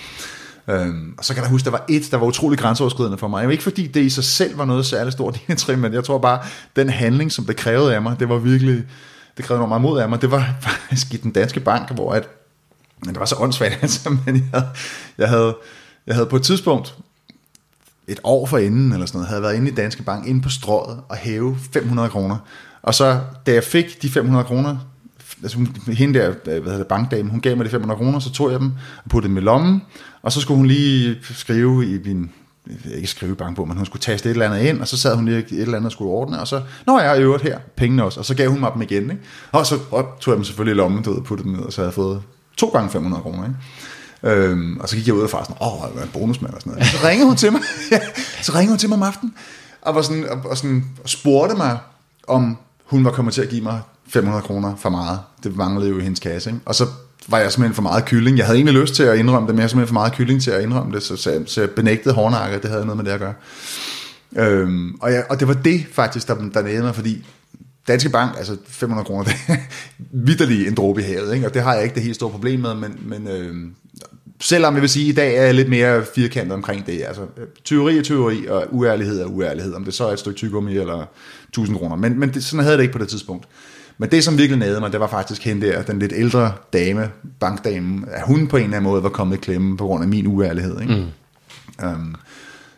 Øhm, 0.67 1.15
og 1.17 1.25
så 1.25 1.33
kan 1.33 1.43
jeg 1.43 1.49
huske, 1.49 1.65
der 1.65 1.71
var 1.71 1.85
et, 1.89 2.11
der 2.11 2.17
var 2.17 2.25
utrolig 2.25 2.59
grænseoverskridende 2.59 3.17
for 3.17 3.27
mig. 3.27 3.51
Ikke 3.51 3.63
fordi 3.63 3.87
det 3.87 4.01
i 4.01 4.09
sig 4.09 4.23
selv 4.23 4.57
var 4.57 4.65
noget 4.65 4.85
særligt 4.85 5.13
stort 5.13 5.39
i 5.47 5.55
trin, 5.55 5.79
men 5.79 5.93
jeg 5.93 6.03
tror 6.03 6.17
bare, 6.17 6.39
den 6.75 6.89
handling, 6.89 7.31
som 7.31 7.45
det 7.45 7.55
krævede 7.55 7.95
af 7.95 8.01
mig, 8.01 8.19
det 8.19 8.29
var 8.29 8.37
virkelig, 8.37 8.83
det 9.37 9.45
krævede 9.45 9.67
meget 9.67 9.81
mod 9.81 9.99
af 9.99 10.09
mig. 10.09 10.21
Det 10.21 10.31
var 10.31 10.55
faktisk 10.67 11.13
i 11.13 11.17
den 11.17 11.31
danske 11.31 11.59
bank, 11.59 11.91
hvor 11.91 12.11
at, 12.11 12.27
men 13.05 13.09
det 13.09 13.19
var 13.19 13.25
så 13.25 13.35
åndssvagt, 13.39 13.79
altså, 13.81 14.17
men 14.25 14.49
jeg 14.53 14.63
jeg 15.17 15.29
havde, 15.29 15.55
jeg 16.07 16.15
havde 16.15 16.27
på 16.27 16.35
et 16.35 16.43
tidspunkt, 16.43 16.95
et 18.11 18.19
år 18.23 18.45
for 18.45 18.57
inden 18.57 18.93
eller 18.93 19.05
sådan 19.05 19.17
noget, 19.17 19.29
havde 19.29 19.41
været 19.41 19.55
inde 19.55 19.71
i 19.71 19.73
Danske 19.73 20.03
Bank, 20.03 20.27
inde 20.27 20.41
på 20.41 20.49
strået 20.49 20.99
og 21.09 21.15
hæve 21.15 21.57
500 21.73 22.09
kroner. 22.09 22.37
Og 22.83 22.93
så, 22.93 23.19
da 23.45 23.53
jeg 23.53 23.63
fik 23.63 24.01
de 24.01 24.09
500 24.09 24.45
kroner, 24.45 24.77
altså 25.43 25.57
hun, 25.57 25.75
hende 25.87 26.19
der, 26.19 26.33
hvad 26.43 26.55
hedder 26.55 26.77
det, 26.77 26.87
bankdame, 26.87 27.29
hun 27.29 27.41
gav 27.41 27.57
mig 27.57 27.65
de 27.65 27.69
500 27.69 27.97
kroner, 27.97 28.19
så 28.19 28.31
tog 28.31 28.51
jeg 28.51 28.59
dem 28.59 28.71
og 29.03 29.09
puttede 29.09 29.29
dem 29.29 29.37
i 29.37 29.41
lommen, 29.41 29.81
og 30.21 30.31
så 30.31 30.41
skulle 30.41 30.57
hun 30.57 30.65
lige 30.65 31.17
skrive 31.21 31.95
i 31.95 31.99
min, 32.05 32.31
ikke 32.95 33.07
skrive 33.07 33.35
bank 33.35 33.55
på, 33.55 33.65
men 33.65 33.77
hun 33.77 33.85
skulle 33.85 34.01
taste 34.01 34.29
et 34.29 34.33
eller 34.33 34.45
andet 34.45 34.69
ind, 34.69 34.81
og 34.81 34.87
så 34.87 34.97
sad 34.97 35.15
hun 35.15 35.25
lige 35.25 35.37
et 35.37 35.51
eller 35.51 35.77
andet 35.77 35.85
og 35.85 35.91
skulle 35.91 36.11
ordne, 36.11 36.39
og 36.39 36.47
så, 36.47 36.61
når 36.87 36.99
jeg 36.99 37.17
i 37.17 37.21
øvrigt 37.21 37.43
her, 37.43 37.59
pengene 37.75 38.03
også, 38.03 38.19
og 38.19 38.25
så 38.25 38.35
gav 38.35 38.49
hun 38.49 38.59
mig 38.59 38.71
dem 38.73 38.81
igen, 38.81 39.03
ikke? 39.03 39.23
og 39.51 39.65
så 39.65 39.79
op, 39.91 40.19
tog 40.19 40.31
jeg 40.31 40.37
dem 40.37 40.43
selvfølgelig 40.43 40.75
i 40.75 40.77
lommen, 40.77 41.03
du 41.03 41.13
ved, 41.13 41.21
puttede 41.21 41.49
dem 41.49 41.57
ned, 41.57 41.65
og 41.65 41.73
så 41.73 41.81
havde 41.81 41.89
jeg 41.89 41.93
fået 41.93 42.21
to 42.57 42.67
gange 42.67 42.89
500 42.89 43.21
kroner, 43.21 43.43
ikke? 43.43 43.55
Øhm, 44.23 44.77
og 44.79 44.89
så 44.89 44.95
gik 44.95 45.07
jeg 45.07 45.15
ud 45.15 45.21
og 45.21 45.29
faktisk, 45.29 45.57
åh, 45.61 45.89
jeg 45.95 45.99
er 46.01 46.03
en 46.03 46.11
bonusmand 46.13 46.53
og 46.53 46.61
sådan 46.61 46.73
noget. 46.73 46.87
Så 46.87 47.07
ringede 47.07 47.27
hun 47.27 47.37
til 47.37 47.51
mig, 47.51 47.61
så 48.45 48.51
ringede 48.55 48.69
hun 48.69 48.77
til 48.77 48.89
mig 48.89 48.95
om 48.95 49.03
aftenen, 49.03 49.33
og, 49.81 49.95
var 49.95 50.01
sådan, 50.01 50.29
og, 50.29 50.49
og 50.49 50.57
sådan, 50.57 50.85
og 51.03 51.09
spurgte 51.09 51.55
mig, 51.55 51.77
om 52.27 52.57
hun 52.85 53.05
var 53.05 53.11
kommet 53.11 53.33
til 53.33 53.41
at 53.41 53.49
give 53.49 53.61
mig 53.61 53.81
500 54.07 54.43
kroner 54.43 54.75
for 54.75 54.89
meget. 54.89 55.19
Det 55.43 55.57
manglede 55.57 55.89
jo 55.89 55.99
i 55.99 56.01
hendes 56.01 56.19
kasse. 56.19 56.49
Ikke? 56.49 56.61
Og 56.65 56.75
så 56.75 56.85
var 57.27 57.37
jeg 57.37 57.51
simpelthen 57.51 57.75
for 57.75 57.81
meget 57.81 58.05
kylling. 58.05 58.37
Jeg 58.37 58.45
havde 58.45 58.57
egentlig 58.57 58.75
lyst 58.81 58.95
til 58.95 59.03
at 59.03 59.17
indrømme 59.17 59.47
det, 59.47 59.55
men 59.55 59.59
jeg 59.59 59.63
var 59.63 59.67
simpelthen 59.67 59.87
for 59.87 59.93
meget 59.93 60.13
kylling 60.13 60.41
til 60.41 60.51
at 60.51 60.63
indrømme 60.63 60.93
det, 60.93 61.03
så, 61.03 61.15
så, 61.15 61.43
så 61.45 61.61
jeg 61.61 61.69
benægtede 61.69 62.15
hårdnakker, 62.15 62.59
det 62.59 62.69
havde 62.69 62.85
noget 62.85 62.97
med 62.97 63.05
det 63.05 63.11
at 63.11 63.19
gøre. 63.19 63.33
Øhm, 64.35 64.95
og, 65.01 65.13
jeg, 65.13 65.25
og 65.29 65.39
det 65.39 65.47
var 65.47 65.53
det 65.53 65.85
faktisk, 65.91 66.27
der, 66.27 66.35
der 66.53 66.61
næede 66.61 66.83
mig, 66.83 66.95
fordi 66.95 67.25
Danske 67.87 68.09
Bank, 68.09 68.37
altså 68.37 68.57
500 68.67 69.05
kroner, 69.05 69.23
det 69.23 69.33
er 69.49 69.57
vidderlig 70.11 70.67
en 70.67 70.75
dråbe 70.75 71.01
i 71.01 71.03
havet, 71.03 71.33
ikke? 71.33 71.47
og 71.47 71.53
det 71.53 71.61
har 71.61 71.73
jeg 71.73 71.83
ikke 71.83 71.95
det 71.95 72.03
helt 72.03 72.15
store 72.15 72.31
problem 72.31 72.59
med, 72.59 72.75
men, 72.75 72.99
men 73.01 73.27
øhm, 73.27 73.73
selvom 74.41 74.73
jeg 74.73 74.81
vil 74.81 74.89
sige, 74.89 75.05
at 75.05 75.09
i 75.09 75.15
dag 75.15 75.35
er 75.35 75.43
jeg 75.43 75.53
lidt 75.53 75.69
mere 75.69 76.05
firkantet 76.15 76.53
omkring 76.53 76.85
det, 76.85 77.03
altså 77.07 77.21
tyveri 77.63 77.97
er 77.97 78.01
tyveri, 78.01 78.47
og 78.47 78.67
uærlighed 78.69 79.21
er 79.21 79.25
uærlighed, 79.25 79.73
om 79.73 79.85
det 79.85 79.93
så 79.93 80.07
er 80.07 80.13
et 80.13 80.19
stykke 80.19 80.37
tyggegummi 80.37 80.77
eller 80.77 81.05
1000 81.49 81.77
kroner, 81.77 81.95
men, 81.95 82.19
men 82.19 82.33
det, 82.33 82.43
sådan 82.43 82.59
havde 82.59 82.71
jeg 82.71 82.77
det 82.77 82.83
ikke 82.83 82.93
på 82.93 82.99
det 82.99 83.09
tidspunkt. 83.09 83.47
Men 83.97 84.11
det, 84.11 84.23
som 84.23 84.37
virkelig 84.37 84.59
nede 84.59 84.79
mig, 84.79 84.91
det 84.91 84.99
var 84.99 85.07
faktisk 85.07 85.43
hende 85.43 85.67
der, 85.67 85.81
den 85.81 85.99
lidt 85.99 86.13
ældre 86.15 86.53
dame, 86.73 87.09
bankdame, 87.39 88.05
at 88.11 88.23
hun 88.25 88.47
på 88.47 88.57
en 88.57 88.63
eller 88.63 88.77
anden 88.77 88.91
måde 88.91 89.03
var 89.03 89.09
kommet 89.09 89.37
i 89.37 89.39
klemme 89.39 89.77
på 89.77 89.85
grund 89.85 90.03
af 90.03 90.09
min 90.09 90.27
uærlighed. 90.27 90.81
Ikke? 90.81 90.95
Mm. 91.79 91.85
Um, 91.87 92.15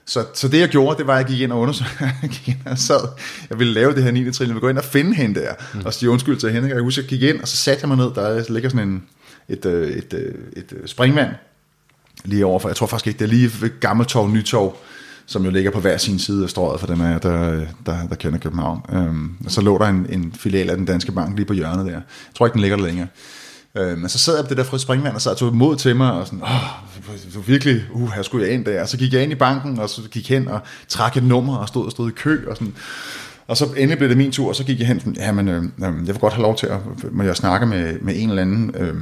så, 0.06 0.26
så 0.34 0.48
det 0.48 0.60
jeg 0.60 0.70
gjorde, 0.70 0.98
det 0.98 1.08
var, 1.08 1.14
at 1.14 1.20
jeg 1.20 1.26
gik 1.26 1.42
ind 1.42 1.52
og 1.52 1.60
undersøgte, 1.60 1.94
jeg 2.22 2.30
gik 2.30 2.48
ind 2.48 2.58
og 2.66 2.78
sad, 2.78 3.08
jeg 3.50 3.60
ville 3.60 3.74
lave 3.74 3.96
det 3.96 4.04
her 4.04 4.12
9. 4.12 4.32
trin, 4.32 4.48
jeg 4.48 4.56
ville 4.56 4.62
gå 4.62 4.70
ind 4.70 4.78
og 4.78 4.84
finde 4.84 5.16
hende 5.16 5.40
der, 5.40 5.54
mm. 5.74 5.82
og 5.86 5.94
sige 5.94 6.10
undskyld 6.10 6.38
til 6.38 6.52
hende. 6.52 6.70
Jeg 6.70 6.82
husker, 6.82 7.02
jeg 7.02 7.10
gik 7.10 7.22
ind, 7.22 7.42
og 7.42 7.48
så 7.48 7.58
satte 7.58 7.82
jeg 7.82 7.88
mig 7.88 7.98
ned, 7.98 8.16
der 8.16 8.52
ligger 8.54 8.70
sådan 8.70 8.88
en, 8.88 9.04
et, 9.50 9.66
øh, 9.66 9.92
et, 9.92 10.14
øh, 10.14 10.34
et, 10.56 10.74
et 10.84 10.90
springvand 10.90 11.30
lige 12.24 12.46
overfor, 12.46 12.70
jeg 12.70 12.76
tror 12.76 12.88
faktisk 12.88 13.08
ikke, 13.08 13.20
det 13.20 13.26
er 13.26 13.30
lige 13.30 13.52
ved 13.62 13.80
Gammeltorv, 13.80 14.30
Nytorv, 14.30 14.78
som 15.26 15.46
jo 15.46 15.52
ligger 15.52 15.72
på 15.72 15.80
hver 15.80 15.98
sin 15.98 16.20
side 16.20 16.44
af 16.44 16.50
strøget 16.50 16.80
for 16.80 16.88
dem 16.88 17.02
af 17.02 17.22
der, 17.22 17.66
der, 17.86 18.08
der 18.10 18.16
kender 18.16 18.40
København. 18.40 18.82
Øhm, 18.94 19.32
og 19.46 19.52
så 19.52 19.62
lå 19.62 19.78
der 19.78 19.86
en, 19.86 20.06
en 20.10 20.34
filial 20.38 20.70
af 20.70 20.78
den 20.78 20.86
danske 20.86 21.12
bank 21.12 21.36
lige 21.36 21.46
på 21.46 21.54
hjørnet 21.54 21.86
der. 21.86 21.92
Jeg 21.92 22.02
tror 22.36 22.46
ikke, 22.46 22.54
den 22.54 22.62
ligger 22.62 22.78
der 22.78 22.84
længere. 22.84 23.08
Øh, 23.78 23.98
men 23.98 24.10
så 24.10 24.20
sad 24.20 24.36
jeg 24.36 24.46
på 24.46 24.50
det 24.50 24.58
der 24.58 24.64
fri 24.64 24.80
springvand, 24.80 25.16
og 25.16 25.22
så 25.22 25.34
tog 25.34 25.56
mod 25.56 25.76
til 25.76 25.96
mig, 25.96 26.12
og 26.12 26.26
sådan, 26.26 26.42
åh, 26.44 27.34
du 27.34 27.42
virkelig, 27.42 27.84
uh, 27.92 28.12
her 28.12 28.22
skulle 28.22 28.46
jeg 28.46 28.54
ind 28.54 28.66
der. 28.66 28.82
Og 28.82 28.90
så 28.90 28.98
gik 28.98 29.14
jeg 29.14 29.24
ind 29.24 29.32
i 29.32 29.36
banken, 29.36 29.80
og 29.80 29.90
så 29.90 30.02
gik 30.12 30.30
hen 30.30 30.48
og 30.48 30.60
trak 30.88 31.18
et 31.18 31.24
nummer, 31.24 31.58
og 31.58 31.68
stod 31.68 31.86
og 31.86 31.92
stod 31.92 32.10
i 32.10 32.14
kø, 32.14 32.46
og 32.48 32.58
sådan. 32.58 32.74
Og 33.48 33.58
så 33.58 33.66
endelig 33.78 33.98
blev 33.98 34.10
det 34.10 34.18
min 34.18 34.32
tur, 34.32 34.50
og 34.50 34.56
så 34.56 34.64
gik 34.64 34.80
jeg 34.80 34.88
hen, 34.88 35.00
sådan, 35.00 35.16
jamen, 35.20 35.48
øh, 35.48 35.64
jeg 35.80 36.08
vil 36.08 36.20
godt 36.20 36.34
have 36.34 36.42
lov 36.42 36.58
til 36.58 36.68
at, 36.68 36.80
må 37.12 37.24
jeg 37.24 37.36
snakke 37.36 37.66
med, 37.66 38.00
med 38.02 38.14
en 38.18 38.30
eller 38.30 38.42
anden, 38.42 38.76
øh, 38.76 38.94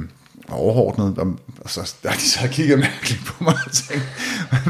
overordnet, 0.52 1.18
og, 1.18 1.26
og 1.60 1.70
så 1.70 1.94
der 2.02 2.10
de 2.10 2.30
så 2.30 2.48
kigget 2.50 2.78
mærkeligt 2.78 3.24
på 3.26 3.44
mig 3.44 3.54
og 3.66 3.72
tænkte, 3.72 4.08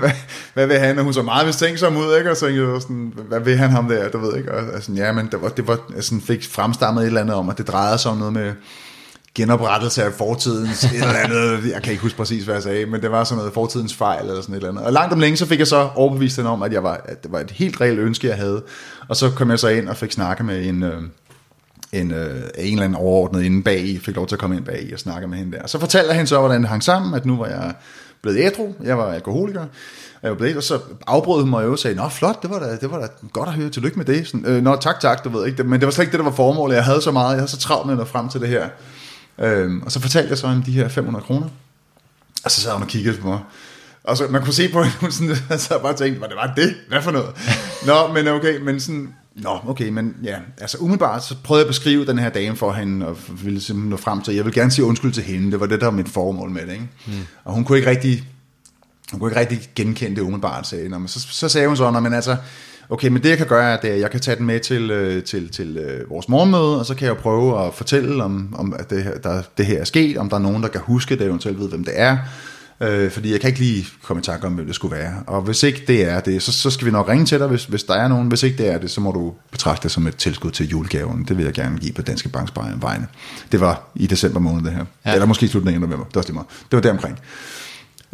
hvad, 0.01 0.11
hvad 0.55 0.67
vil 0.67 0.79
han? 0.79 0.99
Og 0.99 1.05
hun 1.05 1.15
så 1.15 1.23
meget 1.23 1.47
mistænksom 1.47 1.97
ud, 1.97 2.17
ikke? 2.19 2.31
Og 2.31 2.37
så 2.37 2.47
tænkte 2.47 2.63
jeg 2.63 2.83
sådan, 2.83 3.13
hvad 3.29 3.41
vil 3.41 3.59
han 3.59 3.71
ham 3.71 3.89
der, 3.89 4.09
du 4.09 4.19
ved 4.19 4.37
ikke? 4.37 4.53
Og, 4.55 4.75
altså, 4.75 4.93
ja, 4.93 5.13
men 5.13 5.29
det 5.33 5.43
var, 5.43 5.49
det 5.49 5.67
var 5.67 5.79
sådan, 6.01 6.21
fik 6.21 6.49
fremstammet 6.51 7.03
et 7.03 7.07
eller 7.07 7.21
andet 7.21 7.37
om, 7.37 7.49
at 7.49 7.59
det 7.59 7.69
drejede 7.69 7.99
sig 7.99 8.11
om 8.11 8.17
noget 8.17 8.33
med, 8.33 8.53
genoprettelse 9.35 10.05
af 10.05 10.13
fortidens 10.13 10.85
et 10.85 10.95
eller 10.95 11.13
andet, 11.25 11.73
jeg 11.73 11.83
kan 11.83 11.93
ikke 11.93 12.03
huske 12.03 12.17
præcis, 12.17 12.45
hvad 12.45 12.55
jeg 12.55 12.63
sagde, 12.63 12.87
men 12.87 13.03
det 13.03 13.11
var 13.11 13.25
sådan 13.25 13.37
noget 13.37 13.53
fortidens 13.55 13.95
fejl 13.95 14.29
eller 14.29 14.43
sådan 14.43 14.55
et 14.55 14.57
eller 14.57 14.69
andet. 14.69 14.85
Og 14.85 14.93
langt 14.93 15.13
om 15.13 15.21
længe, 15.21 15.37
så 15.37 15.47
fik 15.47 15.59
jeg 15.59 15.67
så 15.67 15.89
overbevist 15.95 16.37
den 16.37 16.47
om, 16.47 16.63
at, 16.63 16.73
jeg 16.73 16.83
var, 16.83 17.01
at 17.05 17.23
det 17.23 17.33
var 17.33 17.41
et 17.41 17.51
helt 17.51 17.81
reelt 17.81 17.99
ønske, 17.99 18.29
jeg 18.29 18.37
havde. 18.37 18.63
Og 19.09 19.17
så 19.17 19.31
kom 19.31 19.51
jeg 19.51 19.59
så 19.59 19.69
ind 19.69 19.89
og 19.89 19.97
fik 19.97 20.13
snakke 20.13 20.45
med 20.45 20.67
en, 20.67 20.83
øh, 20.83 21.03
en, 21.93 22.11
øh, 22.11 22.43
en 22.59 22.73
eller 22.73 22.85
anden 22.85 22.95
overordnet 22.95 23.43
inde 23.43 23.63
bag, 23.63 24.01
fik 24.03 24.17
lov 24.17 24.27
til 24.27 24.35
at 24.35 24.39
komme 24.39 24.57
ind 24.57 24.65
bag 24.65 24.91
og 24.93 24.99
snakke 24.99 25.29
med 25.29 25.39
hende 25.39 25.57
der. 25.57 25.67
Så 25.67 25.79
fortalte 25.79 26.15
hende 26.15 26.27
så, 26.27 26.39
hvordan 26.39 26.61
det 26.61 26.69
hang 26.69 26.83
sammen, 26.83 27.15
at 27.15 27.27
nu 27.27 27.37
var 27.37 27.47
jeg 27.47 27.75
blevet 28.23 28.39
ædru, 28.39 28.75
jeg 28.83 28.99
var 28.99 29.13
alkoholiker, 29.13 29.65
jeg 30.23 30.31
var 30.31 30.37
blevet, 30.37 30.57
og 30.57 30.63
så 30.63 30.79
afbrød 31.07 31.41
hun 31.41 31.51
mig 31.51 31.65
jo 31.65 31.73
og 31.73 31.79
sagde, 31.79 31.97
nå 31.97 32.09
flot, 32.09 32.43
det 32.43 32.51
var 32.51 32.59
da, 32.59 32.77
det 32.77 32.91
var 32.91 32.99
da 33.01 33.07
godt 33.33 33.49
at 33.49 33.55
høre, 33.55 33.71
tillykke 33.71 33.97
med 33.97 34.05
det. 34.05 34.27
Sådan, 34.27 34.47
øh, 34.47 34.63
nå 34.63 34.77
tak, 34.77 35.01
tak, 35.01 35.25
du 35.25 35.29
ved 35.29 35.47
ikke, 35.47 35.65
men 35.65 35.81
det 35.81 35.87
var 35.87 35.93
slet 35.93 36.03
ikke 36.03 36.13
det, 36.13 36.19
der 36.19 36.25
var 36.25 36.37
formålet, 36.37 36.75
jeg 36.75 36.85
havde 36.85 37.03
så 37.03 37.11
meget, 37.11 37.31
jeg 37.31 37.39
havde 37.39 37.51
så 37.51 37.59
travlt 37.59 37.87
med 37.87 37.95
at 37.95 37.99
nå 37.99 38.05
frem 38.05 38.29
til 38.29 38.41
det 38.41 38.49
her. 38.49 38.69
Øhm, 39.39 39.83
og 39.83 39.93
så 39.93 40.01
fortalte 40.01 40.31
jeg 40.31 40.39
så 40.39 40.47
om 40.47 40.63
de 40.63 40.73
her 40.73 40.89
500 40.89 41.25
kroner. 41.25 41.49
Og 42.45 42.51
så 42.51 42.61
sad 42.61 42.73
hun 42.73 42.83
og 42.83 42.89
kiggede 42.89 43.17
på 43.17 43.29
mig. 43.29 43.39
Og 44.05 44.17
så 44.17 44.27
man 44.31 44.43
kunne 44.43 44.55
se 44.55 44.69
på 44.69 44.83
hende, 44.83 44.97
hun 45.01 45.13
sådan, 45.13 45.37
så 45.59 45.75
jeg 45.75 45.83
bare 45.83 45.97
tænkte, 45.97 46.19
hvad 46.19 46.29
det 46.29 46.37
var 46.37 46.53
det? 46.57 46.75
Hvad 46.89 47.03
for 47.03 47.11
noget? 47.11 47.31
Nå, 47.87 48.13
men 48.13 48.29
okay, 48.29 48.61
men 48.61 48.81
sådan, 48.81 49.15
Nå, 49.35 49.59
okay, 49.67 49.89
men 49.89 50.17
ja, 50.25 50.37
altså 50.61 50.79
umiddelbart 50.79 51.25
så 51.25 51.37
prøvede 51.45 51.61
jeg 51.61 51.67
at 51.67 51.71
beskrive 51.71 52.07
den 52.07 52.19
her 52.19 52.29
dame 52.29 52.57
for 52.57 52.73
hende, 52.73 53.07
og 53.07 53.17
ville 53.45 53.61
simpelthen 53.61 53.91
nå 53.91 53.97
frem 53.97 54.23
til, 54.23 54.35
jeg 54.35 54.45
vil 54.45 54.53
gerne 54.53 54.71
sige 54.71 54.85
undskyld 54.85 55.13
til 55.13 55.23
hende, 55.23 55.53
det 55.53 55.61
var 55.61 55.67
det, 55.67 55.81
der 55.81 55.87
var 55.87 55.93
mit 55.93 56.09
formål 56.09 56.51
med 56.51 56.67
det, 56.67 56.73
ikke? 56.73 56.89
Mm. 57.07 57.13
Og 57.45 57.55
hun 57.55 57.65
kunne 57.65 57.79
ikke 57.79 57.91
rigtig, 57.91 58.25
hun 59.11 59.21
kunne 59.21 59.31
ikke 59.31 59.41
rigtig 59.41 59.61
genkende 59.75 60.17
det 60.17 60.23
umiddelbart, 60.23 60.67
sagde 60.67 60.89
men 60.89 61.09
så, 61.09 61.21
så 61.21 61.49
sagde 61.49 61.69
hun 61.69 61.77
så, 61.77 61.91
men 61.91 62.15
altså, 62.15 62.37
okay, 62.89 63.09
men 63.09 63.23
det 63.23 63.29
jeg 63.29 63.39
kan 63.39 63.47
gøre, 63.47 63.65
er, 63.65 63.77
at 63.77 64.01
jeg 64.01 64.11
kan 64.11 64.21
tage 64.21 64.37
den 64.37 64.47
med 64.47 64.61
til, 64.61 64.91
øh, 64.91 65.25
til, 65.25 65.49
til 65.49 65.77
øh, 65.77 66.11
vores 66.11 66.29
morgenmøde, 66.29 66.79
og 66.79 66.87
så 66.87 66.95
kan 66.95 67.09
jeg 67.09 67.17
prøve 67.17 67.67
at 67.67 67.75
fortælle, 67.75 68.25
om, 68.25 68.55
om 68.59 68.75
at 68.79 68.91
det 68.91 69.05
her, 69.05 69.19
der, 69.19 69.43
det 69.59 69.67
her 69.67 69.81
er 69.81 69.85
sket, 69.85 70.17
om 70.17 70.29
der 70.29 70.37
er 70.37 70.41
nogen, 70.41 70.63
der 70.63 70.69
kan 70.69 70.81
huske 70.81 71.17
det, 71.17 71.27
eventuelt 71.27 71.59
ved, 71.59 71.69
hvem 71.69 71.85
det 71.85 72.01
er, 72.01 72.19
øh, 72.83 73.11
fordi 73.11 73.33
jeg 73.33 73.41
kan 73.41 73.49
ikke 73.49 73.61
lige 73.61 73.87
komme 74.03 74.21
i 74.21 74.23
tanke 74.23 74.47
om, 74.47 74.53
hvem 74.53 74.67
det 74.67 74.75
skulle 74.75 74.97
være. 74.97 75.15
Og 75.27 75.43
hvis 75.43 75.63
ikke 75.63 75.83
det 75.87 76.05
er 76.09 76.21
det, 76.21 76.43
så, 76.43 76.53
så 76.53 76.71
skal 76.71 76.87
vi 76.87 76.91
nok 76.91 77.09
ringe 77.09 77.27
til 77.27 77.39
dig, 77.39 77.47
hvis, 77.47 77.65
hvis 77.65 77.85
der 77.85 77.95
er 77.95 78.09
nogen. 78.09 78.29
Hvis 78.29 78.43
ikke 78.43 78.59
det 78.59 78.69
er 78.69 78.79
det, 78.79 78.91
så 78.91 79.01
må 79.01 79.13
du 79.13 79.35
betragte 79.51 79.83
det 79.83 79.91
som 79.91 80.07
et 80.07 80.17
tilskud 80.17 80.51
til 80.51 80.69
julegaven. 80.69 81.25
Det 81.29 81.37
vil 81.37 81.45
jeg 81.45 81.55
gerne 81.55 81.79
give 81.79 81.93
på 81.93 82.03
Danske 82.03 82.29
Banks 82.29 82.53
vegne. 82.57 83.07
Det 83.53 83.61
var 83.61 83.91
i 83.95 84.07
december 84.07 84.41
måned 84.41 84.65
det 84.65 84.73
her. 84.73 84.85
Ja. 85.07 85.13
Eller 85.13 85.27
måske 85.27 85.49
slutningen 85.49 85.83
af 85.83 85.89
november. 85.89 86.07
Det 86.07 86.17
var, 86.17 86.23
det, 86.23 86.51
det 86.71 86.77
var 86.77 86.81
deromkring. 86.81 87.19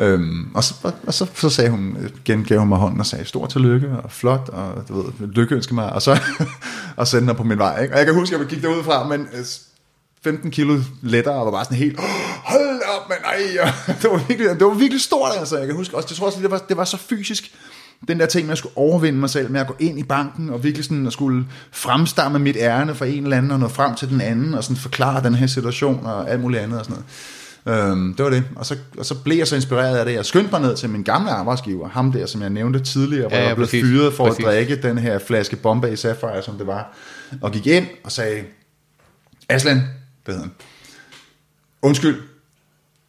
Øhm, 0.00 0.50
og 0.54 0.64
så, 0.64 0.74
og, 0.82 0.92
og 1.06 1.14
så, 1.14 1.26
så 1.34 1.50
sagde 1.50 1.70
hun, 1.70 1.96
gengav 2.24 2.58
hun 2.58 2.68
mig 2.68 2.78
hånden 2.78 3.00
og 3.00 3.06
sagde, 3.06 3.24
stor 3.24 3.46
tillykke 3.46 3.88
og 3.88 4.12
flot, 4.12 4.48
og 4.48 4.84
du 4.88 5.02
ved, 5.02 5.28
lykkeønske 5.28 5.74
mig, 5.74 5.92
og 5.92 6.02
så 6.02 6.20
og 6.96 7.06
sendte 7.06 7.26
mig 7.26 7.36
på 7.36 7.42
min 7.42 7.58
vej. 7.58 7.82
Ikke? 7.82 7.94
Og 7.94 7.98
jeg 7.98 8.06
kan 8.06 8.14
huske, 8.14 8.34
at 8.34 8.40
jeg 8.40 8.48
gik 8.48 8.62
derud 8.62 8.84
fra, 8.84 9.08
men 9.08 9.26
15 10.24 10.50
kilo 10.50 10.80
lettere, 11.02 11.34
og 11.34 11.44
var 11.44 11.52
bare 11.52 11.64
sådan 11.64 11.78
helt, 11.78 12.00
hold 12.44 12.80
op, 12.96 13.08
men 13.08 13.16
nej, 13.22 13.70
det 14.02 14.10
var 14.10 14.26
virkelig, 14.28 14.50
det 14.50 14.66
var 14.66 14.74
virkelig 14.74 15.00
stort, 15.00 15.30
altså, 15.38 15.58
jeg 15.58 15.66
kan 15.66 15.76
huske, 15.76 15.96
også, 15.96 16.08
jeg 16.10 16.16
tror 16.16 16.26
også, 16.26 16.40
det 16.42 16.50
var, 16.50 16.58
det 16.58 16.76
var 16.76 16.84
så 16.84 16.96
fysisk, 16.96 17.52
den 18.08 18.20
der 18.20 18.26
ting 18.26 18.46
med 18.46 18.52
at 18.52 18.58
skulle 18.58 18.76
overvinde 18.76 19.18
mig 19.18 19.30
selv, 19.30 19.50
med 19.50 19.60
at 19.60 19.66
gå 19.66 19.74
ind 19.78 19.98
i 19.98 20.02
banken, 20.02 20.50
og 20.50 20.64
virkelig 20.64 20.84
sådan 20.84 21.06
at 21.06 21.12
skulle 21.12 21.46
fremstamme 21.72 22.38
mit 22.38 22.56
ærne 22.60 22.94
for 22.94 23.04
en 23.04 23.22
eller 23.22 23.36
anden, 23.36 23.50
og 23.50 23.60
nå 23.60 23.68
frem 23.68 23.94
til 23.94 24.08
den 24.08 24.20
anden, 24.20 24.54
og 24.54 24.64
sådan 24.64 24.76
forklare 24.76 25.22
den 25.22 25.34
her 25.34 25.46
situation, 25.46 26.06
og 26.06 26.30
alt 26.30 26.40
muligt 26.40 26.62
andet 26.62 26.78
og 26.78 26.84
sådan 26.84 26.94
noget. 26.94 27.06
Øhm, 27.66 28.14
det 28.14 28.24
var 28.24 28.30
det. 28.30 28.44
Og 28.56 28.66
så, 28.66 28.76
og 28.98 29.06
så 29.06 29.14
blev 29.14 29.38
jeg 29.38 29.46
så 29.46 29.56
inspireret 29.56 29.96
af 29.96 30.04
det. 30.04 30.14
Jeg 30.14 30.24
skyndte 30.24 30.50
mig 30.50 30.60
ned 30.60 30.76
til 30.76 30.90
min 30.90 31.02
gamle 31.02 31.30
arbejdsgiver, 31.30 31.88
ham 31.88 32.12
der, 32.12 32.26
som 32.26 32.42
jeg 32.42 32.50
nævnte 32.50 32.80
tidligere, 32.80 33.28
hvor 33.28 33.36
ja, 33.36 33.42
ja, 33.42 33.48
jeg 33.48 33.56
blev 33.56 33.66
præcis, 33.66 33.84
fyret 33.84 34.14
for 34.14 34.26
præcis. 34.26 34.44
at 34.44 34.50
drikke 34.50 34.82
den 34.82 34.98
her 34.98 35.18
flaske 35.18 35.56
Bombay 35.56 35.94
Sapphire, 35.94 36.42
som 36.42 36.58
det 36.58 36.66
var. 36.66 36.96
Og 37.40 37.52
gik 37.52 37.66
ind 37.66 37.86
og 38.04 38.12
sagde, 38.12 38.42
Aslan, 39.48 39.82
det 40.29 40.37
hedder 40.37 40.49
han, 40.49 40.55
undskyld, 41.83 42.22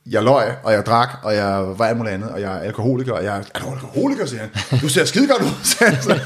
jeg 0.06 0.24
løg, 0.24 0.56
og 0.64 0.74
jeg 0.74 0.86
drak, 0.86 1.10
og 1.24 1.36
jeg 1.36 1.64
var 1.78 1.86
alt 1.86 1.98
muligt 1.98 2.14
andet, 2.14 2.30
og 2.30 2.42
jeg 2.42 2.56
er 2.56 2.60
alkoholiker, 2.60 3.14
og 3.14 3.24
jeg 3.24 3.38
er, 3.38 3.44
er 3.56 3.60
du 3.60 3.72
alkoholiker, 3.72 4.26
siger 4.26 4.42
han. 4.42 4.80
Du 4.80 4.90
ser 4.90 5.06
skide 5.06 5.28
godt 5.28 5.42
ud, 5.42 5.64
siger 5.64 5.90
han. 5.90 6.02
Så, 6.02 6.20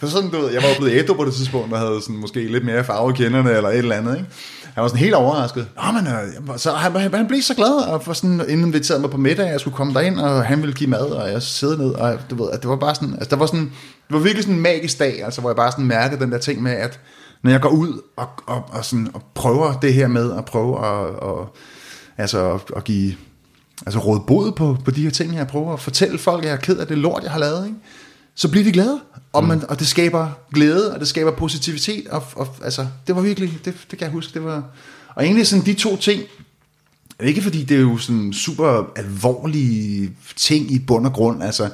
så, 0.00 0.10
sådan, 0.10 0.30
du 0.30 0.40
ved, 0.40 0.52
jeg 0.52 0.62
var 0.62 0.68
jo 0.68 0.74
blevet 0.78 0.98
ædru 0.98 1.14
på 1.14 1.24
det 1.24 1.34
tidspunkt, 1.34 1.72
og 1.72 1.78
havde 1.78 2.00
sådan, 2.02 2.16
måske 2.16 2.52
lidt 2.52 2.64
mere 2.64 2.84
farve 2.84 3.10
i 3.10 3.14
kenderne, 3.16 3.50
eller 3.50 3.68
et 3.68 3.78
eller 3.78 3.96
andet, 3.96 4.16
ikke? 4.16 4.28
Han 4.74 4.82
var 4.82 4.88
sådan 4.88 5.00
helt 5.00 5.14
overrasket. 5.14 5.68
Nå, 5.76 5.92
men, 5.92 6.06
øh, 6.06 6.58
så 6.58 6.72
han, 6.72 7.14
han 7.14 7.26
blev 7.26 7.42
så 7.42 7.54
glad, 7.54 7.88
og 7.88 8.02
for 8.02 8.12
sådan 8.12 8.42
inviteret 8.48 9.00
mig 9.00 9.10
på 9.10 9.16
middag, 9.16 9.46
jeg 9.46 9.60
skulle 9.60 9.76
komme 9.76 9.94
derind, 9.94 10.18
og 10.18 10.44
han 10.44 10.62
ville 10.62 10.74
give 10.74 10.90
mad, 10.90 11.06
og 11.06 11.32
jeg 11.32 11.42
sidde 11.42 11.78
ned, 11.78 11.90
og 11.90 12.18
du 12.30 12.42
ved, 12.42 12.50
at 12.52 12.62
det 12.62 12.70
var 12.70 12.76
bare 12.76 12.94
sådan, 12.94 13.14
altså 13.14 13.30
der 13.30 13.36
var 13.36 13.46
sådan, 13.46 13.72
det 14.08 14.14
var 14.14 14.18
virkelig 14.18 14.42
sådan 14.42 14.54
en 14.54 14.62
magisk 14.62 14.98
dag, 14.98 15.24
altså 15.24 15.40
hvor 15.40 15.50
jeg 15.50 15.56
bare 15.56 15.72
sådan 15.72 15.84
mærkede 15.84 16.20
den 16.20 16.32
der 16.32 16.38
ting 16.38 16.62
med, 16.62 16.72
at 16.72 17.00
når 17.42 17.50
jeg 17.50 17.60
går 17.60 17.68
ud 17.68 18.00
og, 18.16 18.28
og, 18.46 18.64
og, 18.68 18.84
sådan, 18.84 19.08
og 19.14 19.22
prøver 19.34 19.80
det 19.80 19.94
her 19.94 20.08
med, 20.08 20.32
at 20.32 20.44
prøve 20.44 20.78
at, 20.78 21.18
og, 21.18 21.56
altså, 22.18 22.52
at, 22.52 22.60
at 22.76 22.84
give 22.84 23.14
altså 23.86 23.98
råd 23.98 24.20
bod 24.26 24.52
på, 24.52 24.76
på 24.84 24.90
de 24.90 25.02
her 25.02 25.10
ting, 25.10 25.34
jeg 25.34 25.46
prøver 25.46 25.72
at 25.72 25.80
fortælle 25.80 26.18
folk, 26.18 26.42
at 26.42 26.48
jeg 26.48 26.56
er 26.56 26.60
ked 26.60 26.76
af 26.76 26.86
det 26.86 26.98
lort, 26.98 27.22
jeg 27.22 27.32
har 27.32 27.38
lavet, 27.38 27.66
ikke? 27.66 27.78
så 28.34 28.50
bliver 28.50 28.64
de 28.64 28.72
glade. 28.72 29.00
Og, 29.32 29.44
man, 29.44 29.64
og 29.68 29.78
det 29.78 29.86
skaber 29.86 30.28
glæde, 30.54 30.94
og 30.94 31.00
det 31.00 31.08
skaber 31.08 31.30
positivitet. 31.30 32.08
Og, 32.08 32.22
og, 32.36 32.56
altså, 32.62 32.86
det 33.06 33.16
var 33.16 33.22
virkelig, 33.22 33.58
det, 33.64 33.74
det 33.90 33.98
kan 33.98 34.00
jeg 34.00 34.10
huske, 34.10 34.34
det 34.34 34.44
var... 34.44 34.64
Og 35.14 35.24
egentlig 35.24 35.46
sådan 35.46 35.66
de 35.66 35.74
to 35.74 35.96
ting, 35.96 36.22
ikke 37.20 37.42
fordi 37.42 37.64
det 37.64 37.76
er 37.76 37.80
jo 37.80 37.98
sådan 37.98 38.32
super 38.32 38.92
alvorlige 38.96 40.16
ting 40.36 40.72
i 40.72 40.78
bund 40.78 41.06
og 41.06 41.12
grund, 41.12 41.42
altså 41.42 41.70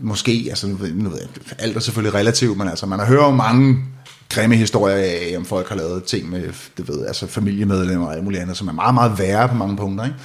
måske, 0.00 0.46
altså 0.48 0.66
nu 0.66 1.08
ved 1.08 1.18
jeg, 1.20 1.28
alt 1.58 1.76
er 1.76 1.80
selvfølgelig 1.80 2.14
relativt, 2.14 2.58
men 2.58 2.68
altså 2.68 2.86
man 2.86 2.98
har 2.98 3.06
hørt 3.06 3.34
mange 3.34 3.84
grimme 4.30 4.56
historier 4.56 4.96
af, 4.96 5.34
om 5.36 5.44
folk 5.44 5.68
har 5.68 5.76
lavet 5.76 6.04
ting 6.04 6.30
med, 6.30 6.42
det 6.76 6.88
ved, 6.88 7.06
altså 7.06 7.26
familiemedlemmer 7.26 8.06
og 8.06 8.14
alt 8.14 8.24
muligt 8.24 8.42
andet, 8.42 8.56
som 8.56 8.68
er 8.68 8.72
meget, 8.72 8.94
meget 8.94 9.18
værre 9.18 9.48
på 9.48 9.54
mange 9.54 9.76
punkter, 9.76 10.04
ikke? 10.04 10.16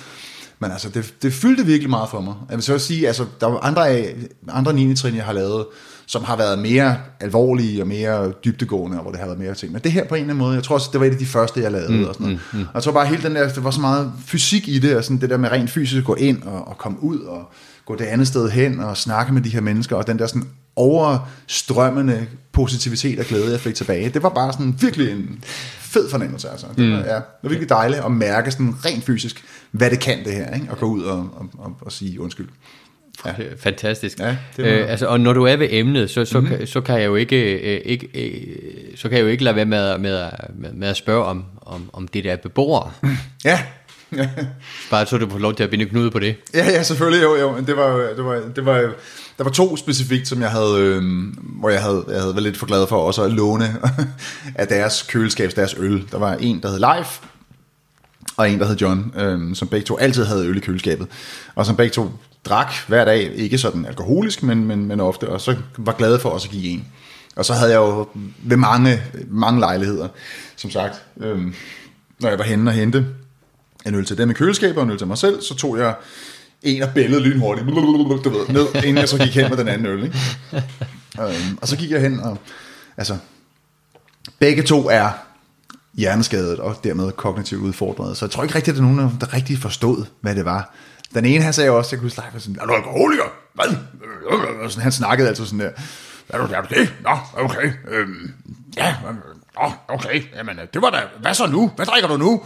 Men 0.59 0.71
altså, 0.71 0.89
det, 0.89 1.13
det 1.21 1.33
fyldte 1.33 1.65
virkelig 1.65 1.89
meget 1.89 2.09
for 2.09 2.21
mig. 2.21 2.33
Jeg 2.49 2.57
vil 2.57 2.63
så 2.63 2.73
også 2.73 2.87
sige, 2.87 3.07
altså, 3.07 3.25
der 3.41 3.47
var 3.47 3.59
andre, 3.59 3.89
af, 3.89 4.15
andre 4.49 4.73
9. 4.73 4.95
trin, 4.95 5.15
jeg 5.15 5.23
har 5.25 5.33
lavet, 5.33 5.65
som 6.05 6.23
har 6.23 6.35
været 6.37 6.59
mere 6.59 6.97
alvorlige 7.19 7.81
og 7.83 7.87
mere 7.87 8.31
dybtegående, 8.31 8.97
og 8.97 9.01
hvor 9.01 9.11
det 9.11 9.19
har 9.19 9.27
været 9.27 9.39
mere 9.39 9.53
ting. 9.53 9.71
Men 9.71 9.81
det 9.81 9.91
her 9.91 10.07
på 10.07 10.15
en 10.15 10.21
eller 10.21 10.33
anden 10.33 10.45
måde, 10.45 10.55
jeg 10.55 10.63
tror 10.63 10.75
også, 10.75 10.89
det 10.91 10.99
var 10.99 11.05
et 11.05 11.11
af 11.11 11.17
de 11.17 11.25
første, 11.25 11.61
jeg 11.61 11.71
lavede. 11.71 11.93
Mm, 11.93 12.03
og, 12.03 12.13
sådan 12.13 12.27
noget. 12.27 12.39
Mm, 12.53 12.59
mm. 12.59 12.65
og 12.65 12.71
jeg 12.73 12.83
tror 12.83 12.91
bare, 12.91 13.05
hele 13.05 13.23
den 13.23 13.35
der, 13.35 13.49
det 13.49 13.63
var 13.63 13.71
så 13.71 13.81
meget 13.81 14.11
fysik 14.25 14.67
i 14.67 14.79
det, 14.79 14.97
og 14.97 15.03
sådan 15.03 15.21
det 15.21 15.29
der 15.29 15.37
med 15.37 15.51
rent 15.51 15.69
fysisk 15.69 15.97
at 15.97 16.05
gå 16.05 16.15
ind 16.15 16.43
og, 16.43 16.67
og 16.67 16.77
komme 16.77 17.03
ud, 17.03 17.19
og 17.19 17.51
gå 17.85 17.95
det 17.95 18.05
andet 18.05 18.27
sted 18.27 18.49
hen, 18.49 18.79
og 18.79 18.97
snakke 18.97 19.33
med 19.33 19.41
de 19.41 19.49
her 19.49 19.61
mennesker, 19.61 19.95
og 19.95 20.07
den 20.07 20.19
der 20.19 20.27
sådan 20.27 20.47
overstrømmende 20.75 22.27
positivitet 22.51 23.19
og 23.19 23.25
glæde, 23.25 23.51
jeg 23.51 23.59
fik 23.59 23.75
tilbage. 23.75 24.09
Det 24.09 24.23
var 24.23 24.29
bare 24.29 24.53
sådan 24.53 24.75
virkelig 24.81 25.11
en 25.11 25.43
fed 25.79 26.09
fornemmelse. 26.09 26.49
Altså. 26.49 26.67
Det, 26.77 26.91
var, 26.91 26.97
mm. 26.97 27.05
ja, 27.05 27.15
det 27.15 27.23
var 27.43 27.49
virkelig 27.49 27.69
dejligt 27.69 28.01
at 28.05 28.11
mærke 28.11 28.51
sådan 28.51 28.75
rent 28.85 29.03
fysisk, 29.03 29.43
hvad 29.71 29.89
det 29.89 29.99
kan 29.99 30.25
det 30.25 30.33
her, 30.33 30.53
ikke? 30.53 30.67
at 30.71 30.77
gå 30.77 30.85
ud 30.85 31.03
og, 31.03 31.17
og, 31.17 31.49
og, 31.57 31.77
og 31.81 31.91
sige 31.91 32.21
undskyld. 32.21 32.47
Ja. 33.25 33.33
Fantastisk. 33.57 34.19
Ja, 34.19 34.37
det 34.57 34.65
øh, 34.65 34.89
altså, 34.89 35.07
og 35.07 35.19
når 35.19 35.33
du 35.33 35.43
er 35.43 35.55
ved 35.55 35.67
emnet, 35.71 36.09
så, 36.09 36.25
så, 36.25 36.39
mm-hmm. 36.39 36.57
kan, 36.57 36.67
så 36.67 36.81
kan 36.81 36.99
jeg 36.99 37.05
jo 37.05 37.15
ikke, 37.15 37.75
øh, 37.75 37.81
ikke 37.85 38.07
øh, 38.13 38.97
så 38.97 39.09
kan 39.09 39.17
jeg 39.17 39.23
jo 39.23 39.29
ikke 39.29 39.43
lade 39.43 39.55
være 39.55 39.65
med, 39.65 39.97
med, 39.97 40.21
med, 40.55 40.73
med 40.73 40.87
at 40.87 40.97
spørge 40.97 41.25
om, 41.25 41.45
om, 41.61 41.89
om 41.93 42.07
det 42.07 42.23
der 42.23 42.35
beboere. 42.35 42.91
Ja. 43.45 43.59
Bare 44.91 45.05
så 45.05 45.17
du 45.17 45.27
på 45.27 45.37
lov 45.37 45.53
til 45.55 45.63
at 45.63 45.69
binde 45.69 45.85
knude 45.85 46.11
på 46.11 46.19
det. 46.19 46.35
Ja, 46.53 46.65
ja, 46.65 46.83
selvfølgelig. 46.83 47.23
Jo, 47.23 47.35
jo. 47.35 47.51
Men 47.51 47.67
Det 47.67 47.77
var, 47.77 47.97
det 47.97 48.25
var, 48.25 48.41
det 48.55 48.65
var, 48.65 48.93
der 49.37 49.43
var 49.43 49.51
to 49.51 49.77
specifikt, 49.77 50.27
som 50.27 50.41
jeg 50.41 50.51
havde, 50.51 50.79
øh, 50.79 51.03
hvor 51.59 51.69
jeg 51.69 51.81
havde, 51.81 52.05
jeg 52.07 52.19
havde 52.21 52.33
været 52.33 52.43
lidt 52.43 52.57
for 52.57 52.65
glad 52.65 52.87
for 52.87 52.97
også 52.97 53.23
at 53.23 53.31
låne 53.31 53.75
af 54.55 54.67
deres 54.67 55.03
køleskab, 55.03 55.51
deres 55.55 55.75
øl. 55.77 56.03
Der 56.11 56.17
var 56.17 56.33
en, 56.33 56.61
der 56.61 56.69
hed 56.69 56.79
Life, 56.97 57.21
og 58.37 58.49
en, 58.49 58.59
der 58.59 58.65
hed 58.65 58.75
John, 58.75 59.13
øh, 59.17 59.55
som 59.55 59.67
begge 59.67 59.85
to 59.85 59.97
altid 59.97 60.25
havde 60.25 60.47
øl 60.47 60.57
i 60.57 60.59
køleskabet. 60.59 61.07
Og 61.55 61.65
som 61.65 61.75
begge 61.75 61.93
to 61.93 62.11
drak 62.45 62.73
hver 62.87 63.05
dag, 63.05 63.31
ikke 63.35 63.57
sådan 63.57 63.85
alkoholisk, 63.85 64.43
men, 64.43 64.65
men, 64.65 64.85
men 64.85 64.99
ofte, 64.99 65.29
og 65.29 65.41
så 65.41 65.55
var 65.77 65.91
glade 65.91 66.19
for 66.19 66.29
også 66.29 66.47
at 66.47 66.51
give 66.51 66.67
en. 66.67 66.85
Og 67.35 67.45
så 67.45 67.53
havde 67.53 67.71
jeg 67.71 67.77
jo 67.77 68.07
ved 68.43 68.57
mange, 68.57 69.01
mange 69.27 69.59
lejligheder, 69.59 70.07
som 70.55 70.71
sagt, 70.71 71.01
øh, 71.21 71.41
når 72.19 72.29
jeg 72.29 72.37
var 72.37 72.43
henne 72.45 72.69
og 72.69 72.73
hente 72.73 73.05
en 73.85 73.95
øl 73.95 74.05
til 74.05 74.17
dem 74.17 74.29
i 74.29 74.33
køleskabet 74.33 74.77
og 74.77 74.83
en 74.83 74.89
øl 74.89 74.97
til 74.97 75.07
mig 75.07 75.17
selv, 75.17 75.41
så 75.41 75.55
tog 75.55 75.77
jeg 75.77 75.95
en 76.63 76.81
og 76.83 76.89
bællet 76.95 77.21
lynhurtigt, 77.21 77.67
du 78.23 78.29
ved, 78.29 78.47
ned, 78.49 78.75
inden 78.75 78.97
jeg 78.97 79.09
så 79.09 79.17
gik 79.17 79.35
hen 79.35 79.49
med 79.49 79.57
den 79.57 79.67
anden 79.67 79.87
øl. 79.87 80.03
Ikke? 80.03 80.17
Øhm, 81.21 81.57
og 81.61 81.67
så 81.67 81.77
gik 81.77 81.91
jeg 81.91 82.01
hen, 82.01 82.19
og 82.19 82.37
altså, 82.97 83.17
begge 84.39 84.63
to 84.63 84.89
er 84.89 85.09
hjerneskadet 85.93 86.59
og 86.59 86.79
dermed 86.83 87.11
kognitivt 87.11 87.61
udfordret. 87.61 88.17
Så 88.17 88.25
jeg 88.25 88.31
tror 88.31 88.43
ikke 88.43 88.55
rigtigt, 88.55 88.77
at 88.77 88.81
der 88.81 88.89
er 88.89 88.93
nogen, 88.93 89.17
der 89.21 89.33
rigtig 89.33 89.57
forstod, 89.57 90.05
hvad 90.21 90.35
det 90.35 90.45
var. 90.45 90.73
Den 91.13 91.25
ene, 91.25 91.43
han 91.43 91.53
sagde 91.53 91.69
også, 91.69 91.89
jeg 91.95 91.99
kunne 91.99 92.11
snakke 92.11 92.39
sådan, 92.39 92.57
er 92.61 92.65
du 92.65 92.73
alkoholiker? 92.73 93.23
Hvad? 93.53 93.65
Sådan, 94.69 94.83
han 94.83 94.91
snakkede 94.91 95.27
altså 95.27 95.45
sådan 95.45 95.59
der, 95.59 95.69
er 96.29 96.37
du, 96.37 96.53
er 96.53 96.61
du 96.61 96.67
det? 96.69 96.93
Nå, 97.03 97.17
okay. 97.37 97.71
Øhm, 97.87 98.33
ja, 98.77 98.95
øhm, 99.09 99.17
Nå, 99.59 99.71
okay. 99.87 100.23
Jamen, 100.35 100.59
det 100.73 100.81
var 100.81 100.89
da, 100.89 101.01
hvad 101.21 101.33
så 101.33 101.47
nu? 101.47 101.71
Hvad 101.75 101.85
drikker 101.85 102.07
du 102.07 102.17
nu? 102.17 102.43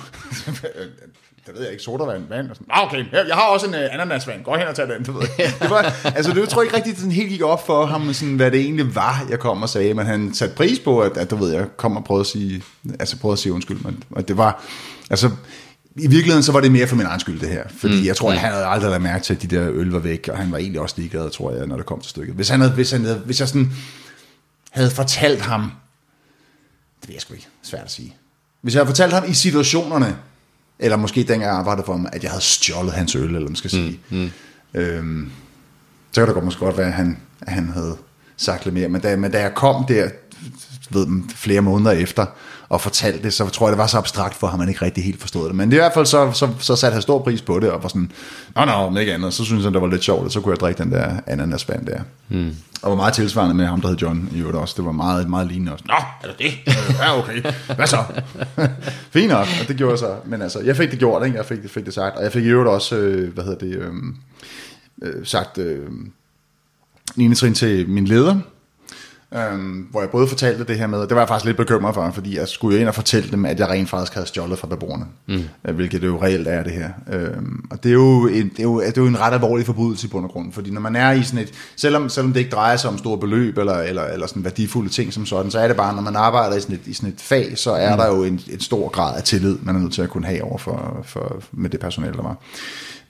Det 1.50 1.58
ved 1.58 1.64
jeg 1.64 1.72
ikke, 1.72 1.84
sodavand, 1.84 2.24
vand. 2.30 2.50
Og 2.50 2.56
sådan, 2.56 2.68
ah, 2.70 2.88
okay, 2.88 3.06
jeg 3.28 3.36
har 3.36 3.47
også 3.47 3.68
en 3.68 3.74
uh, 3.74 3.80
ananasvand, 3.91 4.43
gå 4.43 4.56
hen 4.56 4.68
og 4.68 4.76
tag 4.76 4.88
den, 4.88 5.04
du 5.04 5.12
ved. 5.12 5.22
Det 5.62 5.70
var, 5.70 5.95
altså, 6.06 6.34
det 6.34 6.50
tror 6.50 6.62
jeg 6.62 6.66
ikke 6.66 6.78
rigtigt, 6.78 6.97
sådan 6.97 7.12
helt 7.12 7.30
gik 7.30 7.41
op 7.41 7.66
for 7.66 7.86
ham, 7.86 8.14
sådan, 8.14 8.36
hvad 8.36 8.52
det 8.52 8.60
egentlig 8.60 8.95
var, 8.95 9.26
jeg 9.30 9.39
kom 9.39 9.64
og 9.64 9.70
sagde, 9.70 9.93
men 9.93 10.06
han 10.06 10.34
satte 10.34 10.56
pris 10.56 10.80
på, 10.80 11.00
at, 11.00 11.18
at 11.18 11.32
du 11.32 11.36
ved, 11.36 11.54
jeg 11.54 11.68
kom 11.78 11.97
og 11.97 12.04
prøvede 12.04 12.22
at 12.22 12.28
sige, 12.28 12.64
altså 13.00 13.20
prøvede 13.20 13.34
at 13.34 13.39
sige 13.39 13.54
undskyld, 13.54 13.78
men 13.78 14.04
og 14.12 14.28
det 14.28 14.38
var, 14.38 14.64
altså, 15.10 15.30
i 15.95 16.08
virkeligheden 16.08 16.43
så 16.43 16.52
var 16.52 16.60
det 16.60 16.72
mere 16.72 16.88
for 16.88 16.95
min 16.95 17.06
egen 17.06 17.20
skyld 17.20 17.39
det 17.39 17.50
her, 17.50 17.64
fordi 17.78 18.00
mm. 18.00 18.06
jeg 18.06 18.16
tror, 18.16 18.32
at 18.32 18.38
han 18.38 18.52
havde 18.52 18.66
aldrig 18.66 18.91
lagt 18.91 19.04
mærke 19.04 19.24
til, 19.24 19.34
at 19.34 19.41
de 19.41 19.47
der 19.47 19.70
øl 19.72 19.89
var 19.89 20.00
væk, 20.00 20.30
og 20.32 20.38
han 20.38 20.52
var 20.52 20.58
egentlig 20.58 20.82
også 20.82 20.95
ligeglad, 20.97 21.30
tror 21.30 21.52
jeg, 21.52 21.68
når 21.68 21.78
det 21.78 21.86
kom 21.86 22.02
til 22.02 22.10
stykket. 22.10 22.36
Hvis, 22.36 22.50
han 22.50 22.60
havde, 22.60 22.74
hvis, 22.74 22.91
han 22.91 23.04
havde, 23.04 23.18
hvis 23.18 23.39
jeg 23.39 23.47
sådan 23.47 23.72
havde 24.72 24.89
fortalt 24.89 25.41
ham, 25.41 25.72
det 27.02 27.10
ved 27.10 27.16
jeg 27.16 27.22
sgu 27.22 27.34
ikke, 27.34 27.47
svært 27.64 27.84
at 27.84 27.91
sige. 27.91 28.16
Hvis 28.62 28.74
jeg 28.74 28.80
havde 28.80 28.88
fortalt 28.88 29.14
ham 29.14 29.24
i 29.30 29.34
situationerne, 29.34 30.18
eller 30.80 30.97
måske 30.97 31.19
dengang 31.19 31.41
jeg 31.41 31.51
arbejdede 31.51 31.86
for 31.86 31.93
ham, 31.93 32.07
at 32.13 32.23
jeg 32.23 32.32
havde 32.32 32.43
stjålet 32.43 32.93
hans 32.93 33.15
øl, 33.15 33.36
eller 33.36 33.49
man 33.49 33.55
skal 33.55 33.69
sige, 33.69 33.99
mm. 34.09 34.17
Mm. 34.17 34.30
Øhm, 34.73 35.32
så 36.11 36.21
kan 36.21 36.27
det 36.27 36.34
godt 36.34 36.45
måske 36.45 36.59
godt 36.65 36.77
være, 36.77 36.88
at 36.88 36.93
han, 36.93 37.17
at 37.41 37.53
han 37.53 37.69
havde 37.69 37.97
sagt 38.38 38.65
lidt 38.65 38.73
mere. 38.73 38.89
Men 38.89 39.01
da, 39.01 39.15
men 39.15 39.32
da 39.32 39.41
jeg 39.41 39.53
kom 39.53 39.86
der, 39.86 40.09
ved, 40.89 41.07
flere 41.36 41.61
måneder 41.61 41.91
efter, 41.91 42.25
og 42.70 42.82
fortalte 42.82 43.24
det, 43.24 43.34
så 43.34 43.49
tror 43.49 43.67
jeg, 43.67 43.72
det 43.72 43.78
var 43.78 43.88
så 43.88 43.97
abstrakt 43.97 44.36
for 44.36 44.47
ham, 44.47 44.59
at 44.59 44.65
han 44.65 44.70
ikke 44.70 44.86
rigtig 44.86 45.03
helt 45.03 45.22
forstod 45.22 45.47
det. 45.47 45.55
Men 45.55 45.72
i 45.72 45.76
hvert 45.76 45.93
fald 45.93 46.05
så, 46.05 46.32
så, 46.32 46.49
så 46.59 46.76
satte 46.76 46.93
han 46.93 47.01
stor 47.01 47.20
pris 47.20 47.41
på 47.41 47.59
det, 47.59 47.72
og 47.72 47.84
var 47.84 47.89
sådan, 47.89 48.11
nå, 48.55 48.65
nå, 48.65 48.89
men 48.89 48.97
ikke 48.97 49.13
andet. 49.13 49.34
Så 49.34 49.45
synes 49.45 49.63
han, 49.63 49.74
det 49.74 49.82
var 49.82 49.88
lidt 49.88 50.03
sjovt, 50.03 50.26
og 50.26 50.32
så 50.32 50.41
kunne 50.41 50.51
jeg 50.51 50.59
drikke 50.59 50.84
den 50.84 50.91
der 50.91 51.20
ananasvand 51.28 51.86
der. 51.86 51.99
Mm. 52.30 52.55
Og 52.82 52.89
var 52.89 52.95
meget 52.95 53.13
tilsvarende 53.13 53.55
med 53.55 53.65
ham, 53.65 53.82
der 53.82 53.88
hed 53.88 53.97
John 53.97 54.30
i 54.36 54.39
øvrigt 54.39 54.57
også. 54.57 54.74
Det 54.78 54.86
var 54.86 54.91
meget, 54.91 55.30
meget 55.30 55.47
lignende 55.47 55.72
også. 55.72 55.86
Nå, 55.88 55.95
er 56.24 56.28
det 56.28 56.38
det? 56.39 56.74
Ja, 56.99 57.17
okay. 57.20 57.41
Hvad 57.76 57.88
så? 57.88 58.03
Fint 59.13 59.30
nok, 59.30 59.47
og 59.61 59.67
det 59.67 59.78
gjorde 59.78 59.91
jeg 59.91 59.99
så. 59.99 60.15
Men 60.26 60.41
altså, 60.41 60.59
jeg 60.59 60.78
fik 60.78 60.91
det 60.91 60.99
gjort, 60.99 61.26
ikke? 61.26 61.38
Jeg 61.38 61.45
fik, 61.45 61.59
fik 61.67 61.86
det 61.86 61.93
sagt. 61.93 62.17
Og 62.17 62.24
jeg 62.24 62.32
fik 62.32 62.43
i 62.43 62.47
øvrigt 62.47 62.70
også, 62.70 62.95
øh, 62.95 63.34
hvad 63.34 63.43
hedder 63.43 63.59
det, 63.59 63.76
øh, 63.76 63.93
øh, 65.01 65.26
sagt 65.26 65.57
øh, 65.57 65.88
9. 67.15 67.36
trin 67.36 67.53
til 67.53 67.89
min 67.89 68.05
leder, 68.05 68.39
Øhm, 69.36 69.88
hvor 69.91 70.01
jeg 70.01 70.09
både 70.09 70.27
fortalte 70.27 70.63
det 70.63 70.77
her 70.77 70.88
med, 70.88 71.01
det 71.01 71.15
var 71.15 71.21
jeg 71.21 71.27
faktisk 71.27 71.45
lidt 71.45 71.57
bekymret 71.57 71.95
for, 71.95 72.11
fordi 72.13 72.38
jeg 72.38 72.47
skulle 72.47 72.75
jo 72.75 72.82
ind 72.82 72.88
og 72.88 72.95
fortælle 72.95 73.32
dem, 73.32 73.45
at 73.45 73.59
jeg 73.59 73.69
rent 73.69 73.89
faktisk 73.89 74.13
havde 74.13 74.27
stjålet 74.27 74.59
fra 74.59 74.67
beboerne, 74.67 75.05
mm. 75.27 75.43
Øh, 75.67 75.75
hvilket 75.75 76.01
det 76.01 76.07
jo 76.07 76.21
reelt 76.21 76.47
er 76.47 76.63
det 76.63 76.71
her. 76.71 76.89
Øhm, 77.13 77.65
og 77.71 77.84
det 77.84 77.89
er, 77.89 77.93
jo 77.93 78.27
en, 78.27 78.49
det, 78.49 78.59
er 78.59 78.63
jo, 78.63 78.82
det 78.82 78.97
er 78.97 79.01
jo 79.01 79.07
en 79.07 79.19
ret 79.19 79.34
alvorlig 79.34 79.65
forbrydelse 79.65 80.07
i 80.07 80.09
bund 80.09 80.25
og 80.25 80.32
grund, 80.32 80.53
fordi 80.53 80.71
når 80.71 80.82
man 80.82 80.95
er 80.95 81.11
i 81.11 81.23
sådan 81.23 81.39
et, 81.39 81.51
selvom, 81.75 82.09
selvom 82.09 82.34
det 82.34 82.39
ikke 82.39 82.51
drejer 82.51 82.77
sig 82.77 82.89
om 82.89 82.97
store 82.97 83.17
beløb 83.17 83.57
eller, 83.57 83.77
eller, 83.77 84.03
eller 84.03 84.27
sådan 84.27 84.43
værdifulde 84.43 84.89
ting 84.89 85.13
som 85.13 85.25
sådan, 85.25 85.51
så 85.51 85.59
er 85.59 85.67
det 85.67 85.77
bare, 85.77 85.95
når 85.95 86.01
man 86.01 86.15
arbejder 86.15 86.55
i 86.55 86.61
sådan 86.61 86.75
et, 86.75 86.88
i 86.88 86.93
sådan 86.93 87.09
et 87.09 87.21
fag, 87.21 87.57
så 87.57 87.71
er 87.71 87.91
mm. 87.91 87.97
der 87.97 88.07
jo 88.07 88.23
en, 88.23 88.41
en 88.51 88.59
stor 88.59 88.89
grad 88.89 89.17
af 89.17 89.23
tillid, 89.23 89.57
man 89.61 89.75
er 89.75 89.80
nødt 89.80 89.93
til 89.93 90.01
at 90.01 90.09
kunne 90.09 90.25
have 90.25 90.43
over 90.43 90.57
for, 90.57 91.01
for, 91.03 91.43
med 91.51 91.69
det 91.69 91.80
personale, 91.80 92.13
der 92.13 92.23
var. 92.23 92.38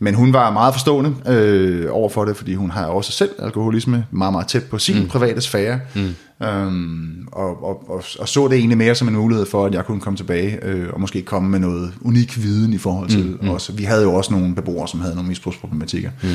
Men 0.01 0.13
hun 0.13 0.33
var 0.33 0.51
meget 0.51 0.73
forstående 0.73 1.15
øh, 1.27 1.87
over 1.91 2.09
for 2.09 2.25
det, 2.25 2.37
fordi 2.37 2.55
hun 2.55 2.71
har 2.71 2.85
også 2.85 3.11
selv 3.11 3.29
alkoholisme 3.39 4.05
meget, 4.11 4.33
meget 4.33 4.47
tæt 4.47 4.63
på 4.63 4.77
sin 4.77 4.99
mm. 4.99 5.07
private 5.07 5.41
sfære. 5.41 5.79
Mm. 5.95 6.45
Øhm, 6.47 7.27
og, 7.31 7.63
og, 7.63 7.89
og, 7.89 8.03
og 8.19 8.27
så 8.27 8.47
det 8.47 8.57
egentlig 8.57 8.77
mere 8.77 8.95
som 8.95 9.07
en 9.07 9.15
mulighed 9.15 9.45
for, 9.45 9.65
at 9.65 9.73
jeg 9.73 9.85
kunne 9.85 10.01
komme 10.01 10.17
tilbage 10.17 10.65
øh, 10.65 10.89
og 10.93 11.01
måske 11.01 11.21
komme 11.21 11.49
med 11.49 11.59
noget 11.59 11.93
unik 12.01 12.43
viden 12.43 12.73
i 12.73 12.77
forhold 12.77 13.09
til 13.09 13.37
mm. 13.41 13.49
os. 13.49 13.71
Vi 13.77 13.83
havde 13.83 14.03
jo 14.03 14.13
også 14.13 14.33
nogle 14.33 14.55
beboere, 14.55 14.87
som 14.87 14.99
havde 14.99 15.15
nogle 15.15 15.27
misbrugsproblematikker. 15.27 16.11
Mm. 16.23 16.29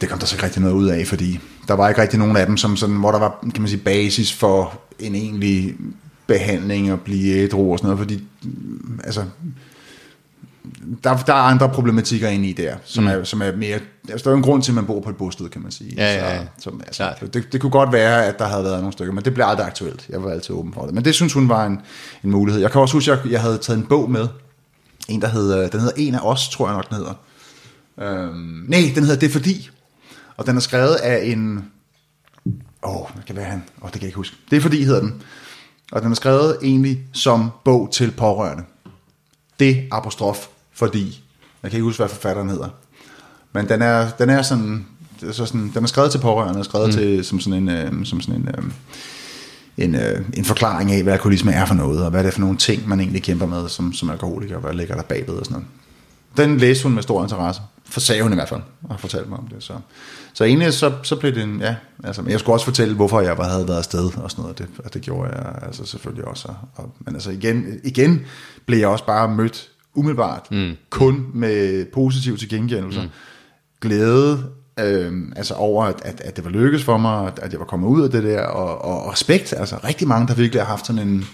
Det 0.00 0.08
kom 0.08 0.18
der 0.18 0.26
så 0.26 0.34
ikke 0.34 0.44
rigtig 0.44 0.62
noget 0.62 0.74
ud 0.74 0.86
af, 0.86 1.06
fordi 1.06 1.38
der 1.68 1.74
var 1.74 1.88
ikke 1.88 2.02
rigtig 2.02 2.18
nogen 2.18 2.36
af 2.36 2.46
dem, 2.46 2.56
som 2.56 2.76
sådan, 2.76 2.96
hvor 2.96 3.10
der 3.10 3.18
var 3.18 3.38
kan 3.54 3.62
man 3.62 3.68
sige, 3.68 3.80
basis 3.80 4.32
for 4.32 4.80
en 4.98 5.14
egentlig 5.14 5.74
behandling 6.26 6.92
og 6.92 7.00
blive 7.00 7.34
ædru 7.34 7.72
og 7.72 7.78
sådan 7.78 7.86
noget, 7.86 7.98
fordi 7.98 8.24
altså, 9.04 9.24
der, 11.04 11.16
der 11.16 11.32
er 11.32 11.36
andre 11.36 11.68
problematikker 11.68 12.28
inde 12.28 12.48
i 12.48 12.52
der, 12.52 12.76
som, 12.84 13.04
mm. 13.04 13.10
er, 13.10 13.24
som 13.24 13.42
er 13.42 13.56
mere... 13.56 13.78
Altså, 14.08 14.24
der 14.24 14.30
er 14.30 14.32
jo 14.32 14.36
en 14.36 14.42
grund 14.42 14.62
til, 14.62 14.70
at 14.70 14.74
man 14.74 14.86
bor 14.86 15.00
på 15.00 15.10
et 15.10 15.16
bosted, 15.16 15.48
kan 15.48 15.62
man 15.62 15.70
sige. 15.70 15.94
Ja, 15.96 16.14
ja, 16.14 16.34
ja. 16.34 16.40
Så, 16.40 16.62
som, 16.62 16.80
altså, 16.86 17.14
det, 17.32 17.52
det 17.52 17.60
kunne 17.60 17.70
godt 17.70 17.92
være, 17.92 18.26
at 18.26 18.38
der 18.38 18.48
havde 18.48 18.64
været 18.64 18.78
nogle 18.78 18.92
stykker, 18.92 19.14
men 19.14 19.24
det 19.24 19.34
blev 19.34 19.46
aldrig 19.46 19.66
aktuelt. 19.66 20.06
Jeg 20.08 20.22
var 20.22 20.30
altid 20.30 20.54
åben 20.54 20.74
for 20.74 20.84
det. 20.84 20.94
Men 20.94 21.04
det 21.04 21.14
synes 21.14 21.32
hun 21.32 21.48
var 21.48 21.66
en, 21.66 21.80
en 22.24 22.30
mulighed. 22.30 22.62
Jeg 22.62 22.72
kan 22.72 22.80
også 22.80 22.94
huske, 22.94 23.12
at 23.12 23.18
jeg, 23.24 23.32
jeg 23.32 23.40
havde 23.40 23.58
taget 23.58 23.78
en 23.78 23.86
bog 23.86 24.10
med. 24.10 24.28
En, 25.08 25.20
der 25.20 25.28
hedder, 25.28 25.68
den 25.68 25.80
hedder 25.80 25.94
En 25.96 26.14
af 26.14 26.20
os, 26.22 26.48
tror 26.48 26.68
jeg 26.68 26.76
nok, 26.76 26.88
den 26.88 26.96
hedder. 26.96 27.14
Øhm, 28.00 28.64
nej, 28.68 28.92
den 28.94 29.04
hedder 29.04 29.18
Det 29.18 29.26
er 29.26 29.32
fordi. 29.32 29.70
Og 30.36 30.46
den 30.46 30.56
er 30.56 30.60
skrevet 30.60 30.94
af 30.94 31.24
en... 31.24 31.70
Åh, 32.82 32.96
oh, 32.96 33.10
hvad 33.14 33.24
kan 33.24 33.36
være 33.36 33.44
han? 33.44 33.62
Åh, 33.78 33.84
oh, 33.84 33.90
det 33.90 33.92
kan 33.92 34.02
jeg 34.02 34.08
ikke 34.08 34.16
huske. 34.16 34.36
Det 34.50 34.56
er 34.56 34.60
fordi, 34.60 34.84
hedder 34.84 35.00
den. 35.00 35.22
Og 35.92 36.02
den 36.02 36.10
er 36.10 36.14
skrevet 36.14 36.56
egentlig 36.62 37.00
som 37.12 37.50
bog 37.64 37.88
til 37.92 38.10
pårørende. 38.10 38.64
Det 39.60 39.88
apostrof 39.90 40.46
fordi, 40.76 41.24
jeg 41.62 41.70
kan 41.70 41.78
ikke 41.78 41.84
huske, 41.84 42.00
hvad 42.00 42.08
forfatteren 42.08 42.48
hedder, 42.48 42.68
men 43.52 43.68
den 43.68 43.82
er, 43.82 44.10
den 44.10 44.30
er 44.30 44.42
sådan, 44.42 44.86
så 45.32 45.46
sådan, 45.46 45.72
den 45.74 45.82
er 45.82 45.88
skrevet 45.88 46.10
til 46.10 46.18
pårørende, 46.18 46.64
skrevet 46.64 46.88
mm. 46.88 46.92
til, 46.92 47.24
som 47.24 47.40
sådan 47.40 47.68
en, 47.68 47.68
øh, 47.68 48.06
som 48.06 48.20
sådan 48.20 48.40
en, 48.40 48.48
øh, 48.48 48.64
en, 49.84 49.94
øh, 49.94 50.24
en 50.34 50.44
forklaring 50.44 50.92
af, 50.92 51.02
hvad 51.02 51.12
alkoholisme 51.12 51.52
er 51.52 51.64
for 51.64 51.74
noget, 51.74 52.04
og 52.04 52.10
hvad 52.10 52.22
det 52.22 52.28
er 52.28 52.32
for 52.32 52.40
nogle 52.40 52.56
ting, 52.56 52.88
man 52.88 53.00
egentlig 53.00 53.22
kæmper 53.22 53.46
med 53.46 53.68
som, 53.68 53.92
som 53.92 54.10
alkoholiker, 54.10 54.54
og 54.54 54.60
hvad 54.60 54.74
ligger 54.74 54.94
der 54.94 55.02
bagved 55.02 55.34
og 55.34 55.44
sådan 55.44 55.52
noget. 55.52 55.68
Den 56.36 56.58
læste 56.58 56.82
hun 56.82 56.94
med 56.94 57.02
stor 57.02 57.22
interesse, 57.22 57.62
for 57.84 58.00
sagde 58.00 58.22
hun 58.22 58.32
i 58.32 58.34
hvert 58.34 58.48
fald, 58.48 58.60
og 58.82 59.00
fortalte 59.00 59.28
mig 59.28 59.38
om 59.38 59.48
det. 59.48 59.62
Så, 59.62 59.72
så 60.34 60.44
egentlig 60.44 60.72
så, 60.72 60.92
så 61.02 61.16
blev 61.16 61.34
det 61.34 61.42
en, 61.42 61.60
ja, 61.60 61.74
altså, 62.04 62.22
men 62.22 62.30
jeg 62.30 62.40
skulle 62.40 62.54
også 62.54 62.64
fortælle, 62.64 62.94
hvorfor 62.94 63.20
jeg 63.20 63.36
havde 63.36 63.68
været 63.68 63.78
afsted 63.78 64.10
og 64.16 64.30
sådan 64.30 64.42
noget, 64.42 64.52
og 64.52 64.58
det, 64.58 64.68
og 64.84 64.94
det 64.94 65.02
gjorde 65.02 65.30
jeg 65.30 65.54
altså 65.62 65.86
selvfølgelig 65.86 66.24
også. 66.24 66.48
Og, 66.48 66.56
og, 66.74 66.92
men 67.00 67.14
altså 67.14 67.30
igen, 67.30 67.80
igen 67.84 68.20
blev 68.66 68.78
jeg 68.78 68.88
også 68.88 69.06
bare 69.06 69.28
mødt 69.28 69.68
umiddelbart, 69.96 70.50
mm. 70.50 70.76
kun 70.90 71.26
med 71.34 71.86
positiv 71.94 72.38
tilgengældelse, 72.38 73.00
mm. 73.00 73.08
glæde 73.80 74.44
øh, 74.80 75.12
altså 75.36 75.54
over, 75.54 75.84
at, 75.84 76.00
at, 76.04 76.20
at 76.20 76.36
det 76.36 76.44
var 76.44 76.50
lykkes 76.50 76.84
for 76.84 76.98
mig, 76.98 77.26
at, 77.26 77.38
at 77.38 77.52
jeg 77.52 77.60
var 77.60 77.66
kommet 77.66 77.88
ud 77.88 78.02
af 78.02 78.10
det 78.10 78.22
der, 78.22 78.42
og, 78.42 78.84
og 78.84 79.12
respekt, 79.12 79.54
altså 79.56 79.76
rigtig 79.84 80.08
mange, 80.08 80.28
der 80.28 80.34
virkelig 80.34 80.62
har 80.62 80.68
haft 80.68 80.86
sådan 80.86 81.08
en, 81.08 81.24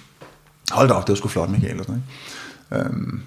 hold 0.71 0.89
da 0.89 0.95
op, 0.95 1.03
det 1.03 1.09
var 1.09 1.17
sgu 1.17 1.29
flot, 1.29 1.51
Michael, 1.51 1.79
og 1.79 1.85
sådan, 1.85 2.03
ikke? 2.73 2.85
Øhm, 2.85 3.21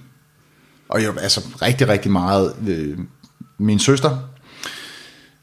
og 0.90 1.02
jeg, 1.02 1.14
altså 1.22 1.42
rigtig, 1.62 1.88
rigtig 1.88 2.12
meget, 2.12 2.56
øh, 2.68 2.98
min 3.58 3.80
søster, 3.80 4.18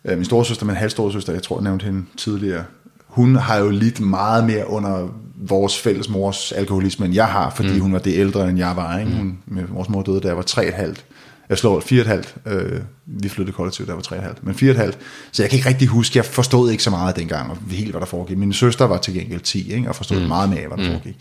øh, 0.05 0.17
min 0.17 0.25
storesøster, 0.25 0.67
min 0.67 0.77
halvstoresøster, 0.77 1.33
jeg 1.33 1.43
tror, 1.43 1.57
jeg 1.57 1.65
nævnte 1.65 1.85
hende 1.85 2.05
tidligere, 2.17 2.65
hun 3.13 3.37
har 3.37 3.57
jo 3.57 3.71
lidt 3.71 4.01
meget 4.01 4.45
mere 4.45 4.71
under 4.71 5.09
vores 5.37 5.79
fælles 5.79 6.09
mors 6.09 6.53
alkoholisme, 6.53 7.07
end 7.07 7.15
jeg 7.15 7.27
har, 7.27 7.51
fordi 7.51 7.73
mm. 7.73 7.81
hun 7.81 7.93
var 7.93 7.99
det 7.99 8.15
ældre, 8.15 8.49
end 8.49 8.59
jeg 8.59 8.77
var. 8.77 8.99
Ikke? 8.99 9.11
Mm. 9.11 9.17
Hun, 9.17 9.39
med, 9.47 9.65
vores 9.69 9.89
mor 9.89 10.03
døde, 10.03 10.21
da 10.21 10.29
jeg 10.29 10.37
var 10.37 10.45
3,5. 10.51 10.95
Jeg 11.49 11.59
slår 11.59 11.81
4,5. 11.81 12.51
Øh, 12.53 12.81
vi 13.07 13.29
flyttede 13.29 13.57
kollektivt, 13.57 13.89
jeg 13.89 13.97
var 13.97 14.03
3,5. 14.03 14.39
Men 14.43 14.55
4,5. 14.55 14.93
Så 15.33 15.43
jeg 15.43 15.51
kan 15.51 15.57
ikke 15.57 15.69
rigtig 15.69 15.89
huske, 15.89 16.17
jeg 16.17 16.25
forstod 16.25 16.71
ikke 16.71 16.83
så 16.83 16.91
meget 16.91 17.17
dengang, 17.17 17.51
og 17.51 17.59
helt 17.71 17.91
hvad 17.91 18.01
der 18.01 18.07
foregik. 18.07 18.39
Min 18.39 18.53
søster 18.53 18.85
var 18.85 18.99
til 18.99 19.15
gengæld 19.15 19.41
10, 19.41 19.73
ikke? 19.73 19.89
og 19.89 19.97
forstod 19.97 20.21
mm. 20.21 20.27
meget 20.27 20.51
mere, 20.51 20.67
hvad 20.67 20.77
der 20.77 20.85
mm. 20.85 20.91
foregik. 20.91 21.17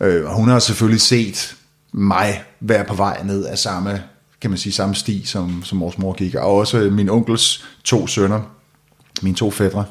Øh, 0.00 0.30
og 0.30 0.36
hun 0.36 0.48
har 0.48 0.58
selvfølgelig 0.58 1.00
set 1.00 1.56
mig 1.92 2.42
være 2.60 2.84
på 2.84 2.94
vej 2.94 3.22
ned 3.24 3.44
af 3.44 3.58
samme, 3.58 4.02
kan 4.40 4.50
man 4.50 4.58
sige, 4.58 4.72
samme 4.72 4.94
sti, 4.94 5.22
som, 5.24 5.62
som 5.64 5.80
vores 5.80 5.98
mor 5.98 6.12
gik. 6.12 6.34
Og 6.34 6.54
også 6.54 6.90
min 6.92 7.08
onkels 7.08 7.64
to 7.84 8.06
sønner, 8.06 8.40
mine 9.22 9.36
to 9.36 9.50
fædre, 9.50 9.84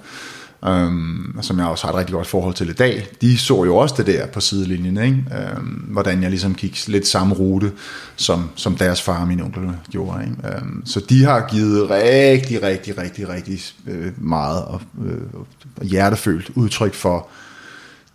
øhm, 0.67 1.37
som 1.41 1.59
jeg 1.59 1.67
også 1.67 1.87
har 1.87 1.93
et 1.93 1.99
rigtig 1.99 2.13
godt 2.13 2.27
forhold 2.27 2.53
til 2.53 2.69
i 2.69 2.73
dag, 2.73 3.07
de 3.21 3.37
så 3.37 3.63
jo 3.63 3.77
også 3.77 3.95
det 3.97 4.07
der 4.07 4.27
på 4.27 4.39
sidelinjen, 4.39 4.97
ikke? 4.97 5.23
Øhm, 5.35 5.85
hvordan 5.87 6.21
jeg 6.21 6.29
ligesom 6.29 6.55
gik 6.55 6.87
lidt 6.87 7.07
samme 7.07 7.35
rute, 7.35 7.71
som, 8.15 8.49
som 8.55 8.75
deres 8.75 9.01
far 9.01 9.21
og 9.21 9.27
min 9.27 9.41
onkel 9.41 9.71
gjorde. 9.91 10.23
Ikke? 10.23 10.55
Øhm, 10.57 10.85
så 10.85 10.99
de 11.09 11.23
har 11.23 11.47
givet 11.51 11.89
rigtig, 11.89 12.63
rigtig, 12.63 12.97
rigtig, 12.97 13.29
rigtig 13.29 13.59
øh, 13.87 14.11
meget 14.17 14.65
og, 14.65 14.81
øh, 15.05 15.87
hjertefølt 15.87 16.51
udtryk 16.55 16.93
for 16.93 17.27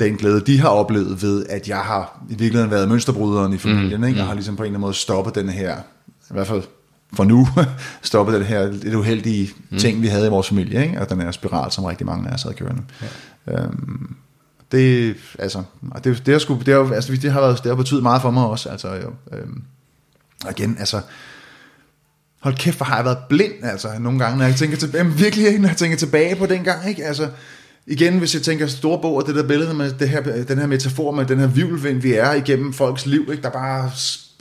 den 0.01 0.17
glæde, 0.17 0.41
de 0.41 0.61
har 0.61 0.69
oplevet 0.69 1.23
ved, 1.23 1.47
at 1.49 1.69
jeg 1.69 1.79
har 1.79 2.23
i 2.31 2.35
virkeligheden 2.35 2.71
været 2.71 2.89
mønsterbryderen 2.89 3.53
i 3.53 3.59
familien, 3.59 4.01
mm, 4.01 4.07
ikke? 4.07 4.21
og 4.21 4.27
har 4.27 4.35
ligesom 4.35 4.57
på 4.57 4.63
en 4.63 4.67
eller 4.67 4.71
anden 4.71 4.81
måde 4.81 4.95
stoppet 4.95 5.35
den 5.35 5.49
her, 5.49 5.77
i 6.09 6.33
hvert 6.33 6.47
fald 6.47 6.63
for 7.13 7.25
nu 7.25 7.49
stoppe 8.03 8.35
den 8.35 8.43
her 8.43 8.73
lidt 8.73 8.95
uheldige 8.95 9.51
mm. 9.71 9.79
ting, 9.79 10.03
vi 10.03 10.07
havde 10.07 10.27
i 10.27 10.31
vores 10.31 10.49
familie, 10.49 10.83
ikke? 10.83 11.01
og 11.01 11.11
den 11.11 11.21
her 11.21 11.31
spiral, 11.31 11.73
som 11.73 11.85
rigtig 11.85 12.07
mange 12.07 12.29
af 12.29 12.35
os 12.35 12.43
havde 12.43 12.55
kørende. 12.55 12.83
Ja. 13.47 13.63
Øhm, 13.63 14.17
det, 14.73 15.17
altså, 15.39 15.63
det, 16.05 16.23
det, 16.27 16.35
har 16.35 16.39
sgu, 16.39 16.59
det, 16.67 16.75
har, 16.75 16.95
altså, 16.95 17.13
det 17.13 17.33
har, 17.33 17.41
været, 17.41 17.59
det 17.59 17.67
har 17.67 17.75
betydet 17.75 18.03
meget 18.03 18.23
for 18.23 18.31
mig 18.31 18.47
også. 18.47 18.69
Altså, 18.69 18.89
jo, 18.89 19.37
øhm, 19.39 19.63
og 20.45 20.51
igen, 20.51 20.77
altså, 20.79 21.01
hold 22.41 22.57
kæft, 22.57 22.77
hvor 22.77 22.87
har 22.87 22.97
jeg 22.97 23.05
været 23.05 23.19
blind, 23.29 23.53
altså, 23.63 23.89
nogle 23.99 24.19
gange, 24.19 24.39
når 24.39 24.45
jeg 24.45 24.57
tænker 24.57 24.77
tilbage, 24.77 25.05
jamen, 25.05 25.19
virkelig 25.19 25.59
når 25.59 25.69
jeg 25.69 25.77
tænker 25.77 25.97
tilbage 25.97 26.37
på 26.37 26.47
den 26.47 26.65
gang, 26.65 26.89
ikke? 26.89 27.05
Altså, 27.05 27.29
igen, 27.87 28.19
hvis 28.19 28.35
jeg 28.35 28.43
tænker 28.43 28.67
storbog 28.67 29.15
og 29.15 29.27
det 29.27 29.35
der 29.35 29.49
billede 29.49 29.75
med 29.75 29.93
det 29.93 30.09
her, 30.09 30.45
den 30.45 30.59
her 30.59 30.67
metafor 30.67 31.11
med 31.11 31.27
den 31.27 31.39
her 31.39 31.47
vivlvind, 31.47 32.01
vi 32.01 32.15
er 32.15 32.33
igennem 32.33 32.73
folks 32.73 33.07
liv, 33.07 33.29
ikke? 33.31 33.43
der 33.43 33.51
bare 33.51 33.91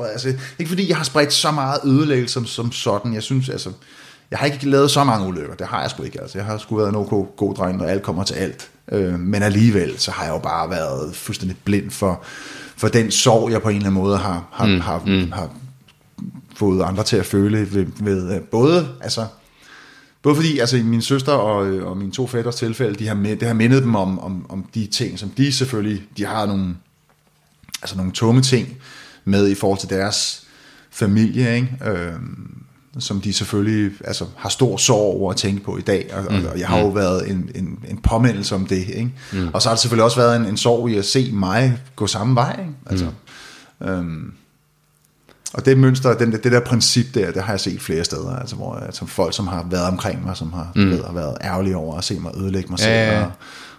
Altså, 0.04 0.34
ikke 0.60 0.70
fordi 0.70 0.90
jeg 0.90 0.98
har 0.98 1.04
spredt 1.04 1.34
så 1.34 1.52
meget 1.52 1.80
ødelæggelse 1.86 2.34
som, 2.34 2.46
som 2.46 2.72
sådan. 2.72 3.14
Jeg 3.14 3.24
synes, 3.24 3.50
altså, 3.50 3.72
jeg 4.32 4.40
har 4.40 4.46
ikke 4.46 4.70
lavet 4.70 4.92
så 4.92 5.04
mange 5.04 5.28
ulykker. 5.28 5.56
Det 5.56 5.68
har 5.68 5.82
jeg 5.82 5.90
sgu 5.90 6.04
ikke. 6.04 6.22
Altså, 6.22 6.38
jeg 6.38 6.46
har 6.46 6.58
sgu 6.58 6.78
været 6.78 6.90
en 6.90 6.96
ok 6.96 7.36
god 7.36 7.56
dreng, 7.56 7.78
når 7.78 7.86
alt 7.86 8.04
kommer 8.04 8.24
til 8.24 8.34
alt. 8.34 8.70
Øh, 8.92 9.20
men 9.20 9.44
alligevel, 9.44 10.00
så 10.00 10.12
har 10.12 10.24
jeg 10.24 10.32
jo 10.34 10.40
bare 10.40 10.70
været 10.70 11.16
fuldstændig 11.16 11.58
blind 11.64 11.92
for, 11.92 12.24
for 12.76 12.88
den 12.88 13.12
sorg, 13.12 13.52
jeg 13.52 13.62
på 13.62 13.70
en 13.70 13.76
eller 13.76 13.88
anden 13.90 14.02
måde 14.04 14.18
har, 14.18 14.48
har, 14.52 14.66
mm. 14.66 14.80
har, 14.80 15.04
mm. 15.06 15.32
har 15.32 15.50
fået 16.56 16.84
andre 16.84 17.04
til 17.04 17.18
at 17.18 17.26
føle 17.26 17.74
ved, 17.74 17.86
ved 18.00 18.36
øh, 18.36 18.42
både, 18.42 18.88
altså, 19.02 19.26
både 20.22 20.36
fordi 20.36 20.60
altså, 20.60 20.78
min 20.78 21.02
søster 21.02 21.32
og, 21.32 21.68
øh, 21.68 21.88
og 21.88 21.98
mine 21.98 22.12
to 22.12 22.28
fætters 22.28 22.56
tilfælde, 22.56 23.00
de 23.00 23.08
har, 23.08 23.16
det 23.16 23.44
har 23.44 23.54
mindet 23.54 23.84
dem 23.84 23.96
om, 23.96 24.20
om, 24.20 24.46
om 24.50 24.66
de 24.76 24.88
ting, 24.88 25.20
som 25.20 25.30
de 25.30 25.54
selvfølgelig, 25.54 26.04
de 26.18 26.26
har 26.26 26.46
nogle, 26.46 26.76
altså 27.82 27.98
nogle 27.98 28.12
tunge 28.12 28.42
ting 28.42 28.78
med 29.26 29.48
i 29.48 29.56
forhold 29.56 29.80
til 29.80 29.90
deres 29.90 30.44
familie, 30.92 31.56
ikke? 31.56 31.78
Øhm, 31.86 32.64
som 33.00 33.22
de 33.22 33.34
selvfølgelig 33.34 33.92
altså, 34.04 34.26
har 34.38 34.50
stor 34.50 34.78
sorg 34.78 35.16
over 35.20 35.32
at 35.32 35.38
tænke 35.38 35.64
på 35.64 35.78
i 35.78 35.82
dag, 35.82 36.10
og, 36.14 36.34
mm. 36.34 36.46
og 36.46 36.60
jeg 36.60 36.68
har 36.68 36.80
jo 36.80 36.90
mm. 36.90 36.96
været 36.96 37.30
en, 37.30 37.50
en, 37.56 37.80
en 37.90 37.98
påmindelse 37.98 38.56
om 38.56 38.66
det. 38.66 38.88
Ikke? 38.88 39.12
Mm. 39.34 39.48
Og 39.54 39.62
så 39.62 39.70
har 39.70 39.76
det 39.76 39.82
selvfølgelig 39.82 40.04
også 40.04 40.18
været 40.18 40.36
en, 40.36 40.46
en 40.46 40.58
sorg 40.58 40.90
i 40.90 40.98
at 40.98 41.06
se 41.06 41.32
mig 41.34 41.80
gå 41.96 42.08
samme 42.08 42.36
vej. 42.36 42.60
Ikke? 42.60 42.72
Altså, 42.86 43.08
mm. 43.80 43.88
øhm, 43.88 44.32
og 45.54 45.66
det 45.66 45.78
mønster, 45.78 46.14
den, 46.14 46.32
det 46.32 46.44
der 46.44 46.60
princip 46.60 47.06
der, 47.14 47.32
det 47.32 47.44
har 47.44 47.54
jeg 47.54 47.60
set 47.60 47.82
flere 47.82 48.04
steder, 48.04 48.36
altså, 48.36 48.56
hvor 48.56 48.74
altså, 48.74 49.06
folk, 49.06 49.36
som 49.36 49.48
har 49.48 49.68
været 49.70 49.88
omkring 49.88 50.26
mig, 50.26 50.38
som 50.38 50.54
har, 50.54 50.72
mm. 50.76 50.92
har 51.06 51.14
været 51.14 51.38
ærgerlige 51.44 51.78
over 51.78 51.98
at 51.98 52.04
se 52.04 52.20
mig 52.20 52.32
ødelægge 52.38 52.70
mig 52.70 52.80
selv, 52.80 52.92
ja, 52.92 53.20
ja. 53.20 53.24
Og, 53.24 53.32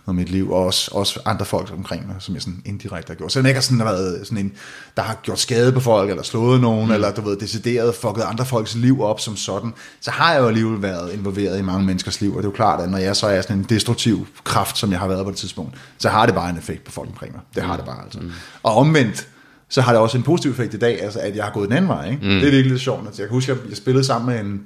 og 0.06 0.14
mit 0.14 0.30
liv, 0.30 0.50
og 0.50 0.64
også, 0.64 0.90
også 0.94 1.20
andre 1.24 1.44
folk 1.44 1.72
omkring 1.72 2.06
mig, 2.06 2.16
som 2.18 2.34
jeg 2.34 2.42
sådan 2.42 2.62
indirekte 2.64 3.10
har 3.10 3.14
gjort. 3.14 3.32
Så 3.32 3.40
jeg 3.40 3.48
ikke 3.48 3.60
sådan, 3.60 3.80
har 3.80 3.92
været 3.92 4.26
sådan 4.26 4.38
en, 4.38 4.52
der 4.96 5.02
har 5.02 5.20
gjort 5.22 5.38
skade 5.38 5.72
på 5.72 5.80
folk, 5.80 6.10
eller 6.10 6.22
slået 6.22 6.60
nogen, 6.60 6.86
mm. 6.86 6.92
eller 6.92 7.12
du 7.12 7.20
ved, 7.20 7.36
decideret 7.36 7.94
fucket 7.94 8.22
andre 8.22 8.46
folks 8.46 8.74
liv 8.74 9.02
op 9.02 9.20
som 9.20 9.36
sådan, 9.36 9.72
så 10.00 10.10
har 10.10 10.32
jeg 10.32 10.40
jo 10.40 10.48
alligevel 10.48 10.82
været 10.82 11.12
involveret 11.12 11.58
i 11.58 11.62
mange 11.62 11.86
menneskers 11.86 12.20
liv, 12.20 12.30
og 12.30 12.36
det 12.36 12.44
er 12.44 12.48
jo 12.48 12.56
klart, 12.56 12.80
at 12.80 12.90
når 12.90 12.98
jeg 12.98 13.16
så 13.16 13.26
er 13.26 13.42
sådan 13.42 13.56
en 13.56 13.64
destruktiv 13.64 14.26
kraft, 14.44 14.78
som 14.78 14.90
jeg 14.90 14.98
har 14.98 15.08
været 15.08 15.24
på 15.24 15.30
det 15.30 15.38
tidspunkt, 15.38 15.74
så 15.98 16.08
har 16.08 16.26
det 16.26 16.34
bare 16.34 16.50
en 16.50 16.58
effekt 16.58 16.84
på 16.84 16.92
folk 16.92 17.08
omkring 17.08 17.32
mig. 17.32 17.42
Det 17.54 17.62
har 17.62 17.76
det 17.76 17.84
bare 17.84 18.02
altså. 18.04 18.20
Mm. 18.20 18.30
Og 18.62 18.74
omvendt, 18.74 19.28
så 19.68 19.80
har 19.80 19.92
det 19.92 20.00
også 20.00 20.16
en 20.16 20.22
positiv 20.22 20.50
effekt 20.50 20.74
i 20.74 20.78
dag, 20.78 21.02
altså 21.02 21.18
at 21.18 21.36
jeg 21.36 21.44
har 21.44 21.52
gået 21.52 21.68
den 21.68 21.76
anden 21.76 21.88
vej. 21.88 22.10
Ikke? 22.10 22.22
Mm. 22.22 22.28
Det 22.28 22.36
er 22.36 22.50
virkelig 22.50 22.70
lidt 22.70 22.80
sjovt. 22.80 23.06
Altså, 23.06 23.22
jeg 23.22 23.28
kan 23.28 23.34
huske, 23.34 23.52
at 23.52 23.58
jeg 23.68 23.76
spillede 23.76 24.04
sammen 24.04 24.34
med 24.34 24.44
en, 24.44 24.60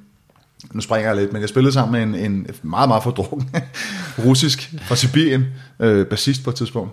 nu 0.72 0.80
springer 0.80 1.08
jeg 1.08 1.16
lidt, 1.16 1.32
men 1.32 1.40
jeg 1.40 1.48
spillede 1.48 1.72
sammen 1.72 2.10
med 2.10 2.20
en, 2.22 2.32
en 2.32 2.46
meget, 2.62 2.88
meget 2.88 3.02
fordrukken 3.02 3.50
russisk 4.26 4.74
fra 4.82 4.96
Sibirien, 4.96 5.44
øh, 5.80 6.06
bassist 6.06 6.44
på 6.44 6.50
et 6.50 6.56
tidspunkt, 6.56 6.92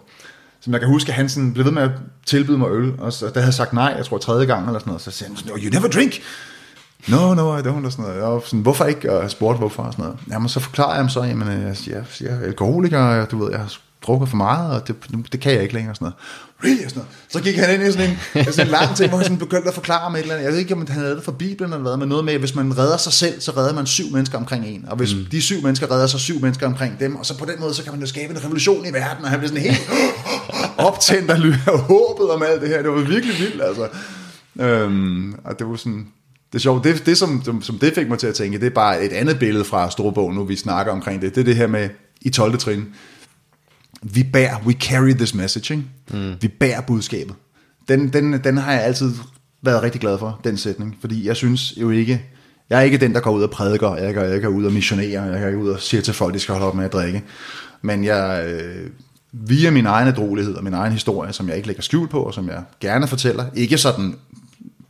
som 0.62 0.74
jeg 0.74 0.80
kan 0.80 0.90
huske, 0.90 1.10
at 1.10 1.16
han 1.16 1.30
sådan 1.30 1.54
blev 1.54 1.66
ved 1.66 1.72
med 1.72 1.82
at 1.82 1.92
tilbyde 2.26 2.58
mig 2.58 2.70
øl, 2.72 2.94
og 3.00 3.14
så, 3.14 3.26
der 3.26 3.32
havde 3.34 3.46
jeg 3.46 3.54
sagt 3.54 3.74
nej, 3.74 3.94
jeg 3.98 4.06
tror 4.06 4.18
tredje 4.18 4.46
gang 4.46 4.66
eller 4.66 4.80
sådan 4.80 4.90
noget, 4.90 5.02
så 5.02 5.12
sagde 5.12 5.30
han 5.30 5.38
sådan, 5.38 5.52
no, 5.52 5.58
you 5.58 5.70
never 5.70 5.88
drink, 5.88 6.22
no, 7.08 7.34
no, 7.34 7.58
I 7.58 7.62
don't, 7.62 7.86
og 7.86 7.92
sådan 7.92 8.06
noget. 8.06 8.22
Og 8.22 8.44
sådan, 8.46 8.60
hvorfor 8.60 8.86
ikke? 8.86 9.14
Og 9.14 9.22
jeg 9.22 9.32
spurgte, 9.32 9.58
hvorfor, 9.58 9.84
og 9.84 9.94
sådan 9.94 10.06
noget. 10.06 10.20
Jamen, 10.32 10.50
så 10.50 10.60
forklarer 10.60 10.90
jeg 10.90 10.98
ham 10.98 11.10
så, 11.10 11.24
jamen, 11.24 11.48
øh, 11.48 11.64
jeg, 11.64 11.76
jeg, 11.88 12.04
jeg 12.22 12.30
er 12.30 12.40
alkoholiker, 12.42 13.00
og 13.00 13.32
du 13.32 13.44
ved, 13.44 13.52
jeg 13.52 13.60
har 13.60 13.74
drukket 14.08 14.30
for 14.30 14.38
meget, 14.38 14.82
og 14.82 14.88
det, 14.88 14.96
det 15.32 15.40
kan 15.40 15.54
jeg 15.54 15.62
ikke 15.62 15.74
længere, 15.74 15.96
sådan 15.96 16.06
noget. 16.06 16.16
Really? 16.64 16.88
Sådan 16.88 16.94
noget. 16.96 17.10
Så 17.30 17.42
gik 17.42 17.56
han 17.56 17.74
ind 17.74 17.90
i 17.90 17.92
sådan 17.92 18.10
en, 18.10 18.46
sådan 18.46 18.68
en 18.68 18.72
lang 18.72 18.96
ting, 18.98 19.10
hvor 19.10 19.18
han 19.18 19.26
sådan 19.26 19.38
begyndte 19.38 19.68
at 19.68 19.74
forklare 19.74 20.12
mig 20.12 20.18
et 20.18 20.22
eller 20.22 20.34
andet. 20.34 20.46
Jeg 20.46 20.54
ved 20.54 20.60
ikke, 20.60 20.74
om 20.74 20.88
han 20.88 21.02
havde 21.02 21.16
det 21.16 21.24
fra 21.24 21.32
Bibelen 21.32 21.74
eller 21.74 21.84
hvad, 21.84 21.98
men 21.98 22.10
noget 22.10 22.26
med, 22.26 22.34
at 22.34 22.40
hvis 22.40 22.56
man 22.56 22.78
redder 22.78 22.98
sig 22.98 23.14
selv, 23.14 23.42
så 23.42 23.52
redder 23.52 23.74
man 23.74 23.86
syv 23.86 24.12
mennesker 24.12 24.38
omkring 24.38 24.66
en. 24.66 24.86
Og 24.88 24.98
hvis 24.98 25.16
mm. 25.16 25.26
de 25.32 25.42
syv 25.42 25.62
mennesker 25.64 25.92
redder 25.92 26.08
sig 26.08 26.20
syv 26.20 26.42
mennesker 26.42 26.68
omkring 26.68 27.00
dem, 27.00 27.16
og 27.16 27.26
så 27.26 27.38
på 27.38 27.46
den 27.46 27.60
måde, 27.60 27.74
så 27.74 27.84
kan 27.84 27.92
man 27.92 28.02
jo 28.02 28.08
skabe 28.08 28.34
en 28.34 28.44
revolution 28.44 28.86
i 28.86 28.94
verden, 28.94 29.24
og 29.24 29.30
han 29.30 29.40
blev 29.40 29.50
sådan 29.50 29.64
helt 29.64 29.90
optændt 30.88 31.32
af 31.32 31.40
håbet 31.68 32.30
om 32.30 32.44
alt 32.44 32.62
det 32.62 32.70
her. 32.70 32.82
Det 32.82 32.92
var 32.92 33.02
virkelig 33.02 33.40
vildt, 33.40 33.62
altså. 33.62 33.88
Øhm, 34.60 35.34
og 35.34 35.60
det 35.60 35.68
var 35.68 35.76
sådan, 35.76 36.08
det 36.52 36.58
er 36.58 36.62
sjovt, 36.62 36.84
det, 36.84 37.06
det 37.06 37.18
som, 37.18 37.62
som, 37.62 37.80
det 37.80 37.94
fik 37.96 38.10
mig 38.10 38.20
til 38.20 38.28
at 38.28 38.36
tænke, 38.36 38.60
det 38.60 38.66
er 38.66 38.70
bare 38.70 39.06
et 39.06 39.12
andet 39.12 39.40
billede 39.40 39.66
fra 39.66 39.92
Storbogen, 39.92 40.36
nu 40.36 40.44
vi 40.44 40.56
snakker 40.56 40.92
omkring 40.92 41.22
det. 41.22 41.36
Det 41.36 41.42
er 41.42 41.46
det 41.46 41.56
her 41.56 41.68
med 41.68 41.90
i 42.22 42.30
12. 42.30 42.58
trin, 42.58 42.86
vi 44.02 44.24
bærer, 44.34 44.58
we 44.66 44.74
carry 44.74 45.14
this 45.14 45.36
messaging. 45.36 45.92
Mm. 46.12 46.34
Vi 46.42 46.48
bærer 46.48 46.82
budskabet. 46.82 47.36
Den, 47.88 48.14
den, 48.14 48.44
den 48.44 48.58
har 48.58 48.72
jeg 48.74 48.84
altid 48.84 49.12
været 49.62 49.84
rigtig 49.84 50.02
glad 50.02 50.18
for, 50.18 50.40
den 50.44 50.58
sætning, 50.58 50.98
fordi 51.02 51.28
jeg 51.28 51.36
synes 51.36 51.74
jo 51.78 51.90
ikke, 51.90 52.26
jeg 52.70 52.80
er 52.80 52.84
ikke 52.84 52.98
den, 52.98 53.14
der 53.14 53.20
går 53.20 53.32
ud 53.32 53.44
og 53.44 53.52
prædiker, 53.52 53.96
jeg 53.96 54.14
går, 54.14 54.22
jeg 54.22 54.42
går 54.42 54.50
ud 54.50 54.66
og 54.66 54.74
missionerer, 54.74 55.40
jeg 55.40 55.54
går 55.54 55.62
ud 55.62 55.70
og 55.70 55.80
siger 55.80 56.02
til 56.02 56.14
folk, 56.14 56.34
de 56.34 56.40
skal 56.40 56.54
holde 56.54 56.68
op 56.68 56.76
med 56.76 56.86
at 56.86 56.94
drikke. 56.94 57.24
Men 57.82 58.04
jeg, 58.04 58.46
øh, 58.48 58.90
via 59.32 59.72
min 59.72 59.86
egen 59.86 60.08
adrolighed 60.08 60.56
og 60.56 60.64
min 60.64 60.74
egen 60.74 60.92
historie, 60.92 61.34
som 61.34 61.48
jeg 61.48 61.56
ikke 61.56 61.68
lægger 61.68 61.84
skjul 61.84 62.08
på, 62.08 62.24
og 62.24 62.34
som 62.34 62.48
jeg 62.48 62.64
gerne 62.80 63.08
fortæller, 63.08 63.46
ikke 63.56 63.78
sådan 63.78 64.16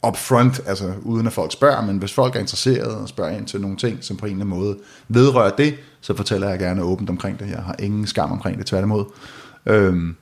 upfront, 0.08 0.62
altså 0.66 0.94
uden 1.02 1.28
at 1.28 1.34
folk 1.34 1.54
spørger, 1.54 1.86
men 1.86 1.98
hvis 1.98 2.14
folk 2.14 2.36
er 2.36 2.40
interesserede 2.40 2.98
og 2.98 3.10
spørger 3.10 3.38
ind 3.38 3.46
til 3.46 3.62
nogle 3.62 3.78
ting, 3.78 3.98
som 4.02 4.18
på 4.18 4.26
en 4.26 4.32
eller 4.32 4.46
anden 4.46 4.60
måde 4.60 4.78
vedrører 5.08 5.56
det, 5.56 5.76
så 6.02 6.16
fortæller 6.16 6.50
jeg 6.50 6.60
gerne 6.60 6.84
åbent 6.84 7.10
omkring 7.10 7.40
det. 7.40 7.50
Jeg 7.50 7.64
har 7.64 7.76
ingen 7.80 8.08
skam 8.08 8.32
omkring 8.32 8.58
det, 8.58 8.66
tværtimod. 8.66 9.06
Øhm, 9.66 10.16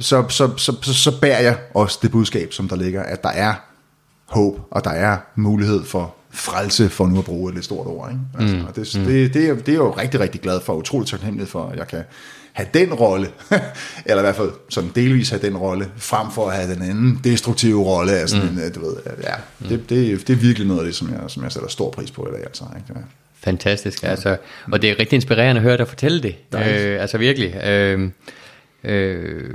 så, 0.00 0.24
så, 0.28 0.50
så, 0.56 0.76
så, 0.82 0.94
så 0.94 1.20
bærer 1.20 1.40
jeg 1.40 1.58
også 1.74 1.98
det 2.02 2.10
budskab, 2.10 2.52
som 2.52 2.68
der 2.68 2.76
ligger, 2.76 3.02
at 3.02 3.22
der 3.22 3.28
er 3.28 3.54
håb, 4.26 4.60
og 4.70 4.84
der 4.84 4.90
er 4.90 5.18
mulighed 5.34 5.84
for 5.84 6.14
frelse, 6.30 6.88
for 6.88 7.06
nu 7.06 7.18
at 7.18 7.24
bruge 7.24 7.48
et 7.48 7.54
lidt 7.54 7.64
stort 7.64 7.86
ord. 7.86 8.10
Ikke? 8.10 8.22
Altså, 8.38 8.56
mm. 8.56 8.64
og 8.64 8.76
det, 8.76 8.96
mm. 8.98 9.04
det, 9.04 9.34
det, 9.34 9.48
er, 9.48 9.54
det 9.54 9.68
er 9.68 9.72
jeg 9.72 9.78
jo 9.78 9.90
rigtig, 9.90 10.20
rigtig 10.20 10.40
glad 10.40 10.60
for, 10.60 10.74
utroligt 10.74 11.10
taknemmelig 11.10 11.48
for, 11.48 11.66
at 11.66 11.78
jeg 11.78 11.88
kan 11.88 12.04
have 12.52 12.68
den 12.74 12.94
rolle, 12.94 13.30
eller 14.06 14.18
i 14.18 14.24
hvert 14.24 14.36
fald 14.36 14.50
sådan 14.68 14.90
delvis 14.94 15.30
have 15.30 15.42
den 15.42 15.56
rolle, 15.56 15.90
frem 15.96 16.30
for 16.30 16.48
at 16.50 16.56
have 16.56 16.74
den 16.74 16.82
anden 16.82 17.20
destruktive 17.24 17.84
rolle. 17.84 18.12
Altså, 18.12 18.36
mm. 18.36 18.58
en, 18.58 18.72
du 18.72 18.80
ved, 18.80 18.96
ja, 19.22 19.34
mm. 19.58 19.68
det, 19.68 19.90
det, 19.90 20.26
det 20.26 20.32
er 20.32 20.40
virkelig 20.40 20.68
noget 20.68 20.80
af 20.80 20.86
det, 20.86 20.94
som 20.94 21.10
jeg, 21.10 21.20
som 21.28 21.42
jeg 21.42 21.52
sætter 21.52 21.68
stor 21.68 21.90
pris 21.90 22.10
på 22.10 22.28
i 22.28 22.30
dag. 22.30 22.44
Altså, 22.44 22.64
ikke? 22.76 23.00
Ja. 23.46 23.50
Fantastisk, 23.50 24.02
altså, 24.02 24.36
og 24.72 24.82
det 24.82 24.90
er 24.90 24.98
rigtig 24.98 25.16
inspirerende 25.16 25.58
at 25.58 25.62
høre 25.62 25.76
dig 25.76 25.88
fortælle 25.88 26.22
det, 26.22 26.36
øh, 26.54 27.00
altså 27.00 27.18
virkelig. 27.18 27.54
Øh, 27.64 28.10
øh, 28.84 29.50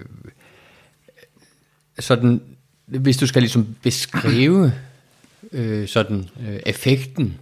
sådan, 1.99 2.41
hvis 2.85 3.17
du 3.17 3.27
skal 3.27 3.41
ligesom 3.41 3.67
beskrive 3.83 4.73
øh, 5.51 5.87
sådan 5.87 6.29
øh, 6.47 6.59
effekten 6.65 7.37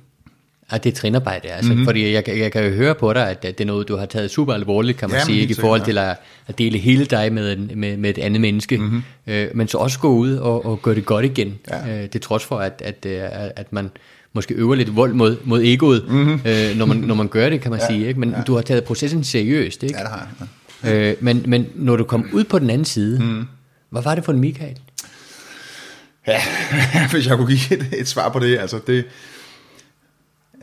af 0.69 0.81
det 0.81 0.93
trinarbejde, 0.93 1.47
altså, 1.47 1.71
mm-hmm. 1.71 1.85
fordi 1.85 2.13
jeg, 2.13 2.23
jeg 2.27 2.51
kan 2.51 2.65
jo 2.65 2.69
høre 2.69 2.95
på 2.95 3.13
dig, 3.13 3.29
at 3.29 3.43
det 3.43 3.61
er 3.61 3.65
noget, 3.65 3.87
du 3.87 3.97
har 3.97 4.05
taget 4.05 4.31
super 4.31 4.53
alvorligt, 4.53 4.97
kan 4.97 5.09
man 5.09 5.15
Jamen, 5.15 5.25
sige, 5.25 5.41
ikke, 5.41 5.51
i 5.51 5.55
forhold 5.55 5.81
til 5.81 5.97
at, 5.97 6.17
at 6.47 6.57
dele 6.57 6.77
hele 6.77 7.05
dig 7.05 7.33
med, 7.33 7.57
med, 7.57 7.97
med 7.97 8.09
et 8.09 8.17
andet 8.17 8.41
menneske, 8.41 8.77
mm-hmm. 8.77 9.03
øh, 9.27 9.47
men 9.53 9.67
så 9.67 9.77
også 9.77 9.99
gå 9.99 10.09
ud 10.09 10.35
og, 10.35 10.65
og 10.65 10.81
gøre 10.81 10.95
det 10.95 11.05
godt 11.05 11.25
igen, 11.25 11.59
ja. 11.69 12.03
øh, 12.03 12.09
det 12.13 12.21
trods 12.21 12.43
for, 12.43 12.59
at, 12.59 12.81
at, 12.85 13.05
at, 13.05 13.51
at 13.55 13.73
man 13.73 13.91
måske 14.33 14.53
øver 14.53 14.75
lidt 14.75 14.95
vold 14.95 15.13
mod, 15.13 15.37
mod 15.43 15.61
egoet, 15.63 16.05
mm-hmm. 16.07 16.41
øh, 16.45 16.77
når, 16.77 16.85
man, 16.85 16.97
når 16.97 17.15
man 17.15 17.27
gør 17.27 17.49
det, 17.49 17.61
kan 17.61 17.71
man 17.71 17.79
ja, 17.79 17.87
sige. 17.87 18.07
Ikke? 18.07 18.19
Men 18.19 18.29
ja. 18.29 18.41
du 18.41 18.55
har 18.55 18.61
taget 18.61 18.83
processen 18.83 19.23
seriøst, 19.23 19.83
ikke? 19.83 19.95
Ja, 19.97 20.03
det 20.03 20.09
har 20.09 20.27
jeg. 20.39 20.47
Ja. 20.83 21.09
Øh, 21.09 21.15
men, 21.19 21.43
men 21.47 21.67
når 21.75 21.95
du 21.95 22.03
kom 22.03 22.29
ud 22.33 22.43
på 22.43 22.59
den 22.59 22.69
anden 22.69 22.85
side, 22.85 23.19
mm. 23.19 23.45
hvad 23.89 24.01
var 24.01 24.15
det 24.15 24.25
for 24.25 24.31
en 24.31 24.39
Michael? 24.39 24.79
Ja, 26.27 26.41
hvis 27.11 27.27
jeg 27.27 27.37
kunne 27.37 27.57
give 27.57 27.79
et, 27.79 27.87
et 27.99 28.07
svar 28.07 28.29
på 28.29 28.39
det, 28.39 28.57
altså 28.57 28.79
det, 28.87 29.05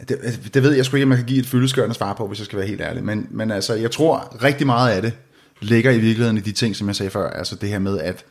det, 0.08 0.40
det 0.54 0.62
ved 0.62 0.72
jeg 0.72 0.84
sgu 0.84 0.96
ikke, 0.96 1.06
man 1.06 1.18
kan 1.18 1.26
give 1.26 1.40
et 1.40 1.46
fyldeskørende 1.46 1.94
svar 1.94 2.14
på, 2.14 2.26
hvis 2.26 2.38
jeg 2.38 2.46
skal 2.46 2.58
være 2.58 2.68
helt 2.68 2.80
ærlig. 2.80 3.04
Men, 3.04 3.26
men 3.30 3.50
altså, 3.50 3.74
jeg 3.74 3.90
tror 3.90 4.36
rigtig 4.44 4.66
meget 4.66 4.92
af 4.92 5.02
det 5.02 5.12
ligger 5.60 5.90
i 5.90 5.98
virkeligheden 5.98 6.36
i 6.36 6.40
de 6.40 6.52
ting, 6.52 6.76
som 6.76 6.86
jeg 6.88 6.96
sagde 6.96 7.10
før. 7.10 7.30
Altså 7.30 7.56
det 7.56 7.68
her 7.68 7.78
med, 7.78 7.98
at, 7.98 8.24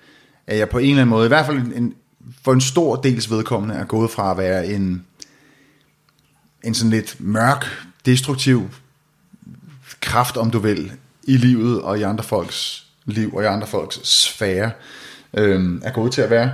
at 0.48 0.58
jeg 0.58 0.70
på 0.70 0.78
en 0.78 0.90
eller 0.90 1.02
anden 1.02 1.10
måde, 1.10 1.26
i 1.26 1.28
hvert 1.28 1.46
fald 1.46 1.58
en, 1.58 1.94
for 2.44 2.54
en 2.54 2.62
stor 2.62 2.96
dels 2.96 3.32
vedkommende, 3.32 3.76
er 3.76 3.86
gået 3.86 4.12
fra 4.12 4.32
at 4.32 4.38
være 4.38 4.68
en, 4.68 5.06
en 6.64 6.74
sådan 6.74 6.92
lidt 6.92 7.16
mørk, 7.20 7.66
destruktiv 8.06 8.70
kraft, 10.02 10.38
om 10.38 10.52
du 10.52 10.60
vil, 10.60 10.92
i 11.24 11.38
livet 11.38 11.82
og 11.82 12.00
i 12.00 12.02
andre 12.02 12.24
folks 12.24 12.86
liv 13.06 13.36
og 13.36 13.44
i 13.44 13.46
andre 13.46 13.68
folks 13.68 14.00
sfære, 14.04 14.72
øhm, 15.34 15.82
er 15.86 15.92
gået 15.92 16.12
til 16.12 16.22
at 16.22 16.30
være 16.30 16.52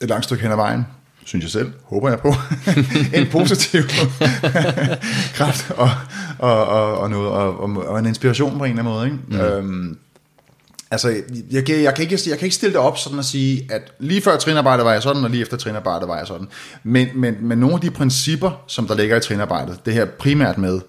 et 0.00 0.08
langt 0.08 0.24
stykke 0.24 0.42
hen 0.42 0.52
ad 0.52 0.56
vejen, 0.56 0.86
synes 1.24 1.42
jeg 1.42 1.50
selv, 1.50 1.72
håber 1.82 2.08
jeg 2.08 2.18
på, 2.18 2.34
en 3.18 3.26
positiv 3.30 3.82
kraft 5.36 5.70
og, 5.70 5.90
og, 6.38 6.66
og, 6.66 6.98
og, 6.98 7.10
noget, 7.10 7.28
og, 7.28 7.58
og 7.86 7.98
en 7.98 8.06
inspiration 8.06 8.58
på 8.58 8.64
en 8.64 8.78
eller 8.78 8.82
anden 8.82 8.94
måde. 8.94 9.06
Ikke? 9.06 9.18
Mm. 9.28 9.40
Øhm, 9.40 9.98
altså, 10.90 11.22
jeg, 11.50 11.64
kan, 11.64 11.82
jeg, 11.82 11.94
kan 11.94 12.02
ikke, 12.02 12.18
jeg 12.28 12.38
kan 12.38 12.46
ikke 12.46 12.56
stille 12.56 12.72
det 12.72 12.80
op 12.80 12.98
sådan 12.98 13.18
at 13.18 13.24
sige, 13.24 13.68
at 13.70 13.92
lige 13.98 14.22
før 14.22 14.36
trinarbejdet 14.36 14.84
var 14.84 14.92
jeg 14.92 15.02
sådan, 15.02 15.24
og 15.24 15.30
lige 15.30 15.42
efter 15.42 15.56
trinarbejdet 15.56 16.08
var 16.08 16.18
jeg 16.18 16.26
sådan. 16.26 16.48
Men, 16.82 17.08
men, 17.14 17.36
men 17.40 17.58
nogle 17.58 17.74
af 17.74 17.80
de 17.80 17.90
principper, 17.90 18.64
som 18.66 18.86
der 18.86 18.94
ligger 18.94 19.16
i 19.16 19.20
trinarbejdet, 19.20 19.80
det 19.86 19.94
her 19.94 20.04
primært 20.04 20.58
med, 20.58 20.80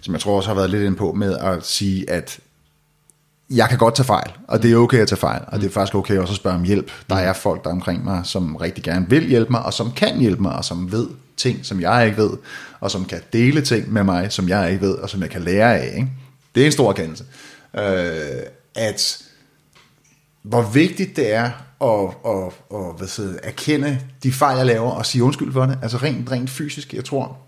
som 0.00 0.14
jeg 0.14 0.20
tror 0.20 0.36
også 0.36 0.48
har 0.48 0.54
været 0.54 0.70
lidt 0.70 0.82
ind 0.82 0.96
på, 0.96 1.12
med 1.12 1.36
at 1.36 1.66
sige, 1.66 2.10
at 2.10 2.38
jeg 3.50 3.68
kan 3.68 3.78
godt 3.78 3.94
tage 3.94 4.06
fejl, 4.06 4.30
og 4.48 4.62
det 4.62 4.72
er 4.72 4.76
okay 4.76 4.98
at 4.98 5.08
tage 5.08 5.18
fejl, 5.18 5.42
og 5.48 5.60
det 5.60 5.66
er 5.66 5.70
faktisk 5.70 5.94
okay 5.94 6.18
også 6.18 6.32
at 6.32 6.36
spørge 6.36 6.56
om 6.56 6.64
hjælp. 6.64 6.90
Der 7.10 7.16
er 7.16 7.32
folk 7.32 7.64
der 7.64 7.70
er 7.70 7.74
omkring 7.74 8.04
mig, 8.04 8.20
som 8.24 8.56
rigtig 8.56 8.84
gerne 8.84 9.06
vil 9.08 9.28
hjælpe 9.28 9.50
mig, 9.50 9.62
og 9.62 9.72
som 9.72 9.92
kan 9.92 10.18
hjælpe 10.18 10.42
mig, 10.42 10.52
og 10.52 10.64
som 10.64 10.92
ved 10.92 11.06
ting, 11.36 11.66
som 11.66 11.80
jeg 11.80 12.06
ikke 12.06 12.18
ved, 12.18 12.30
og 12.80 12.90
som 12.90 13.04
kan 13.04 13.20
dele 13.32 13.60
ting 13.60 13.92
med 13.92 14.04
mig, 14.04 14.32
som 14.32 14.48
jeg 14.48 14.70
ikke 14.72 14.86
ved, 14.86 14.94
og 14.94 15.10
som 15.10 15.22
jeg 15.22 15.30
kan 15.30 15.42
lære 15.42 15.78
af. 15.78 15.92
Ikke? 15.96 16.08
Det 16.54 16.62
er 16.62 16.66
en 16.66 16.72
stor 16.72 16.88
erkendelse. 16.88 17.24
Øh, 17.78 18.42
at 18.74 19.22
hvor 20.44 20.62
vigtigt 20.62 21.16
det 21.16 21.32
er 21.32 21.50
at, 21.80 22.16
at, 22.26 22.52
at 22.78 22.96
hvad 22.96 23.08
siger, 23.08 23.38
erkende 23.42 24.00
de 24.22 24.32
fejl, 24.32 24.56
jeg 24.56 24.66
laver, 24.66 24.90
og 24.90 25.06
sige 25.06 25.24
undskyld 25.24 25.52
for 25.52 25.66
det. 25.66 25.78
Altså 25.82 25.96
rent, 25.96 26.30
rent 26.30 26.50
fysisk, 26.50 26.94
jeg 26.94 27.04
tror. 27.04 27.38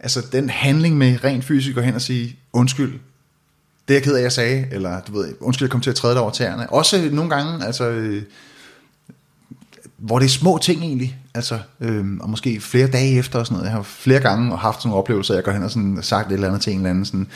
Altså 0.00 0.26
den 0.32 0.50
handling 0.50 0.96
med 0.96 1.24
rent 1.24 1.44
fysisk 1.44 1.76
at 1.76 1.84
hen 1.84 1.94
og 1.94 2.00
sige 2.00 2.38
undskyld, 2.52 3.00
det 3.88 3.94
er 3.94 3.98
jeg 3.98 4.02
ked 4.02 4.14
af, 4.14 4.22
jeg 4.22 4.32
sagde, 4.32 4.66
eller 4.70 5.00
du 5.00 5.12
ved, 5.12 5.34
undskyld, 5.40 5.66
jeg 5.66 5.70
kom 5.70 5.80
til 5.80 5.90
at 5.90 5.96
træde 5.96 6.14
dig 6.14 6.22
over 6.22 6.30
tæerne. 6.30 6.70
Også 6.72 7.08
nogle 7.12 7.30
gange, 7.30 7.66
altså, 7.66 7.88
øh, 7.88 8.22
hvor 9.98 10.18
det 10.18 10.26
er 10.26 10.30
små 10.30 10.58
ting 10.62 10.82
egentlig, 10.82 11.18
altså, 11.34 11.58
øhm, 11.80 12.20
og 12.20 12.30
måske 12.30 12.60
flere 12.60 12.86
dage 12.86 13.18
efter 13.18 13.38
og 13.38 13.46
sådan 13.46 13.54
noget. 13.54 13.66
Jeg 13.66 13.76
har 13.76 13.82
flere 13.82 14.20
gange 14.20 14.56
haft 14.56 14.78
sådan 14.78 14.88
nogle 14.88 15.02
oplevelser, 15.02 15.34
jeg 15.34 15.44
går 15.44 15.52
hen 15.52 15.62
og 15.62 15.70
sådan 15.70 15.98
sagt 16.02 16.28
et 16.28 16.34
eller 16.34 16.48
andet 16.48 16.62
til 16.62 16.72
en 16.72 16.78
eller 16.78 16.90
anden, 16.90 17.04
sådan, 17.04 17.26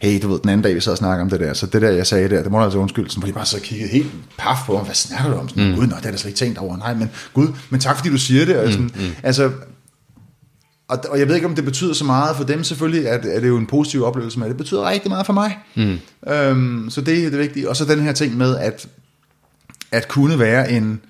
hey, 0.00 0.22
du 0.22 0.28
ved, 0.28 0.40
den 0.40 0.48
anden 0.48 0.62
dag, 0.62 0.74
vi 0.74 0.80
sad 0.80 0.92
og 0.92 0.98
snakkede 0.98 1.22
om 1.22 1.30
det 1.30 1.40
der, 1.40 1.54
så 1.54 1.66
det 1.66 1.82
der, 1.82 1.90
jeg 1.90 2.06
sagde 2.06 2.28
der, 2.28 2.42
det 2.42 2.52
må 2.52 2.58
du 2.58 2.64
altså 2.64 2.78
undskylde, 2.78 3.18
hvor 3.18 3.26
de 3.26 3.32
bare 3.32 3.46
så 3.46 3.60
kiggede 3.60 3.90
helt 3.90 4.10
paf 4.38 4.56
på 4.66 4.72
mig, 4.72 4.82
hvad 4.82 4.94
snakker 4.94 5.30
du 5.30 5.36
om? 5.36 5.48
Sådan, 5.48 5.70
mm. 5.70 5.76
Gud, 5.76 5.86
nej, 5.86 5.98
det 5.98 6.06
er 6.06 6.10
der 6.10 6.18
slet 6.18 6.30
ikke 6.30 6.38
tænkt 6.38 6.58
over, 6.58 6.76
nej, 6.76 6.94
men 6.94 7.10
gud, 7.34 7.48
men 7.70 7.80
tak 7.80 7.96
fordi 7.96 8.10
du 8.10 8.18
siger 8.18 8.44
det, 8.44 8.56
og 8.56 8.72
sådan, 8.72 8.90
mm, 8.94 9.02
mm. 9.02 9.10
altså, 9.22 9.50
og, 10.88 10.98
og 11.10 11.18
jeg 11.18 11.28
ved 11.28 11.34
ikke, 11.34 11.46
om 11.46 11.54
det 11.54 11.64
betyder 11.64 11.92
så 11.92 12.04
meget 12.04 12.36
for 12.36 12.44
dem 12.44 12.64
selvfølgelig, 12.64 13.08
at, 13.08 13.24
at 13.26 13.42
det 13.42 13.44
er 13.44 13.48
jo 13.48 13.56
en 13.56 13.66
positiv 13.66 14.04
oplevelse, 14.04 14.38
men 14.38 14.48
det 14.48 14.56
betyder 14.56 14.90
rigtig 14.90 15.10
meget 15.10 15.26
for 15.26 15.32
mig. 15.32 15.58
Mm. 15.74 15.98
Øhm, 16.28 16.90
så 16.90 17.00
det 17.00 17.24
er 17.24 17.30
det 17.30 17.38
vigtige. 17.38 17.68
Og 17.68 17.76
så 17.76 17.84
den 17.84 18.00
her 18.00 18.12
ting 18.12 18.36
med, 18.36 18.56
at, 18.56 18.88
at 19.92 20.08
kunne 20.08 20.38
være 20.38 20.72
en, 20.72 21.00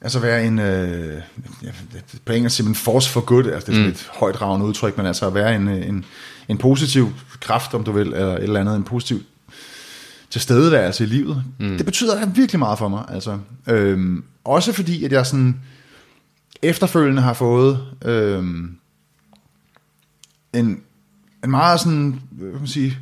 altså 0.00 0.18
være 0.18 0.46
en, 0.46 0.58
øh, 0.58 1.22
på 2.24 2.32
engelsk 2.32 2.64
man 2.64 2.74
force 2.74 3.10
for 3.10 3.20
good, 3.20 3.46
altså 3.46 3.66
det 3.66 3.72
er 3.72 3.76
sådan 3.76 3.82
mm. 3.82 3.88
et 3.88 4.10
højt 4.12 4.42
ravende 4.42 4.66
udtryk, 4.66 4.96
men 4.96 5.06
altså 5.06 5.26
at 5.26 5.34
være 5.34 5.54
en, 5.54 5.68
en, 5.68 6.04
en 6.48 6.58
positiv 6.58 7.12
kraft, 7.40 7.74
om 7.74 7.84
du 7.84 7.92
vil, 7.92 8.06
eller 8.06 8.36
et 8.36 8.42
eller 8.42 8.60
andet, 8.60 8.76
en 8.76 8.84
positiv 8.84 9.22
tilstedeværelse 10.30 11.04
i 11.04 11.06
livet. 11.06 11.44
Mm. 11.58 11.76
Det 11.76 11.86
betyder 11.86 12.26
virkelig 12.26 12.58
meget 12.58 12.78
for 12.78 12.88
mig, 12.88 13.04
altså. 13.08 13.38
Øhm, 13.66 14.24
også 14.44 14.72
fordi, 14.72 15.04
at 15.04 15.12
jeg 15.12 15.26
sådan 15.26 15.60
efterfølgende 16.62 17.22
har 17.22 17.32
fået 17.32 17.86
øhm, 18.04 18.76
en, 20.52 20.82
en 21.44 21.50
meget 21.50 21.80
sådan, 21.80 22.20
hvad 22.30 22.50
kan 22.50 22.58
man 22.58 22.68
sige, 22.68 22.98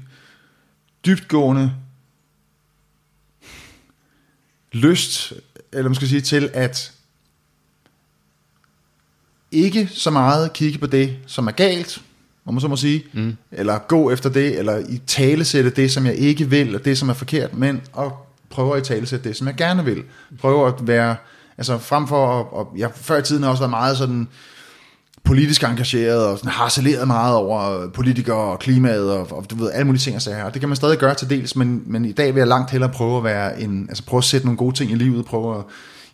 dybtgående 1.06 1.72
lyst, 4.72 5.32
eller 5.72 5.88
man 5.88 5.94
skal 5.94 6.08
sige 6.08 6.20
til 6.20 6.50
at 6.54 6.92
ikke 9.50 9.88
så 9.92 10.10
meget 10.10 10.52
kigge 10.52 10.78
på 10.78 10.86
det, 10.86 11.16
som 11.26 11.46
er 11.46 11.52
galt, 11.52 12.02
om 12.46 12.54
man 12.54 12.60
så 12.60 12.68
må 12.68 12.76
sige, 12.76 13.04
mm. 13.12 13.36
eller 13.52 13.78
gå 13.78 14.10
efter 14.10 14.30
det, 14.30 14.58
eller 14.58 14.78
i 14.78 15.00
talesætte 15.06 15.70
det, 15.70 15.90
som 15.90 16.06
jeg 16.06 16.14
ikke 16.14 16.50
vil, 16.50 16.74
og 16.74 16.84
det, 16.84 16.98
som 16.98 17.08
er 17.08 17.14
forkert, 17.14 17.54
men 17.54 17.82
at 17.98 18.12
prøve 18.50 18.76
at 18.76 18.82
i 18.82 18.84
talesætte 18.84 19.28
det, 19.28 19.36
som 19.36 19.46
jeg 19.46 19.54
gerne 19.54 19.84
vil. 19.84 20.02
Prøve 20.38 20.68
at 20.68 20.74
være, 20.86 21.16
altså 21.58 21.78
frem 21.78 22.08
for, 22.08 22.26
og 22.26 22.72
jeg 22.76 22.90
før 22.94 23.18
i 23.18 23.22
tiden 23.22 23.42
har 23.42 23.50
også 23.50 23.60
været 23.60 23.70
meget 23.70 23.98
sådan, 23.98 24.28
politisk 25.28 25.62
engageret 25.62 26.26
og 26.26 26.38
sådan 26.38 26.50
harceleret 26.50 27.06
meget 27.06 27.34
over 27.34 27.88
politikere 27.88 28.36
og 28.36 28.58
klimaet 28.58 29.10
og, 29.12 29.32
og 29.32 29.46
du 29.50 29.56
ved, 29.56 29.70
alle 29.72 29.84
mulige 29.84 30.00
ting 30.00 30.16
og 30.16 30.22
sager. 30.22 30.44
Og 30.44 30.52
det 30.54 30.60
kan 30.60 30.68
man 30.68 30.76
stadig 30.76 30.98
gøre 30.98 31.14
til 31.14 31.30
dels, 31.30 31.56
men, 31.56 31.82
men 31.86 32.04
i 32.04 32.12
dag 32.12 32.34
vil 32.34 32.40
jeg 32.40 32.48
langt 32.48 32.70
hellere 32.70 32.90
prøve 32.90 33.16
at 33.16 33.24
være 33.24 33.60
en, 33.60 33.86
altså 33.88 34.02
prøve 34.06 34.18
at 34.18 34.24
sætte 34.24 34.46
nogle 34.46 34.58
gode 34.58 34.76
ting 34.76 34.92
i 34.92 34.94
livet, 34.94 35.24
prøve 35.24 35.58
at 35.58 35.64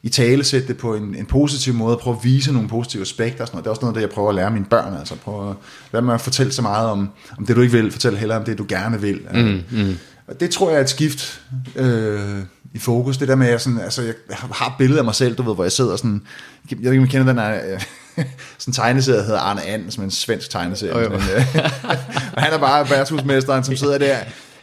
i 0.03 0.09
tale 0.09 0.45
sætte 0.45 0.69
det 0.69 0.77
på 0.77 0.95
en, 0.95 1.15
en 1.15 1.27
positiv 1.27 1.75
måde, 1.75 1.97
prøve 1.97 2.17
at 2.17 2.25
vise 2.25 2.53
nogle 2.53 2.69
positive 2.69 3.03
aspekter 3.03 3.41
og 3.41 3.47
sådan 3.47 3.57
noget. 3.57 3.65
Det 3.65 3.69
er 3.69 3.71
også 3.71 3.81
noget, 3.81 3.95
det 3.95 4.01
jeg 4.01 4.11
prøver 4.11 4.29
at 4.29 4.35
lære 4.35 4.51
mine 4.51 4.65
børn, 4.65 4.95
altså 4.99 5.15
prøve 5.15 5.51
at 5.51 5.57
lade 5.93 6.05
mig 6.05 6.15
at 6.15 6.21
fortælle 6.21 6.53
så 6.53 6.63
meget 6.63 6.89
om, 6.89 7.09
om 7.39 7.47
det 7.47 7.57
du 7.57 7.61
ikke 7.61 7.73
vil, 7.73 7.91
fortæl 7.91 8.17
heller 8.17 8.37
om 8.37 8.45
det 8.45 8.59
du 8.59 8.67
gerne 8.69 9.01
vil. 9.01 9.21
Mm, 9.35 9.63
mm. 9.71 9.97
Og 10.29 10.41
det 10.41 10.51
tror 10.51 10.71
jeg 10.71 10.77
er 10.77 10.83
et 10.83 10.91
skift 10.91 11.41
øh, 11.77 12.43
i 12.75 12.79
fokus, 12.79 13.17
det 13.17 13.29
der 13.29 13.35
med, 13.35 13.47
at 13.47 13.53
jeg, 13.53 13.61
sådan, 13.61 13.81
altså, 13.81 14.03
jeg 14.03 14.15
har 14.53 14.67
et 14.67 14.75
billede 14.79 14.99
af 14.99 15.05
mig 15.05 15.15
selv, 15.15 15.37
du 15.37 15.43
ved, 15.43 15.55
hvor 15.55 15.65
jeg 15.65 15.73
sidder 15.73 15.97
sådan, 15.97 16.23
jeg 16.71 16.79
ved 16.79 16.93
ikke, 16.93 17.03
om 17.03 17.05
I 17.05 17.09
kender 17.09 17.27
den 17.27 17.39
her, 17.39 17.55
øh, 17.55 17.81
sådan 18.59 18.71
en 18.71 18.73
tegneserie, 18.73 19.19
der 19.19 19.25
hedder 19.25 19.41
Arne 19.41 19.67
And, 19.67 19.91
som 19.91 20.03
er 20.03 20.05
en 20.05 20.11
svensk 20.11 20.51
tegneserie. 20.51 21.07
Oh, 21.07 21.13
men, 21.13 21.21
øh, 21.21 21.57
og 22.35 22.43
han 22.43 22.53
er 22.53 22.59
bare 22.59 22.91
værtshusmesteren, 22.91 23.65
som 23.65 23.77
sidder 23.77 23.99
der 23.99 24.17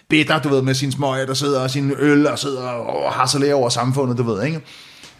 bitter, 0.09 0.41
du 0.41 0.49
ved, 0.49 0.61
med 0.61 0.73
sin 0.73 0.91
smøg, 0.91 1.27
der 1.27 1.33
sidder 1.33 1.59
og 1.59 1.71
sin 1.71 1.93
øl, 1.99 2.27
og 2.27 2.39
sidder 2.39 2.61
og 2.61 3.13
harcelerer 3.13 3.55
over 3.55 3.69
samfundet, 3.69 4.17
du 4.17 4.23
ved, 4.23 4.43
ikke? 4.43 4.61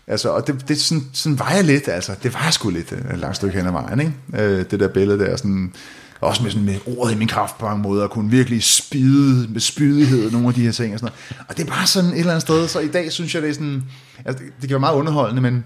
Altså, 0.08 0.30
og 0.30 0.48
det, 0.48 0.68
det 0.68 0.82
sådan, 0.82 1.04
sådan 1.14 1.40
var 1.40 1.52
jeg 1.52 1.64
lidt, 1.64 1.88
altså, 1.88 2.16
det 2.24 2.34
var 2.34 2.52
sgu 2.52 2.70
lidt 2.70 2.92
et 2.92 3.18
langt 3.18 3.36
stykke 3.36 3.58
hen 3.58 3.68
ad 3.68 3.72
vejen, 3.72 4.00
ikke? 4.00 4.14
Øh, 4.34 4.66
det 4.72 4.80
der 4.80 4.88
billede 4.88 5.20
der, 5.20 5.36
sådan, 5.36 5.74
også 6.22 6.44
med, 6.44 6.52
sådan, 6.52 6.66
med 6.66 6.80
ordet 6.98 7.14
i 7.14 7.18
min 7.18 7.28
kraft 7.28 7.58
på 7.58 7.66
mange 7.66 7.82
måder, 7.82 8.04
og 8.04 8.10
kunne 8.10 8.32
virkelig 8.32 8.64
spide 8.64 9.48
med 9.50 9.60
spydighed 9.60 10.32
nogle 10.32 10.48
af 10.48 10.54
de 10.54 10.62
her 10.62 10.72
ting 10.72 10.94
og 10.94 11.00
sådan 11.00 11.14
noget. 11.30 11.46
Og 11.50 11.58
det 11.58 11.64
er 11.64 11.68
bare 11.68 11.88
sådan 11.88 12.10
et 12.10 12.20
eller 12.20 12.32
andet 12.32 12.42
sted, 12.42 12.68
så 12.68 12.80
i 12.80 12.88
dag 12.88 13.12
synes 13.12 13.36
jeg, 13.36 13.42
det 13.42 13.50
er 13.50 13.54
sådan, 13.54 13.84
altså, 14.26 14.44
det, 14.44 14.54
det 14.62 14.70
kan 14.70 14.70
være 14.70 14.80
meget 14.80 14.96
underholdende, 14.96 15.42
men, 15.42 15.66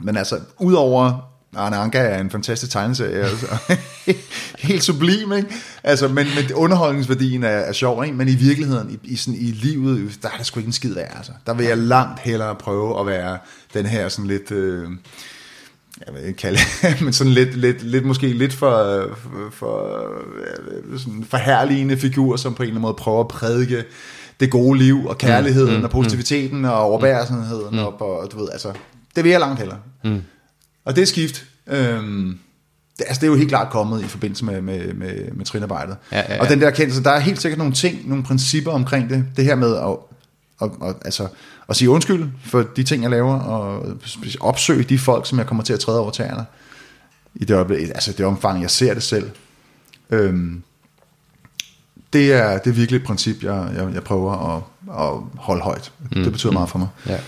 men 0.00 0.16
altså, 0.16 0.40
udover 0.58 1.28
Arne 1.56 1.76
Anka 1.76 1.98
er 1.98 2.20
en 2.20 2.30
fantastisk 2.30 2.72
tegneserie, 2.72 3.24
altså. 3.24 3.46
helt 4.68 4.84
sublim, 4.84 5.32
ikke? 5.32 5.48
Altså, 5.82 6.08
men, 6.08 6.26
men 6.34 6.52
underholdningsværdien 6.54 7.42
er, 7.42 7.48
er 7.48 7.72
sjov, 7.72 8.04
ikke? 8.04 8.16
men 8.16 8.28
i 8.28 8.34
virkeligheden, 8.34 8.90
i, 8.90 9.12
i, 9.12 9.16
sådan, 9.16 9.40
i 9.40 9.44
livet, 9.44 10.18
der 10.22 10.28
er 10.28 10.36
der 10.36 10.44
sgu 10.44 10.60
ikke 10.60 10.68
en 10.68 10.72
skid 10.72 10.94
værd, 10.94 11.16
altså. 11.16 11.32
Der 11.46 11.54
vil 11.54 11.66
jeg 11.66 11.78
langt 11.78 12.20
hellere 12.20 12.54
prøve 12.54 13.00
at 13.00 13.06
være 13.06 13.38
den 13.74 13.86
her 13.86 14.08
sådan 14.08 14.26
lidt... 14.26 14.50
Øh, 14.50 14.88
jeg 16.06 16.14
vil 16.14 16.22
ikke 16.22 16.36
kalde 16.36 16.58
men 17.04 17.12
sådan 17.12 17.32
lidt, 17.32 17.56
lidt, 17.56 17.82
lidt 17.82 18.04
måske 18.04 18.26
lidt 18.26 18.52
for, 18.52 19.08
for, 19.50 19.50
for 20.88 20.98
sådan 20.98 21.24
forherligende 21.28 21.96
figur, 21.96 22.36
som 22.36 22.54
på 22.54 22.62
en 22.62 22.66
eller 22.66 22.72
anden 22.72 22.82
måde 22.82 22.94
prøver 22.94 23.20
at 23.20 23.28
prædike 23.28 23.84
det 24.40 24.50
gode 24.50 24.78
liv, 24.78 25.06
og 25.06 25.18
kærligheden, 25.18 25.72
mm, 25.72 25.78
mm, 25.78 25.84
og 25.84 25.90
positiviteten, 25.90 26.58
mm, 26.58 26.64
og 26.64 26.80
overbærenheden, 26.80 27.76
mm, 27.76 27.78
og, 27.78 28.18
og, 28.18 28.32
du 28.32 28.38
ved, 28.38 28.48
altså, 28.52 28.72
det 29.16 29.24
vil 29.24 29.30
jeg 29.30 29.40
langt 29.40 29.58
hellere. 29.58 29.78
Mm. 30.04 30.22
Og 30.84 30.96
det 30.96 31.02
er 31.02 31.06
skift. 31.06 31.44
Øhm, 31.66 32.38
det, 32.98 33.04
altså 33.08 33.20
det 33.20 33.26
er 33.26 33.30
jo 33.30 33.36
helt 33.36 33.48
klart 33.48 33.72
kommet 33.72 34.04
i 34.04 34.06
forbindelse 34.06 34.44
med, 34.44 34.60
med, 34.60 34.94
med, 34.94 35.32
med 35.32 35.44
trinarbejdet. 35.44 35.96
Ja, 36.12 36.18
ja, 36.18 36.34
ja. 36.34 36.40
Og 36.40 36.48
den 36.48 36.60
der 36.60 36.66
erkendelse, 36.66 37.02
der 37.02 37.10
er 37.10 37.18
helt 37.18 37.40
sikkert 37.40 37.58
nogle 37.58 37.72
ting, 37.72 38.08
nogle 38.08 38.24
principper 38.24 38.72
omkring 38.72 39.10
det. 39.10 39.24
Det 39.36 39.44
her 39.44 39.54
med 39.54 39.76
at, 39.76 39.96
at, 40.62 40.88
at, 40.88 40.94
altså, 41.04 41.28
at 41.68 41.76
sige 41.76 41.90
undskyld 41.90 42.28
for 42.44 42.62
de 42.62 42.82
ting, 42.82 43.02
jeg 43.02 43.10
laver, 43.10 43.34
og 43.34 43.86
opsøge 44.40 44.82
de 44.82 44.98
folk, 44.98 45.26
som 45.26 45.38
jeg 45.38 45.46
kommer 45.46 45.64
til 45.64 45.72
at 45.72 45.80
træde 45.80 46.00
over 46.00 46.10
tæerne. 46.10 46.46
I 47.34 47.44
det, 47.44 47.70
altså 47.70 48.12
det 48.12 48.26
omfang, 48.26 48.62
jeg 48.62 48.70
ser 48.70 48.94
det 48.94 49.02
selv. 49.02 49.30
Øhm, 50.10 50.62
det, 52.12 52.32
er, 52.32 52.58
det 52.58 52.70
er 52.70 52.74
virkelig 52.74 52.98
et 52.98 53.06
princip, 53.06 53.42
jeg, 53.42 53.70
jeg, 53.76 53.94
jeg 53.94 54.02
prøver 54.02 54.56
at, 54.56 54.62
at 55.00 55.40
holde 55.42 55.62
højt. 55.62 55.92
Mm. 56.00 56.22
Det 56.22 56.32
betyder 56.32 56.52
meget 56.52 56.70
for 56.70 56.78
mig. 56.78 56.88
Ja. 57.06 57.18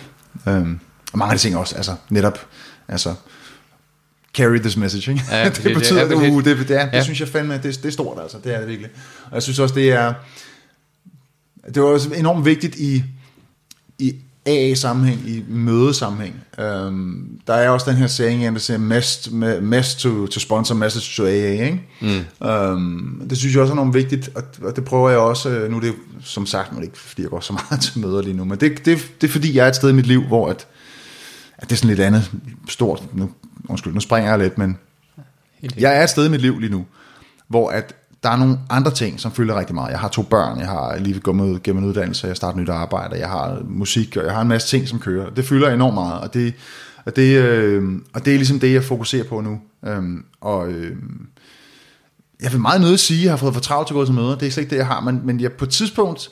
Øhm, 0.46 0.80
og 1.12 1.18
mange 1.18 1.32
af 1.32 1.38
de 1.38 1.42
ting 1.42 1.56
også, 1.56 1.76
altså 1.76 1.96
netop 2.08 2.38
altså, 2.88 3.14
carry 4.34 4.58
this 4.58 4.76
message, 4.76 5.10
ikke? 5.10 5.24
Ja, 5.30 5.44
det, 5.48 5.74
betyder, 5.74 6.08
det, 6.08 6.10
det, 6.10 6.30
uh, 6.30 6.44
det, 6.44 6.58
det, 6.58 6.68
det, 6.68 6.74
ja. 6.74 6.88
det 6.92 7.04
synes 7.04 7.20
jeg 7.20 7.28
fandme, 7.28 7.54
det, 7.54 7.62
det 7.62 7.84
er 7.84 7.90
stort 7.90 8.18
altså, 8.22 8.38
det 8.44 8.54
er 8.54 8.58
det 8.58 8.68
virkelig. 8.68 8.90
Og 9.24 9.34
jeg 9.34 9.42
synes 9.42 9.58
også, 9.58 9.74
det 9.74 9.92
er, 9.92 10.14
det 11.74 11.82
var 11.82 11.88
også 11.88 12.14
enormt 12.14 12.44
vigtigt 12.44 12.76
i 12.76 13.04
AA-sammenhæng, 14.46 15.28
i 15.28 15.44
mødesammenhæng. 15.48 16.34
Um, 16.58 17.40
der 17.46 17.54
er 17.54 17.68
også 17.68 17.90
den 17.90 17.98
her 17.98 18.06
saying, 18.06 18.54
der 18.54 18.58
siger, 18.58 18.78
mest, 18.78 19.32
mest 19.62 19.98
to, 19.98 20.26
to 20.26 20.40
sponsor, 20.40 20.74
message 20.74 21.16
to 21.16 21.26
AA, 21.26 21.64
ikke? 21.64 21.82
Mm. 22.00 22.46
Um, 22.48 23.22
det 23.30 23.38
synes 23.38 23.54
jeg 23.54 23.62
også 23.62 23.72
er 23.72 23.74
enormt 23.74 23.94
vigtigt, 23.94 24.30
og, 24.62 24.76
det 24.76 24.84
prøver 24.84 25.10
jeg 25.10 25.18
også, 25.18 25.66
nu 25.70 25.76
er 25.76 25.80
det 25.80 25.94
som 26.24 26.46
sagt, 26.46 26.72
nu 26.72 26.76
er 26.76 26.80
det 26.80 26.88
ikke, 26.88 26.98
fordi 26.98 27.22
jeg 27.22 27.30
går 27.30 27.40
så 27.40 27.52
meget 27.70 27.82
til 27.82 28.00
møder 28.00 28.22
lige 28.22 28.36
nu, 28.36 28.44
men 28.44 28.60
det, 28.60 28.84
det, 28.84 29.12
det 29.20 29.26
er 29.26 29.32
fordi, 29.32 29.56
jeg 29.56 29.64
er 29.64 29.68
et 29.68 29.76
sted 29.76 29.90
i 29.90 29.92
mit 29.92 30.06
liv, 30.06 30.22
hvor 30.22 30.48
at, 30.48 30.66
at 31.58 31.70
det 31.70 31.72
er 31.72 31.76
sådan 31.76 31.88
lidt 31.88 32.00
andet 32.00 32.30
stort, 32.68 33.02
nu, 33.14 33.30
undskyld, 33.68 33.94
nu 33.94 34.00
springer 34.00 34.30
jeg 34.30 34.38
lidt, 34.38 34.58
men 34.58 34.78
jeg 35.78 35.96
er 35.96 36.02
et 36.02 36.10
sted 36.10 36.26
i 36.26 36.30
mit 36.30 36.40
liv 36.40 36.58
lige 36.58 36.72
nu, 36.72 36.86
hvor 37.48 37.70
at 37.70 37.94
der 38.22 38.30
er 38.30 38.36
nogle 38.36 38.58
andre 38.70 38.90
ting, 38.90 39.20
som 39.20 39.32
fylder 39.32 39.58
rigtig 39.58 39.74
meget. 39.74 39.90
Jeg 39.90 40.00
har 40.00 40.08
to 40.08 40.22
børn, 40.22 40.58
jeg 40.58 40.66
har 40.66 40.96
lige 40.98 41.20
gået 41.20 41.36
med, 41.36 41.62
gennem 41.62 41.82
en 41.82 41.88
uddannelse, 41.88 42.26
jeg 42.26 42.36
starter 42.36 42.58
nyt 42.58 42.68
arbejde, 42.68 43.18
jeg 43.18 43.28
har 43.28 43.62
musik, 43.64 44.16
og 44.16 44.24
jeg 44.24 44.34
har 44.34 44.42
en 44.42 44.48
masse 44.48 44.68
ting, 44.68 44.88
som 44.88 44.98
kører. 44.98 45.30
Det 45.30 45.44
fylder 45.44 45.70
enormt 45.70 45.94
meget, 45.94 46.20
og 46.20 46.34
det, 46.34 46.54
og 47.04 47.16
det, 47.16 47.36
øh, 47.36 48.00
og 48.14 48.24
det 48.24 48.32
er 48.32 48.36
ligesom 48.36 48.60
det, 48.60 48.72
jeg 48.72 48.84
fokuserer 48.84 49.24
på 49.24 49.40
nu. 49.40 49.60
Øhm, 49.86 50.24
og 50.40 50.68
øh, 50.68 50.96
jeg 52.42 52.52
vil 52.52 52.60
meget 52.60 52.80
nødt 52.80 53.00
sige, 53.00 53.18
at 53.18 53.24
jeg 53.24 53.32
har 53.32 53.36
fået 53.36 53.54
for 53.54 53.60
travlt 53.60 53.88
til 53.88 53.94
at 53.94 53.96
gå 53.96 54.04
til 54.04 54.14
møder. 54.14 54.34
Det 54.38 54.46
er 54.46 54.50
slet 54.50 54.62
ikke 54.62 54.70
det, 54.70 54.76
jeg 54.76 54.86
har, 54.86 55.00
men, 55.00 55.20
men 55.24 55.40
jeg, 55.40 55.52
på 55.52 55.64
et 55.64 55.70
tidspunkt, 55.70 56.30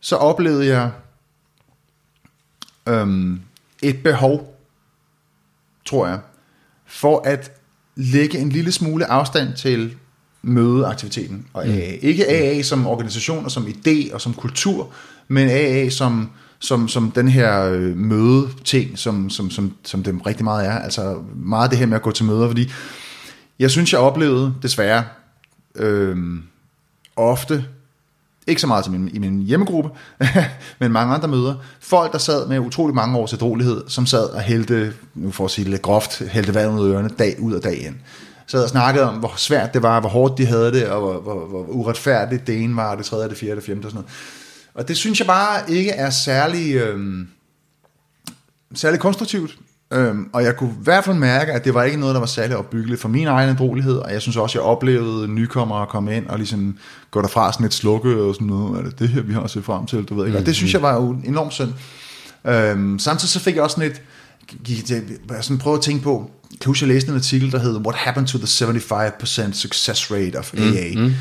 så 0.00 0.16
oplevede 0.16 0.66
jeg 0.66 0.90
øh, 2.88 3.36
et 3.82 4.02
behov 4.02 4.56
tror 5.86 6.06
jeg, 6.06 6.18
for 6.86 7.22
at 7.24 7.52
lægge 7.94 8.38
en 8.38 8.48
lille 8.48 8.72
smule 8.72 9.06
afstand 9.06 9.54
til 9.54 9.96
mødeaktiviteten 10.46 11.46
og 11.52 11.66
AA. 11.66 11.92
Mm. 11.92 11.98
Ikke 12.02 12.28
AA 12.28 12.62
som 12.62 12.86
organisation 12.86 13.44
og 13.44 13.50
som 13.50 13.66
idé 13.66 14.14
og 14.14 14.20
som 14.20 14.34
kultur, 14.34 14.88
men 15.28 15.48
AA 15.48 15.88
som, 15.88 16.30
som, 16.58 16.88
som 16.88 17.10
den 17.10 17.28
her 17.28 17.64
øh, 17.64 17.96
mødeting, 17.96 18.98
som, 18.98 19.30
som, 19.30 19.50
som, 19.50 19.72
som 19.84 20.02
det 20.02 20.26
rigtig 20.26 20.44
meget 20.44 20.66
er. 20.66 20.78
Altså 20.78 21.16
meget 21.34 21.70
det 21.70 21.78
her 21.78 21.86
med 21.86 21.96
at 21.96 22.02
gå 22.02 22.10
til 22.10 22.24
møder, 22.24 22.46
fordi 22.46 22.70
jeg 23.58 23.70
synes, 23.70 23.92
jeg 23.92 24.00
oplevede 24.00 24.54
desværre 24.62 25.04
øh, 25.74 26.16
ofte 27.16 27.64
ikke 28.46 28.60
så 28.60 28.66
meget 28.66 28.84
til 28.84 28.92
min, 28.92 29.10
i 29.12 29.18
min 29.18 29.42
hjemmegruppe, 29.42 29.90
men 30.80 30.92
mange 30.92 31.14
andre 31.14 31.28
møder. 31.28 31.54
Folk, 31.80 32.12
der 32.12 32.18
sad 32.18 32.48
med 32.48 32.58
utrolig 32.58 32.94
mange 32.94 33.18
års 33.18 33.32
ædrolighed, 33.32 33.82
som 33.88 34.06
sad 34.06 34.24
og 34.24 34.40
hældte, 34.40 34.92
nu 35.14 35.30
for 35.30 35.44
at 35.44 35.50
sige 35.50 35.64
det 35.64 35.70
lidt 35.70 35.82
groft, 35.82 36.22
hældte 36.28 36.54
vand 36.54 36.80
ud 36.80 36.88
af 36.88 36.92
ørerne 36.92 37.08
dag 37.18 37.36
ud 37.40 37.52
og 37.52 37.64
dag 37.64 37.86
ind. 37.86 37.94
Sad 38.46 38.62
og 38.62 38.68
snakkede 38.68 39.04
om, 39.04 39.14
hvor 39.14 39.32
svært 39.36 39.74
det 39.74 39.82
var, 39.82 40.00
hvor 40.00 40.08
hårdt 40.08 40.38
de 40.38 40.46
havde 40.46 40.72
det, 40.72 40.88
og 40.88 41.00
hvor, 41.00 41.20
hvor, 41.20 41.46
hvor 41.46 41.64
uretfærdigt 41.68 42.46
det 42.46 42.62
ene 42.62 42.76
var, 42.76 42.94
det 42.94 43.04
tredje, 43.04 43.28
det 43.28 43.36
fjerde, 43.36 43.56
det 43.56 43.64
femte 43.64 43.86
og 43.86 43.90
sådan 43.90 44.02
noget. 44.02 44.10
Og 44.74 44.88
det 44.88 44.96
synes 44.96 45.18
jeg 45.18 45.26
bare 45.26 45.70
ikke 45.70 45.90
er 45.90 46.10
særlig, 46.10 46.74
øh, 46.74 47.26
særlig 48.74 49.00
konstruktivt. 49.00 49.58
Øhm, 49.92 50.30
og 50.32 50.42
jeg 50.42 50.56
kunne 50.56 50.70
i 50.70 50.82
hvert 50.82 51.04
fald 51.04 51.16
mærke, 51.16 51.52
at 51.52 51.64
det 51.64 51.74
var 51.74 51.82
ikke 51.82 52.00
noget, 52.00 52.14
der 52.14 52.20
var 52.20 52.26
særlig 52.26 52.56
opbyggeligt 52.56 53.00
for 53.00 53.08
min 53.08 53.26
egen 53.26 53.56
drolighed, 53.56 53.96
og 53.96 54.12
jeg 54.12 54.22
synes 54.22 54.36
også, 54.36 54.58
jeg 54.58 54.64
oplevede 54.66 55.28
nykommere 55.28 55.86
komme 55.86 56.16
ind 56.16 56.26
og 56.26 56.38
ligesom 56.38 56.78
gå 57.10 57.22
derfra 57.22 57.52
sådan 57.52 57.64
lidt 57.64 57.74
slukke 57.74 58.22
og 58.22 58.34
sådan 58.34 58.46
noget, 58.46 58.78
er 58.78 58.82
det 58.82 58.98
det 58.98 59.08
her, 59.08 59.22
vi 59.22 59.32
har 59.32 59.46
set 59.46 59.64
frem 59.64 59.86
til, 59.86 60.04
du 60.04 60.14
ved 60.14 60.26
ikke, 60.26 60.38
og 60.38 60.46
det 60.46 60.54
synes 60.54 60.72
jeg 60.74 60.82
var 60.82 60.94
jo 60.94 61.16
enormt 61.24 61.52
synd. 61.52 61.72
Øhm, 62.44 62.98
samtidig 62.98 63.30
så 63.30 63.40
fik 63.40 63.54
jeg 63.54 63.62
også 63.62 63.74
sådan 63.74 63.88
lidt, 63.88 64.02
gik 64.64 64.90
jeg 64.90 65.02
sådan 65.40 65.58
prøve 65.58 65.76
at 65.76 65.82
tænke 65.82 66.04
på, 66.04 66.30
kan 66.60 66.68
huske, 66.68 66.86
jeg 66.86 66.94
læste 66.94 67.10
en 67.10 67.16
artikel, 67.16 67.52
der 67.52 67.58
hedder 67.58 67.80
What 67.80 67.96
Happened 67.96 68.26
to 68.26 68.38
the 68.38 68.46
75% 68.46 69.52
Success 69.52 70.10
Rate 70.10 70.38
of 70.38 70.54
AA? 70.54 70.94
Mm, 70.94 71.00
mm. 71.00 71.14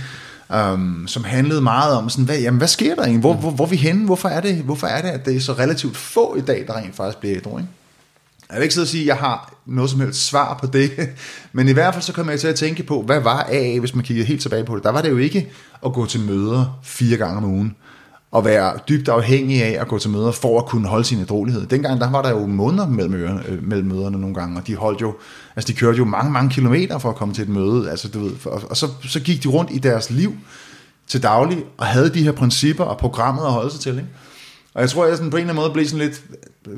Um, 0.50 1.08
som 1.08 1.24
handlede 1.24 1.62
meget 1.62 1.98
om, 1.98 2.10
sådan, 2.10 2.26
hvad, 2.26 2.40
jamen, 2.40 2.58
hvad 2.58 2.68
sker 2.68 2.96
der 2.96 3.02
egentlig? 3.02 3.20
Hvor, 3.20 3.34
mm. 3.34 3.40
hvor, 3.40 3.52
hvor 3.52 3.66
er 3.66 3.70
vi 3.70 3.76
henne? 3.76 4.06
Hvorfor 4.06 4.30
er, 4.30 4.42
det, 4.42 4.56
hvorfor 4.56 4.88
er 4.88 5.02
det, 5.02 5.10
at 5.10 5.26
det 5.26 5.36
er 5.36 5.40
så 5.40 5.54
relativt 5.54 5.98
få 5.98 6.36
i 6.36 6.42
dag, 6.42 6.64
der 6.68 6.78
rent 6.78 6.96
faktisk 6.96 7.18
bliver 7.18 7.38
ædru? 7.38 7.58
Ikke? 7.58 7.70
Jeg 8.50 8.58
vil 8.58 8.64
ikke 8.64 8.74
sidde 8.74 8.86
og 8.86 8.90
sige, 8.90 9.02
at 9.02 9.08
jeg 9.08 9.16
har 9.16 9.54
noget 9.66 9.92
som 9.92 10.00
helst 10.00 10.28
svar 10.28 10.58
på 10.62 10.68
det, 10.68 10.92
men 11.54 11.68
i 11.68 11.72
hvert 11.72 11.94
fald 11.94 12.04
så 12.04 12.14
kommer 12.14 12.32
jeg 12.32 12.40
til 12.40 12.48
at 12.48 12.56
tænke 12.56 12.84
på, 12.84 13.02
hvad 13.02 13.20
var 13.20 13.48
AA, 13.52 13.80
hvis 13.80 13.96
man 13.96 14.04
kiggede 14.04 14.28
helt 14.28 14.42
tilbage 14.42 14.64
på 14.64 14.76
det? 14.76 14.84
Der 14.84 14.92
var 14.92 15.02
det 15.02 15.10
jo 15.10 15.18
ikke 15.18 15.50
at 15.86 15.94
gå 15.94 16.06
til 16.06 16.20
møder 16.20 16.80
fire 16.84 17.18
gange 17.18 17.38
om 17.38 17.46
ugen, 17.46 17.76
og 18.36 18.46
være 18.46 18.74
dybt 18.90 19.10
afhængig 19.10 19.64
af 19.64 19.82
at 19.82 19.88
gå 19.88 20.00
til 20.00 20.10
møder, 20.10 20.32
for 20.32 20.60
at 20.60 20.66
kunne 20.66 20.88
holde 20.88 21.06
sin 21.06 21.20
ædrolighed. 21.20 21.66
Dengang 21.66 22.02
der 22.02 22.12
var 22.12 22.22
der 22.22 22.30
jo 22.30 22.46
måneder 22.46 22.88
mellem, 22.88 23.14
ørerne, 23.14 23.44
øh, 23.48 23.64
mellem 23.64 23.88
møderne 23.88 24.18
nogle 24.18 24.36
gange, 24.36 24.60
og 24.60 24.68
de 24.68 24.76
holdt 24.76 25.02
jo, 25.02 25.16
altså 25.56 25.74
de 25.74 25.78
kørte 25.78 25.98
jo 25.98 26.06
mange, 26.06 26.32
mange 26.32 26.50
kilometer 26.50 26.98
for 26.98 27.10
at 27.10 27.16
komme 27.16 27.34
til 27.34 27.42
et 27.42 27.50
møde, 27.50 27.90
altså 27.90 28.08
du 28.08 28.20
ved, 28.20 28.32
og, 28.46 28.62
og 28.70 28.78
så, 28.78 28.88
så 29.08 29.20
gik 29.20 29.44
de 29.44 29.48
rundt 29.48 29.72
i 29.74 29.78
deres 29.78 30.10
liv 30.10 30.34
til 31.08 31.24
daglig, 31.24 31.64
og 31.78 31.86
havde 31.86 32.14
de 32.14 32.24
her 32.24 32.32
principper 32.32 32.84
og 32.84 32.98
programmet 32.98 33.46
at 33.46 33.52
holde 33.52 33.72
sig 33.72 33.80
til, 33.80 33.92
ikke? 33.92 34.10
Og 34.74 34.82
jeg 34.82 34.90
tror, 34.90 35.06
jeg 35.06 35.18
sådan 35.18 35.32
på 35.32 35.38
en 35.38 35.42
eller 35.42 35.54
anden 35.54 35.64
måde 35.64 35.74
blev 35.74 35.88
sådan 35.88 36.06
lidt, 36.08 36.24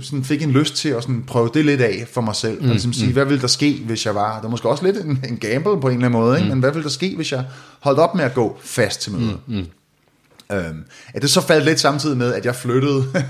sådan 0.05 0.23
fik 0.23 0.41
en 0.43 0.51
lyst 0.51 0.75
til 0.75 0.89
at 0.89 1.03
sådan 1.03 1.23
prøve 1.27 1.49
det 1.53 1.65
lidt 1.65 1.81
af 1.81 2.07
for 2.13 2.21
mig 2.21 2.35
selv. 2.35 2.59
Mm, 2.61 2.65
og 2.65 2.71
ligesom 2.71 2.93
sige, 2.93 3.07
mm. 3.07 3.13
hvad 3.13 3.25
ville 3.25 3.41
der 3.41 3.47
ske, 3.47 3.81
hvis 3.85 4.05
jeg 4.05 4.15
var... 4.15 4.35
Det 4.35 4.43
var 4.43 4.49
måske 4.49 4.69
også 4.69 4.85
lidt 4.85 4.97
en, 4.97 5.25
en 5.29 5.37
gamble 5.37 5.81
på 5.81 5.87
en 5.87 5.93
eller 5.93 6.05
anden 6.05 6.21
måde, 6.21 6.37
ikke? 6.37 6.45
Mm. 6.45 6.49
men 6.49 6.59
hvad 6.59 6.71
ville 6.71 6.83
der 6.83 6.89
ske, 6.89 7.15
hvis 7.15 7.31
jeg 7.31 7.45
holdt 7.79 7.99
op 7.99 8.15
med 8.15 8.23
at 8.23 8.33
gå 8.33 8.57
fast 8.61 9.01
til 9.01 9.11
møder? 9.11 9.37
Mm, 9.47 9.55
mm. 9.55 9.65
Øhm, 10.51 10.85
at 11.13 11.21
det 11.21 11.29
så 11.29 11.41
faldt 11.41 11.65
lidt 11.65 11.79
samtidig 11.79 12.17
med, 12.17 12.33
at 12.33 12.45
jeg 12.45 12.55
flyttede 12.55 13.05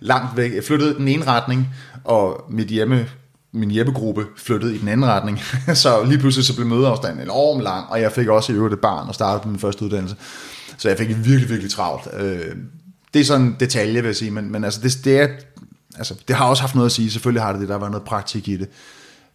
langt 0.00 0.36
væk. 0.36 0.54
Jeg 0.54 0.64
flyttede 0.64 0.90
i 0.90 0.94
den 0.94 1.08
ene 1.08 1.26
retning, 1.26 1.68
og 2.04 2.44
mit 2.50 2.68
hjemme, 2.68 3.08
min 3.52 3.70
hjemmegruppe 3.70 4.26
flyttede 4.36 4.74
i 4.74 4.78
den 4.78 4.88
anden 4.88 5.06
retning. 5.06 5.40
så 5.74 6.04
lige 6.04 6.18
pludselig 6.18 6.46
så 6.46 6.54
blev 6.54 6.66
mødeafstanden 6.66 7.20
enormt 7.20 7.62
lang, 7.62 7.88
og 7.88 8.00
jeg 8.00 8.12
fik 8.12 8.28
også 8.28 8.52
i 8.52 8.56
øvrigt 8.56 8.74
et 8.74 8.80
barn 8.80 9.08
og 9.08 9.14
startede 9.14 9.48
min 9.48 9.58
første 9.58 9.84
uddannelse. 9.84 10.16
Så 10.78 10.88
jeg 10.88 10.98
fik 10.98 11.08
virkelig, 11.08 11.48
virkelig 11.48 11.70
travlt. 11.70 12.08
Øh, 12.16 12.56
det 13.14 13.20
er 13.20 13.24
sådan 13.24 13.46
en 13.46 13.56
detalje, 13.60 14.00
vil 14.00 14.08
jeg 14.08 14.16
sige, 14.16 14.30
men, 14.30 14.52
men 14.52 14.64
altså, 14.64 14.80
det, 14.80 15.00
det, 15.04 15.20
er, 15.20 15.28
altså, 15.96 16.14
det 16.28 16.36
har 16.36 16.46
også 16.46 16.62
haft 16.62 16.74
noget 16.74 16.86
at 16.86 16.92
sige. 16.92 17.10
Selvfølgelig 17.10 17.42
har 17.42 17.52
det 17.52 17.60
det, 17.60 17.68
der 17.68 17.76
var 17.76 17.88
noget 17.88 18.04
praktik 18.04 18.48
i 18.48 18.56
det. 18.56 18.68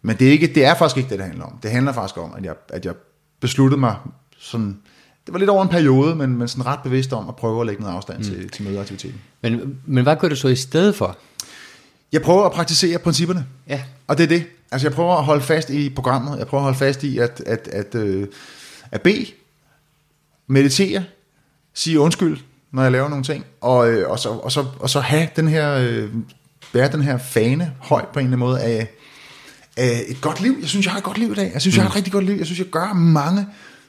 Men 0.02 0.16
det 0.16 0.28
er, 0.28 0.32
ikke, 0.32 0.46
det 0.46 0.64
er 0.64 0.74
faktisk 0.74 0.96
ikke 0.96 1.10
det, 1.10 1.18
det 1.18 1.26
handler 1.26 1.44
om. 1.44 1.58
Det 1.62 1.70
handler 1.70 1.92
faktisk 1.92 2.18
om, 2.18 2.34
at 2.38 2.44
jeg, 2.44 2.54
at 2.68 2.84
jeg 2.84 2.94
besluttede 3.40 3.80
mig 3.80 3.96
sådan, 4.38 4.78
det 5.26 5.32
var 5.32 5.38
lidt 5.38 5.50
over 5.50 5.62
en 5.62 5.68
periode, 5.68 6.14
men, 6.14 6.36
men 6.36 6.48
sådan 6.48 6.66
ret 6.66 6.80
bevidst 6.82 7.12
om 7.12 7.28
at 7.28 7.36
prøve 7.36 7.60
at 7.60 7.66
lægge 7.66 7.82
noget 7.82 7.96
afstand 7.96 8.18
mm. 8.18 8.24
til, 8.24 8.50
til 8.50 8.64
mødeaktiviteten. 8.64 9.20
Men, 9.42 9.78
men 9.86 10.02
hvad 10.02 10.16
gør 10.16 10.28
du 10.28 10.36
så 10.36 10.48
i 10.48 10.56
stedet 10.56 10.94
for? 10.94 11.18
Jeg 12.12 12.22
prøver 12.22 12.44
at 12.44 12.52
praktisere 12.52 12.98
principperne. 12.98 13.46
Ja. 13.68 13.82
Og 14.06 14.18
det 14.18 14.24
er 14.24 14.28
det. 14.28 14.46
Altså 14.70 14.88
jeg 14.88 14.94
prøver 14.94 15.16
at 15.16 15.24
holde 15.24 15.42
fast 15.42 15.70
i 15.70 15.90
programmet. 15.90 16.38
Jeg 16.38 16.46
prøver 16.46 16.60
at 16.60 16.64
holde 16.64 16.78
fast 16.78 17.04
i 17.04 17.18
at, 17.18 17.42
at, 17.46 17.68
at, 17.72 17.94
øh, 17.94 18.28
at 18.90 19.02
bede, 19.02 19.26
meditere, 20.46 21.04
sige 21.74 22.00
undskyld, 22.00 22.38
når 22.72 22.82
jeg 22.82 22.92
laver 22.92 23.08
nogle 23.08 23.24
ting, 23.24 23.44
og, 23.60 23.90
øh, 23.90 24.10
og, 24.10 24.18
så, 24.18 24.28
og, 24.28 24.52
så, 24.52 24.64
og 24.80 24.90
så 24.90 25.00
have 25.00 25.28
den 25.36 25.48
her, 25.48 25.74
øh, 25.74 26.08
bære 26.72 26.92
den 26.92 27.02
her 27.02 27.18
fane 27.18 27.72
højt 27.78 28.08
på 28.08 28.18
en 28.18 28.26
eller 28.26 28.36
anden 28.36 28.38
måde 28.38 28.60
af, 28.60 28.88
af 29.76 30.04
et 30.08 30.20
godt 30.20 30.40
liv. 30.40 30.56
Jeg 30.60 30.68
synes, 30.68 30.86
jeg 30.86 30.92
har 30.92 30.98
et 30.98 31.04
godt 31.04 31.18
liv 31.18 31.32
i 31.32 31.34
dag. 31.34 31.50
Jeg 31.52 31.60
synes, 31.60 31.76
mm. 31.76 31.78
jeg 31.78 31.84
har 31.84 31.88
et 31.88 31.94
mm. 31.94 31.96
rigtig 31.96 32.12
godt 32.12 32.24
liv. 32.24 32.36
Jeg 32.36 32.46
synes, 32.46 32.58
jeg 32.58 32.66
gør 32.66 32.92
mange 32.92 33.46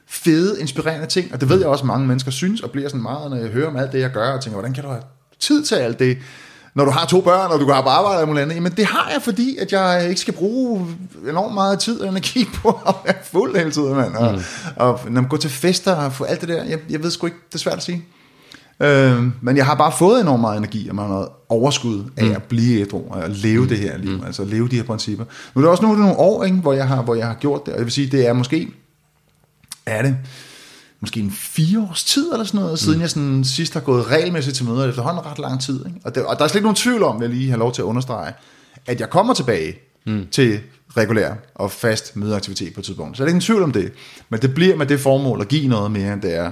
fede, 0.08 0.60
inspirerende 0.60 1.06
ting, 1.06 1.32
og 1.32 1.40
det 1.40 1.48
ved 1.48 1.58
jeg 1.58 1.68
også, 1.68 1.86
mange 1.86 2.06
mennesker 2.06 2.30
synes, 2.30 2.60
og 2.60 2.70
bliver 2.70 2.88
sådan 2.88 3.02
meget, 3.02 3.30
når 3.30 3.36
jeg 3.36 3.48
hører 3.48 3.68
om 3.68 3.76
alt 3.76 3.92
det, 3.92 4.00
jeg 4.00 4.10
gør, 4.10 4.32
og 4.32 4.40
tænker, 4.40 4.54
hvordan 4.56 4.74
kan 4.74 4.84
du 4.84 4.88
have 4.90 5.02
tid 5.40 5.64
til 5.64 5.74
alt 5.74 5.98
det, 5.98 6.18
når 6.74 6.84
du 6.84 6.90
har 6.90 7.06
to 7.06 7.20
børn, 7.20 7.50
og 7.50 7.60
du 7.60 7.72
have 7.72 7.82
på 7.82 7.88
arbejde 7.88 8.22
og 8.22 8.40
andet. 8.40 8.54
Jamen 8.54 8.72
det 8.72 8.86
har 8.86 9.10
jeg, 9.12 9.22
fordi 9.22 9.56
at 9.56 9.72
jeg 9.72 10.06
ikke 10.08 10.20
skal 10.20 10.34
bruge 10.34 10.86
enormt 11.28 11.54
meget 11.54 11.78
tid 11.78 12.00
og 12.00 12.08
energi 12.08 12.44
på 12.62 12.80
at 12.86 12.94
være 13.04 13.14
fuld 13.24 13.56
hele 13.56 13.70
tiden, 13.70 13.94
mand. 13.94 14.14
Og, 14.14 14.32
mm. 14.32 14.40
og, 14.76 15.00
når 15.04 15.20
man 15.20 15.28
går 15.28 15.36
til 15.36 15.50
fester 15.50 15.94
og 15.94 16.12
få 16.12 16.24
alt 16.24 16.40
det 16.40 16.48
der, 16.48 16.64
jeg, 16.64 16.78
jeg 16.90 17.02
ved 17.02 17.10
sgu 17.10 17.26
ikke, 17.26 17.38
det 17.48 17.54
er 17.54 17.58
svært 17.58 17.76
at 17.76 17.82
sige. 17.82 18.04
Øh, 18.82 19.24
men 19.40 19.56
jeg 19.56 19.66
har 19.66 19.74
bare 19.74 19.92
fået 19.98 20.20
enormt 20.20 20.40
meget 20.40 20.58
energi 20.58 20.88
og 20.88 20.94
noget 20.94 21.28
overskud 21.48 22.04
af 22.16 22.24
mm. 22.24 22.32
at 22.32 22.42
blive 22.42 22.80
ædru 22.80 23.02
og 23.10 23.24
at 23.24 23.30
leve 23.30 23.62
mm. 23.62 23.68
det 23.68 23.78
her 23.78 23.98
liv, 23.98 24.16
mm. 24.16 24.24
altså 24.26 24.44
leve 24.44 24.68
de 24.68 24.76
her 24.76 24.82
principper. 24.82 25.24
Nu 25.54 25.60
er 25.60 25.62
det 25.62 25.70
også 25.70 25.82
nogle, 25.82 26.00
nogle 26.00 26.16
år, 26.16 26.44
ikke, 26.44 26.56
hvor, 26.56 26.72
jeg 26.72 26.88
har, 26.88 27.02
hvor 27.02 27.14
jeg 27.14 27.26
har 27.26 27.34
gjort 27.34 27.66
det, 27.66 27.74
og 27.74 27.78
jeg 27.78 27.84
vil 27.84 27.92
sige, 27.92 28.06
det 28.06 28.26
er 28.26 28.32
måske, 28.32 28.68
er 29.88 30.02
det, 30.02 30.16
måske 31.00 31.20
en 31.20 31.30
fire 31.30 31.80
års 31.90 32.04
tid 32.04 32.32
eller 32.32 32.44
sådan 32.44 32.60
noget, 32.60 32.72
mm. 32.72 32.76
siden 32.76 33.00
jeg 33.00 33.10
sådan 33.10 33.44
sidst 33.44 33.74
har 33.74 33.80
gået 33.80 34.10
regelmæssigt 34.10 34.56
til 34.56 34.66
møder, 34.66 34.88
efterhånden 34.88 35.26
ret 35.26 35.38
lang 35.38 35.60
tid. 35.60 35.86
Ikke? 35.86 36.00
Og, 36.04 36.14
det, 36.14 36.24
og 36.24 36.38
der 36.38 36.44
er 36.44 36.48
slet 36.48 36.58
ikke 36.58 36.66
nogen 36.66 36.76
tvivl 36.76 37.02
om, 37.02 37.20
vil 37.20 37.28
jeg 37.28 37.36
lige 37.36 37.48
have 37.48 37.58
lov 37.58 37.72
til 37.72 37.82
at 37.82 37.86
understrege, 37.86 38.32
at 38.86 39.00
jeg 39.00 39.10
kommer 39.10 39.34
tilbage 39.34 39.78
mm. 40.06 40.26
til 40.30 40.60
regulær 40.96 41.34
og 41.54 41.70
fast 41.70 42.16
mødeaktivitet 42.16 42.74
på 42.74 42.80
et 42.80 42.84
tidspunkt. 42.84 43.16
Så 43.16 43.22
er 43.22 43.24
det 43.24 43.30
ikke 43.30 43.36
en 43.36 43.40
tvivl 43.40 43.62
om 43.62 43.72
det. 43.72 43.92
Men 44.28 44.42
det 44.42 44.54
bliver 44.54 44.76
med 44.76 44.86
det 44.86 45.00
formål 45.00 45.40
at 45.40 45.48
give 45.48 45.68
noget 45.68 45.90
mere, 45.90 46.12
end 46.12 46.22
det 46.22 46.34
er 46.34 46.50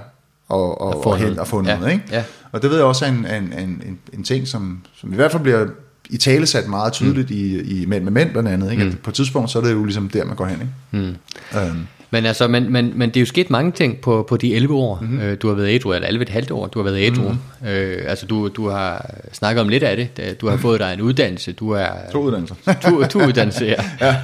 og, 0.49 0.81
og, 0.81 1.07
og, 1.07 1.17
hen, 1.17 1.39
og 1.39 1.49
få 1.49 1.61
noget. 1.61 1.81
Ja. 1.83 1.87
Ikke? 1.87 2.05
Ja. 2.11 2.25
Og 2.53 2.63
det 2.63 2.71
ved 2.71 2.77
jeg 2.77 2.87
også 2.87 3.05
er 3.05 3.09
en, 3.09 3.27
en, 3.27 3.53
en, 3.59 3.99
en 4.13 4.25
ting, 4.25 4.49
som, 4.49 4.83
som 4.95 5.13
i 5.13 5.17
hvert 5.17 5.33
fald 5.33 5.43
bliver 5.43 5.67
i 6.11 6.17
tale 6.17 6.47
sat 6.47 6.69
meget 6.69 6.93
tydeligt 6.93 7.31
mm. 7.31 7.37
i, 7.37 7.61
i 7.61 7.87
Mænd 7.87 8.05
med 8.05 8.13
Mænd 8.13 8.31
blandt 8.31 8.49
andet. 8.49 8.71
Ikke? 8.71 8.85
Mm. 8.85 8.91
At 8.91 8.99
på 8.99 9.11
et 9.11 9.15
tidspunkt, 9.15 9.51
så 9.51 9.59
er 9.59 9.63
det 9.63 9.73
jo 9.73 9.85
ligesom 9.85 10.09
der, 10.09 10.25
man 10.25 10.37
går 10.37 10.47
hen. 10.47 10.61
Ikke? 10.61 11.17
Mm. 11.53 11.59
Øhm. 11.59 11.87
Men, 12.11 12.27
altså, 12.27 12.49
men, 12.49 12.73
men, 12.73 12.93
men 12.95 13.09
det 13.09 13.17
er 13.17 13.21
jo 13.21 13.27
sket 13.27 13.51
mange 13.51 13.73
ting 13.73 14.01
på, 14.01 14.27
på 14.29 14.37
de 14.37 14.55
11 14.55 14.75
år, 14.75 14.99
mm-hmm. 15.01 15.21
øh, 15.21 15.37
du 15.43 15.49
har 15.49 15.55
været 15.55 15.75
ædru, 15.75 15.93
eller 15.93 16.09
11 16.09 16.23
et 16.23 16.29
halvt 16.29 16.51
år, 16.51 16.67
du 16.67 16.79
har 16.79 16.85
været 16.91 17.07
ædru. 17.07 17.29
Mm-hmm. 17.29 17.69
Øh, 17.69 18.05
altså 18.07 18.27
du, 18.27 18.49
du 18.49 18.69
har 18.69 19.11
snakket 19.33 19.61
om 19.61 19.69
lidt 19.69 19.83
af 19.83 19.97
det. 19.97 20.41
Du 20.41 20.49
har 20.49 20.57
fået 20.57 20.81
dig 20.81 20.95
en 20.95 21.01
uddannelse. 21.01 21.53
Du 21.53 21.71
er, 21.71 21.89
to 22.13 22.23
uddannelser. 22.23 22.55
to, 22.83 23.07
to 23.07 23.27
uddannelser, 23.27 23.67
ja. 23.67 23.85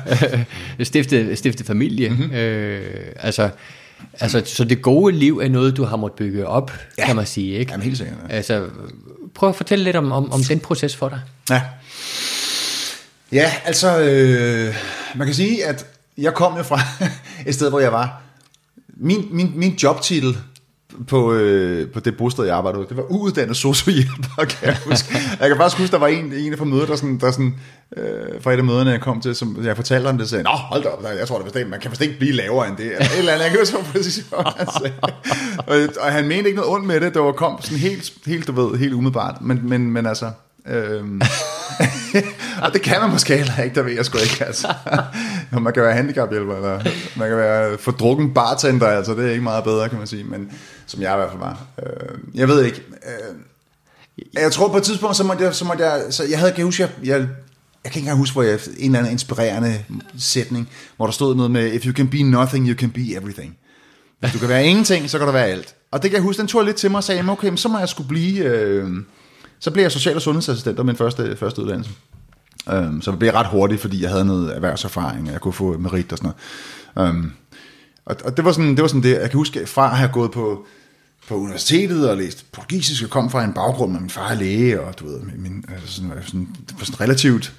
ja. 0.79 0.85
stiftet, 0.85 1.39
stiftet 1.39 1.67
familie. 1.67 2.09
Mm-hmm. 2.09 2.33
Øh, 2.33 2.81
altså, 3.17 3.49
Altså, 4.21 4.43
så 4.47 4.65
det 4.65 4.83
gode 4.83 5.15
liv 5.15 5.39
er 5.39 5.49
noget, 5.49 5.77
du 5.77 5.85
har 5.85 5.97
måttet 5.97 6.17
bygge 6.17 6.47
op, 6.47 6.73
ja. 6.99 7.07
kan 7.07 7.17
man 7.17 7.27
sige, 7.27 7.59
ikke? 7.59 7.73
Jamen 7.73 7.85
helt 7.85 7.99
sikkert. 7.99 8.17
Ja. 8.29 8.35
Altså, 8.35 8.67
prøv 9.35 9.49
at 9.49 9.57
fortælle 9.57 9.85
lidt 9.85 9.97
om, 9.97 10.13
om, 10.13 10.33
om 10.33 10.43
den 10.43 10.61
proces 10.61 10.97
for 10.97 11.09
dig. 11.09 11.21
Ja. 11.51 11.63
Ja, 13.33 13.53
altså, 13.65 14.01
øh, 14.01 14.75
man 15.15 15.27
kan 15.27 15.35
sige, 15.35 15.67
at 15.67 15.87
jeg 16.23 16.35
kom 16.35 16.57
jo 16.57 16.63
fra 16.63 16.81
et 17.49 17.55
sted, 17.55 17.71
hvor 17.71 17.81
jeg 17.81 17.93
var. 17.93 18.23
Min, 18.97 19.29
min, 19.31 19.53
min 19.55 19.73
jobtitel 19.83 20.39
på, 21.09 21.33
øh, 21.33 21.91
på 21.91 22.01
det 22.01 22.17
bosted, 22.17 22.45
jeg 22.45 22.57
arbejdede 22.57 22.87
Det 22.89 22.97
var 22.97 23.03
uuddannet 23.03 23.57
sociohjælper, 23.57 24.45
kan 24.49 24.69
jeg 24.69 24.77
huske. 24.87 25.15
jeg 25.41 25.49
kan 25.49 25.57
faktisk 25.57 25.79
huske, 25.79 25.93
der 25.93 25.99
var 25.99 26.07
en, 26.07 26.33
en 26.33 26.57
fra 26.57 26.65
mødet, 26.65 26.89
der, 26.89 26.97
sådan, 26.97 27.19
der 27.19 27.31
sådan, 27.31 27.55
øh, 27.97 28.43
fra 28.43 28.53
et 28.53 28.59
af 28.59 28.65
møderne, 28.65 28.91
jeg 28.91 29.01
kom 29.01 29.21
til, 29.21 29.35
som 29.35 29.65
jeg 29.65 29.77
fortalte 29.77 30.07
om 30.07 30.19
det, 30.19 30.29
sagde, 30.29 30.45
Nå, 30.45 30.51
hold 30.51 30.83
da 30.83 30.89
op, 30.89 31.05
jeg 31.19 31.29
tror, 31.29 31.39
det 31.39 31.69
man 31.69 31.81
kan 31.81 31.91
vist 31.91 32.03
ikke 32.03 32.19
blive 32.19 32.33
lavere 32.33 32.69
end 32.69 32.77
det. 32.77 32.85
Eller, 32.85 33.05
et 33.05 33.19
eller 33.19 33.33
andet, 33.33 33.45
jeg 33.45 33.51
kan 33.51 33.61
huske 33.61 33.77
præcis, 33.93 34.17
hvad 34.29 34.39
han 34.57 34.67
sagde. 34.81 34.95
Og, 35.67 35.77
og, 36.01 36.13
han 36.13 36.29
mente 36.29 36.45
ikke 36.45 36.57
noget 36.57 36.75
ondt 36.75 36.87
med 36.87 37.01
det, 37.01 37.15
det 37.15 37.23
var 37.23 37.33
kom 37.33 37.63
sådan 37.63 37.79
helt, 37.79 38.13
helt 38.27 38.47
du 38.47 38.53
ved, 38.53 38.79
helt 38.79 38.93
umiddelbart. 38.93 39.41
Men, 39.41 39.69
men, 39.69 39.91
men 39.91 40.07
altså, 40.07 40.31
Øhm. 40.67 41.23
og 42.63 42.73
det 42.73 42.83
kan 42.83 43.01
man 43.01 43.11
måske 43.11 43.37
heller 43.37 43.63
ikke, 43.63 43.75
der 43.75 43.83
ved 43.83 43.93
jeg 43.93 44.05
sgu 44.05 44.19
ikke. 44.19 44.45
Altså. 44.45 44.75
man 45.61 45.73
kan 45.73 45.83
være 45.83 45.95
handicaphjælper, 45.95 46.57
eller 46.57 46.81
man 47.17 47.29
kan 47.29 47.37
være 47.37 47.79
fordrukken 47.79 48.35
bartender, 48.35 48.87
altså 48.87 49.15
det 49.15 49.27
er 49.27 49.31
ikke 49.31 49.43
meget 49.43 49.65
bedre, 49.65 49.89
kan 49.89 49.99
man 49.99 50.07
sige, 50.07 50.25
men 50.25 50.53
som 50.87 51.03
jeg 51.03 51.15
i 51.15 51.17
hvert 51.17 51.31
fald 51.31 51.41
var. 51.41 51.67
Øh, 51.83 52.19
jeg 52.35 52.49
ved 52.49 52.65
ikke. 52.65 52.83
Øh, 52.89 53.37
jeg 54.33 54.53
tror 54.53 54.69
på 54.69 54.77
et 54.77 54.83
tidspunkt, 54.83 55.17
så 55.17 55.25
måtte 55.25 55.45
jeg, 55.45 55.55
så 55.55 55.65
måtte 55.65 55.85
jeg, 55.85 56.03
så 56.11 56.25
jeg 56.31 56.39
havde, 56.39 56.53
kan 56.53 56.65
huske, 56.65 56.83
jeg, 56.83 56.91
jeg, 57.05 57.19
jeg 57.85 57.93
kan 57.93 57.99
ikke 57.99 57.99
engang 57.99 58.19
huske, 58.19 58.33
hvor 58.33 58.43
jeg, 58.43 58.59
en 58.79 58.85
eller 58.85 58.99
anden 58.99 59.13
inspirerende 59.13 59.85
sætning, 60.19 60.69
hvor 60.97 61.07
der 61.07 61.13
stod 61.13 61.35
noget 61.35 61.51
med, 61.51 61.73
if 61.73 61.87
you 61.87 61.93
can 61.93 62.09
be 62.09 62.23
nothing, 62.23 62.69
you 62.69 62.75
can 62.75 62.91
be 62.91 63.17
everything. 63.17 63.57
Hvis 64.21 64.33
du 64.33 64.39
kan 64.39 64.49
være 64.49 64.67
ingenting, 64.67 65.11
så 65.11 65.19
kan 65.19 65.27
du 65.27 65.33
være 65.33 65.47
alt. 65.47 65.75
Og 65.91 66.03
det 66.03 66.11
kan 66.11 66.17
jeg 66.17 66.23
huske, 66.23 66.41
den 66.41 66.49
tog 66.49 66.65
lidt 66.65 66.77
til 66.77 66.91
mig 66.91 66.99
og 66.99 67.05
sagde, 67.05 67.29
okay, 67.29 67.57
så 67.57 67.69
må 67.69 67.79
jeg 67.79 67.89
skulle 67.89 68.09
blive... 68.09 68.45
Øh, 68.45 68.91
så 69.63 69.71
blev 69.71 69.83
jeg 69.83 69.93
social- 69.93 70.17
og 70.17 70.23
sundhedsassistent, 70.23 70.79
og 70.79 70.87
min 70.87 70.97
første, 70.97 71.37
første 71.37 71.63
uddannelse. 71.63 71.91
Øhm, 72.71 73.03
så 73.03 73.11
det 73.11 73.19
blev 73.19 73.31
ret 73.31 73.47
hurtigt, 73.47 73.81
fordi 73.81 74.03
jeg 74.03 74.11
havde 74.11 74.25
noget 74.25 74.55
erhvervserfaring, 74.55 75.27
og 75.27 75.33
jeg 75.33 75.41
kunne 75.41 75.53
få 75.53 75.79
merit 75.79 76.13
og 76.13 76.19
sådan 76.19 76.33
noget. 76.97 77.09
Øhm, 77.09 77.33
og, 78.05 78.17
og 78.25 78.37
det 78.37 78.45
var 78.45 78.53
sådan 78.53 78.71
det, 78.71 78.83
var 78.83 78.89
sådan 78.89 79.03
det, 79.03 79.11
jeg 79.11 79.31
kan 79.31 79.39
huske 79.39 79.67
fra 79.67 79.91
at 79.91 79.97
have 79.97 80.11
gået 80.13 80.31
på, 80.31 80.67
på 81.29 81.35
universitetet 81.35 82.11
og 82.11 82.17
læst 82.17 82.53
portugisisk, 82.53 83.05
og 83.05 83.11
kom 83.11 83.31
fra 83.31 83.45
en 83.45 83.53
baggrund 83.53 83.93
med 83.93 84.01
min 84.01 84.11
far 84.11 84.29
er 84.29 84.35
læge, 84.35 84.81
og 84.81 84.99
du 84.99 85.07
ved, 85.07 85.21
min, 85.21 85.65
altså 85.75 85.95
sådan, 85.95 86.13
sådan, 86.27 86.49
sådan 86.79 87.01
relativt 87.01 87.53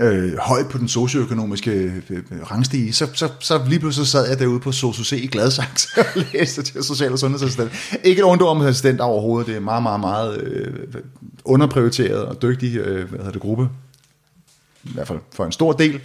øh, 0.00 0.38
højt 0.38 0.68
på 0.68 0.78
den 0.78 0.88
socioøkonomiske 0.88 1.70
øh, 1.70 2.02
øh, 2.10 2.22
rangstige, 2.50 2.92
så, 2.92 3.08
så, 3.14 3.28
så 3.40 3.60
lige 3.68 3.80
pludselig 3.80 4.06
sad 4.06 4.28
jeg 4.28 4.38
derude 4.38 4.60
på 4.60 4.72
SOSUC 4.72 5.12
i 5.12 5.26
Gladsaxe 5.26 5.88
og 6.16 6.22
læste 6.32 6.62
til 6.62 6.84
social- 6.84 7.12
og 7.12 7.18
sundhedsassistent. 7.18 7.72
Ikke 8.04 8.20
et 8.20 8.26
ondt 8.26 8.42
om 8.42 8.60
assistent 8.60 9.00
overhovedet, 9.00 9.46
det 9.46 9.56
er 9.56 9.60
meget, 9.60 9.82
meget, 9.82 10.00
meget 10.00 10.40
øh, 10.42 11.02
underprioriteret 11.44 12.24
og 12.24 12.42
dygtig 12.42 12.76
øh, 12.76 13.08
hvad 13.08 13.18
hedder 13.18 13.32
det, 13.32 13.40
gruppe, 13.40 13.68
i 14.84 14.90
hvert 14.94 15.08
fald 15.08 15.18
for 15.32 15.44
en 15.44 15.52
stor 15.52 15.72
del. 15.72 16.00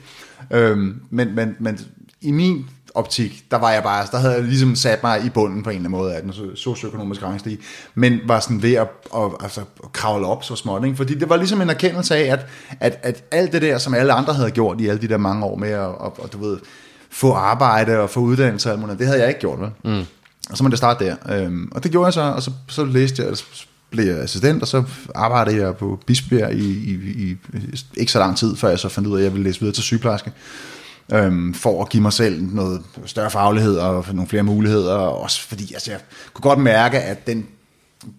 Øh, 0.51 0.77
men, 1.09 1.35
men, 1.35 1.55
men 1.59 1.79
i 2.21 2.31
min 2.31 2.65
optik, 2.95 3.43
der 3.51 3.57
var 3.57 3.71
jeg 3.71 3.83
bare, 3.83 4.07
der 4.11 4.17
havde 4.17 4.33
jeg 4.33 4.43
ligesom 4.43 4.75
sat 4.75 5.03
mig 5.03 5.25
i 5.25 5.29
bunden 5.29 5.63
på 5.63 5.69
en 5.69 5.75
eller 5.75 5.89
anden 5.89 5.99
måde 5.99 6.15
af 6.15 6.21
den 6.21 6.33
socioøkonomiske 6.55 7.25
rangstige, 7.25 7.57
men 7.95 8.19
var 8.25 8.39
sådan 8.39 8.61
ved 8.61 8.73
at, 8.73 8.87
at, 9.15 9.31
altså, 9.43 9.61
at 9.83 9.91
kravle 9.93 10.27
op 10.27 10.43
så 10.43 10.55
småt, 10.55 10.85
ikke? 10.85 10.97
fordi 10.97 11.15
det 11.15 11.29
var 11.29 11.37
ligesom 11.37 11.61
en 11.61 11.69
erkendelse 11.69 12.15
af, 12.15 12.31
at, 12.31 12.45
at, 12.79 12.99
at 13.03 13.23
alt 13.31 13.51
det 13.51 13.61
der, 13.61 13.77
som 13.77 13.93
alle 13.93 14.13
andre 14.13 14.33
havde 14.33 14.51
gjort 14.51 14.81
i 14.81 14.87
alle 14.87 15.01
de 15.01 15.07
der 15.07 15.17
mange 15.17 15.45
år 15.45 15.55
med 15.55 15.69
at, 15.69 15.79
og, 15.79 16.19
og, 16.19 16.33
du 16.33 16.37
ved, 16.37 16.57
få 17.09 17.33
arbejde 17.33 17.99
og 17.99 18.09
få 18.09 18.19
uddannelse 18.19 18.73
og 18.73 18.89
alt 18.89 18.99
det 18.99 19.07
havde 19.07 19.19
jeg 19.19 19.27
ikke 19.27 19.39
gjort, 19.39 19.59
vel? 19.59 19.69
Mm. 19.83 20.05
Og 20.49 20.57
så 20.57 20.63
måtte 20.63 20.73
jeg 20.73 20.77
starte 20.77 21.05
der, 21.05 21.15
øhm, 21.29 21.71
og 21.71 21.83
det 21.83 21.91
gjorde 21.91 22.05
jeg 22.05 22.13
så, 22.13 22.21
og 22.21 22.43
så, 22.43 22.51
så 22.67 22.85
læste 22.85 23.23
jeg, 23.23 23.37
blev 23.89 24.05
jeg 24.05 24.17
assistent, 24.17 24.61
og 24.61 24.67
så 24.67 24.83
arbejdede 25.15 25.61
jeg 25.61 25.75
på 25.75 25.99
Bispebjerg 26.05 26.53
i, 26.53 26.65
i, 26.65 26.93
i, 26.93 27.37
ikke 27.97 28.11
så 28.11 28.19
lang 28.19 28.37
tid, 28.37 28.55
før 28.55 28.69
jeg 28.69 28.79
så 28.79 28.89
fandt 28.89 29.07
ud 29.07 29.13
af, 29.13 29.19
at 29.19 29.23
jeg 29.23 29.33
ville 29.33 29.43
læse 29.43 29.59
videre 29.59 29.73
til 29.73 29.83
sygeplejerske 29.83 30.31
øhm, 31.13 31.53
for 31.53 31.81
at 31.81 31.89
give 31.89 32.03
mig 32.03 32.13
selv 32.13 32.41
noget 32.41 32.81
større 33.05 33.31
faglighed 33.31 33.77
og 33.77 34.05
nogle 34.13 34.27
flere 34.27 34.43
muligheder, 34.43 34.95
også 34.95 35.41
fordi 35.41 35.73
altså, 35.73 35.91
jeg 35.91 35.99
kunne 36.33 36.43
godt 36.43 36.59
mærke, 36.59 36.99
at 36.99 37.27
den 37.27 37.47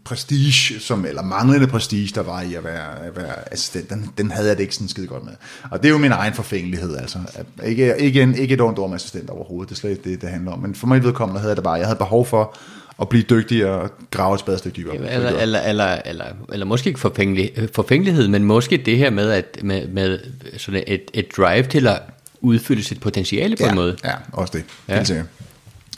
prestige, 0.05 0.81
som, 0.81 1.07
eller 1.07 1.23
manglende 1.23 1.67
prestige, 1.67 2.13
der 2.15 2.23
var 2.23 2.41
i 2.41 2.55
at 2.55 2.65
være, 2.65 3.07
at 3.07 3.17
være 3.17 3.53
assistent, 3.53 3.91
den, 3.91 4.11
den 4.19 4.31
havde 4.31 4.49
jeg 4.49 4.57
det 4.57 4.63
ikke 4.63 4.75
sådan 4.75 4.89
skide 4.89 5.07
godt 5.07 5.25
med. 5.25 5.33
Og 5.71 5.83
det 5.83 5.89
er 5.89 5.93
jo 5.93 5.99
min 5.99 6.13
egen 6.13 6.35
forfængelighed, 6.35 6.97
altså. 6.97 7.19
At 7.35 7.47
ikke, 7.65 7.99
ikke, 7.99 8.23
en, 8.23 8.35
ikke 8.35 8.55
et 8.55 8.61
ondt 8.61 8.79
ord 8.79 8.89
med 8.89 8.97
assistent 8.97 9.31
overhovedet, 9.31 9.69
det 9.69 9.75
er 9.75 9.81
slet 9.81 10.05
det, 10.05 10.21
det 10.21 10.29
handler 10.29 10.53
om. 10.53 10.59
Men 10.59 10.75
for 10.75 10.87
mig 10.87 11.03
vedkommende 11.03 11.41
havde 11.41 11.51
jeg 11.51 11.57
det 11.57 11.65
bare, 11.65 11.75
jeg 11.75 11.87
havde 11.87 11.99
behov 11.99 12.27
for 12.27 12.57
at 13.01 13.09
blive 13.09 13.23
dygtig 13.23 13.67
og 13.67 13.91
grave 14.11 14.35
et 14.35 14.41
spadestik 14.41 14.77
dybere. 14.77 14.97
Eller, 14.97 15.31
eller, 15.31 15.61
eller, 15.61 15.99
eller, 16.05 16.25
eller 16.53 16.67
måske 16.67 16.89
ikke 16.89 17.01
forfængelig, 17.01 17.51
øh, 17.57 17.69
forfængelighed, 17.75 18.29
men 18.29 18.45
måske 18.45 18.77
det 18.77 18.99
her 18.99 19.11
med, 19.11 19.31
at, 19.31 19.59
med, 19.63 19.89
med 19.89 20.19
sådan 20.57 20.85
et, 20.87 21.03
et 21.15 21.27
drive 21.37 21.63
til 21.63 21.87
at 21.87 22.03
udfylde 22.47 22.83
sit 22.83 23.01
potentiale 23.01 23.57
på 23.57 23.63
ja, 23.63 23.69
en 23.69 23.75
måde. 23.75 23.97
Ja, 24.05 24.15
også 24.33 24.53
det. 24.57 24.65
Helt 24.87 24.99
ja. 24.99 25.05
sikkert. 25.05 25.27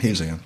Helt 0.01 0.19
sikkert. 0.19 0.39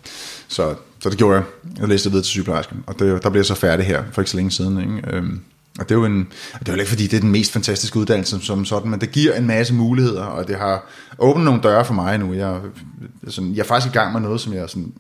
Så, 0.49 0.75
så 1.01 1.11
det 1.11 1.19
gjorde 1.19 1.37
jeg. 1.37 1.45
Jeg 1.79 1.89
læste 1.89 2.11
videre 2.11 2.25
til 2.25 2.31
sygeplejersken, 2.31 2.85
og 2.87 2.99
det, 2.99 3.23
der 3.23 3.31
blev 3.31 3.39
jeg 3.39 3.47
så 3.47 3.55
færdig 3.55 3.87
her 3.87 4.03
for 4.13 4.21
ikke 4.21 4.31
så 4.31 4.37
længe 4.37 4.51
siden. 4.51 4.81
Ikke? 4.81 5.17
Øhm, 5.17 5.41
og 5.79 5.89
det 5.89 5.95
er 5.95 5.99
jo 5.99 6.05
en, 6.05 6.29
det 6.59 6.69
er 6.69 6.73
jo 6.73 6.79
ikke 6.79 6.89
fordi, 6.89 7.07
det 7.07 7.17
er 7.17 7.21
den 7.21 7.31
mest 7.31 7.53
fantastiske 7.53 7.99
uddannelse 7.99 8.41
som 8.41 8.65
sådan, 8.65 8.91
men 8.91 9.01
det 9.01 9.13
giver 9.13 9.35
en 9.35 9.47
masse 9.47 9.75
muligheder, 9.75 10.25
og 10.25 10.49
det 10.49 10.57
har 10.57 10.87
åbnet 11.19 11.45
nogle 11.45 11.61
døre 11.63 11.85
for 11.85 11.95
mig 11.95 12.19
nu. 12.19 12.33
Jeg, 12.35 12.61
sådan, 13.29 13.55
jeg 13.55 13.61
er 13.61 13.67
faktisk 13.67 13.95
i 13.95 13.99
gang 13.99 14.13
med 14.13 14.21
noget, 14.21 14.41
som 14.41 14.55
jeg 14.55 14.69
sådan, 14.69 14.93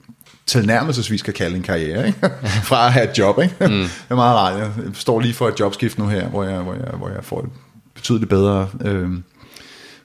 tilnærmelsesvis 0.46 1.22
kan 1.22 1.34
kalde 1.34 1.56
en 1.56 1.62
karriere, 1.62 2.06
ikke? 2.06 2.18
fra 2.68 2.86
at 2.86 2.92
have 2.92 3.10
et 3.10 3.18
job. 3.18 3.42
Ikke? 3.42 3.54
Mm. 3.60 3.66
Det 3.68 3.90
er 4.10 4.14
meget 4.14 4.36
rart. 4.36 4.58
Jeg 4.60 4.70
står 4.94 5.20
lige 5.20 5.34
for 5.34 5.48
et 5.48 5.60
jobskift 5.60 5.98
nu 5.98 6.06
her, 6.06 6.28
hvor 6.28 6.44
jeg, 6.44 6.58
hvor 6.58 6.74
jeg, 6.74 6.92
hvor 6.96 7.08
jeg 7.08 7.24
får 7.24 7.40
et 7.40 7.48
betydeligt 7.94 8.28
bedre 8.28 8.68
øh, 8.84 9.10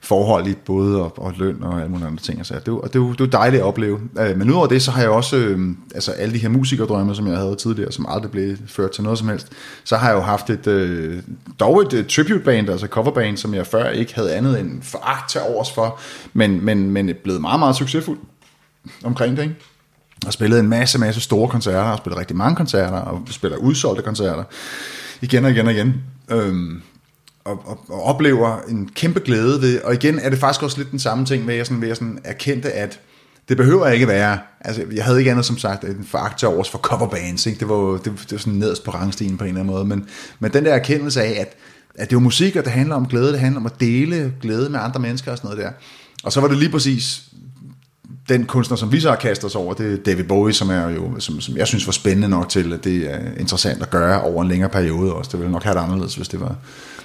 forhold 0.08 0.46
i 0.46 0.54
både 0.54 1.02
og, 1.02 1.12
og 1.16 1.32
løn 1.36 1.62
og 1.62 1.78
alle 1.78 1.88
mulige 1.88 2.06
andre 2.06 2.22
ting. 2.22 2.38
Altså, 2.38 2.54
det, 2.54 2.68
er, 2.68 2.80
det, 2.80 3.18
det 3.18 3.20
er 3.20 3.30
dejligt 3.30 3.60
at 3.60 3.66
opleve. 3.66 4.00
Øh, 4.18 4.38
men 4.38 4.50
udover 4.50 4.66
det, 4.66 4.82
så 4.82 4.90
har 4.90 5.00
jeg 5.00 5.10
også 5.10 5.36
øh, 5.36 5.68
altså 5.94 6.12
alle 6.12 6.34
de 6.34 6.38
her 6.38 6.48
musikerdrømme, 6.48 7.14
som 7.14 7.26
jeg 7.26 7.36
havde 7.36 7.56
tidligere, 7.56 7.92
som 7.92 8.06
aldrig 8.08 8.30
blev 8.30 8.56
ført 8.66 8.90
til 8.90 9.02
noget 9.02 9.18
som 9.18 9.28
helst. 9.28 9.52
Så 9.84 9.96
har 9.96 10.08
jeg 10.08 10.16
jo 10.16 10.20
haft 10.20 10.50
et, 10.50 10.66
øh, 10.66 11.22
dog 11.60 11.82
et, 11.82 11.92
øh, 11.92 12.00
uh, 12.00 12.06
tribute 12.06 12.44
band, 12.44 12.70
altså 12.70 12.86
coverband, 12.86 13.36
som 13.36 13.54
jeg 13.54 13.66
før 13.66 13.90
ikke 13.90 14.14
havde 14.14 14.34
andet 14.34 14.60
end 14.60 14.82
foragt 14.82 15.30
til 15.30 15.40
overs 15.40 15.72
for, 15.72 16.00
men, 16.32 16.64
men, 16.64 16.90
men 16.90 17.14
blevet 17.24 17.40
meget, 17.40 17.58
meget 17.58 17.76
succesfuld 17.76 18.18
omkring 19.04 19.36
det, 19.36 19.42
ikke? 19.42 19.56
og 20.26 20.32
spillet 20.32 20.60
en 20.60 20.68
masse, 20.68 20.98
masse 20.98 21.20
store 21.20 21.48
koncerter, 21.48 21.90
og 21.90 21.98
spillet 21.98 22.18
rigtig 22.18 22.36
mange 22.36 22.56
koncerter, 22.56 22.98
og 22.98 23.22
spiller 23.30 23.56
udsolgte 23.56 24.02
koncerter, 24.02 24.44
igen 25.20 25.44
og 25.44 25.50
igen 25.50 25.66
og 25.66 25.72
igen. 25.72 25.94
Øhm, 26.30 26.82
og, 27.44 27.62
og, 27.66 27.80
og 27.88 28.02
oplever 28.02 28.58
en 28.68 28.90
kæmpe 28.94 29.20
glæde 29.20 29.62
ved, 29.62 29.80
og 29.80 29.94
igen 29.94 30.18
er 30.18 30.30
det 30.30 30.38
faktisk 30.38 30.62
også 30.62 30.78
lidt 30.78 30.90
den 30.90 30.98
samme 30.98 31.24
ting 31.24 31.44
med, 31.44 31.54
at 31.54 31.58
jeg 31.58 31.66
sådan, 31.66 31.82
ved 31.82 31.88
at 31.88 31.96
sådan 31.96 32.18
erkendte, 32.24 32.72
at 32.72 33.00
det 33.48 33.56
behøver 33.56 33.88
ikke 33.88 34.08
være, 34.08 34.38
altså 34.60 34.84
jeg 34.94 35.04
havde 35.04 35.18
ikke 35.18 35.30
andet 35.30 35.44
som 35.44 35.58
sagt 35.58 35.84
en 35.84 36.04
faktor 36.04 36.48
over 36.48 36.56
overs 36.56 36.70
for 36.70 36.78
coverbands, 36.78 37.46
ikke? 37.46 37.60
Det, 37.60 37.68
var, 37.68 37.76
det, 37.76 38.04
det 38.04 38.32
var 38.32 38.38
sådan 38.38 38.52
nederst 38.52 38.84
på 38.84 38.90
rangstigen 38.90 39.36
på 39.38 39.44
en 39.44 39.48
eller 39.48 39.60
anden 39.60 39.74
måde, 39.74 39.84
men, 39.84 40.08
men 40.40 40.52
den 40.52 40.64
der 40.64 40.74
erkendelse 40.74 41.22
af, 41.22 41.40
at, 41.40 41.56
at 41.94 42.10
det 42.10 42.16
er 42.16 42.20
musik, 42.20 42.56
og 42.56 42.64
det 42.64 42.72
handler 42.72 42.94
om 42.94 43.06
glæde, 43.06 43.32
det 43.32 43.40
handler 43.40 43.60
om 43.60 43.66
at 43.66 43.80
dele 43.80 44.32
glæde 44.42 44.70
med 44.70 44.80
andre 44.80 45.00
mennesker 45.00 45.30
og 45.30 45.38
sådan 45.38 45.50
noget 45.50 45.64
der. 45.64 45.70
Og 46.22 46.32
så 46.32 46.40
var 46.40 46.48
det 46.48 46.58
lige 46.58 46.70
præcis 46.70 47.28
den 48.28 48.44
kunstner, 48.44 48.76
som 48.76 48.92
vi 48.92 49.00
så 49.00 49.08
har 49.08 49.16
kastet 49.16 49.44
os 49.44 49.54
over, 49.54 49.74
det 49.74 49.92
er 49.92 49.96
David 49.96 50.24
Bowie, 50.24 50.54
som, 50.54 50.70
er 50.70 50.88
jo, 50.88 51.20
som, 51.20 51.40
som 51.40 51.56
jeg 51.56 51.66
synes 51.66 51.86
var 51.86 51.92
spændende 51.92 52.28
nok 52.28 52.48
til, 52.48 52.72
at 52.72 52.84
det 52.84 53.14
er 53.14 53.18
interessant 53.38 53.82
at 53.82 53.90
gøre 53.90 54.22
over 54.22 54.42
en 54.42 54.48
længere 54.48 54.70
periode 54.70 55.14
også. 55.14 55.30
Det 55.32 55.40
ville 55.40 55.52
nok 55.52 55.62
have 55.62 55.74
det 55.74 55.80
anderledes, 55.80 56.14
hvis 56.14 56.28
det 56.28 56.40
var, 56.40 56.56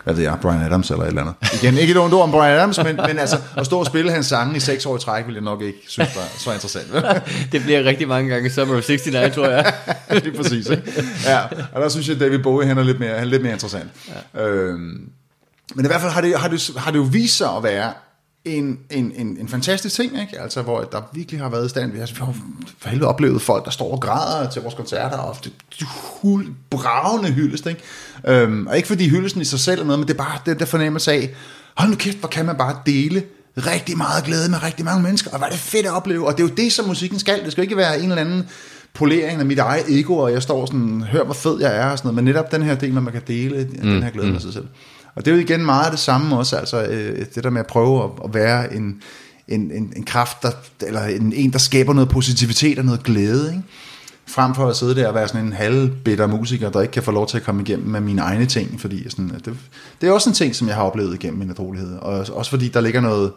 hvad 0.04 0.14
ved 0.14 0.24
jeg, 0.24 0.38
Brian 0.42 0.62
Adams 0.62 0.92
eller 0.92 1.04
et 1.04 1.08
eller 1.08 1.22
andet. 1.22 1.36
Igen, 1.54 1.78
ikke 1.78 1.92
et 1.92 1.98
ondt 1.98 2.14
ord 2.14 2.24
om 2.24 2.32
Brian 2.32 2.58
Adams, 2.58 2.78
men, 2.78 2.96
men 2.96 3.20
altså, 3.20 3.38
at 3.58 3.66
stå 3.66 3.80
og 3.80 3.86
spille 3.86 4.12
hans 4.12 4.26
sange 4.26 4.58
i 4.58 4.60
seks 4.60 4.86
år 4.86 4.96
i 4.96 5.00
træk, 5.00 5.26
ville 5.26 5.36
jeg 5.36 5.44
nok 5.44 5.62
ikke 5.62 5.80
synes 5.88 6.16
var 6.16 6.28
så 6.38 6.54
interessant. 6.54 6.88
det 7.52 7.64
bliver 7.64 7.84
rigtig 7.84 8.08
mange 8.08 8.30
gange 8.30 8.50
Summer 8.50 8.78
of 8.78 8.90
69, 8.90 9.36
tror 9.36 9.48
jeg. 9.48 9.74
det 10.10 10.28
er 10.28 10.38
præcis, 10.38 10.70
ikke? 10.70 10.84
Ja, 11.26 11.40
og 11.74 11.82
der 11.82 11.90
synes 11.90 12.08
jeg, 12.08 12.16
at 12.16 12.22
David 12.22 12.40
Bowie, 12.40 12.68
han 12.68 12.78
er 12.78 12.84
lidt 12.84 13.00
mere, 13.00 13.10
han 13.10 13.20
er 13.20 13.26
lidt 13.26 13.42
mere 13.42 13.54
interessant. 13.54 13.90
Ja. 14.36 14.42
Øhm, 14.42 15.10
men 15.76 15.86
i 15.86 15.88
hvert 15.88 16.02
fald 16.02 16.12
har 16.12 16.22
det, 16.22 16.40
har, 16.40 16.48
det, 16.48 16.72
har 16.78 16.92
det 16.92 16.98
jo 16.98 17.08
vist 17.12 17.38
sig 17.38 17.50
at 17.58 17.64
være 17.64 17.94
en, 18.46 18.80
en, 18.90 19.12
en, 19.16 19.38
en 19.40 19.48
fantastisk 19.48 19.96
ting, 19.96 20.22
ikke? 20.22 20.42
Altså, 20.42 20.62
hvor 20.62 20.82
der 20.82 21.02
virkelig 21.14 21.42
har 21.42 21.50
været 21.50 21.70
stand. 21.70 21.92
Vi 21.92 22.00
har, 22.00 22.36
for 22.78 22.90
helvede 22.90 23.10
oplevet 23.10 23.42
folk, 23.42 23.66
der 23.66 23.72
står 23.72 23.92
og 23.92 24.00
græder 24.02 24.50
til 24.50 24.62
vores 24.62 24.76
koncerter, 24.76 25.18
og 25.18 25.38
det, 25.44 25.54
hul, 26.22 26.48
bravende 26.70 27.32
hyldest, 27.32 27.66
ikke? 27.66 27.82
Øhm, 28.28 28.68
og 28.68 28.76
ikke 28.76 28.88
fordi 28.88 29.10
hyldesten 29.10 29.42
i 29.42 29.46
sig 29.46 29.60
selv 29.60 29.82
er 29.82 29.86
noget, 29.86 30.00
men 30.00 30.08
det 30.08 30.14
er 30.14 30.18
bare 30.18 30.40
det 30.46 30.60
der 30.60 30.66
fornemmelse 30.66 31.12
af, 31.12 31.30
hold 31.78 31.90
nu 31.90 31.96
kæft, 31.96 32.18
hvor 32.18 32.30
kan 32.30 32.46
man 32.46 32.56
bare 32.56 32.76
dele 32.86 33.24
rigtig 33.58 33.98
meget 33.98 34.24
glæde 34.24 34.50
med 34.50 34.64
rigtig 34.64 34.86
mange 34.86 35.04
mennesker, 35.04 35.32
og 35.32 35.38
hvad 35.38 35.48
er 35.48 35.52
det 35.52 35.60
fedt 35.60 35.86
at 35.86 35.92
opleve, 35.92 36.28
og 36.28 36.38
det 36.38 36.44
er 36.44 36.48
jo 36.48 36.56
det, 36.56 36.72
som 36.72 36.86
musikken 36.86 37.20
skal. 37.20 37.44
Det 37.44 37.52
skal 37.52 37.64
ikke 37.64 37.78
være 37.78 38.00
en 38.00 38.10
eller 38.10 38.22
anden 38.22 38.50
polering 38.94 39.40
af 39.40 39.46
mit 39.46 39.60
eget 39.60 40.00
ego, 40.00 40.18
og 40.18 40.32
jeg 40.32 40.42
står 40.42 40.66
sådan, 40.66 41.02
hør 41.02 41.24
hvor 41.24 41.34
fed 41.34 41.62
jeg 41.62 41.78
er, 41.78 41.86
og 41.86 41.98
sådan 41.98 42.08
noget, 42.08 42.16
men 42.16 42.26
netop 42.26 42.52
den 42.52 42.64
her 42.64 42.76
del, 42.76 42.94
når 42.94 43.02
man 43.02 43.14
kan 43.14 43.22
dele 43.28 43.68
mm. 43.70 43.90
den 43.90 44.04
her 44.04 44.10
glæde 44.10 44.28
mm. 44.28 44.34
med 44.34 44.42
sig 44.42 44.54
selv. 44.54 44.68
Og 45.16 45.26
det 45.26 45.32
er 45.32 45.36
jo 45.36 45.42
igen 45.42 45.66
meget 45.66 45.92
det 45.92 46.00
samme 46.00 46.38
også, 46.38 46.56
altså 46.58 46.84
øh, 46.84 47.26
det 47.36 47.44
der 47.44 47.50
med 47.50 47.60
at 47.60 47.68
prøve 47.68 48.04
at, 48.04 48.10
at 48.24 48.34
være 48.34 48.74
en, 48.74 49.02
en, 49.48 49.72
en, 49.72 49.94
en 49.96 50.04
kraft, 50.04 50.44
der, 50.44 50.52
eller 50.82 51.04
en, 51.04 51.34
en, 51.34 51.54
der 51.54 51.60
skaber 51.60 51.94
noget 51.94 52.10
positivitet 52.10 52.80
og 52.80 52.86
noget 52.86 53.04
glæde, 53.04 53.50
ikke? 53.50 53.64
frem 54.28 54.56
for 54.56 54.68
at 54.68 54.76
sidde 54.76 54.96
der 54.96 55.08
og 55.08 55.16
være 55.16 55.28
sådan 55.28 55.46
en 55.46 55.54
halvbitter 55.54 56.28
musiker, 56.28 56.70
der 56.70 56.82
ikke 56.82 56.92
kan 56.92 57.04
få 57.04 57.12
lov 57.12 57.28
til 57.28 57.38
at 57.38 57.44
komme 57.44 57.62
igennem 57.62 57.88
med 57.88 58.02
mine 58.02 58.22
egne 58.22 58.46
ting, 58.46 58.82
fordi 58.82 59.10
sådan, 59.10 59.30
det, 59.46 59.58
det 60.02 60.10
er 60.10 60.12
også 60.12 60.30
en 60.30 60.36
ting, 60.36 60.56
som 60.56 60.68
jeg 60.68 60.76
har 60.76 60.84
oplevet 60.84 61.14
igennem 61.14 61.40
min 61.40 61.50
adrolighed, 61.50 61.98
og 61.98 62.28
også 62.32 62.50
fordi 62.50 62.68
der 62.68 62.82
ligger 62.82 63.02
noget, 63.02 63.32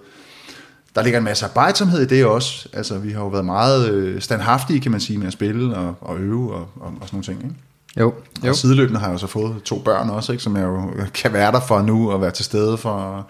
der 0.95 1.03
ligger 1.03 1.19
en 1.19 1.25
masse 1.25 1.45
arbejdsomhed 1.47 2.01
i 2.01 2.07
det 2.07 2.25
også, 2.25 2.69
altså 2.73 2.99
vi 2.99 3.13
har 3.13 3.21
jo 3.21 3.29
været 3.29 3.45
meget 3.45 3.91
øh, 3.91 4.21
standhaftige, 4.21 4.81
kan 4.81 4.91
man 4.91 5.01
sige, 5.01 5.19
med 5.19 5.27
at 5.27 5.33
spille 5.33 5.77
og, 5.77 5.95
og 6.01 6.19
øve 6.19 6.55
og, 6.55 6.69
og, 6.77 6.93
og 7.01 7.09
sådan 7.09 7.09
nogle 7.13 7.25
ting, 7.25 7.45
ikke? 7.45 7.55
Jo. 8.01 8.15
jo. 8.45 8.51
Og 8.51 8.57
sideløbende 8.57 9.01
har 9.01 9.07
jeg 9.07 9.13
jo 9.13 9.19
så 9.19 9.27
fået 9.27 9.63
to 9.65 9.79
børn 9.79 10.11
også, 10.11 10.33
ikke, 10.33 10.45
som 10.45 10.57
jeg 10.57 10.65
jo 10.65 10.91
kan 11.15 11.33
være 11.33 11.53
der 11.53 11.61
for 11.61 11.83
nu 11.83 12.13
og 12.13 12.21
være 12.21 12.31
til 12.31 12.45
stede 12.45 12.79
for. 12.79 13.27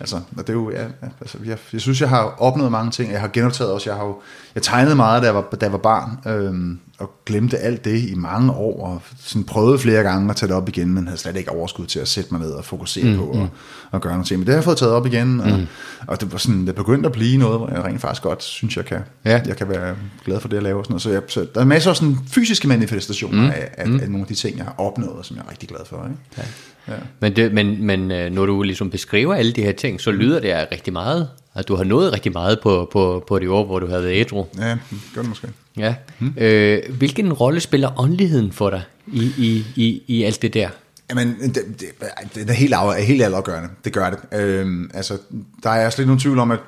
Altså, 0.00 0.16
og 0.16 0.46
det 0.46 0.48
er 0.48 0.52
jo, 0.52 0.70
ja, 0.70 0.84
altså, 1.20 1.38
jeg, 1.44 1.58
jeg 1.72 1.80
synes, 1.80 2.00
jeg 2.00 2.08
har 2.08 2.34
opnået 2.38 2.72
mange 2.72 2.90
ting. 2.90 3.12
Jeg 3.12 3.20
har 3.20 3.28
genoptaget 3.28 3.72
også, 3.72 3.90
jeg 3.90 3.96
har 3.96 4.04
jo, 4.04 4.16
jeg 4.54 4.62
tegnede 4.62 4.96
meget, 4.96 5.22
da 5.22 5.26
jeg 5.26 5.34
var, 5.34 5.40
da 5.60 5.64
jeg 5.64 5.72
var 5.72 5.78
barn, 5.78 6.18
øhm, 6.26 6.80
og 6.98 7.10
glemte 7.26 7.58
alt 7.58 7.84
det 7.84 8.08
i 8.08 8.14
mange 8.14 8.52
år, 8.52 8.86
og 8.86 9.02
sådan 9.18 9.44
prøvede 9.44 9.78
flere 9.78 10.02
gange 10.02 10.30
at 10.30 10.36
tage 10.36 10.48
det 10.48 10.56
op 10.56 10.68
igen, 10.68 10.94
men 10.94 11.06
havde 11.06 11.18
slet 11.18 11.36
ikke 11.36 11.50
overskud 11.50 11.86
til 11.86 11.98
at 11.98 12.08
sætte 12.08 12.34
mig 12.34 12.40
ned 12.40 12.50
og 12.50 12.64
fokusere 12.64 13.04
mm, 13.04 13.16
på 13.16 13.24
og, 13.24 13.36
mm. 13.36 13.48
og 13.90 14.00
gøre 14.00 14.12
noget 14.12 14.26
ting. 14.26 14.38
Men 14.38 14.46
det 14.46 14.52
har 14.52 14.56
jeg 14.56 14.64
fået 14.64 14.76
taget 14.76 14.92
op 14.92 15.06
igen, 15.06 15.40
og, 15.40 15.58
mm. 15.58 15.66
og 16.06 16.20
det 16.20 16.32
var 16.32 16.38
sådan, 16.38 16.66
det 16.66 16.74
begyndte 16.74 17.06
at 17.06 17.12
blive 17.12 17.38
noget, 17.38 17.58
hvor 17.58 17.70
jeg 17.70 17.84
rent 17.84 18.00
faktisk 18.00 18.22
godt 18.22 18.42
synes, 18.42 18.76
jeg 18.76 18.84
kan, 18.84 19.00
ja. 19.24 19.40
jeg 19.46 19.56
kan 19.56 19.68
være 19.68 19.96
glad 20.24 20.40
for 20.40 20.48
det, 20.48 20.56
jeg 20.56 20.62
laver. 20.62 20.82
Sådan 20.82 20.92
noget. 20.92 21.02
Så, 21.02 21.10
jeg, 21.10 21.22
så 21.28 21.46
der 21.54 21.60
er 21.60 21.64
masser 21.64 21.90
af 21.90 21.96
sådan 21.96 22.16
fysiske 22.28 22.68
manifestationer 22.68 23.42
mm. 23.42 23.50
af, 23.50 23.68
af, 23.76 23.88
mm. 23.88 24.00
af, 24.00 24.10
nogle 24.10 24.20
af 24.20 24.26
de 24.26 24.34
ting, 24.34 24.56
jeg 24.56 24.64
har 24.64 24.74
opnået, 24.78 25.26
som 25.26 25.36
jeg 25.36 25.44
er 25.46 25.50
rigtig 25.50 25.68
glad 25.68 25.80
for. 25.86 26.04
Ikke? 26.04 26.18
Ja. 26.38 26.42
Ja. 26.88 26.98
Men, 27.20 27.36
det, 27.36 27.52
men, 27.52 27.84
men 27.86 28.10
øh, 28.10 28.32
når 28.32 28.46
du 28.46 28.62
ligesom 28.62 28.90
beskriver 28.90 29.34
alle 29.34 29.52
de 29.52 29.62
her 29.62 29.72
ting, 29.72 30.00
så 30.00 30.10
lyder 30.10 30.40
det 30.40 30.68
rigtig 30.72 30.92
meget, 30.92 31.28
at 31.56 31.68
du 31.68 31.76
har 31.76 31.84
nået 31.84 32.12
rigtig 32.12 32.32
meget 32.32 32.60
på, 32.60 32.88
på, 32.92 33.24
på 33.28 33.38
de 33.38 33.50
år, 33.50 33.66
hvor 33.66 33.78
du 33.78 33.86
havde 33.86 34.02
været 34.02 34.20
ædru. 34.20 34.44
Ja, 34.58 34.78
gør 35.14 35.20
det 35.20 35.28
måske. 35.28 35.48
Ja. 35.76 35.94
Hmm. 36.18 36.34
Øh, 36.36 36.82
hvilken 36.98 37.32
rolle 37.32 37.60
spiller 37.60 38.00
åndeligheden 38.00 38.52
for 38.52 38.70
dig 38.70 38.82
i, 39.06 39.32
i, 39.38 39.64
i, 39.76 40.02
i 40.06 40.22
alt 40.22 40.42
det 40.42 40.54
der? 40.54 40.68
Jamen, 41.10 41.36
det, 41.40 41.54
det, 41.54 42.34
det 42.34 42.50
er 42.50 42.52
helt, 42.52 42.74
af, 42.74 43.04
helt 43.04 43.22
afgørende. 43.22 43.68
Det 43.84 43.92
gør 43.92 44.10
det. 44.10 44.40
Øhm, 44.40 44.90
altså, 44.94 45.18
der 45.62 45.70
er 45.70 45.90
slet 45.90 46.06
nogen 46.06 46.20
tvivl 46.20 46.38
om, 46.38 46.50
at 46.50 46.58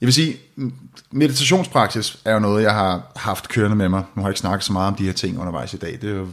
jeg 0.00 0.06
vil 0.06 0.14
sige, 0.14 0.36
meditationspraksis 1.10 2.18
er 2.24 2.32
jo 2.32 2.38
noget, 2.38 2.62
jeg 2.62 2.74
har 2.74 3.12
haft 3.16 3.48
kørende 3.48 3.76
med 3.76 3.88
mig. 3.88 4.02
Nu 4.14 4.22
har 4.22 4.28
jeg 4.28 4.32
ikke 4.32 4.40
snakket 4.40 4.64
så 4.64 4.72
meget 4.72 4.88
om 4.88 4.94
de 4.94 5.04
her 5.04 5.12
ting 5.12 5.40
undervejs 5.40 5.74
i 5.74 5.76
dag. 5.76 5.98
Det 6.02 6.10
er 6.10 6.14
jo 6.14 6.26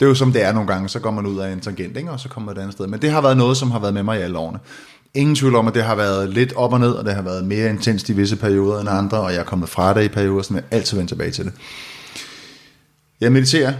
Det 0.00 0.06
er 0.06 0.08
jo 0.08 0.14
som 0.14 0.32
det 0.32 0.44
er 0.44 0.52
nogle 0.52 0.68
gange, 0.72 0.88
så 0.88 1.00
går 1.00 1.10
man 1.10 1.26
ud 1.26 1.38
af 1.38 1.52
en 1.52 1.60
tangent, 1.60 1.96
ikke? 1.96 2.10
og 2.10 2.20
så 2.20 2.28
kommer 2.28 2.46
man 2.46 2.56
et 2.56 2.60
andet 2.60 2.72
sted. 2.72 2.86
Men 2.86 3.02
det 3.02 3.10
har 3.10 3.20
været 3.20 3.36
noget, 3.36 3.56
som 3.56 3.70
har 3.70 3.78
været 3.78 3.94
med 3.94 4.02
mig 4.02 4.18
i 4.18 4.22
alle 4.22 4.38
årene. 4.38 4.58
Ingen 5.14 5.36
tvivl 5.36 5.54
om, 5.54 5.68
at 5.68 5.74
det 5.74 5.84
har 5.84 5.94
været 5.94 6.30
lidt 6.30 6.52
op 6.56 6.72
og 6.72 6.80
ned, 6.80 6.90
og 6.90 7.04
det 7.04 7.14
har 7.14 7.22
været 7.22 7.44
mere 7.44 7.70
intenst 7.70 8.08
i 8.08 8.12
visse 8.12 8.36
perioder 8.36 8.80
end 8.80 8.88
andre, 8.88 9.20
og 9.20 9.32
jeg 9.32 9.40
er 9.40 9.44
kommet 9.44 9.68
fra 9.68 9.94
det 9.94 10.04
i 10.04 10.08
perioder, 10.08 10.42
så 10.42 10.54
jeg 10.54 10.62
altid 10.70 10.96
vender 10.96 11.08
tilbage 11.08 11.30
til 11.30 11.44
det. 11.44 11.52
Jeg 13.20 13.32
mediterer 13.32 13.72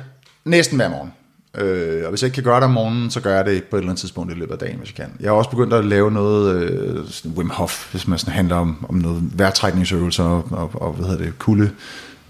næsten 0.44 0.76
hver 0.76 0.88
morgen. 0.88 1.12
Øh, 1.54 2.04
og 2.04 2.10
hvis 2.10 2.22
jeg 2.22 2.26
ikke 2.26 2.34
kan 2.34 2.44
gøre 2.44 2.56
det 2.56 2.64
om 2.64 2.70
morgenen, 2.70 3.10
så 3.10 3.20
gør 3.20 3.36
jeg 3.36 3.46
det 3.46 3.64
på 3.64 3.76
et 3.76 3.80
eller 3.80 3.90
andet 3.90 4.00
tidspunkt 4.00 4.32
i 4.32 4.34
løbet 4.34 4.52
af 4.52 4.58
dagen, 4.58 4.78
hvis 4.78 4.88
jeg 4.88 4.94
kan. 4.94 5.14
Jeg 5.20 5.30
har 5.30 5.36
også 5.36 5.50
begyndt 5.50 5.72
at 5.72 5.84
lave 5.84 6.10
noget 6.10 6.62
øh, 6.62 6.98
sådan 7.08 7.32
Wim 7.36 7.50
Hof, 7.50 7.90
hvis 7.90 8.08
man 8.08 8.18
sådan 8.18 8.34
handler 8.34 8.56
om, 8.56 8.86
om 8.88 8.94
noget 8.94 9.38
vejrtrækningsøvelser 9.38 10.24
og, 10.24 10.44
og, 10.50 10.82
og 10.82 10.92
hvad 10.92 11.06
hedder 11.06 11.24
det, 11.24 11.38
kulde 11.38 11.70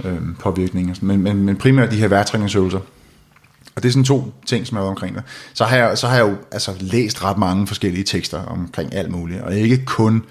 øh, 0.04 0.18
påvirkninger. 0.38 0.94
Men, 1.00 1.22
men, 1.22 1.42
men 1.42 1.56
primært 1.56 1.90
de 1.90 1.96
her 1.96 2.08
vejrtrækningsøvelser. 2.08 2.80
Og 3.80 3.82
det 3.82 3.88
er 3.88 3.92
sådan 3.92 4.04
to 4.04 4.32
ting, 4.46 4.66
som 4.66 4.74
jeg 4.74 4.80
har 4.80 4.84
været 4.84 4.90
omkring 4.90 5.14
det. 5.14 5.22
Så 5.54 5.64
har 5.64 5.76
jeg, 5.76 5.98
så 5.98 6.06
har 6.06 6.16
jeg 6.16 6.26
jo 6.26 6.36
altså, 6.52 6.72
læst 6.80 7.24
ret 7.24 7.38
mange 7.38 7.66
forskellige 7.66 8.04
tekster 8.04 8.42
omkring 8.42 8.94
alt 8.94 9.10
muligt, 9.10 9.40
og 9.40 9.56
ikke 9.56 9.84
kun, 9.84 10.22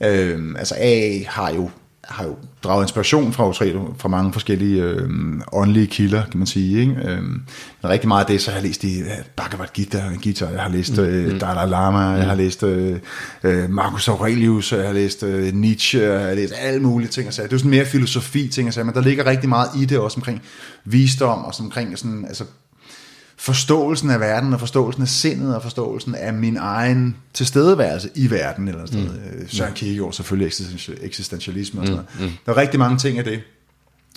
øh, 0.00 0.54
altså 0.58 0.74
A 0.78 1.22
har 1.26 1.52
jo 1.52 1.70
har 2.04 2.24
jo 2.24 2.36
draget 2.62 2.84
inspiration 2.84 3.32
fra, 3.32 3.52
fra 3.98 4.08
mange 4.08 4.32
forskellige 4.32 4.82
øh, 4.82 5.10
åndelige 5.52 5.86
kilder, 5.86 6.22
kan 6.30 6.38
man 6.38 6.46
sige. 6.46 6.80
Ikke? 6.80 6.92
Øh, 6.92 7.22
men 7.22 7.40
rigtig 7.84 8.08
meget 8.08 8.24
af 8.24 8.26
det, 8.26 8.40
så 8.40 8.50
har 8.50 8.58
jeg 8.58 8.66
læst 8.66 8.84
i 8.84 9.02
Bhagavad 9.36 9.66
Gita, 9.74 10.02
Gita, 10.22 10.46
jeg 10.46 10.62
har 10.62 10.68
læst 10.68 10.98
øh, 10.98 11.40
Dalai 11.40 11.68
Lama, 11.68 11.98
jeg 11.98 12.26
har 12.26 12.34
læst 12.34 12.62
øh, 12.62 12.98
øh, 13.42 13.70
Marcus 13.70 14.08
Aurelius, 14.08 14.72
jeg 14.72 14.86
har 14.86 14.92
læst 14.92 15.22
øh, 15.22 15.54
Nietzsche, 15.54 16.02
jeg 16.02 16.20
har 16.20 16.34
læst 16.34 16.54
alle 16.58 16.80
mulige 16.80 17.08
ting. 17.08 17.28
Og 17.28 17.34
så. 17.34 17.42
Det 17.42 17.48
er 17.48 17.52
jo 17.52 17.58
sådan 17.58 17.70
mere 17.70 17.84
filosofi 17.84 18.48
ting, 18.48 18.68
og 18.68 18.74
så, 18.74 18.84
men 18.84 18.94
der 18.94 19.00
ligger 19.00 19.26
rigtig 19.26 19.48
meget 19.48 19.68
i 19.76 19.84
det 19.84 19.98
også 19.98 20.16
omkring 20.16 20.42
visdom, 20.84 21.44
og 21.44 21.54
omkring 21.60 21.98
sådan, 21.98 22.24
altså, 22.28 22.44
forståelsen 23.42 24.10
af 24.10 24.20
verden, 24.20 24.52
og 24.52 24.60
forståelsen 24.60 25.02
af 25.02 25.08
sindet, 25.08 25.56
og 25.56 25.62
forståelsen 25.62 26.14
af 26.14 26.32
min 26.34 26.56
egen 26.56 27.16
tilstedeværelse 27.34 28.08
i 28.14 28.30
verden, 28.30 28.68
eller 28.68 28.86
sådan 28.86 29.02
noget. 29.02 29.20
Mm. 29.40 29.48
Søren 29.48 29.74
Kierkegaard 29.74 30.12
selvfølgelig 30.12 30.52
eksistentialisme 31.02 31.80
og 31.80 31.86
sådan 31.86 32.02
mm. 32.02 32.16
noget. 32.18 32.32
Mm. 32.32 32.38
Der 32.46 32.52
er 32.52 32.56
rigtig 32.56 32.80
mange 32.80 32.98
ting 32.98 33.18
af 33.18 33.24
det. 33.24 33.40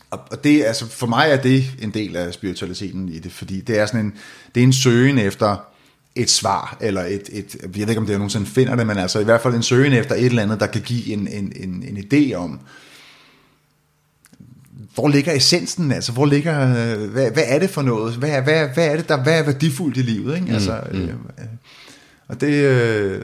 Og 0.10 0.44
det, 0.44 0.64
altså 0.64 0.88
for 0.88 1.08
mig 1.08 1.28
er 1.30 1.42
det 1.42 1.66
en 1.82 1.90
del 1.90 2.16
af 2.16 2.34
spiritualiteten 2.34 3.10
i 3.10 3.20
det, 3.20 3.32
fordi 3.32 3.62
det 3.62 3.80
er 3.80 3.86
sådan 3.86 4.06
en, 4.06 4.14
det 4.56 4.62
er 4.62 4.66
en 4.66 4.74
søgen 4.74 5.18
efter 5.18 5.58
et 6.16 6.30
svar, 6.30 6.78
eller 6.82 7.02
et, 7.02 7.30
et, 7.32 7.56
jeg 7.62 7.70
ved 7.76 7.90
ikke 7.90 7.98
om 7.98 8.06
det 8.06 8.14
er 8.14 8.18
nogensinde 8.18 8.46
finder 8.46 8.76
det, 8.76 8.88
men 8.88 8.98
altså 8.98 9.20
i 9.20 9.24
hvert 9.24 9.42
fald 9.42 9.54
en 9.54 9.64
søgen 9.64 9.94
efter 9.94 10.16
et 10.16 10.26
eller 10.26 10.44
andet, 10.44 10.60
der 10.60 10.68
kan 10.68 10.82
give 10.82 11.14
en, 11.14 11.28
en, 11.28 11.54
en, 11.56 11.84
en 11.88 11.98
idé 11.98 12.34
om, 12.34 12.60
hvor 14.96 15.08
ligger 15.08 15.34
essensen, 15.34 15.92
altså 15.92 16.12
hvor 16.12 16.26
ligger, 16.26 16.68
hvad, 17.08 17.32
hvad 17.32 17.44
er 17.48 17.60
det 17.60 17.70
for 17.70 17.82
noget, 17.82 18.14
hvad, 18.14 18.42
hvad, 18.42 18.68
hvad 18.74 18.88
er 18.88 18.96
det, 18.96 19.10
der 19.10 19.24
hvad 19.24 19.40
er 19.40 19.44
værdifuldt 19.44 19.98
i 19.98 20.02
livet, 20.02 20.36
ikke? 20.36 20.54
Altså, 20.54 20.80
mm, 20.92 21.00
mm. 21.00 21.04
Øh, 21.04 21.14
og 22.28 22.42
det, 22.42 22.54
øh, 22.54 23.22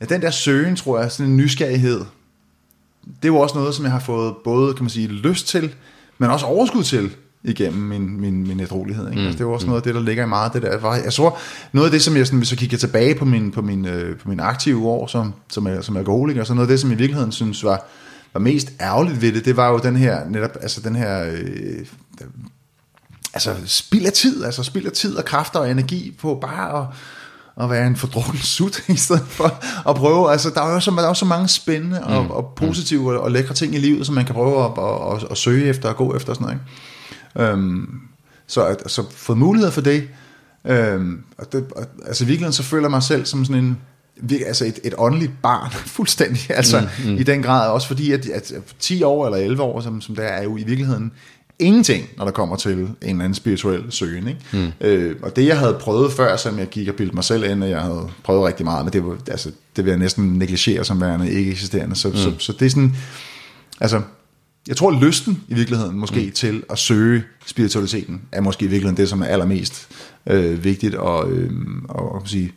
ja, 0.00 0.04
den 0.04 0.22
der 0.22 0.30
søgen, 0.30 0.76
tror 0.76 1.00
jeg, 1.00 1.12
sådan 1.12 1.30
en 1.30 1.36
nysgerrighed, 1.36 2.00
det 3.04 3.24
er 3.24 3.28
jo 3.28 3.38
også 3.38 3.54
noget, 3.54 3.74
som 3.74 3.84
jeg 3.84 3.92
har 3.92 4.00
fået 4.00 4.34
både, 4.44 4.74
kan 4.74 4.84
man 4.84 4.90
sige, 4.90 5.08
lyst 5.08 5.48
til, 5.48 5.74
men 6.18 6.30
også 6.30 6.46
overskud 6.46 6.82
til 6.82 7.10
igennem 7.44 7.82
min, 7.82 8.20
min, 8.20 8.48
min 8.48 8.60
ædrolighed. 8.60 9.08
Ikke? 9.08 9.20
Mm, 9.20 9.26
altså, 9.26 9.38
det 9.38 9.44
er 9.44 9.48
jo 9.48 9.52
også 9.52 9.66
mm. 9.66 9.68
noget 9.68 9.80
af 9.80 9.84
det, 9.84 9.94
der 9.94 10.00
ligger 10.00 10.24
i 10.24 10.28
meget 10.28 10.52
det 10.52 10.62
der. 10.62 10.94
Jeg 11.04 11.12
tror, 11.12 11.38
noget 11.72 11.86
af 11.86 11.92
det, 11.92 12.02
som 12.02 12.16
jeg, 12.16 12.26
sådan, 12.26 12.38
hvis 12.38 12.50
jeg 12.50 12.58
kigger 12.58 12.78
tilbage 12.78 13.14
på 13.14 13.24
min, 13.24 13.50
på 13.50 13.62
min, 13.62 13.86
øh, 13.86 14.18
på 14.18 14.28
min 14.28 14.40
aktive 14.40 14.88
år 14.88 15.06
som, 15.06 15.34
som, 15.48 15.68
som 15.82 15.96
alkoholiker, 15.96 16.44
så 16.44 16.54
noget 16.54 16.68
af 16.68 16.72
det, 16.72 16.80
som 16.80 16.92
i 16.92 16.94
virkeligheden 16.94 17.32
synes 17.32 17.64
var, 17.64 17.86
var 18.34 18.40
mest 18.40 18.72
ærgerligt 18.80 19.22
ved 19.22 19.32
det, 19.32 19.44
det 19.44 19.56
var 19.56 19.68
jo 19.68 19.78
den 19.78 19.96
her, 19.96 20.28
netop, 20.28 20.56
altså 20.60 20.80
den 20.80 20.96
her, 20.96 21.24
øh, 21.24 21.86
altså 23.34 23.54
spild 23.66 24.06
af 24.06 24.12
tid, 24.12 24.44
altså 24.44 24.62
spild 24.62 24.86
af 24.86 24.92
tid 24.92 25.16
og 25.16 25.24
kræfter 25.24 25.60
og 25.60 25.70
energi 25.70 26.16
på 26.20 26.38
bare 26.40 26.82
at, 26.82 26.86
at 27.64 27.70
være 27.70 27.86
en 27.86 27.96
fordrukken 27.96 28.38
sut, 28.38 28.82
i 28.88 28.96
stedet 28.96 29.26
for 29.28 29.64
at 29.90 29.96
prøve, 29.96 30.32
altså 30.32 30.50
der 30.50 30.62
er 30.62 30.74
jo 30.74 30.80
så, 30.80 30.90
der 30.90 31.02
er 31.02 31.08
jo 31.08 31.14
så 31.14 31.24
mange 31.24 31.48
spændende 31.48 32.04
og, 32.04 32.24
mm. 32.24 32.30
og 32.30 32.52
positive 32.56 33.12
og, 33.12 33.20
og 33.20 33.30
lækre 33.30 33.54
ting 33.54 33.74
i 33.74 33.78
livet, 33.78 34.06
som 34.06 34.14
man 34.14 34.24
kan 34.24 34.34
prøve 34.34 34.64
at, 34.64 34.70
at, 34.78 35.22
at, 35.22 35.30
at 35.30 35.36
søge 35.36 35.66
efter 35.66 35.88
og 35.88 35.96
gå 35.96 36.16
efter 36.16 36.28
og 36.28 36.36
sådan 36.36 36.44
noget, 36.46 36.60
ikke? 36.60 37.50
Øhm, 37.52 38.00
så 38.46 38.64
at, 38.66 38.76
altså 38.76 39.04
få 39.10 39.34
mulighed 39.34 39.70
for 39.70 39.80
det, 39.80 40.08
øhm, 40.64 41.24
og 41.38 41.52
det, 41.52 41.66
og, 41.76 41.86
altså 42.06 42.24
virkelig 42.24 42.54
så 42.54 42.62
føler 42.62 42.84
jeg 42.84 42.90
mig 42.90 43.02
selv 43.02 43.26
som 43.26 43.44
sådan 43.44 43.64
en, 43.64 43.78
altså 44.46 44.64
et, 44.64 44.78
et 44.84 44.94
åndeligt 44.98 45.32
barn, 45.42 45.70
fuldstændig, 45.96 46.50
altså 46.50 46.80
mm, 46.80 47.10
mm. 47.10 47.16
i 47.16 47.22
den 47.22 47.42
grad, 47.42 47.70
også 47.70 47.86
fordi 47.86 48.12
at, 48.12 48.26
at 48.28 48.52
10 48.78 49.02
år 49.02 49.26
eller 49.26 49.38
11 49.38 49.62
år, 49.62 49.80
som, 49.80 50.00
som 50.00 50.14
der 50.14 50.22
er 50.22 50.42
jo 50.42 50.56
i 50.56 50.64
virkeligheden 50.64 51.12
ingenting, 51.58 52.08
når 52.16 52.24
der 52.24 52.32
kommer 52.32 52.56
til 52.56 52.72
en 52.72 52.96
eller 53.02 53.24
anden 53.24 53.34
spirituel 53.34 53.92
søgen. 53.92 54.28
Ikke? 54.28 54.40
Mm. 54.52 54.86
Øh, 54.86 55.16
og 55.22 55.36
det 55.36 55.46
jeg 55.46 55.58
havde 55.58 55.76
prøvet 55.80 56.12
før, 56.12 56.36
som 56.36 56.58
jeg 56.58 56.66
gik 56.68 56.88
og 56.88 56.94
bildte 56.94 57.14
mig 57.14 57.24
selv 57.24 57.44
ind, 57.44 57.62
og 57.62 57.70
jeg 57.70 57.80
havde 57.80 58.10
prøvet 58.22 58.46
rigtig 58.46 58.64
meget, 58.64 58.84
men 58.84 58.92
det, 58.92 59.04
var, 59.04 59.16
altså, 59.30 59.50
det 59.76 59.84
vil 59.84 59.90
jeg 59.90 59.98
næsten 59.98 60.24
negligere 60.24 60.84
som 60.84 61.00
værende 61.00 61.32
ikke 61.32 61.50
eksisterende. 61.50 61.96
Så, 61.96 62.08
mm. 62.08 62.16
så, 62.16 62.32
så 62.38 62.52
det 62.52 62.66
er 62.66 62.70
sådan, 62.70 62.96
altså, 63.80 64.02
jeg 64.68 64.76
tror 64.76 65.00
lysten 65.00 65.42
i 65.48 65.54
virkeligheden 65.54 65.98
måske 65.98 66.24
mm. 66.26 66.32
til 66.32 66.62
at 66.70 66.78
søge 66.78 67.22
spiritualiteten, 67.46 68.22
er 68.32 68.40
måske 68.40 68.64
i 68.64 68.68
virkeligheden 68.68 68.96
det, 68.96 69.08
som 69.08 69.22
er 69.22 69.26
allermest 69.26 69.88
øh, 70.26 70.64
vigtigt, 70.64 70.94
og, 70.94 71.30
øh, 71.30 71.50
og, 71.88 72.12
og 72.12 72.28
sige, 72.28 72.52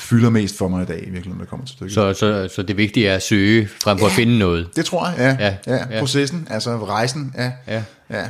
fylder 0.00 0.30
mest 0.30 0.58
for 0.58 0.68
mig 0.68 0.82
i 0.82 0.86
dag, 0.86 0.96
i 0.96 1.00
virkeligheden, 1.00 1.32
når 1.32 1.38
det 1.38 1.48
kommer 1.48 1.66
til 1.66 1.72
stykket. 1.76 1.94
Så, 1.94 2.12
så, 2.12 2.48
så 2.54 2.62
det 2.62 2.76
vigtige 2.76 3.08
er 3.08 3.14
at 3.14 3.22
søge, 3.22 3.68
frem 3.82 3.98
for 3.98 4.06
ja, 4.06 4.10
at 4.10 4.16
finde 4.16 4.38
noget? 4.38 4.68
det 4.76 4.84
tror 4.84 5.06
jeg, 5.06 5.36
ja. 5.40 5.46
ja, 5.46 5.76
ja, 5.76 5.94
ja. 5.94 6.00
Processen, 6.00 6.48
altså 6.50 6.84
rejsen, 6.84 7.34
ja. 7.38 7.52
ja. 7.68 7.82
ja. 8.10 8.28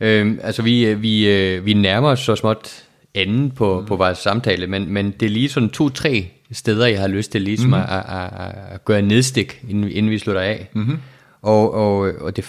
Øhm, 0.00 0.40
altså 0.42 0.62
vi, 0.62 0.94
vi, 0.94 1.28
øh, 1.28 1.66
vi 1.66 1.74
nærmer 1.74 2.08
os 2.08 2.20
så 2.20 2.36
småt 2.36 2.84
enden 3.14 3.50
på, 3.50 3.80
mm. 3.80 3.86
på 3.86 3.96
vores 3.96 4.18
samtale, 4.18 4.66
men, 4.66 4.92
men 4.92 5.10
det 5.10 5.26
er 5.26 5.30
lige 5.30 5.48
sådan 5.48 5.68
to-tre 5.68 6.30
steder, 6.52 6.86
jeg 6.86 7.00
har 7.00 7.08
lyst 7.08 7.32
til 7.32 7.42
ligesom 7.42 7.68
mm. 7.68 7.74
at, 7.74 8.04
at, 8.08 8.52
at 8.70 8.84
gøre 8.84 9.02
nedstik, 9.02 9.62
inden, 9.68 9.90
inden 9.90 10.10
vi 10.10 10.18
slutter 10.18 10.42
af. 10.42 10.68
Mm-hmm. 10.72 10.98
Og, 11.42 11.74
og, 11.74 12.12
og 12.20 12.36
det, 12.36 12.44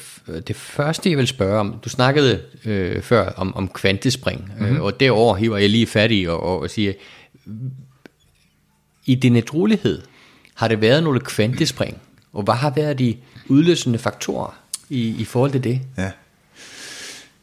det 0.48 0.56
første, 0.56 1.10
jeg 1.10 1.18
vil 1.18 1.28
spørge 1.28 1.60
om, 1.60 1.80
du 1.86 1.90
snakkede 1.90 2.42
øh, 2.66 3.02
før 3.02 3.30
om, 3.30 3.56
om 3.56 3.68
kvantespring, 3.68 4.52
mm-hmm. 4.60 4.76
øh, 4.76 4.82
og 4.82 5.00
derover 5.00 5.36
hiver 5.36 5.58
jeg 5.58 5.70
lige 5.70 5.88
fat 5.88 6.12
i 6.12 6.26
og, 6.30 6.60
og 6.60 6.70
siger, 6.70 6.94
i 9.08 9.16
din 9.16 9.36
ædrolighed 9.36 10.02
har 10.54 10.68
det 10.68 10.82
været 10.82 11.04
nogle 11.04 11.20
kvantespring, 11.20 11.98
og 12.34 12.44
hvad 12.44 12.54
har 12.54 12.70
været 12.70 13.00
de 13.00 13.18
udløsende 13.48 14.00
faktorer 14.00 14.58
i, 14.90 15.08
i 15.08 15.26
forhold 15.26 15.52
til 15.52 15.64
det? 15.64 15.82
Ja. 15.98 16.12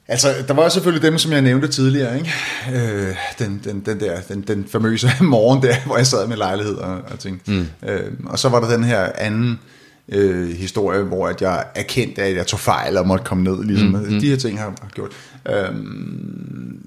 Altså, 0.09 0.28
der 0.49 0.55
var 0.55 0.69
selvfølgelig 0.69 1.03
dem, 1.03 1.19
som 1.19 1.32
jeg 1.32 1.43
nævnte 1.43 1.69
tidligere, 1.69 2.19
ikke? 2.19 2.32
Øh, 2.74 3.16
den, 3.39 3.61
den, 3.65 3.81
den, 3.81 4.01
der, 4.01 4.20
den, 4.20 4.41
den 4.41 4.66
famøse 4.69 5.11
morgen 5.20 5.62
der, 5.62 5.74
hvor 5.86 5.97
jeg 5.97 6.07
sad 6.07 6.27
med 6.27 6.36
lejlighed 6.36 6.74
og, 6.74 7.01
og 7.12 7.19
ting. 7.19 7.43
Mm. 7.47 7.66
Øh, 7.89 8.12
og 8.27 8.39
så 8.39 8.49
var 8.49 8.61
der 8.61 8.70
den 8.77 8.85
her 8.85 9.12
anden 9.15 9.61
øh, 10.09 10.49
historie, 10.49 11.03
hvor 11.03 11.28
at 11.28 11.43
jeg 11.43 11.65
erkendte, 11.74 12.23
at 12.23 12.36
jeg 12.36 12.47
tog 12.47 12.61
fejl 12.61 12.97
og 12.97 13.07
måtte 13.07 13.24
komme 13.24 13.45
ned. 13.45 13.65
Ligesom. 13.65 13.89
Mm. 13.89 14.12
mm. 14.12 14.20
De 14.20 14.28
her 14.28 14.36
ting 14.36 14.59
har 14.59 14.66
jeg 14.66 14.91
gjort. 14.95 15.12
Øh, 15.49 15.74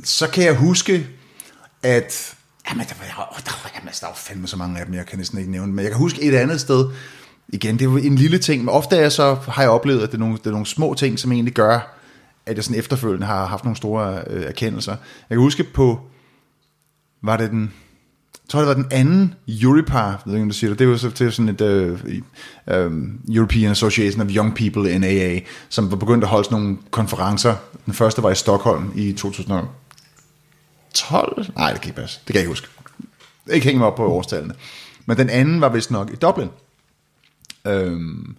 så 0.03 0.27
kan 0.27 0.43
jeg 0.43 0.55
huske, 0.55 1.07
at 1.83 2.36
Jamen, 2.69 2.85
der 2.87 2.93
var, 2.99 3.27
oh, 3.31 3.39
der, 3.45 3.51
var, 3.63 3.71
jamen, 3.75 3.87
altså, 3.87 4.01
der 4.01 4.07
var 4.07 4.15
fandme 4.15 4.47
så 4.47 4.57
mange 4.57 4.79
af 4.79 4.85
dem, 4.85 4.95
jeg 4.95 5.05
kan 5.05 5.17
næsten 5.17 5.37
ikke 5.37 5.51
nævne. 5.51 5.73
Men 5.73 5.83
jeg 5.83 5.91
kan 5.91 5.99
huske 5.99 6.21
et 6.21 6.35
andet 6.35 6.61
sted, 6.61 6.89
igen, 7.47 7.73
det 7.73 7.81
er 7.81 7.89
jo 7.89 7.97
en 7.97 8.15
lille 8.15 8.37
ting, 8.37 8.63
men 8.63 8.69
ofte 8.69 8.95
er 8.95 9.09
så, 9.09 9.35
har 9.35 9.61
jeg 9.61 9.71
oplevet, 9.71 10.01
at 10.03 10.09
det 10.09 10.15
er, 10.15 10.19
nogle, 10.19 10.37
det 10.37 10.45
er 10.45 10.51
nogle 10.51 10.65
små 10.65 10.93
ting, 10.93 11.19
som 11.19 11.31
egentlig 11.31 11.53
gør, 11.53 11.97
at 12.45 12.55
jeg 12.55 12.63
sådan 12.63 12.79
efterfølgende 12.79 13.27
har 13.27 13.45
haft 13.45 13.63
nogle 13.63 13.77
store 13.77 14.23
øh, 14.27 14.43
erkendelser. 14.43 14.91
Jeg 15.29 15.35
kan 15.35 15.39
huske 15.39 15.63
på, 15.63 15.99
var 17.21 17.37
det 17.37 17.51
den, 17.51 17.73
jeg 18.33 18.49
tror 18.49 18.59
det 18.59 18.67
var 18.67 18.73
den 18.73 18.87
anden 18.91 19.33
Europar, 19.47 20.09
jeg 20.09 20.19
ved 20.25 20.33
ikke, 20.33 20.43
om 20.43 20.49
du 20.49 20.55
siger 20.55 20.69
det, 20.69 20.79
det 20.79 20.87
var 20.87 20.97
så 20.97 21.11
til 21.11 21.31
sådan 21.31 21.49
et 21.49 21.61
øh, 21.61 21.99
øh, 22.67 22.91
European 23.29 23.71
Association 23.71 24.21
of 24.21 24.27
Young 24.35 24.55
People 24.55 24.91
in 24.91 25.03
AA, 25.03 25.39
som 25.69 25.91
var 25.91 25.97
begyndt 25.97 26.23
at 26.23 26.29
holde 26.29 26.45
sådan 26.45 26.61
nogle 26.61 26.77
konferencer. 26.91 27.55
Den 27.85 27.93
første 27.93 28.23
var 28.23 28.31
i 28.31 28.35
Stockholm 28.35 28.91
i 28.95 29.13
2000 29.13 29.53
12? 30.97 31.45
Nej, 31.55 31.71
det 31.71 31.81
kan 31.81 31.89
ikke 31.89 32.01
passe. 32.01 32.19
Det 32.19 32.25
kan 32.25 32.35
jeg 32.35 32.41
ikke 32.41 32.51
huske. 32.51 32.67
Ikke 33.51 33.65
hænge 33.65 33.79
mig 33.79 33.87
op 33.87 33.95
på 33.95 34.05
årstallene. 34.05 34.53
Men 35.05 35.17
den 35.17 35.29
anden 35.29 35.61
var 35.61 35.69
vist 35.69 35.91
nok 35.91 36.11
i 36.11 36.15
Dublin. 36.15 36.49
Øhm, 37.67 38.35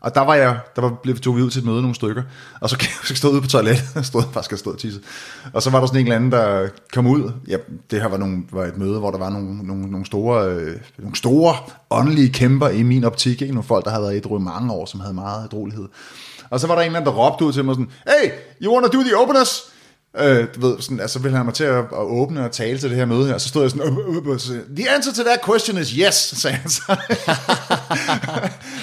og 0.00 0.14
der 0.14 0.20
var 0.20 0.34
jeg, 0.34 0.60
der 0.76 0.82
var, 0.82 0.90
blev, 1.02 1.16
tog 1.16 1.36
vi 1.36 1.42
ud 1.42 1.50
til 1.50 1.58
et 1.58 1.64
møde 1.64 1.80
nogle 1.80 1.94
stykker, 1.94 2.22
og 2.60 2.70
så, 2.70 2.76
så 3.08 3.14
stod 3.14 3.32
ude 3.32 3.40
på 3.40 3.48
toilettet, 3.48 3.84
jeg 3.94 4.04
stod 4.04 4.22
faktisk 4.32 4.60
stod 4.60 4.72
og 4.72 4.78
tisse. 4.78 5.00
Og 5.52 5.62
så 5.62 5.70
var 5.70 5.80
der 5.80 5.86
sådan 5.86 6.00
en 6.00 6.06
eller 6.06 6.16
anden, 6.16 6.32
der 6.32 6.68
kom 6.92 7.06
ud. 7.06 7.32
Ja, 7.48 7.56
det 7.90 8.00
her 8.00 8.08
var, 8.08 8.16
nogle, 8.16 8.42
var 8.50 8.64
et 8.64 8.76
møde, 8.76 8.98
hvor 8.98 9.10
der 9.10 9.18
var 9.18 9.30
nogle, 9.30 9.66
nogle, 9.66 9.90
nogle, 9.90 10.06
store, 10.06 10.48
øh, 10.48 10.80
nogle 10.98 11.16
store 11.16 11.54
åndelige 11.90 12.32
kæmper 12.32 12.68
i 12.68 12.82
min 12.82 13.04
optik. 13.04 13.42
Ikke? 13.42 13.54
Nogle 13.54 13.66
folk, 13.66 13.84
der 13.84 13.90
havde 13.90 14.02
været 14.02 14.26
i 14.26 14.28
mange 14.28 14.72
år, 14.72 14.86
som 14.86 15.00
havde 15.00 15.14
meget 15.14 15.44
ædrolighed. 15.44 15.88
Og 16.50 16.60
så 16.60 16.66
var 16.66 16.74
der 16.74 16.82
en 16.82 16.86
eller 16.86 17.00
anden, 17.00 17.14
der 17.14 17.18
råbte 17.18 17.44
ud 17.44 17.52
til 17.52 17.64
mig 17.64 17.74
sådan, 17.74 17.90
Hey, 18.06 18.30
you 18.62 18.74
wanna 18.74 18.88
do 18.88 19.02
the 19.02 19.16
openers? 19.16 19.71
Øh, 20.18 20.46
du 20.54 20.60
ved, 20.60 20.80
sådan, 20.80 21.00
altså 21.00 21.18
ville 21.18 21.36
han 21.36 21.46
mig 21.46 21.54
til 21.54 21.64
at, 21.64 21.78
at, 21.78 21.86
åbne 21.92 22.44
og 22.44 22.52
tale 22.52 22.78
til 22.78 22.90
det 22.90 22.98
her 22.98 23.04
møde 23.04 23.26
her, 23.26 23.38
så 23.38 23.48
stod 23.48 23.62
jeg 23.62 23.70
sådan, 23.70 23.86
øh, 23.86 24.16
øh, 24.16 24.32
øh, 24.32 24.38
så, 24.38 24.52
the 24.76 24.90
answer 24.90 25.12
to 25.12 25.22
that 25.22 25.44
question 25.44 25.78
is 25.78 25.90
yes, 25.90 26.14
sagde 26.14 26.56
han 26.56 26.70
så. 26.70 26.82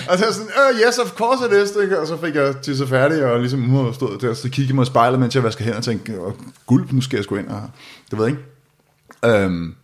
og 0.10 0.18
så 0.18 0.34
sådan, 0.34 0.48
uh, 0.48 0.80
yes, 0.88 0.98
of 0.98 1.12
course 1.12 1.46
it 1.46 1.64
is, 1.64 1.92
og 1.92 2.08
så 2.08 2.18
fik 2.18 2.36
jeg 2.36 2.56
til 2.62 2.78
så 2.78 2.88
færdig, 2.88 3.26
og 3.26 3.40
ligesom 3.40 3.76
uh, 3.76 3.96
stod 3.96 4.18
der, 4.18 4.34
så 4.34 4.50
kiggede 4.50 4.76
mig 4.76 4.84
i 4.84 4.86
spejlet, 4.86 5.20
mens 5.20 5.36
jeg 5.36 5.44
vasker 5.44 5.64
hænder, 5.64 5.78
og 5.78 5.84
tænkte, 5.84 6.20
oh, 6.20 6.34
guld, 6.66 6.88
nu 6.92 7.02
skal 7.02 7.18
jeg 7.18 7.24
sgu 7.24 7.36
ind, 7.36 7.48
og 7.48 7.62
det 8.12 8.20
ved 8.20 8.26
jeg 8.26 8.36
ikke. 8.36 9.46
Um, 9.46 9.76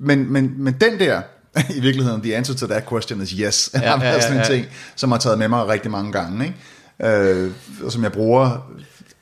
men, 0.00 0.32
men, 0.32 0.54
men 0.58 0.76
den 0.80 0.98
der, 0.98 1.22
i 1.76 1.80
virkeligheden, 1.80 2.22
the 2.22 2.36
answer 2.36 2.54
to 2.54 2.66
that 2.66 2.88
question 2.88 3.22
is 3.22 3.30
yes, 3.30 3.70
ja, 3.74 3.80
har 3.90 4.00
været 4.00 4.14
ja, 4.14 4.20
sådan 4.20 4.36
en 4.36 4.42
ja. 4.42 4.48
ting, 4.48 4.66
som 4.96 5.10
har 5.10 5.18
taget 5.18 5.38
med 5.38 5.48
mig 5.48 5.68
rigtig 5.68 5.90
mange 5.90 6.12
gange, 6.12 6.44
ikke? 6.44 7.44
Uh, 7.44 7.50
og 7.84 7.92
som 7.92 8.02
jeg 8.02 8.12
bruger 8.12 8.70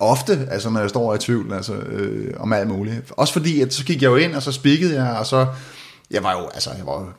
ofte, 0.05 0.49
altså 0.51 0.71
når 0.71 0.81
jeg 0.81 0.89
står 0.89 1.07
og 1.07 1.11
er 1.11 1.17
i 1.17 1.19
tvivl, 1.19 1.53
altså 1.53 1.75
øh, 1.75 2.35
om 2.41 2.53
alt 2.53 2.69
muligt. 2.69 3.03
Også 3.11 3.33
fordi, 3.33 3.61
at 3.61 3.75
så 3.75 3.85
gik 3.85 4.03
jeg 4.03 4.09
jo 4.09 4.17
ind, 4.17 4.35
og 4.35 4.43
så 4.43 4.53
spikkede 4.53 5.03
jeg, 5.03 5.17
og 5.19 5.27
så, 5.27 5.47
jeg 6.11 6.23
var 6.23 6.33
jo, 6.33 6.49
altså, 6.55 6.71
jeg 6.77 6.87
var 6.87 7.13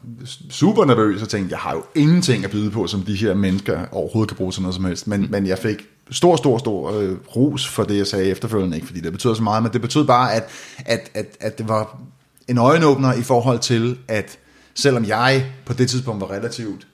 super 0.49 0.85
nervøs, 0.85 1.21
og 1.21 1.29
tænkte, 1.29 1.51
jeg 1.51 1.59
har 1.59 1.73
jo 1.73 1.83
ingenting 1.95 2.43
at 2.43 2.51
byde 2.51 2.71
på, 2.71 2.87
som 2.87 3.01
de 3.01 3.15
her 3.15 3.33
mennesker 3.33 3.85
overhovedet 3.91 4.29
kan 4.29 4.37
bruge 4.37 4.51
til 4.51 4.61
noget 4.61 4.75
som 4.75 4.85
helst. 4.85 5.07
Men, 5.07 5.27
men 5.29 5.47
jeg 5.47 5.57
fik 5.57 5.77
stor, 6.11 6.35
stor, 6.35 6.57
stor 6.57 6.99
øh, 6.99 7.17
ros 7.35 7.67
for 7.67 7.83
det, 7.83 7.97
jeg 7.97 8.07
sagde 8.07 8.25
efterfølgende, 8.25 8.77
ikke 8.77 8.87
fordi 8.87 8.99
det 8.99 9.11
betyder 9.11 9.33
så 9.33 9.43
meget, 9.43 9.63
men 9.63 9.73
det 9.73 9.81
betød 9.81 10.05
bare, 10.05 10.33
at, 10.33 10.49
at, 10.85 11.11
at, 11.13 11.25
at 11.39 11.57
det 11.57 11.69
var 11.69 11.99
en 12.47 12.57
øjenåbner 12.57 13.13
i 13.13 13.21
forhold 13.21 13.59
til, 13.59 13.97
at 14.07 14.37
selvom 14.75 15.05
jeg 15.05 15.45
på 15.65 15.73
det 15.73 15.89
tidspunkt 15.89 16.21
var 16.21 16.31
relativt 16.31 16.87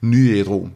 ny 0.00 0.36
ædru, 0.36 0.68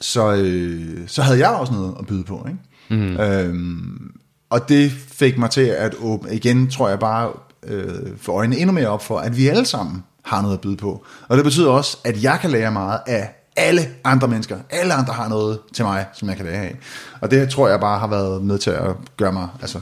så, 0.00 0.34
øh, 0.34 0.98
så 1.06 1.22
havde 1.22 1.38
jeg 1.38 1.50
også 1.50 1.72
noget 1.72 1.94
at 1.98 2.06
byde 2.06 2.24
på, 2.24 2.44
ikke? 2.48 2.58
Mm. 2.90 3.16
Øhm, 3.20 4.10
og 4.50 4.68
det 4.68 4.92
fik 4.92 5.38
mig 5.38 5.50
til 5.50 5.60
at 5.60 5.94
åbne, 6.00 6.34
igen 6.34 6.70
tror 6.70 6.88
jeg 6.88 6.98
bare, 6.98 7.32
øh, 7.66 8.16
få 8.20 8.32
øjnene 8.32 8.58
endnu 8.58 8.72
mere 8.72 8.88
op 8.88 9.04
for, 9.04 9.18
at 9.18 9.36
vi 9.36 9.48
alle 9.48 9.64
sammen 9.64 10.04
har 10.22 10.42
noget 10.42 10.54
at 10.54 10.60
byde 10.60 10.76
på. 10.76 11.04
Og 11.28 11.36
det 11.36 11.44
betyder 11.44 11.70
også, 11.70 11.98
at 12.04 12.22
jeg 12.22 12.38
kan 12.40 12.50
lære 12.50 12.72
meget 12.72 13.00
af 13.06 13.30
alle 13.56 13.80
andre 14.04 14.28
mennesker. 14.28 14.58
Alle 14.70 14.94
andre 14.94 15.12
har 15.12 15.28
noget 15.28 15.58
til 15.72 15.84
mig, 15.84 16.06
som 16.12 16.28
jeg 16.28 16.36
kan 16.36 16.46
lære 16.46 16.62
af. 16.62 16.76
Og 17.20 17.30
det 17.30 17.50
tror 17.50 17.68
jeg 17.68 17.80
bare 17.80 17.98
har 17.98 18.06
været 18.06 18.42
med 18.42 18.58
til 18.58 18.70
at 18.70 18.92
gøre 19.16 19.32
mig 19.32 19.48
altså, 19.60 19.80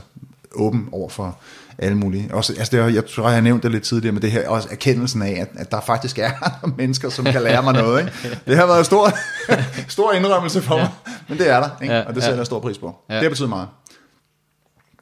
åben 0.54 0.88
over 0.92 1.08
for 1.08 1.38
alle 1.78 1.98
mulige. 1.98 2.34
Også, 2.34 2.54
altså 2.58 2.76
det, 2.76 2.94
jeg 2.94 3.06
tror, 3.06 3.24
jeg 3.24 3.34
har 3.34 3.40
nævnt 3.40 3.62
det 3.62 3.70
lidt 3.70 3.84
tidligere, 3.84 4.12
men 4.12 4.22
det 4.22 4.30
her 4.30 4.48
også 4.48 4.68
erkendelsen 4.70 5.22
af, 5.22 5.38
at, 5.40 5.60
at 5.60 5.70
der 5.70 5.80
faktisk 5.80 6.18
er 6.18 6.30
andre 6.64 6.76
mennesker, 6.76 7.08
som 7.08 7.24
kan 7.24 7.42
lære 7.42 7.62
mig 7.62 7.72
noget. 7.72 8.00
Ikke? 8.00 8.40
Det 8.46 8.56
har 8.56 8.66
været 8.66 8.78
en 8.78 8.84
stor, 8.84 9.10
stor 9.88 10.12
indrømmelse 10.12 10.62
for 10.62 10.76
mig, 10.76 10.88
men 11.28 11.38
det 11.38 11.50
er 11.50 11.60
der, 11.60 11.68
ikke? 11.82 12.06
og 12.06 12.14
det 12.14 12.22
sætter 12.22 12.38
jeg 12.38 12.46
stor 12.46 12.60
pris 12.60 12.78
på. 12.78 12.96
Det 13.08 13.22
har 13.22 13.28
betydet 13.28 13.48
meget. 13.48 13.68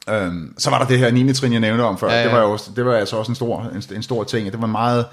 Øhm, 0.09 0.53
så 0.57 0.69
var 0.69 0.79
der 0.79 0.85
det 0.87 0.99
her 0.99 1.11
9. 1.11 1.33
trin, 1.33 1.51
jeg 1.51 1.61
nævnte 1.61 1.81
om 1.81 1.97
før. 1.97 2.09
Ja, 2.09 2.17
ja. 2.17 2.23
Det 2.23 2.31
var 2.31 2.41
jo 2.41 2.57
det 2.75 2.85
var 2.85 2.95
altså 2.95 3.15
også 3.15 3.31
en 3.31 3.35
stor, 3.35 3.71
en, 3.75 3.83
en 3.95 4.03
stor 4.03 4.23
ting. 4.23 4.51
Det 4.51 4.61
var 4.61 4.67
meget, 4.67 5.05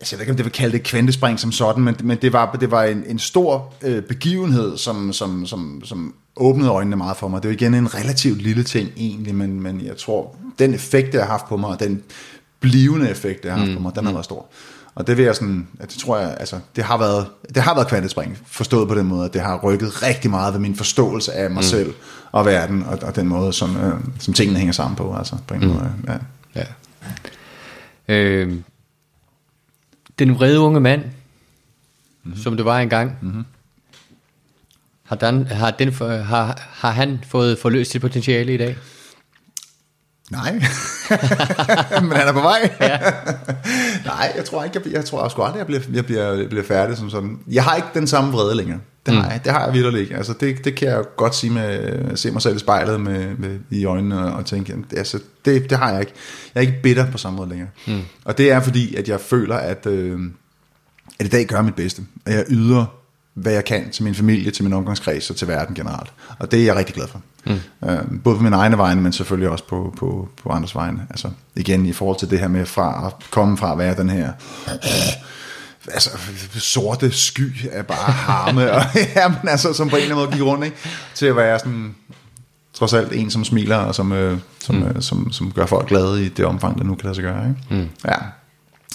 jeg 0.00 0.18
ved 0.18 0.20
ikke, 0.20 0.30
om 0.30 0.36
det 0.36 0.44
vil 0.44 0.52
kalde 0.52 0.72
det 0.72 0.82
kvantespring 0.82 1.40
som 1.40 1.52
sådan, 1.52 1.82
men, 1.82 1.96
men 2.02 2.18
det 2.22 2.32
var, 2.32 2.52
det 2.52 2.70
var 2.70 2.84
en, 2.84 3.04
en 3.06 3.18
stor 3.18 3.74
øh, 3.82 4.02
begivenhed, 4.02 4.76
som, 4.76 5.12
som, 5.12 5.46
som, 5.46 5.82
som 5.84 6.14
åbnede 6.36 6.70
øjnene 6.70 6.96
meget 6.96 7.16
for 7.16 7.28
mig. 7.28 7.42
Det 7.42 7.48
var 7.48 7.54
igen 7.54 7.74
en 7.74 7.94
relativt 7.94 8.42
lille 8.42 8.64
ting 8.64 8.90
egentlig, 8.96 9.34
men, 9.34 9.60
men 9.60 9.80
jeg 9.80 9.96
tror, 9.96 10.36
den 10.58 10.74
effekt, 10.74 11.12
det 11.12 11.20
har 11.20 11.28
haft 11.28 11.48
på 11.48 11.56
mig, 11.56 11.70
og 11.70 11.80
den 11.80 12.02
blivende 12.60 13.10
effekt, 13.10 13.42
det 13.42 13.50
har 13.50 13.58
haft 13.58 13.70
mm. 13.70 13.76
på 13.76 13.82
mig, 13.82 13.94
den 13.94 14.04
har 14.04 14.10
mm. 14.10 14.14
været 14.14 14.24
stor. 14.24 14.46
Og 14.94 15.06
det 15.06 15.16
vil 15.16 15.24
jeg 15.24 15.34
sådan, 15.34 15.68
at 15.80 15.90
det 15.90 15.98
tror 15.98 16.18
jeg, 16.18 16.36
altså, 16.40 16.58
det 16.76 16.84
har 16.84 16.98
været, 16.98 17.26
det 17.54 17.62
har 17.62 17.74
været 17.74 17.88
kvantespring, 17.88 18.38
forstået 18.46 18.88
på 18.88 18.94
den 18.94 19.06
måde, 19.06 19.24
at 19.24 19.32
det 19.32 19.40
har 19.40 19.58
rykket 19.58 20.02
rigtig 20.02 20.30
meget 20.30 20.54
ved 20.54 20.60
min 20.60 20.76
forståelse 20.76 21.32
af 21.32 21.50
mig 21.50 21.58
mm. 21.58 21.62
selv 21.62 21.94
og 22.32 22.46
verden, 22.46 22.84
og, 22.84 22.98
og 23.02 23.16
den 23.16 23.28
måde, 23.28 23.52
som, 23.52 23.76
øh, 23.76 23.94
som 24.18 24.34
tingene 24.34 24.58
hænger 24.58 24.72
sammen 24.72 24.96
på, 24.96 25.14
altså, 25.14 25.36
på 25.46 25.54
en 25.54 25.60
mm. 25.60 25.66
måde, 25.66 25.92
ja. 26.08 26.16
ja. 26.56 26.64
Øh, 28.08 28.54
den 30.18 30.34
vrede 30.34 30.60
unge 30.60 30.80
mand, 30.80 31.02
mm-hmm. 31.02 32.40
som 32.42 32.56
det 32.56 32.64
var 32.64 32.78
engang, 32.78 33.18
mm-hmm. 33.22 33.44
har, 35.04 35.16
den, 35.16 35.46
har, 35.46 35.70
den, 35.70 35.92
har, 36.24 36.68
har 36.72 36.90
han 36.90 37.24
fået 37.28 37.58
forløst 37.58 37.90
sit 37.90 38.00
potentiale 38.00 38.54
i 38.54 38.56
dag? 38.56 38.76
Nej, 40.30 40.52
men 42.02 42.12
han 42.12 42.28
er 42.28 42.32
på 42.32 42.40
vej. 42.40 42.76
Ja. 42.80 42.98
Nej, 44.10 44.32
jeg 44.36 44.44
tror 44.44 44.64
ikke, 44.64 44.80
jeg, 44.84 44.92
jeg 44.92 45.04
tror 45.04 45.28
sgu 45.28 45.42
aldrig, 45.42 45.58
jeg 45.58 45.66
bliver, 45.66 45.80
jeg, 45.92 46.06
bliver, 46.06 46.32
jeg 46.32 46.48
bliver 46.48 46.64
færdig 46.64 46.96
som 46.96 47.10
sådan. 47.10 47.38
Jeg 47.46 47.64
har 47.64 47.76
ikke 47.76 47.88
den 47.94 48.06
samme 48.06 48.32
vrede 48.32 48.54
længere. 48.54 48.80
Det 49.08 49.16
har 49.16 49.24
mm. 49.24 49.30
jeg, 49.32 49.40
det 49.44 49.52
har 49.52 49.64
jeg 49.64 49.74
virkelig 49.74 50.00
ikke. 50.00 50.16
Altså, 50.16 50.34
det, 50.40 50.64
det 50.64 50.74
kan 50.74 50.88
jeg 50.88 51.02
godt 51.16 51.34
sige 51.34 51.52
med, 51.52 52.16
se 52.16 52.30
mig 52.30 52.42
selv 52.42 52.56
i 52.56 52.58
spejlet 52.58 53.00
med, 53.00 53.36
med 53.38 53.58
i 53.70 53.84
øjnene 53.84 54.18
og, 54.18 54.32
og 54.32 54.46
tænke, 54.46 54.74
altså, 54.96 55.18
det, 55.44 55.70
det 55.70 55.78
har 55.78 55.90
jeg 55.90 56.00
ikke. 56.00 56.12
Jeg 56.54 56.60
er 56.60 56.66
ikke 56.66 56.82
bitter 56.82 57.10
på 57.10 57.18
samme 57.18 57.36
måde 57.36 57.48
længere. 57.48 57.68
Mm. 57.86 58.00
Og 58.24 58.38
det 58.38 58.52
er 58.52 58.60
fordi, 58.60 58.94
at 58.94 59.08
jeg 59.08 59.20
føler, 59.20 59.56
at, 59.56 59.86
øh, 59.86 60.20
at 61.18 61.26
i 61.26 61.28
dag 61.28 61.46
gør 61.46 61.62
mit 61.62 61.74
bedste. 61.74 62.02
At 62.26 62.34
jeg 62.34 62.44
yder 62.48 62.98
hvad 63.42 63.52
jeg 63.52 63.64
kan 63.64 63.90
til 63.90 64.04
min 64.04 64.14
familie, 64.14 64.50
til 64.50 64.64
min 64.64 64.72
omgangskreds 64.72 65.30
og 65.30 65.36
til 65.36 65.48
verden 65.48 65.74
generelt. 65.74 66.12
Og 66.38 66.50
det 66.50 66.60
er 66.60 66.64
jeg 66.64 66.76
rigtig 66.76 66.94
glad 66.94 67.08
for. 67.08 67.20
Mm. 67.46 67.88
Øh, 67.88 67.98
både 68.24 68.36
på 68.36 68.42
min 68.42 68.52
egne 68.52 68.78
vegne, 68.78 69.00
men 69.00 69.12
selvfølgelig 69.12 69.50
også 69.50 69.64
på, 69.64 69.94
på, 69.98 70.28
på 70.42 70.50
andres 70.50 70.74
vegne. 70.74 71.06
Altså 71.10 71.30
igen 71.56 71.86
i 71.86 71.92
forhold 71.92 72.18
til 72.18 72.30
det 72.30 72.38
her 72.38 72.48
med 72.48 72.66
fra 72.66 73.06
at 73.06 73.30
komme 73.30 73.56
fra 73.56 73.72
at 73.72 73.78
være 73.78 73.96
den 73.96 74.10
her 74.10 74.32
øh, 74.68 74.74
altså, 75.92 76.10
sorte 76.54 77.12
sky 77.12 77.68
af 77.72 77.86
bare 77.86 78.12
harme, 78.12 78.72
og, 78.72 78.82
ja, 79.16 79.28
men 79.28 79.48
altså, 79.48 79.72
som 79.72 79.88
på 79.88 79.96
en 79.96 80.02
eller 80.02 80.14
anden 80.14 80.26
måde 80.26 80.36
gik 80.36 80.46
rundt, 80.46 80.64
ikke? 80.64 80.76
til 81.14 81.26
at 81.26 81.36
være 81.36 81.58
sådan, 81.58 81.94
trods 82.74 82.92
alt 82.92 83.12
en, 83.12 83.30
som 83.30 83.44
smiler, 83.44 83.76
og 83.76 83.94
som, 83.94 84.12
øh, 84.12 84.38
som, 84.60 84.76
mm. 84.76 84.82
øh, 84.82 85.02
som, 85.02 85.32
som 85.32 85.52
gør 85.52 85.66
folk 85.66 85.88
glade 85.88 86.26
i 86.26 86.28
det 86.28 86.44
omfang, 86.44 86.78
der 86.78 86.84
nu 86.84 86.94
kan 86.94 87.04
lade 87.04 87.14
sig 87.14 87.24
gøre. 87.24 87.48
Ikke? 87.48 87.82
Mm. 87.82 87.88
Ja, 88.04 88.16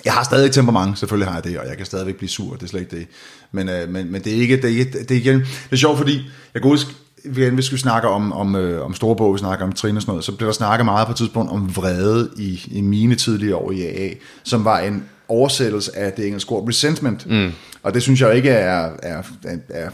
jeg 0.06 0.14
har 0.14 0.24
stadig 0.24 0.52
temperament, 0.52 0.99
selvfølgelig 0.99 1.28
har 1.28 1.36
jeg 1.36 1.44
det, 1.44 1.60
og 1.60 1.68
jeg 1.68 1.78
kan 1.78 1.86
stadigvæk 1.86 2.15
blive 2.15 2.30
sur, 2.30 2.53
det 2.53 2.64
er 2.64 2.68
slet 2.68 2.80
ikke 2.80 2.95
det. 2.95 3.07
Men, 3.52 3.70
øh, 3.70 3.90
men, 3.90 4.11
men 4.11 4.24
det 4.24 4.34
er 4.34 4.38
ikke, 4.38 4.56
det 4.56 4.65
er, 4.65 4.80
ikke, 4.80 4.99
det 4.99 5.11
er 5.11 5.15
igen, 5.22 5.40
det 5.40 5.72
er 5.72 5.76
sjovt, 5.76 5.98
fordi 5.98 6.15
jeg 6.53 6.61
kan 6.61 6.72
huske, 6.72 6.91
hvis 7.26 7.72
vi 7.72 7.78
snakker 7.78 8.10
om, 8.10 8.34
om, 8.34 8.56
øh, 8.56 8.86
om 8.86 8.94
storebog, 8.94 9.34
vi 9.34 9.40
snakker 9.40 9.65
om 9.65 9.72
trin 9.72 9.95
og 9.95 10.02
sådan 10.02 10.11
noget, 10.11 10.24
så 10.24 10.32
blev 10.32 10.48
der 10.48 10.53
snakket 10.53 10.86
meget 10.86 11.07
på 11.07 11.11
et 11.11 11.18
tidspunkt 11.18 11.52
om 11.52 11.76
vrede 11.76 12.30
i, 12.38 12.61
i 12.72 12.82
mine 12.82 13.15
tidlige 13.15 13.56
år 13.56 13.72
i 13.72 13.82
AA, 13.82 14.10
som 14.44 14.65
var 14.65 14.80
en 14.80 15.03
oversættelse 15.34 15.98
af 15.98 16.14
det 16.14 16.26
engelske 16.26 16.52
ord 16.52 16.68
resentment. 16.70 17.30
Mm. 17.30 17.52
Og 17.84 17.94
det 17.94 18.02
synes 18.02 18.22
jeg 18.22 18.36
ikke 18.36 18.50
er, 18.50 18.90
er, 19.04 19.24
er, 19.44 19.58
er, 19.70 19.90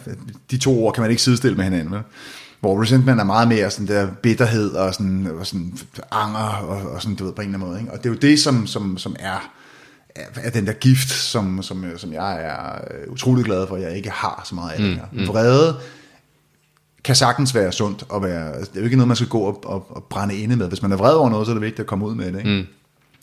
de 0.51 0.57
to 0.57 0.85
ord 0.85 0.93
kan 0.93 1.01
man 1.01 1.09
ikke 1.09 1.21
sidestille 1.21 1.57
med 1.57 1.63
hinanden. 1.63 1.91
Vel? 1.93 2.01
Hvor 2.59 2.81
resentment 2.81 3.19
er 3.19 3.23
meget 3.23 3.47
mere 3.47 3.71
sådan 3.71 3.87
der 3.87 4.07
bitterhed 4.23 4.71
og 4.71 4.93
sådan, 4.93 5.27
og 5.39 5.47
sådan 5.47 5.73
anger 6.11 6.65
og, 6.67 6.91
og 6.91 7.01
sådan, 7.01 7.15
du 7.15 7.25
ved, 7.25 7.33
på 7.33 7.41
en 7.41 7.47
eller 7.47 7.57
anden 7.57 7.69
måde. 7.69 7.79
Ikke? 7.79 7.91
Og 7.91 7.97
det 7.97 8.05
er 8.05 8.09
jo 8.09 8.19
det, 8.19 8.39
som, 8.39 8.67
som, 8.67 8.97
som 8.97 9.15
er 9.19 9.51
af 10.35 10.51
den 10.51 10.67
der 10.67 10.73
gift, 10.73 11.09
som, 11.09 11.63
som, 11.63 11.85
som 11.97 12.13
jeg 12.13 12.43
er 12.43 12.81
øh, 12.91 13.13
utrolig 13.13 13.45
glad 13.45 13.67
for, 13.67 13.75
at 13.75 13.81
jeg 13.81 13.97
ikke 13.97 14.09
har 14.09 14.41
så 14.45 14.55
meget 14.55 14.71
af 14.71 14.79
mm, 14.79 14.85
det 14.85 14.95
her. 14.95 15.05
Mm. 15.11 15.27
Vrede 15.27 15.75
kan 17.03 17.15
sagtens 17.15 17.55
være 17.55 17.71
sundt, 17.71 18.03
og 18.09 18.23
være, 18.23 18.59
det 18.59 18.69
er 18.75 18.79
jo 18.79 18.83
ikke 18.83 18.95
noget, 18.95 19.07
man 19.07 19.15
skal 19.15 19.27
gå 19.27 19.39
og, 19.39 19.65
og, 19.65 19.95
og 19.95 20.03
brænde 20.03 20.35
inde 20.35 20.55
med. 20.55 20.67
Hvis 20.67 20.81
man 20.81 20.91
er 20.91 20.95
vred 20.95 21.13
over 21.13 21.29
noget, 21.29 21.47
så 21.47 21.51
er 21.51 21.55
det 21.55 21.61
vigtigt 21.61 21.79
at 21.79 21.87
komme 21.87 22.05
ud 22.05 22.15
med 22.15 22.31
det. 22.31 22.37
Ikke? 22.37 22.49
Mm. 22.49 22.67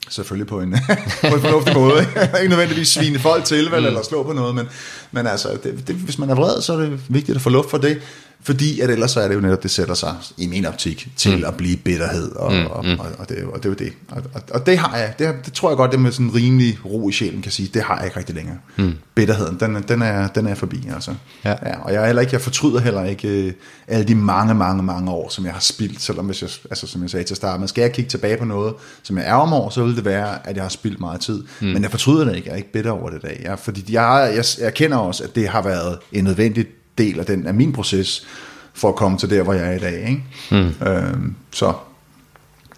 Selvfølgelig 0.08 0.46
på 0.46 0.60
en, 0.60 0.70
på 1.20 1.34
en 1.34 1.40
fornuftig 1.40 1.74
måde. 1.74 2.00
Ikke? 2.40 2.48
nødvendigvis 2.48 2.88
svine 2.88 3.18
folk 3.18 3.44
til, 3.44 3.70
vel, 3.70 3.80
mm. 3.80 3.86
eller 3.86 4.02
slå 4.02 4.22
på 4.22 4.32
noget, 4.32 4.54
men, 4.54 4.68
men 5.12 5.26
altså, 5.26 5.48
det, 5.62 5.88
det, 5.88 5.96
hvis 5.96 6.18
man 6.18 6.30
er 6.30 6.34
vred, 6.34 6.62
så 6.62 6.72
er 6.72 6.76
det 6.76 7.00
vigtigt 7.08 7.36
at 7.36 7.42
få 7.42 7.50
luft 7.50 7.70
for 7.70 7.78
det. 7.78 8.00
Fordi 8.42 8.80
at 8.80 8.90
ellers 8.90 9.10
så 9.10 9.20
er 9.20 9.28
det 9.28 9.34
jo 9.34 9.40
netop, 9.40 9.62
det 9.62 9.70
sætter 9.70 9.94
sig 9.94 10.14
i 10.36 10.46
min 10.46 10.66
optik 10.66 11.08
til 11.16 11.36
mm. 11.36 11.44
at 11.44 11.54
blive 11.54 11.76
bitterhed, 11.76 12.32
og, 12.32 12.52
mm. 12.52 12.66
og, 12.66 12.84
og, 12.98 13.06
og, 13.18 13.28
det, 13.28 13.44
og 13.44 13.62
det 13.62 13.64
er 13.64 13.68
jo 13.68 13.74
det. 13.74 13.92
Og, 14.08 14.22
og, 14.34 14.42
og 14.50 14.66
det 14.66 14.78
har 14.78 14.96
jeg, 14.96 15.14
det, 15.18 15.34
det 15.44 15.52
tror 15.52 15.70
jeg 15.70 15.76
godt, 15.76 15.92
det 15.92 16.00
med 16.00 16.12
sådan 16.12 16.26
en 16.26 16.34
rimelig 16.34 16.78
ro 16.84 17.08
i 17.08 17.12
sjælen 17.12 17.42
kan 17.42 17.52
sige, 17.52 17.70
det 17.74 17.82
har 17.82 17.96
jeg 17.96 18.04
ikke 18.04 18.18
rigtig 18.18 18.34
længere. 18.34 18.56
Mm. 18.76 18.94
Bitterheden, 19.14 19.60
den, 19.60 19.84
den, 19.88 20.02
er, 20.02 20.28
den 20.28 20.46
er 20.46 20.54
forbi, 20.54 20.88
altså. 20.94 21.14
Ja. 21.44 21.50
Ja, 21.50 21.80
og 21.80 21.92
jeg, 21.92 22.02
er 22.02 22.06
heller 22.06 22.22
ikke, 22.22 22.34
jeg 22.34 22.40
fortryder 22.40 22.80
heller 22.80 23.04
ikke 23.04 23.46
uh, 23.46 23.52
alle 23.94 24.08
de 24.08 24.14
mange, 24.14 24.54
mange, 24.54 24.82
mange 24.82 25.10
år, 25.10 25.28
som 25.28 25.44
jeg 25.44 25.52
har 25.52 25.60
spildt, 25.60 26.02
selvom 26.02 26.26
hvis 26.26 26.42
jeg, 26.42 26.50
altså, 26.70 26.86
som 26.86 27.02
jeg 27.02 27.10
sagde 27.10 27.24
til 27.24 27.36
start, 27.36 27.60
men 27.60 27.68
skal 27.68 27.82
jeg 27.82 27.92
kigge 27.92 28.10
tilbage 28.10 28.36
på 28.36 28.44
noget, 28.44 28.74
som 29.02 29.18
jeg 29.18 29.26
er 29.26 29.34
om 29.34 29.52
over, 29.52 29.70
så 29.70 29.84
vil 29.84 29.96
det 29.96 30.04
være, 30.04 30.48
at 30.48 30.56
jeg 30.56 30.64
har 30.64 30.68
spildt 30.68 31.00
meget 31.00 31.20
tid. 31.20 31.44
Mm. 31.60 31.66
Men 31.66 31.82
jeg 31.82 31.90
fortryder 31.90 32.24
det 32.24 32.36
ikke, 32.36 32.48
jeg 32.48 32.52
er 32.52 32.56
ikke 32.56 32.72
bitter 32.72 32.90
over 32.90 33.10
det 33.10 33.16
i 33.16 33.26
dag. 33.26 33.40
Jeg, 33.44 33.58
fordi 33.58 33.94
jeg, 33.94 34.32
jeg, 34.36 34.44
jeg 34.60 34.74
kender 34.74 34.96
også, 34.96 35.24
at 35.24 35.34
det 35.34 35.48
har 35.48 35.62
været 35.62 35.98
en 36.12 36.24
nødvendig 36.24 36.66
del 36.98 37.20
af, 37.20 37.26
den, 37.26 37.46
af 37.46 37.54
min 37.54 37.72
proces, 37.72 38.26
for 38.74 38.88
at 38.88 38.96
komme 38.96 39.18
til 39.18 39.30
der, 39.30 39.42
hvor 39.42 39.52
jeg 39.52 39.68
er 39.68 39.72
i 39.72 39.78
dag. 39.78 40.08
Ikke? 40.08 40.24
Mm. 40.50 40.86
Øhm, 40.86 41.34
så 41.52 41.72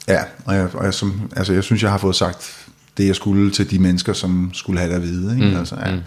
ja, 0.08 0.20
og, 0.44 0.54
jeg, 0.54 0.68
og 0.74 0.84
jeg, 0.84 0.94
som, 0.94 1.30
altså, 1.36 1.52
jeg 1.52 1.64
synes, 1.64 1.82
jeg 1.82 1.90
har 1.90 1.98
fået 1.98 2.16
sagt 2.16 2.66
det, 2.96 3.06
jeg 3.06 3.16
skulle 3.16 3.50
til 3.50 3.70
de 3.70 3.78
mennesker, 3.78 4.12
som 4.12 4.50
skulle 4.52 4.80
have 4.80 4.90
det 4.90 4.96
at 4.96 5.02
vide. 5.02 5.34
Ikke? 5.34 5.48
Mm. 5.48 5.56
Altså, 5.56 5.76
ja. 5.86 5.94
mm. 5.94 6.00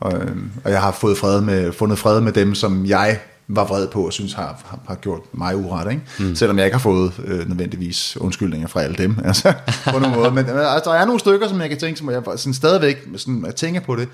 og, 0.00 0.14
øhm, 0.14 0.50
og 0.64 0.70
jeg 0.70 0.80
har 0.82 0.92
fået 0.92 1.18
fred 1.18 1.40
med, 1.40 1.72
fundet 1.72 1.98
fred 1.98 2.20
med 2.20 2.32
dem, 2.32 2.54
som 2.54 2.86
jeg 2.86 3.18
var 3.48 3.64
vred 3.64 3.88
på 3.88 4.06
og 4.06 4.12
synes 4.12 4.32
har, 4.32 4.60
har, 4.64 4.78
har 4.88 4.94
gjort 4.94 5.20
mig 5.32 5.56
uret, 5.56 5.90
ikke? 5.90 6.02
Mm. 6.18 6.34
selvom 6.34 6.58
jeg 6.58 6.66
ikke 6.66 6.74
har 6.74 6.82
fået 6.82 7.12
øh, 7.24 7.48
nødvendigvis 7.48 8.16
undskyldninger 8.20 8.68
fra 8.68 8.82
alle 8.82 8.96
dem, 8.96 9.16
altså, 9.24 9.52
på 9.92 9.98
nogen 9.98 10.16
måde. 10.16 10.30
Men 10.30 10.46
altså, 10.46 10.90
der 10.90 10.96
er 10.96 11.04
nogle 11.04 11.20
stykker, 11.20 11.48
som 11.48 11.60
jeg 11.60 11.68
kan 11.68 11.78
tænke, 11.78 11.98
som 11.98 12.10
jeg 12.10 12.22
sådan 12.36 12.54
stadigvæk 12.54 13.08
sådan, 13.16 13.44
at 13.48 13.54
tænke 13.54 13.80
på 13.80 13.96
det, 13.96 14.08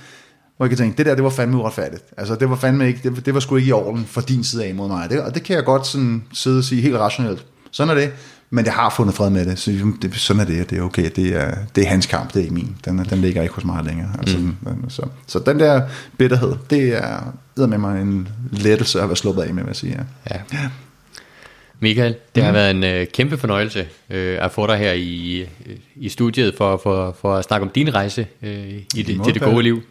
hvor 0.56 0.66
jeg 0.66 0.70
kan 0.70 0.78
tænke, 0.78 0.98
det 0.98 1.06
der, 1.06 1.14
det 1.14 1.24
var 1.24 1.30
fandme 1.30 1.56
uretfærdigt. 1.56 2.02
Altså, 2.16 2.34
det 2.34 2.50
var 2.50 2.56
fandme 2.56 2.88
ikke, 2.88 3.00
det, 3.10 3.26
det 3.26 3.34
var 3.34 3.40
sgu 3.40 3.56
ikke 3.56 3.68
i 3.68 3.72
orden 3.72 4.04
for 4.06 4.20
din 4.20 4.44
side 4.44 4.64
af 4.64 4.74
mod 4.74 4.88
mig. 4.88 5.10
Det, 5.10 5.20
og 5.20 5.34
det 5.34 5.42
kan 5.42 5.56
jeg 5.56 5.64
godt 5.64 5.86
sådan 5.86 6.24
sidde 6.32 6.58
og 6.58 6.64
sige 6.64 6.82
helt 6.82 6.96
rationelt. 6.96 7.46
Sådan 7.70 7.96
er 7.96 8.00
det. 8.00 8.12
Men 8.50 8.64
jeg 8.64 8.74
har 8.74 8.90
fundet 8.90 9.14
fred 9.14 9.30
med 9.30 9.46
det, 9.46 9.58
så 9.58 9.92
det, 10.02 10.14
sådan 10.14 10.40
er 10.40 10.44
det, 10.44 10.70
det 10.70 10.78
er 10.78 10.82
okay. 10.82 11.10
Det 11.16 11.36
er, 11.36 11.54
det 11.74 11.84
er 11.84 11.88
hans 11.88 12.06
kamp, 12.06 12.34
det 12.34 12.36
er 12.36 12.42
ikke 12.42 12.54
min. 12.54 12.76
Den, 12.84 12.98
den 12.98 13.18
ligger 13.18 13.42
ikke 13.42 13.54
hos 13.54 13.64
mig 13.64 13.84
længere. 13.84 14.08
Altså, 14.18 14.38
mm. 14.38 14.56
den, 14.64 14.84
så, 14.88 15.02
så 15.26 15.38
den 15.38 15.60
der 15.60 15.82
bitterhed, 16.18 16.52
det 16.70 16.96
er 16.96 17.66
med 17.66 17.78
mig 17.78 18.02
en 18.02 18.28
lettelse 18.50 19.00
at 19.00 19.08
være 19.08 19.16
sluppet 19.16 19.42
af 19.42 19.54
med, 19.54 19.62
vil 19.62 19.68
jeg 19.68 19.76
sige. 19.76 20.06
Ja. 20.30 20.36
ja. 20.52 20.68
Michael, 21.84 22.14
det 22.34 22.42
har 22.42 22.50
mm. 22.50 22.54
været 22.54 22.70
en 22.70 22.84
øh, 22.84 23.06
kæmpe 23.06 23.38
fornøjelse 23.38 23.86
øh, 24.10 24.44
at 24.44 24.50
få 24.52 24.66
dig 24.66 24.76
her 24.76 24.92
i, 24.92 25.46
i 25.96 26.08
studiet 26.08 26.54
for, 26.54 26.80
for, 26.82 27.16
for 27.20 27.34
at 27.34 27.44
snakke 27.44 27.66
om 27.66 27.70
din 27.70 27.94
rejse 27.94 28.26
øh, 28.42 28.50
i 28.94 29.02
det, 29.02 29.24
til 29.24 29.34
det 29.34 29.42
gode 29.42 29.62
liv. 29.62 29.82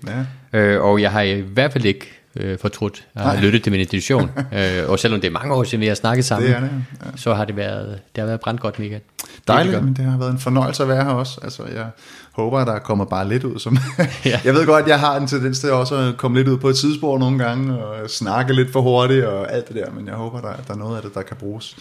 Ja. 0.54 0.60
Øh, 0.60 0.82
og 0.82 1.02
jeg 1.02 1.12
har 1.12 1.22
i 1.22 1.40
hvert 1.40 1.74
fald 1.74 1.86
ikke 1.86 2.12
øh, 2.36 2.58
fortrudt 2.60 3.08
at 3.16 3.22
have 3.24 3.42
lyttet 3.42 3.64
til 3.64 3.72
min 3.72 3.80
institution. 3.80 4.32
øh, 4.58 4.90
og 4.90 5.00
selvom 5.00 5.22
det 5.22 5.28
er 5.28 5.32
mange 5.32 5.54
år 5.54 5.64
siden, 5.64 5.82
vi 5.82 5.88
har 5.88 5.96
snakket 5.96 6.26
sammen, 6.26 6.50
det 6.50 6.56
er 6.58 6.60
det, 6.60 6.72
ja. 7.06 7.10
så 7.16 7.34
har 7.34 7.46
det 7.46 7.58
været, 7.58 8.00
det 8.16 8.22
har 8.22 8.26
været 8.26 8.40
brændt 8.40 8.62
godt, 8.62 8.80
Michael. 8.80 9.02
Dejligt, 9.48 9.76
det 9.76 9.84
men 9.84 9.94
det 9.94 10.06
har 10.06 10.18
været 10.18 10.32
en 10.32 10.40
fornøjelse 10.40 10.84
at 10.84 10.90
være 10.90 11.04
her 11.04 11.12
også. 11.12 11.40
Altså, 11.44 11.64
jeg 11.76 11.88
håber, 12.34 12.60
at 12.60 12.68
der 12.68 12.80
kommer 12.80 13.06
bare 13.06 13.30
lidt 13.30 13.44
ud. 13.44 13.60
Som 13.60 13.78
ja. 14.26 14.40
jeg 14.46 14.54
ved 14.54 14.66
godt, 14.66 14.84
at 14.84 14.90
jeg 14.90 15.00
har 15.00 15.18
en 15.18 15.28
tendens 15.28 15.60
til 15.60 15.72
også 15.72 15.96
at 15.96 16.18
komme 16.18 16.38
lidt 16.38 16.48
ud 16.48 16.58
på 16.58 16.70
et 16.70 16.76
tidsspor 16.76 17.18
nogle 17.18 17.44
gange, 17.46 17.78
og 17.78 18.10
snakke 18.10 18.54
lidt 18.54 18.72
for 18.72 18.82
hurtigt 18.82 19.26
og 19.26 19.54
alt 19.54 19.68
det 19.68 19.76
der, 19.76 19.92
men 19.92 20.08
jeg 20.08 20.16
håber, 20.16 20.42
der, 20.42 20.54
der 20.68 20.74
er 20.74 20.78
noget 20.78 20.96
af 20.96 21.02
det, 21.02 21.14
der 21.14 21.22
kan 21.22 21.38
bruges. 21.38 21.78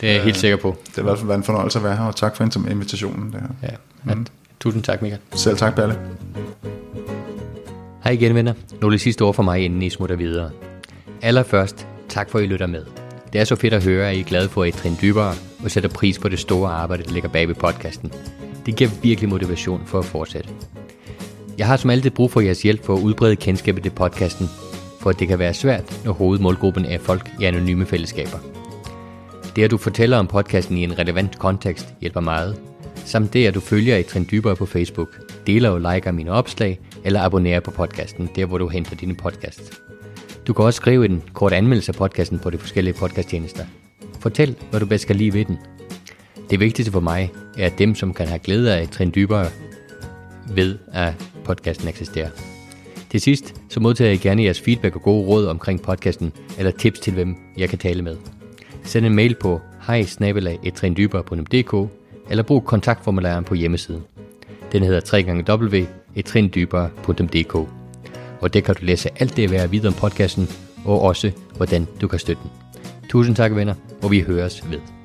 Det 0.00 0.08
er 0.08 0.12
jeg 0.12 0.22
helt 0.22 0.36
sikker 0.36 0.56
på. 0.56 0.76
Det 0.86 0.94
har 0.94 1.02
i 1.02 1.04
hvert 1.04 1.18
fald 1.18 1.26
været 1.26 1.38
en 1.38 1.44
fornøjelse 1.44 1.78
at 1.78 1.84
være 1.84 1.96
her, 1.96 2.04
og 2.04 2.16
tak 2.16 2.36
for 2.36 2.68
invitationen. 2.70 3.32
Det 3.32 3.40
her. 3.40 3.68
Ja, 4.08 4.14
mm. 4.14 4.26
Tusind 4.60 4.82
tak, 4.82 5.02
Michael. 5.02 5.22
Selv 5.34 5.56
tak, 5.56 5.74
Palle. 5.74 5.98
Hej 8.04 8.12
igen, 8.12 8.34
venner. 8.34 8.52
Nogle 8.80 8.98
sidste 8.98 9.22
ord 9.22 9.34
for 9.34 9.42
mig, 9.42 9.64
inden 9.64 9.82
I 9.82 9.90
smutter 9.90 10.16
videre. 10.16 10.50
Allerførst, 11.22 11.86
tak 12.08 12.30
for, 12.30 12.38
at 12.38 12.44
I 12.44 12.46
lytter 12.46 12.66
med. 12.66 12.84
Det 13.32 13.40
er 13.40 13.44
så 13.44 13.56
fedt 13.56 13.74
at 13.74 13.84
høre, 13.84 14.10
at 14.10 14.16
I 14.16 14.20
er 14.20 14.24
glade 14.24 14.48
for 14.48 14.64
et 14.64 14.74
trin 14.74 14.96
dybere 15.02 15.34
og 15.64 15.70
sætter 15.70 15.90
pris 15.90 16.18
på 16.18 16.28
det 16.28 16.38
store 16.38 16.70
arbejde, 16.70 17.02
der 17.02 17.12
ligger 17.12 17.28
bag 17.28 17.48
ved 17.48 17.54
podcasten. 17.54 18.12
Det 18.66 18.76
giver 18.76 18.90
virkelig 19.02 19.30
motivation 19.30 19.82
for 19.86 19.98
at 19.98 20.04
fortsætte. 20.04 20.50
Jeg 21.58 21.66
har 21.66 21.76
som 21.76 21.90
altid 21.90 22.10
brug 22.10 22.30
for 22.30 22.40
jeres 22.40 22.62
hjælp 22.62 22.84
for 22.84 22.96
at 22.96 23.02
udbrede 23.02 23.36
kendskabet 23.36 23.82
til 23.82 23.90
podcasten, 23.90 24.46
for 25.00 25.12
det 25.12 25.28
kan 25.28 25.38
være 25.38 25.54
svært, 25.54 26.00
når 26.04 26.12
hovedmålgruppen 26.12 26.84
er 26.84 26.98
folk 26.98 27.30
i 27.40 27.44
anonyme 27.44 27.86
fællesskaber. 27.86 28.38
Det 29.56 29.62
at 29.62 29.70
du 29.70 29.76
fortæller 29.76 30.16
om 30.16 30.26
podcasten 30.26 30.76
i 30.76 30.84
en 30.84 30.98
relevant 30.98 31.38
kontekst 31.38 31.94
hjælper 32.00 32.20
meget, 32.20 32.60
samt 33.04 33.32
det 33.32 33.46
at 33.46 33.54
du 33.54 33.60
følger 33.60 33.96
et 33.96 34.06
trin 34.06 34.26
dybere 34.30 34.56
på 34.56 34.66
Facebook, 34.66 35.08
deler 35.46 35.70
og 35.70 35.80
liker 35.80 36.12
mine 36.12 36.32
opslag, 36.32 36.80
eller 37.04 37.20
abonnerer 37.20 37.60
på 37.60 37.70
podcasten, 37.70 38.28
der 38.36 38.46
hvor 38.46 38.58
du 38.58 38.68
henter 38.68 38.96
dine 38.96 39.14
podcasts. 39.14 39.80
Du 40.46 40.52
kan 40.52 40.64
også 40.64 40.76
skrive 40.76 41.04
en 41.04 41.22
kort 41.32 41.52
anmeldelse 41.52 41.92
af 41.92 41.96
podcasten 41.96 42.38
på 42.38 42.50
de 42.50 42.58
forskellige 42.58 42.94
podcasttjenester. 42.94 43.64
Fortæl, 44.20 44.56
hvad 44.70 44.80
du 44.80 44.86
bedst 44.86 45.06
kan 45.06 45.16
lide 45.16 45.32
ved 45.32 45.44
den. 45.44 45.58
Det 46.50 46.60
vigtigste 46.60 46.92
for 46.92 47.00
mig 47.00 47.32
er, 47.58 47.66
at 47.66 47.78
dem, 47.78 47.94
som 47.94 48.14
kan 48.14 48.28
have 48.28 48.38
glæde 48.38 48.76
af 48.76 48.82
et 48.82 48.90
trin 48.90 49.12
dybere, 49.14 49.46
ved, 50.48 50.78
at 50.92 51.14
podcasten 51.44 51.88
eksisterer. 51.88 52.30
Til 53.10 53.20
sidst, 53.20 53.54
så 53.68 53.80
modtager 53.80 54.10
jeg 54.10 54.20
gerne 54.20 54.42
jeres 54.42 54.60
feedback 54.60 54.96
og 54.96 55.02
gode 55.02 55.26
råd 55.26 55.46
omkring 55.46 55.82
podcasten, 55.82 56.32
eller 56.58 56.70
tips 56.70 57.00
til, 57.00 57.12
hvem 57.12 57.36
jeg 57.56 57.68
kan 57.68 57.78
tale 57.78 58.02
med. 58.02 58.16
Send 58.84 59.06
en 59.06 59.14
mail 59.14 59.36
på 59.40 59.60
hej 59.86 60.04
eller 62.30 62.42
brug 62.42 62.64
kontaktformularen 62.64 63.44
på 63.44 63.54
hjemmesiden. 63.54 64.02
Den 64.72 64.82
hedder 64.82 65.00
www.etrindybere.dk 65.48 67.54
Og 68.40 68.54
der 68.54 68.60
kan 68.60 68.74
du 68.74 68.84
læse 68.84 69.08
alt 69.16 69.36
det, 69.36 69.52
jeg 69.52 69.72
videre 69.72 69.88
om 69.88 69.94
podcasten, 69.94 70.48
og 70.84 71.02
også 71.02 71.30
hvordan 71.56 71.86
du 72.00 72.08
kan 72.08 72.18
støtte 72.18 72.42
den. 72.42 72.50
Tusind 73.08 73.36
tak 73.36 73.54
venner, 73.54 73.74
og 74.02 74.10
vi 74.10 74.20
høres 74.20 74.70
ved. 74.70 74.99